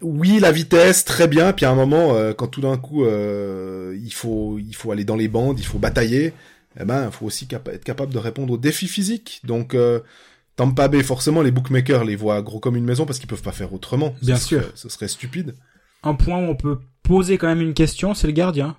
Oui, 0.00 0.38
la 0.40 0.50
vitesse, 0.52 1.04
très 1.04 1.28
bien. 1.28 1.52
Puis 1.52 1.64
à 1.66 1.70
un 1.70 1.74
moment, 1.74 2.14
euh, 2.14 2.32
quand 2.32 2.48
tout 2.48 2.60
d'un 2.60 2.76
coup, 2.76 3.04
euh, 3.04 3.96
il 4.02 4.12
faut, 4.12 4.58
il 4.58 4.74
faut 4.74 4.90
aller 4.90 5.04
dans 5.04 5.16
les 5.16 5.28
bandes, 5.28 5.60
il 5.60 5.66
faut 5.66 5.78
batailler. 5.78 6.32
Eh 6.80 6.84
ben, 6.84 7.06
il 7.06 7.12
faut 7.12 7.26
aussi 7.26 7.46
capa- 7.46 7.72
être 7.72 7.84
capable 7.84 8.12
de 8.12 8.18
répondre 8.18 8.52
aux 8.52 8.58
défis 8.58 8.88
physiques. 8.88 9.40
Donc, 9.44 9.74
euh, 9.74 10.00
Tampa 10.56 10.88
Bay, 10.88 11.02
forcément, 11.02 11.42
les 11.42 11.50
bookmakers 11.50 12.04
les 12.04 12.16
voient 12.16 12.42
gros 12.42 12.60
comme 12.60 12.76
une 12.76 12.84
maison 12.84 13.06
parce 13.06 13.18
qu'ils 13.18 13.28
peuvent 13.28 13.42
pas 13.42 13.52
faire 13.52 13.72
autrement. 13.72 14.14
Bien 14.22 14.36
Ce 14.36 14.46
sûr. 14.46 14.62
serait- 14.62 14.72
ce 14.74 14.88
serait 14.88 15.08
stupide. 15.08 15.54
un 16.02 16.14
point 16.14 16.38
où 16.38 16.48
on 16.48 16.56
peut 16.56 16.78
poser 17.02 17.38
quand 17.38 17.46
même 17.48 17.60
une 17.60 17.74
question 17.74 18.14
c'est 18.14 18.26
le 18.26 18.32
gardien 18.32 18.76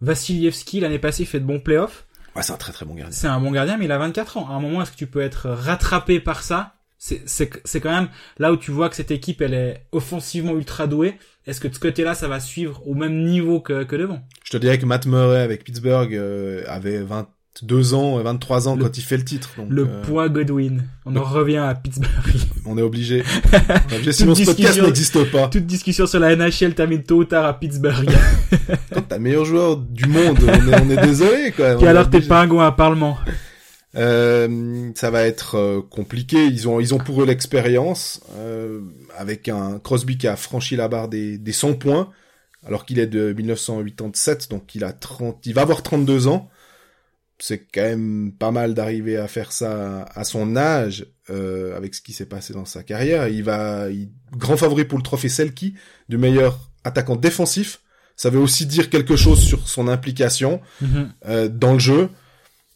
Vassilievski 0.00 0.80
l'année 0.80 0.98
passée 0.98 1.24
fait 1.24 1.40
de 1.40 1.44
bons 1.46 1.60
playoffs 1.60 2.06
Ouais, 2.34 2.42
c'est 2.42 2.52
un 2.52 2.56
très 2.56 2.72
très 2.72 2.84
bon 2.86 2.94
gardien. 2.94 3.12
c'est 3.16 3.26
un 3.26 3.40
bon 3.40 3.50
gardien 3.50 3.76
mais 3.76 3.84
il 3.84 3.92
a 3.92 3.98
24 3.98 4.36
ans. 4.38 4.48
À 4.48 4.52
un 4.54 4.60
moment 4.60 4.82
est-ce 4.82 4.92
que 4.92 4.96
tu 4.96 5.06
peux 5.06 5.20
être 5.20 5.48
rattrapé 5.50 6.20
par 6.20 6.42
ça? 6.42 6.74
C'est 6.98 7.22
c'est 7.26 7.50
c'est 7.64 7.80
quand 7.80 7.90
même 7.90 8.08
là 8.38 8.52
où 8.52 8.56
tu 8.56 8.70
vois 8.70 8.88
que 8.88 8.94
cette 8.96 9.10
équipe 9.10 9.42
elle 9.42 9.54
est 9.54 9.86
offensivement 9.92 10.52
ultra 10.52 10.86
douée. 10.86 11.18
Est-ce 11.46 11.60
que 11.60 11.66
de 11.68 11.74
ce 11.74 11.80
côté-là 11.80 12.14
ça 12.14 12.28
va 12.28 12.38
suivre 12.40 12.86
au 12.86 12.94
même 12.94 13.24
niveau 13.24 13.60
que 13.60 13.82
que 13.84 13.96
devant? 13.96 14.20
Je 14.44 14.52
te 14.52 14.56
dirais 14.56 14.78
que 14.78 14.86
Matt 14.86 15.06
Murray 15.06 15.42
avec 15.42 15.64
Pittsburgh 15.64 16.14
euh, 16.14 16.62
avait 16.68 17.02
22 17.60 17.94
ans, 17.94 18.18
euh, 18.18 18.22
23 18.22 18.68
ans 18.68 18.76
Le- 18.76 18.82
quand 18.84 18.96
il 18.96 19.02
fait 19.02 19.16
le 19.18 19.24
titre. 19.24 19.50
Donc, 19.58 19.66
le 19.68 19.82
euh, 19.86 20.02
poids 20.02 20.28
Godwin 20.30 20.84
on 21.04 21.14
en 21.16 21.22
revient 21.22 21.58
à 21.58 21.74
Pittsburgh 21.74 22.10
on 22.66 22.78
est 22.78 22.82
obligé. 22.82 23.22
On 23.52 23.92
est 23.92 23.94
obligé, 23.96 24.12
sinon 24.12 24.34
ce 24.34 24.44
podcast 24.44 24.80
n'existe 24.80 25.30
pas. 25.30 25.48
toute 25.48 25.66
discussion 25.66 26.06
sur 26.06 26.18
la 26.18 26.34
NHL 26.34 26.74
termine 26.74 27.02
tôt 27.02 27.18
ou 27.18 27.24
tard 27.24 27.44
à 27.44 27.58
Pittsburgh 27.58 28.08
Quand 28.94 29.02
t'as 29.08 29.16
le 29.16 29.22
meilleur 29.22 29.44
joueur 29.44 29.76
du 29.76 30.06
monde, 30.06 30.38
on 30.42 30.48
est, 30.72 30.80
on 30.80 30.90
est 30.90 31.02
désolé 31.06 31.52
quand 31.56 31.64
même. 31.64 31.78
est 31.80 31.86
alors 31.86 32.08
t'es 32.08 32.20
pingouin 32.22 32.66
à 32.66 32.72
Parlement 32.72 33.18
Euh, 33.94 34.90
ça 34.94 35.10
va 35.10 35.24
être 35.24 35.56
euh, 35.58 35.82
compliqué. 35.82 36.46
Ils 36.46 36.66
ont, 36.68 36.80
ils 36.80 36.94
ont 36.94 36.98
pour 36.98 37.22
eux 37.22 37.26
l'expérience 37.26 38.20
euh, 38.38 38.80
avec 39.18 39.48
un 39.50 39.78
Crosby 39.78 40.16
qui 40.16 40.26
a 40.28 40.36
franchi 40.36 40.76
la 40.76 40.88
barre 40.88 41.08
des, 41.08 41.36
des 41.36 41.52
100 41.52 41.74
points, 41.74 42.08
alors 42.66 42.86
qu'il 42.86 42.98
est 42.98 43.06
de 43.06 43.32
1987, 43.34 44.48
donc 44.50 44.74
il 44.74 44.84
a 44.84 44.92
30, 44.92 45.44
il 45.44 45.52
va 45.54 45.62
avoir 45.62 45.82
32 45.82 46.28
ans. 46.28 46.48
C'est 47.44 47.66
quand 47.74 47.82
même 47.82 48.30
pas 48.38 48.52
mal 48.52 48.72
d'arriver 48.72 49.16
à 49.16 49.26
faire 49.26 49.50
ça 49.50 50.04
à 50.14 50.22
son 50.22 50.54
âge, 50.54 51.06
euh, 51.28 51.76
avec 51.76 51.92
ce 51.96 52.00
qui 52.00 52.12
s'est 52.12 52.26
passé 52.26 52.52
dans 52.52 52.64
sa 52.64 52.84
carrière. 52.84 53.26
Il 53.26 53.42
va, 53.42 53.90
il, 53.90 54.10
grand 54.36 54.56
favori 54.56 54.84
pour 54.84 54.96
le 54.96 55.02
trophée 55.02 55.28
Selkie 55.28 55.74
du 56.08 56.18
meilleur 56.18 56.70
attaquant 56.84 57.16
défensif. 57.16 57.80
Ça 58.14 58.30
veut 58.30 58.38
aussi 58.38 58.64
dire 58.64 58.90
quelque 58.90 59.16
chose 59.16 59.40
sur 59.40 59.66
son 59.68 59.88
implication 59.88 60.60
Mhm. 60.80 61.12
euh, 61.26 61.48
dans 61.48 61.72
le 61.72 61.80
jeu. 61.80 62.10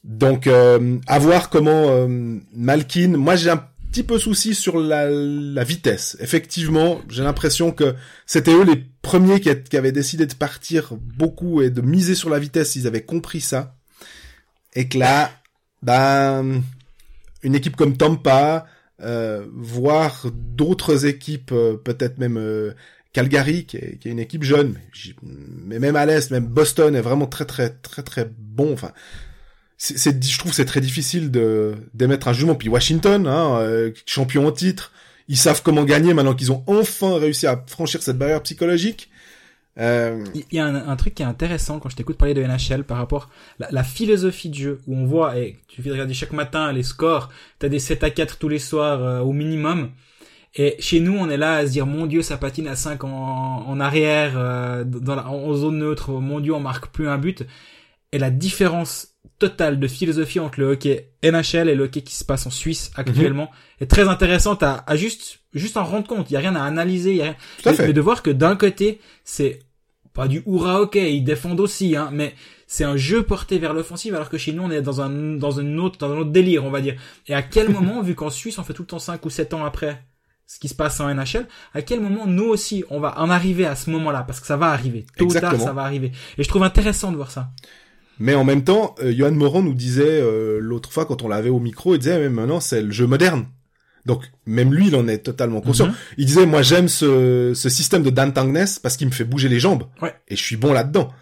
Donc, 0.03 0.49
euh, 0.49 0.99
à 1.07 1.21
voir 1.21 1.49
comment 1.49 1.87
euh, 1.91 2.09
Malkin. 2.53 3.17
Moi, 3.17 3.37
j'ai 3.37 3.51
un 3.51 3.63
petit 3.93 4.03
peu 4.03 4.19
souci 4.19 4.57
sur 4.57 4.81
la, 4.81 5.09
la 5.09 5.63
vitesse. 5.63 6.17
Effectivement, 6.19 7.01
j'ai 7.09 7.23
l'impression 7.23 7.71
que 7.71 7.95
c'était 8.27 8.53
eux 8.53 8.65
les 8.65 8.85
premiers 9.01 9.39
qui, 9.41 9.51
qui 9.63 9.77
avaient 9.77 9.93
décidé 9.93 10.27
de 10.27 10.35
partir 10.35 10.95
beaucoup 11.17 11.63
et 11.63 11.71
de 11.71 11.83
miser 11.83 12.17
sur 12.17 12.31
la 12.31 12.41
vitesse. 12.41 12.75
Ils 12.75 12.89
avaient 12.89 13.05
compris 13.05 13.41
ça. 13.41 13.76
Et 14.77 14.89
que 14.89 14.99
là, 14.99 15.33
ben, 15.83 16.63
une 17.43 17.55
équipe 17.55 17.77
comme 17.77 17.97
Tampa, 17.97 18.67
euh, 19.03 19.47
voire 19.55 20.27
d'autres 20.33 21.07
équipes, 21.07 21.51
euh, 21.53 21.77
peut-être 21.77 22.19
même 22.19 22.37
euh, 22.37 22.73
Calgary, 23.15 23.65
qui 23.65 23.79
est, 23.79 24.05
une 24.05 24.19
équipe 24.19 24.43
jeune, 24.43 24.79
mais, 25.23 25.79
même 25.79 25.97
à 25.97 26.05
l'est, 26.05 26.31
même 26.31 26.47
Boston 26.47 26.95
est 26.95 27.01
vraiment 27.01 27.27
très 27.27 27.47
très 27.47 27.71
très 27.71 28.03
très 28.03 28.31
bon. 28.39 28.75
Enfin, 28.75 28.93
c'est, 29.79 30.23
je 30.23 30.39
trouve 30.39 30.53
c'est 30.53 30.67
très 30.67 30.83
difficile 30.83 31.31
de 31.31 31.75
d'émettre 31.95 32.29
un 32.29 32.35
jugement. 32.35 32.55
Puis 32.55 32.69
Washington, 32.69 33.27
hein, 33.27 33.91
champion 34.05 34.47
en 34.47 34.53
titre, 34.53 34.93
ils 35.29 35.39
savent 35.39 35.63
comment 35.63 35.85
gagner 35.85 36.13
maintenant 36.13 36.35
qu'ils 36.35 36.53
ont 36.53 36.63
enfin 36.67 37.19
réussi 37.19 37.47
à 37.47 37.65
franchir 37.67 38.03
cette 38.03 38.19
barrière 38.19 38.43
psychologique. 38.43 39.11
Euh, 39.79 40.25
Il 40.35 40.45
y 40.53 40.59
a 40.59 40.65
un, 40.67 40.89
un 40.89 40.97
truc 40.97 41.15
qui 41.15 41.23
est 41.23 41.27
intéressant 41.27 41.79
quand 41.79 41.89
je 41.89 41.97
t'écoute 41.97 42.17
parler 42.17 42.35
de 42.35 42.43
NHL 42.43 42.85
par 42.85 42.97
rapport 42.97 43.25
à 43.61 43.65
la, 43.65 43.69
la 43.71 43.85
philosophie 43.85 44.49
de 44.49 44.55
jeu 44.55 44.81
où 44.87 44.97
on 44.97 45.05
voit, 45.07 45.37
et 45.39 45.59
tu 45.69 45.83
fais 45.83 45.91
regarder 45.91 46.15
chaque 46.15 46.33
matin 46.33 46.73
les 46.73 46.83
scores, 46.83 47.31
t'as 47.59 47.69
des 47.69 47.79
7 47.79 48.05
à 48.05 48.11
4 48.11 48.39
tous 48.39 48.49
les 48.49 48.59
soirs 48.59 49.03
euh, 49.03 49.21
au 49.21 49.33
minimum. 49.33 49.91
Et 50.59 50.77
chez 50.79 51.01
nous, 51.01 51.15
on 51.15 51.29
est 51.29 51.37
là 51.37 51.57
à 51.57 51.67
se 51.67 51.73
dire, 51.73 51.85
mon 51.87 52.07
Dieu, 52.07 52.23
ça 52.23 52.39
patine 52.39 52.67
à 52.69 52.77
5 52.77 53.05
en, 53.05 53.09
en 53.67 53.81
arrière, 53.81 54.33
euh, 54.37 54.85
dans 54.85 55.15
la, 55.15 55.29
en 55.29 55.53
zone 55.53 55.79
neutre, 55.79 56.13
mon 56.13 56.41
Dieu, 56.41 56.55
on 56.55 56.61
marque 56.61 56.87
plus 56.89 57.09
un 57.09 57.19
but. 57.19 57.45
Et 58.13 58.19
la 58.19 58.31
différence 58.31 59.09
totale 59.39 59.79
de 59.79 59.87
philosophie 59.87 60.41
entre 60.41 60.61
le 60.61 60.71
hockey 60.73 61.11
NHL 61.23 61.69
et 61.69 61.75
le 61.75 61.85
hockey 61.85 62.01
qui 62.01 62.15
se 62.15 62.25
passe 62.25 62.47
en 62.47 62.51
Suisse 62.51 62.91
actuellement 62.95 63.51
est 63.81 63.91
très 63.91 64.09
intéressante 64.09 64.63
à, 64.63 64.83
à 64.87 64.97
juste, 64.97 65.41
juste 65.53 65.77
en 65.77 65.85
rendre 65.85 66.07
compte. 66.07 66.31
Il 66.31 66.35
y 66.35 66.37
a 66.39 66.41
rien 66.41 66.57
à 66.57 66.63
analyser, 66.63 67.11
il 67.11 67.17
y 67.19 67.21
a 67.21 67.25
rien, 67.25 67.37
tout 67.63 67.69
à 67.69 67.73
mais, 67.73 67.77
fait. 67.77 67.87
mais 67.89 67.93
de 67.93 68.01
voir 68.01 68.23
que 68.23 68.31
d'un 68.31 68.57
côté, 68.57 68.99
c'est 69.25 69.59
pas 70.17 70.29
du 70.29 70.43
hurrah 70.47 70.81
hockey, 70.81 71.15
ils 71.15 71.23
défendent 71.23 71.61
aussi, 71.61 71.95
hein, 71.95 72.09
mais 72.13 72.35
c'est 72.67 72.85
un 72.85 72.97
jeu 72.97 73.23
porté 73.23 73.59
vers 73.59 73.75
l'offensive, 73.75 74.15
alors 74.15 74.31
que 74.31 74.39
chez 74.39 74.53
nous, 74.53 74.63
on 74.63 74.71
est 74.71 74.83
dans 74.83 75.01
un, 75.01 75.37
dans 75.37 75.53
une 75.53 75.79
autre, 75.79 75.99
dans 75.99 76.11
un 76.11 76.19
autre 76.19 76.31
délire, 76.31 76.65
on 76.65 76.71
va 76.71 76.81
dire. 76.81 76.97
Et 77.29 77.35
à 77.35 77.43
quel 77.43 77.69
moment, 77.69 78.03
vu 78.03 78.15
qu'en 78.15 78.31
Suisse, 78.31 78.59
on 78.59 78.65
fait 78.65 78.73
tout 78.73 78.83
le 78.83 78.89
temps 78.89 78.99
5 78.99 79.25
ou 79.25 79.31
7 79.31 79.55
ans 79.55 79.65
après 79.65 80.03
ce 80.47 80.59
qui 80.59 80.69
se 80.69 80.75
passe 80.75 81.01
en 81.01 81.13
NHL, 81.13 81.47
à 81.75 81.83
quel 81.83 82.01
moment, 82.01 82.27
nous 82.27 82.45
aussi, 82.45 82.85
on 82.91 82.99
va 82.99 83.21
en 83.21 83.31
arriver 83.31 83.67
à 83.67 83.77
ce 83.77 83.91
moment-là, 83.91 84.23
parce 84.23 84.41
que 84.41 84.47
ça 84.47 84.57
va 84.57 84.69
arriver. 84.69 85.05
Tôt 85.17 85.27
ou 85.27 85.33
tard, 85.33 85.61
ça 85.61 85.73
va 85.73 85.83
arriver. 85.83 86.13
Et 86.39 86.43
je 86.43 86.49
trouve 86.49 86.63
intéressant 86.63 87.11
de 87.11 87.17
voir 87.17 87.31
ça. 87.31 87.51
Mais 88.19 88.35
en 88.35 88.45
même 88.45 88.65
temps, 88.65 88.95
euh, 89.03 89.13
Johan 89.13 89.33
Moran 89.33 89.63
nous 89.63 89.75
disait 89.75 90.21
euh, 90.23 90.59
l'autre 90.61 90.91
fois 90.91 91.05
quand 91.05 91.23
on 91.23 91.29
l'avait 91.29 91.51
au 91.51 91.61
micro, 91.61 91.95
il 91.95 91.99
disait 91.99 92.19
mais 92.19 92.31
maintenant 92.31 92.61
c'est 92.61 92.81
le 92.81 92.91
jeu 92.91 93.07
moderne. 93.07 93.47
Donc 94.07 94.23
même 94.47 94.73
lui, 94.73 94.87
il 94.89 94.97
en 94.97 95.07
est 95.09 95.19
totalement 95.19 95.61
conscient. 95.61 95.89
Mhm. 95.89 95.95
Il 96.17 96.27
disait 96.27 96.47
moi 96.47 96.63
j'aime 96.63 96.89
ce, 96.89 97.53
ce 97.55 97.69
système 97.69 98.03
de 98.03 98.11
Dan 98.11 98.33
Tangness 98.33 98.79
parce 98.79 98.97
qu'il 98.97 99.07
me 99.09 99.13
fait 99.13 99.25
bouger 99.25 99.49
les 99.49 99.61
jambes. 99.61 99.85
Ouais. 100.01 100.15
Et 100.29 100.37
je 100.37 100.43
suis 100.43 100.57
bon 100.57 100.73
là-dedans. 100.73 101.13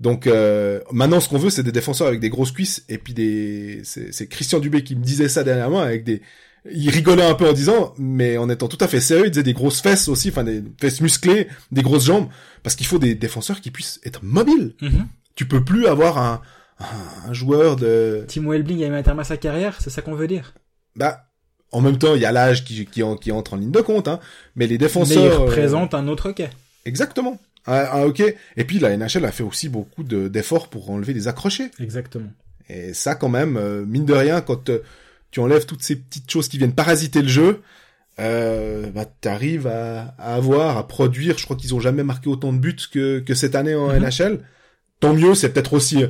Donc 0.00 0.26
euh, 0.28 0.80
maintenant 0.92 1.18
ce 1.20 1.28
qu'on 1.28 1.38
veut 1.38 1.50
c'est 1.50 1.64
des 1.64 1.72
défenseurs 1.72 2.06
avec 2.06 2.20
des 2.20 2.28
grosses 2.30 2.52
cuisses 2.52 2.84
et 2.88 2.98
puis 2.98 3.14
des 3.14 3.80
c'est 3.84 4.28
Christian 4.28 4.60
Dubé 4.60 4.84
qui 4.84 4.94
me 4.94 5.02
disait 5.02 5.28
ça 5.28 5.42
dernièrement 5.42 5.80
avec 5.80 6.04
des 6.04 6.22
il 6.70 6.88
rigolait 6.90 7.24
un 7.24 7.34
peu 7.34 7.48
en 7.48 7.52
disant 7.52 7.94
mais 7.98 8.36
en 8.36 8.48
étant 8.48 8.68
tout 8.68 8.78
à 8.80 8.86
fait 8.86 9.00
sérieux 9.00 9.24
il 9.26 9.30
disait 9.32 9.42
des 9.42 9.54
grosses 9.54 9.80
fesses 9.80 10.06
aussi 10.08 10.28
enfin 10.28 10.44
des 10.44 10.62
fesses 10.80 11.00
musclées 11.00 11.48
des 11.72 11.82
grosses 11.82 12.04
jambes 12.06 12.28
parce 12.62 12.76
qu'il 12.76 12.86
faut 12.86 12.98
des 13.00 13.16
défenseurs 13.16 13.60
qui 13.60 13.70
puissent 13.72 14.00
être 14.04 14.20
mobiles 14.22 14.74
Mhm. 14.82 15.06
tu 15.34 15.46
peux 15.48 15.64
plus 15.64 15.86
avoir 15.88 16.18
un, 16.18 16.42
un, 16.78 17.30
un 17.30 17.32
joueur 17.32 17.74
de 17.74 18.24
Timo 18.28 18.52
Elbling 18.52 18.84
a 18.84 18.88
mis 18.90 18.96
un 18.96 19.02
terme 19.02 19.18
à 19.20 19.24
sa 19.24 19.36
carrière, 19.36 19.78
c'est 19.80 19.90
ça 19.90 20.00
qu'on 20.02 20.14
veut 20.14 20.28
dire? 20.28 20.54
bah 20.94 21.24
en 21.72 21.80
même 21.80 21.98
temps 21.98 22.14
il 22.14 22.20
y 22.22 22.24
a 22.24 22.32
l'âge 22.32 22.64
qui, 22.64 22.86
qui, 22.86 23.02
qui 23.20 23.32
entre 23.32 23.54
en 23.54 23.56
ligne 23.56 23.70
de 23.70 23.80
compte 23.80 24.08
hein 24.08 24.20
mais 24.56 24.66
les 24.66 24.74
Mais 24.74 24.78
défenseurs 24.78 25.34
euh, 25.42 25.44
représente 25.46 25.94
un 25.94 26.08
autre 26.08 26.30
hockey. 26.30 26.48
exactement 26.84 27.38
un, 27.66 27.74
un 27.74 28.02
hockey 28.02 28.36
et 28.56 28.64
puis 28.64 28.78
la 28.78 28.96
NHL 28.96 29.24
a 29.24 29.32
fait 29.32 29.42
aussi 29.42 29.68
beaucoup 29.68 30.02
de- 30.02 30.28
d'efforts 30.28 30.68
pour 30.68 30.90
enlever 30.90 31.12
des 31.14 31.28
accrochés 31.28 31.70
Exactement. 31.80 32.30
et 32.68 32.94
ça 32.94 33.14
quand 33.14 33.28
même 33.28 33.56
euh, 33.56 33.84
mine 33.84 34.06
de 34.06 34.14
rien 34.14 34.40
quand 34.40 34.70
euh, 34.70 34.82
tu 35.30 35.40
enlèves 35.40 35.66
toutes 35.66 35.82
ces 35.82 35.96
petites 35.96 36.30
choses 36.30 36.48
qui 36.48 36.56
viennent 36.58 36.72
parasiter 36.74 37.20
le 37.22 37.28
jeu 37.28 37.62
euh, 38.20 38.88
bah 38.90 39.04
t'arrives 39.20 39.66
à, 39.66 40.14
à 40.18 40.34
avoir 40.34 40.76
à 40.78 40.88
produire 40.88 41.36
je 41.38 41.44
crois 41.44 41.56
qu'ils 41.56 41.74
ont 41.74 41.80
jamais 41.80 42.02
marqué 42.02 42.28
autant 42.28 42.52
de 42.52 42.58
buts 42.58 42.74
que 42.90 43.20
que 43.20 43.34
cette 43.34 43.54
année 43.54 43.74
en 43.74 43.88
Mhm. 43.92 44.02
NHL 44.04 44.40
tant 45.00 45.12
mieux 45.14 45.34
c'est 45.34 45.50
peut-être 45.50 45.74
aussi 45.74 46.02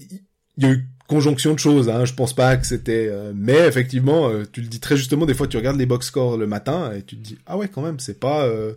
il 0.00 0.64
y 0.64 0.66
a 0.66 0.70
eu 0.70 0.86
conjonction 1.08 1.54
de 1.54 1.58
choses. 1.58 1.88
Hein. 1.88 2.04
Je 2.04 2.14
pense 2.14 2.32
pas 2.32 2.56
que 2.56 2.66
c'était. 2.66 3.08
euh, 3.10 3.32
mais 3.34 3.66
effectivement, 3.66 4.28
euh, 4.28 4.44
tu 4.52 4.60
le 4.60 4.68
dis 4.68 4.78
très 4.78 4.96
justement. 4.96 5.26
Des 5.26 5.34
fois, 5.34 5.48
tu 5.48 5.56
regardes 5.56 5.78
les 5.78 5.86
box 5.86 6.06
scores 6.06 6.36
le 6.36 6.46
matin 6.46 6.92
et 6.92 7.02
tu 7.02 7.16
te 7.16 7.22
dis 7.22 7.38
ah 7.46 7.56
ouais 7.56 7.68
quand 7.68 7.82
même, 7.82 7.98
c'est 7.98 8.20
pas 8.20 8.44
euh, 8.44 8.74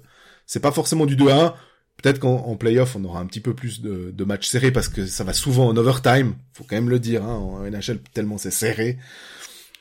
c'est 0.47 0.61
pas 0.61 0.71
forcément 0.71 1.05
du 1.05 1.15
2 1.15 1.29
à 1.29 1.45
1. 1.45 1.53
Peut-être 2.01 2.19
qu'en 2.19 2.37
en 2.37 2.55
playoff, 2.55 2.95
on 2.95 3.03
aura 3.03 3.19
un 3.19 3.27
petit 3.27 3.41
peu 3.41 3.53
plus 3.53 3.81
de, 3.81 4.23
matchs 4.23 4.47
serrés 4.47 4.71
parce 4.71 4.87
que 4.87 5.05
ça 5.05 5.23
va 5.23 5.33
souvent 5.33 5.67
en 5.67 5.77
overtime. 5.77 6.33
Faut 6.53 6.63
quand 6.67 6.75
même 6.75 6.89
le 6.89 6.97
dire. 6.97 7.23
Hein, 7.23 7.35
en 7.35 7.59
NHL, 7.59 7.99
tellement 8.13 8.39
c'est 8.39 8.49
serré. 8.49 8.97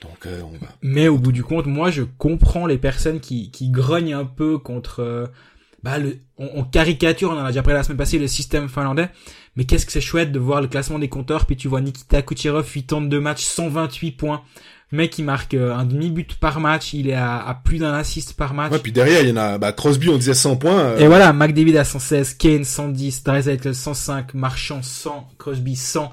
Donc 0.02 0.26
on 0.26 0.58
va. 0.58 0.68
Mais 0.82 1.08
au 1.08 1.16
bout 1.16 1.32
du 1.32 1.42
compte, 1.42 1.66
moi, 1.66 1.90
je 1.90 2.02
comprends 2.02 2.66
les 2.66 2.78
personnes 2.78 3.20
qui, 3.20 3.50
qui 3.50 3.70
grognent 3.70 4.14
un 4.14 4.26
peu 4.26 4.58
contre... 4.58 5.30
bah, 5.82 5.98
le, 5.98 6.18
on, 6.38 6.48
on 6.56 6.64
caricature, 6.64 7.30
on 7.30 7.34
en 7.38 7.44
a 7.44 7.48
déjà 7.48 7.62
parlé 7.62 7.78
la 7.78 7.82
semaine 7.82 7.98
passée, 7.98 8.18
le 8.18 8.28
système 8.28 8.68
finlandais. 8.68 9.08
Mais 9.56 9.64
qu'est-ce 9.64 9.84
que 9.86 9.92
c'est 9.92 10.00
chouette 10.00 10.30
de 10.32 10.38
voir 10.38 10.60
le 10.62 10.68
classement 10.68 10.98
des 10.98 11.08
compteurs, 11.08 11.44
puis 11.46 11.56
tu 11.56 11.68
vois 11.68 11.80
Nikita 11.80 12.22
Kucherov, 12.22 12.68
8 12.72 12.92
ans 12.92 13.00
de 13.00 13.08
deux 13.08 13.20
matchs, 13.20 13.42
128 13.44 14.12
points. 14.12 14.42
Mec, 14.92 15.18
il 15.18 15.24
marque 15.24 15.54
euh, 15.54 15.72
un 15.74 15.84
demi-but 15.84 16.34
par 16.34 16.58
match, 16.58 16.94
il 16.94 17.08
est 17.08 17.14
à, 17.14 17.38
à 17.38 17.54
plus 17.54 17.78
d'un 17.78 17.94
assist 17.94 18.32
par 18.34 18.54
match. 18.54 18.72
Ouais, 18.72 18.80
puis 18.80 18.90
derrière, 18.90 19.22
il 19.22 19.28
y 19.28 19.32
en 19.32 19.36
a. 19.36 19.56
Bah, 19.58 19.72
Crosby, 19.72 20.08
on 20.08 20.16
disait 20.16 20.34
100 20.34 20.56
points. 20.56 20.78
euh, 20.80 20.98
Et 20.98 21.06
voilà, 21.06 21.32
McDavid 21.32 21.76
à 21.76 21.84
116, 21.84 22.34
Kane 22.34 22.64
110, 22.64 23.22
Draisaitl 23.22 23.72
105, 23.74 24.34
Marchand 24.34 24.82
100, 24.82 25.28
Crosby 25.38 25.76
100. 25.76 26.10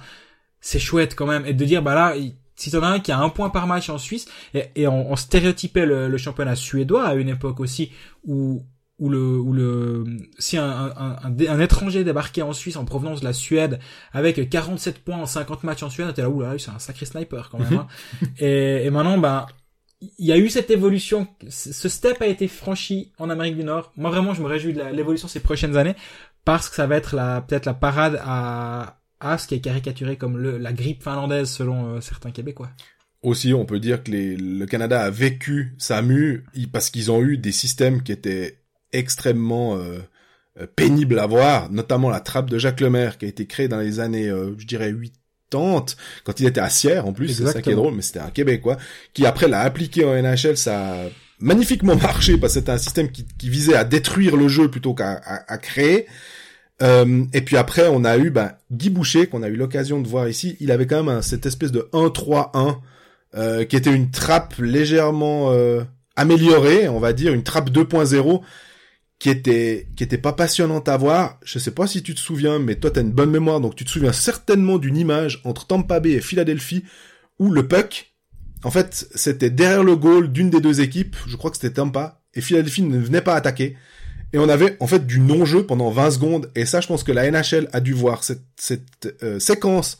C'est 0.62 0.78
chouette 0.80 1.16
quand 1.16 1.26
même. 1.26 1.44
Et 1.48 1.54
de 1.54 1.66
dire, 1.66 1.82
bah 1.82 1.96
là, 1.96 2.16
il- 2.16 2.36
si 2.56 2.70
t'en 2.72 2.82
as 2.84 2.88
un 2.88 3.00
qui 3.00 3.12
a 3.12 3.18
un 3.20 3.30
point 3.30 3.50
par 3.50 3.66
match 3.68 3.90
en 3.90 3.98
Suisse, 4.00 4.28
et, 4.54 4.66
et 4.76 4.88
on, 4.88 5.12
on 5.12 5.16
stéréotypait 5.16 5.86
le, 5.86 6.08
le 6.08 6.18
championnat 6.18 6.56
suédois 6.56 7.06
à 7.08 7.14
une 7.16 7.30
époque 7.30 7.60
aussi 7.60 7.92
où 8.26 8.64
où 9.00 9.10
le 9.10 9.38
où 9.38 9.54
le 9.54 10.06
si 10.40 10.58
un, 10.58 10.68
un, 10.68 11.18
un, 11.24 11.48
un 11.48 11.60
étranger 11.60 12.04
débarquait 12.04 12.42
en 12.42 12.54
Suisse 12.54 12.78
en 12.78 12.86
provenance 12.86 13.20
de 13.20 13.26
la 13.26 13.34
Suède 13.34 13.80
avec 14.12 14.50
47 14.50 15.00
points 15.00 15.18
en 15.18 15.26
50 15.26 15.64
matchs 15.64 15.84
en 15.84 15.90
Suède, 15.90 16.12
t'es 16.16 16.22
là, 16.24 16.30
oula, 16.30 16.58
c'est 16.58 16.72
un 16.72 16.80
sacré 16.80 17.06
sniper 17.06 17.50
quand 17.50 17.60
même. 17.60 17.74
hein. 17.74 17.88
et, 18.40 18.86
et 18.86 18.90
maintenant, 18.90 19.18
bah, 19.18 19.48
il 20.02 20.26
y 20.26 20.32
a 20.32 20.38
eu 20.38 20.50
cette 20.50 20.70
évolution, 20.72 21.28
ce 21.50 21.90
step 21.90 22.22
a 22.22 22.28
été 22.28 22.48
franchi 22.48 23.12
en 23.18 23.30
Amérique 23.30 23.56
du 23.56 23.64
Nord. 23.64 23.92
Moi 23.98 24.10
vraiment, 24.12 24.34
je 24.34 24.42
me 24.42 24.48
réjouis 24.48 24.74
de 24.74 24.82
l'évolution 24.94 25.28
ces 25.28 25.40
prochaines 25.40 25.78
années 25.78 25.96
parce 26.46 26.70
que 26.70 26.76
ça 26.76 26.88
va 26.88 26.96
être 26.96 27.16
la 27.16 27.42
peut-être 27.42 27.66
la 27.66 27.74
parade 27.74 28.20
à 28.24 29.00
à 29.20 29.38
ce 29.40 29.48
qui 29.48 29.56
est 29.56 29.62
caricaturé 29.62 30.16
comme 30.16 30.38
le, 30.38 30.60
la 30.60 30.74
grippe 30.74 31.02
finlandaise 31.04 31.50
selon 31.50 31.96
euh, 31.96 32.02
certains 32.02 32.30
Québécois. 32.32 32.70
Aussi, 33.24 33.52
on 33.54 33.66
peut 33.66 33.80
dire 33.80 34.04
que 34.04 34.12
les, 34.12 34.38
le 34.38 34.66
Canada 34.68 35.02
a 35.02 35.10
vécu 35.10 35.74
sa 35.80 36.04
mue 36.04 36.46
parce 36.72 36.92
qu'ils 36.92 37.12
ont 37.12 37.24
eu 37.24 37.40
des 37.40 37.52
systèmes 37.52 38.04
qui 38.04 38.12
étaient 38.12 38.60
extrêmement 38.94 39.76
euh, 39.78 40.00
euh, 40.60 40.68
pénibles 40.76 41.20
à 41.20 41.26
voir, 41.28 41.70
notamment 41.72 42.10
la 42.10 42.20
trappe 42.20 42.50
de 42.50 42.58
Jacques 42.58 42.82
Lemaire 42.82 43.18
qui 43.18 43.26
a 43.26 43.28
été 43.28 43.46
créée 43.46 43.68
dans 43.68 43.80
les 43.80 44.00
années, 44.00 44.28
euh, 44.30 44.56
je 44.58 44.66
dirais, 44.66 44.94
80, 45.52 45.86
quand 46.26 46.40
il 46.40 46.46
était 46.48 46.60
à 46.62 46.70
Sierre 46.70 47.08
en 47.08 47.14
plus, 47.14 47.28
c'est 47.30 47.44
ça 47.54 47.62
qui 47.62 47.70
est 47.70 47.76
drôle, 47.76 47.94
mais 47.96 48.02
c'était 48.02 48.20
un 48.20 48.30
Québécois, 48.32 48.78
qui 49.14 49.26
après 49.26 49.48
l'a 49.48 49.62
appliqué 49.62 50.04
en 50.06 50.14
NHL, 50.14 50.58
ça 50.58 50.94
a 50.94 50.96
magnifiquement 51.40 51.96
marché 51.96 52.38
parce 52.38 52.54
que 52.54 52.60
c'était 52.60 52.72
un 52.72 52.78
système 52.78 53.12
qui, 53.12 53.26
qui 53.38 53.50
visait 53.50 53.76
à 53.76 53.84
détruire 53.84 54.36
le 54.36 54.48
jeu 54.48 54.70
plutôt 54.72 54.94
qu'à 54.94 55.12
à, 55.24 55.54
à 55.54 55.58
créer. 55.58 56.06
Euh, 56.82 57.24
et 57.34 57.42
puis 57.42 57.58
après, 57.58 57.88
on 57.88 58.04
a 58.04 58.18
eu 58.18 58.30
ben, 58.30 58.52
Guy 58.72 58.90
Boucher, 58.90 59.28
qu'on 59.28 59.42
a 59.42 59.48
eu 59.48 59.56
l'occasion 59.56 60.00
de 60.02 60.08
voir 60.08 60.28
ici. 60.28 60.58
Il 60.60 60.72
avait 60.72 60.86
quand 60.86 60.98
même 61.04 61.16
un- 61.18 61.22
cette 61.22 61.46
espèce 61.46 61.72
de 61.72 61.88
1-3-1, 61.94 62.80
euh, 63.36 63.64
qui 63.66 63.76
était 63.76 63.94
une 63.94 64.12
trappe 64.12 64.56
légèrement 64.60 65.52
euh, 65.54 65.84
améliorée, 66.16 66.88
on 66.88 67.00
va 67.00 67.14
dire, 67.14 67.34
une 67.34 67.44
trappe 67.44 67.70
2.0, 67.72 68.42
qui 69.20 69.30
était 69.30 69.88
qui 69.96 70.04
était 70.04 70.18
pas 70.18 70.34
passionnante 70.34 70.90
à 70.90 70.98
voir. 70.98 71.40
Je 71.44 71.60
sais 71.60 71.72
pas 71.72 71.88
si 71.88 72.04
tu 72.04 72.14
te 72.14 72.20
souviens, 72.20 72.60
mais 72.60 72.76
toi, 72.76 72.92
t'as 72.92 73.02
une 73.02 73.12
bonne 73.12 73.32
mémoire, 73.32 73.60
donc 73.60 73.76
tu 73.76 73.86
te 73.86 73.90
souviens 73.90 74.14
certainement 74.14 74.78
d'une 74.78 74.98
image 74.98 75.42
entre 75.44 75.66
Tampa 75.66 76.00
Bay 76.00 76.12
et 76.12 76.22
Philadelphie, 76.22 76.84
où 77.40 77.52
le 77.52 77.68
puck, 77.68 78.14
en 78.64 78.72
fait, 78.72 79.08
c'était 79.16 79.50
derrière 79.50 79.84
le 79.84 79.96
goal 79.96 80.32
d'une 80.32 80.50
des 80.50 80.62
deux 80.62 80.82
équipes, 80.82 81.16
je 81.28 81.36
crois 81.36 81.52
que 81.52 81.58
c'était 81.58 81.74
Tampa, 81.74 82.22
et 82.34 82.42
Philadelphie 82.42 82.84
ne 82.84 83.00
venait 83.00 83.22
pas 83.22 83.36
attaquer. 83.36 83.76
Et 84.34 84.40
on 84.40 84.50
avait 84.50 84.76
en 84.80 84.88
fait 84.88 85.08
du 85.08 85.20
non-jeu 85.20 85.66
pendant 85.66 85.90
20 85.90 86.12
secondes. 86.12 86.52
Et 86.56 86.66
ça, 86.66 86.82
je 86.82 86.88
pense 86.88 87.04
que 87.04 87.12
la 87.12 87.30
NHL 87.32 87.70
a 87.72 87.80
dû 87.80 87.94
voir 87.94 88.24
cette, 88.24 88.44
cette 88.58 89.16
euh, 89.24 89.40
séquence. 89.40 90.00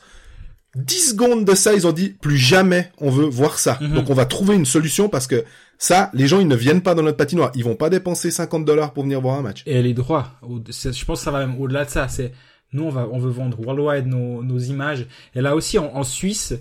10 0.78 1.10
secondes 1.12 1.46
de 1.46 1.56
ça, 1.56 1.74
ils 1.74 1.86
ont 1.88 1.92
dit 1.92 2.10
plus 2.10 2.38
jamais 2.38 2.92
on 3.00 3.10
veut 3.10 3.26
voir 3.26 3.58
ça. 3.60 3.78
Mhm. 3.82 3.94
Donc 3.96 4.10
on 4.10 4.14
va 4.14 4.26
trouver 4.26 4.56
une 4.56 4.66
solution 4.66 5.10
parce 5.10 5.28
que 5.28 5.44
ça, 5.78 6.10
les 6.14 6.28
gens 6.28 6.40
ils 6.40 6.48
ne 6.48 6.56
viennent 6.56 6.82
pas 6.82 6.96
dans 6.96 7.04
notre 7.04 7.18
patinoire. 7.18 7.52
Ils 7.56 7.64
vont 7.64 7.76
pas 7.76 7.90
dépenser 7.90 8.32
50 8.32 8.66
dollars 8.66 8.94
pour 8.94 9.04
venir 9.04 9.20
voir 9.22 9.38
un 9.38 9.42
match. 9.42 9.64
Et 9.66 9.82
les 9.82 9.94
droits, 9.94 10.32
je 10.44 11.06
pense 11.06 11.20
que 11.20 11.24
ça 11.26 11.32
va 11.32 11.46
même 11.46 11.60
au-delà 11.60 11.86
de 11.86 11.90
ça. 11.90 12.08
C'est 12.08 12.32
nous 12.74 12.84
on 12.84 12.90
va 12.90 13.08
on 13.12 13.20
veut 13.20 13.30
vendre 13.30 13.60
worldwide 13.60 14.08
nos, 14.08 14.44
nos 14.44 14.60
images. 14.60 15.06
Et 15.36 15.42
là 15.42 15.56
aussi 15.56 15.78
en, 15.80 15.92
en 15.96 16.04
Suisse, 16.04 16.54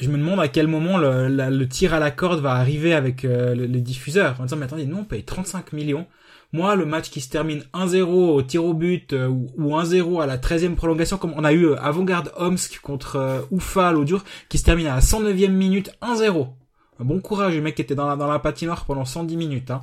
je 0.00 0.08
me 0.08 0.16
demande 0.18 0.40
à 0.40 0.48
quel 0.48 0.66
moment 0.66 0.96
le, 0.98 1.28
la- 1.28 1.50
le 1.50 1.68
tir 1.68 1.92
à 1.94 1.98
la 1.98 2.10
corde 2.10 2.40
va 2.40 2.52
arriver 2.52 2.94
avec 2.94 3.24
euh, 3.24 3.54
le- 3.54 3.66
les 3.66 3.80
diffuseurs 3.80 4.36
en 4.40 4.44
disant 4.44 4.56
mais 4.56 4.64
attendez 4.66 4.86
nous 4.86 4.96
on 4.98 5.04
paye 5.04 5.22
35 5.24 5.72
millions. 5.72 6.06
Moi 6.52 6.74
le 6.74 6.84
match 6.84 7.10
qui 7.10 7.20
se 7.20 7.28
termine 7.28 7.62
1-0 7.74 8.02
au 8.04 8.42
tir 8.42 8.64
au 8.64 8.74
but 8.74 9.12
euh, 9.12 9.28
ou, 9.28 9.46
ou 9.56 9.76
1-0 9.76 10.20
à 10.22 10.26
la 10.26 10.36
13e 10.36 10.74
prolongation 10.74 11.16
comme 11.16 11.32
on 11.36 11.44
a 11.44 11.52
eu 11.52 11.66
euh, 11.66 11.80
Avant-Garde 11.80 12.32
Omsk 12.36 12.80
contre 12.80 13.16
euh, 13.16 14.06
jour 14.06 14.24
qui 14.48 14.58
se 14.58 14.64
termine 14.64 14.88
à 14.88 14.96
la 14.96 15.00
109e 15.00 15.50
minute 15.50 15.92
1-0. 16.02 16.48
Un 17.00 17.04
bon 17.04 17.20
courage 17.20 17.54
le 17.54 17.62
mec 17.62 17.76
qui 17.76 17.82
était 17.82 17.94
dans 17.94 18.14
la, 18.14 18.38
patinoire 18.40 18.84
pendant 18.84 19.04
110 19.06 19.36
minutes. 19.36 19.70
Hein. 19.70 19.82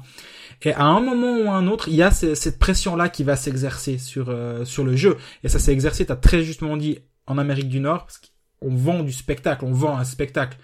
Et 0.64 0.74
à 0.74 0.84
un 0.86 1.00
moment 1.00 1.38
ou 1.38 1.50
à 1.50 1.54
un 1.54 1.68
autre, 1.68 1.88
il 1.88 1.96
y 1.96 2.04
a 2.04 2.12
ce- 2.12 2.36
cette 2.36 2.60
pression-là 2.60 3.10
qui 3.10 3.24
va 3.24 3.36
s'exercer 3.36 3.98
sur 3.98 4.28
euh, 4.30 4.66
sur 4.66 4.84
le 4.84 4.96
jeu. 4.96 5.18
Et 5.44 5.50
ça 5.50 5.58
s'est 5.60 5.72
exercé, 5.74 6.06
t'as 6.06 6.16
très 6.16 6.44
justement 6.44 6.78
dit, 6.78 7.00
en 7.26 7.38
Amérique 7.38 7.70
du 7.70 7.80
Nord, 7.80 8.06
parce 8.06 8.20
qu'on 8.20 8.76
vend 8.76 9.04
du 9.04 9.12
spectacle, 9.12 9.66
on 9.66 9.72
vend 9.72 9.98
un 9.98 10.04
spectacle. 10.04 10.58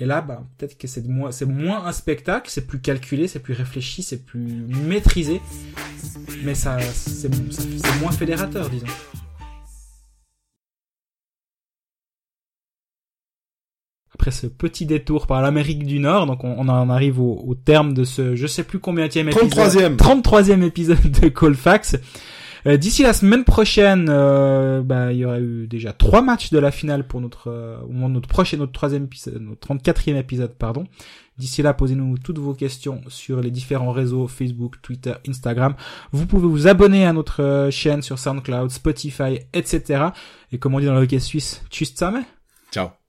Et 0.00 0.06
là, 0.06 0.22
bah, 0.22 0.42
peut-être 0.56 0.78
que 0.78 0.86
c'est 0.86 1.06
moins, 1.06 1.32
c'est 1.32 1.44
moins 1.44 1.84
un 1.84 1.92
spectacle, 1.92 2.48
c'est 2.50 2.66
plus 2.66 2.80
calculé, 2.80 3.28
c'est 3.28 3.40
plus 3.40 3.52
réfléchi, 3.52 4.02
c'est 4.02 4.24
plus 4.24 4.40
maîtrisé. 4.40 5.42
Mais 6.44 6.54
ça, 6.54 6.78
c'est, 6.80 7.28
moins 8.00 8.10
fédérateur, 8.10 8.70
disons. 8.70 8.86
Après 14.14 14.30
ce 14.30 14.46
petit 14.46 14.86
détour 14.86 15.26
par 15.26 15.42
l'Amérique 15.42 15.84
du 15.84 15.98
Nord, 15.98 16.26
donc 16.26 16.42
on, 16.44 16.54
on 16.56 16.68
en 16.68 16.88
arrive 16.88 17.20
au, 17.20 17.44
au 17.46 17.54
terme 17.54 17.92
de 17.92 18.04
ce, 18.04 18.34
je 18.34 18.46
sais 18.46 18.64
plus 18.64 18.78
combien 18.78 19.04
épisode. 19.04 19.34
33e. 19.34 19.96
33e 19.96 20.62
épisode 20.62 21.10
de 21.10 21.28
Colfax. 21.28 21.96
Euh, 22.66 22.76
D'ici 22.76 23.02
la 23.02 23.12
semaine 23.12 23.44
prochaine, 23.44 24.06
euh, 24.08 24.82
bah, 24.82 25.12
il 25.12 25.18
y 25.18 25.24
aura 25.24 25.40
eu 25.40 25.66
déjà 25.66 25.92
trois 25.92 26.22
matchs 26.22 26.50
de 26.50 26.58
la 26.58 26.70
finale 26.70 27.06
pour 27.06 27.20
notre, 27.20 27.48
euh, 27.50 27.80
au 27.82 27.92
moment 27.92 28.08
notre 28.08 28.28
prochain, 28.28 28.56
notre 28.56 28.72
troisième 28.72 29.04
épisode, 29.04 29.40
notre 29.40 29.66
34e 29.66 30.16
épisode, 30.16 30.54
pardon. 30.54 30.86
D'ici 31.38 31.62
là, 31.62 31.74
posez-nous 31.74 32.18
toutes 32.18 32.38
vos 32.38 32.54
questions 32.54 33.00
sur 33.08 33.40
les 33.40 33.50
différents 33.50 33.90
réseaux 33.90 34.28
Facebook, 34.28 34.76
Twitter, 34.82 35.14
Instagram. 35.28 35.74
Vous 36.12 36.26
pouvez 36.26 36.46
vous 36.46 36.68
abonner 36.68 37.04
à 37.04 37.12
notre 37.12 37.68
chaîne 37.70 38.02
sur 38.02 38.18
SoundCloud, 38.18 38.70
Spotify, 38.70 39.40
etc. 39.52 40.04
Et 40.52 40.58
comme 40.58 40.74
on 40.74 40.80
dit 40.80 40.86
dans 40.86 40.94
le 40.94 41.00
hockey 41.00 41.18
suisse, 41.18 41.62
tchuss 41.70 41.90
zusammen 41.90 42.24
Ciao. 42.70 42.92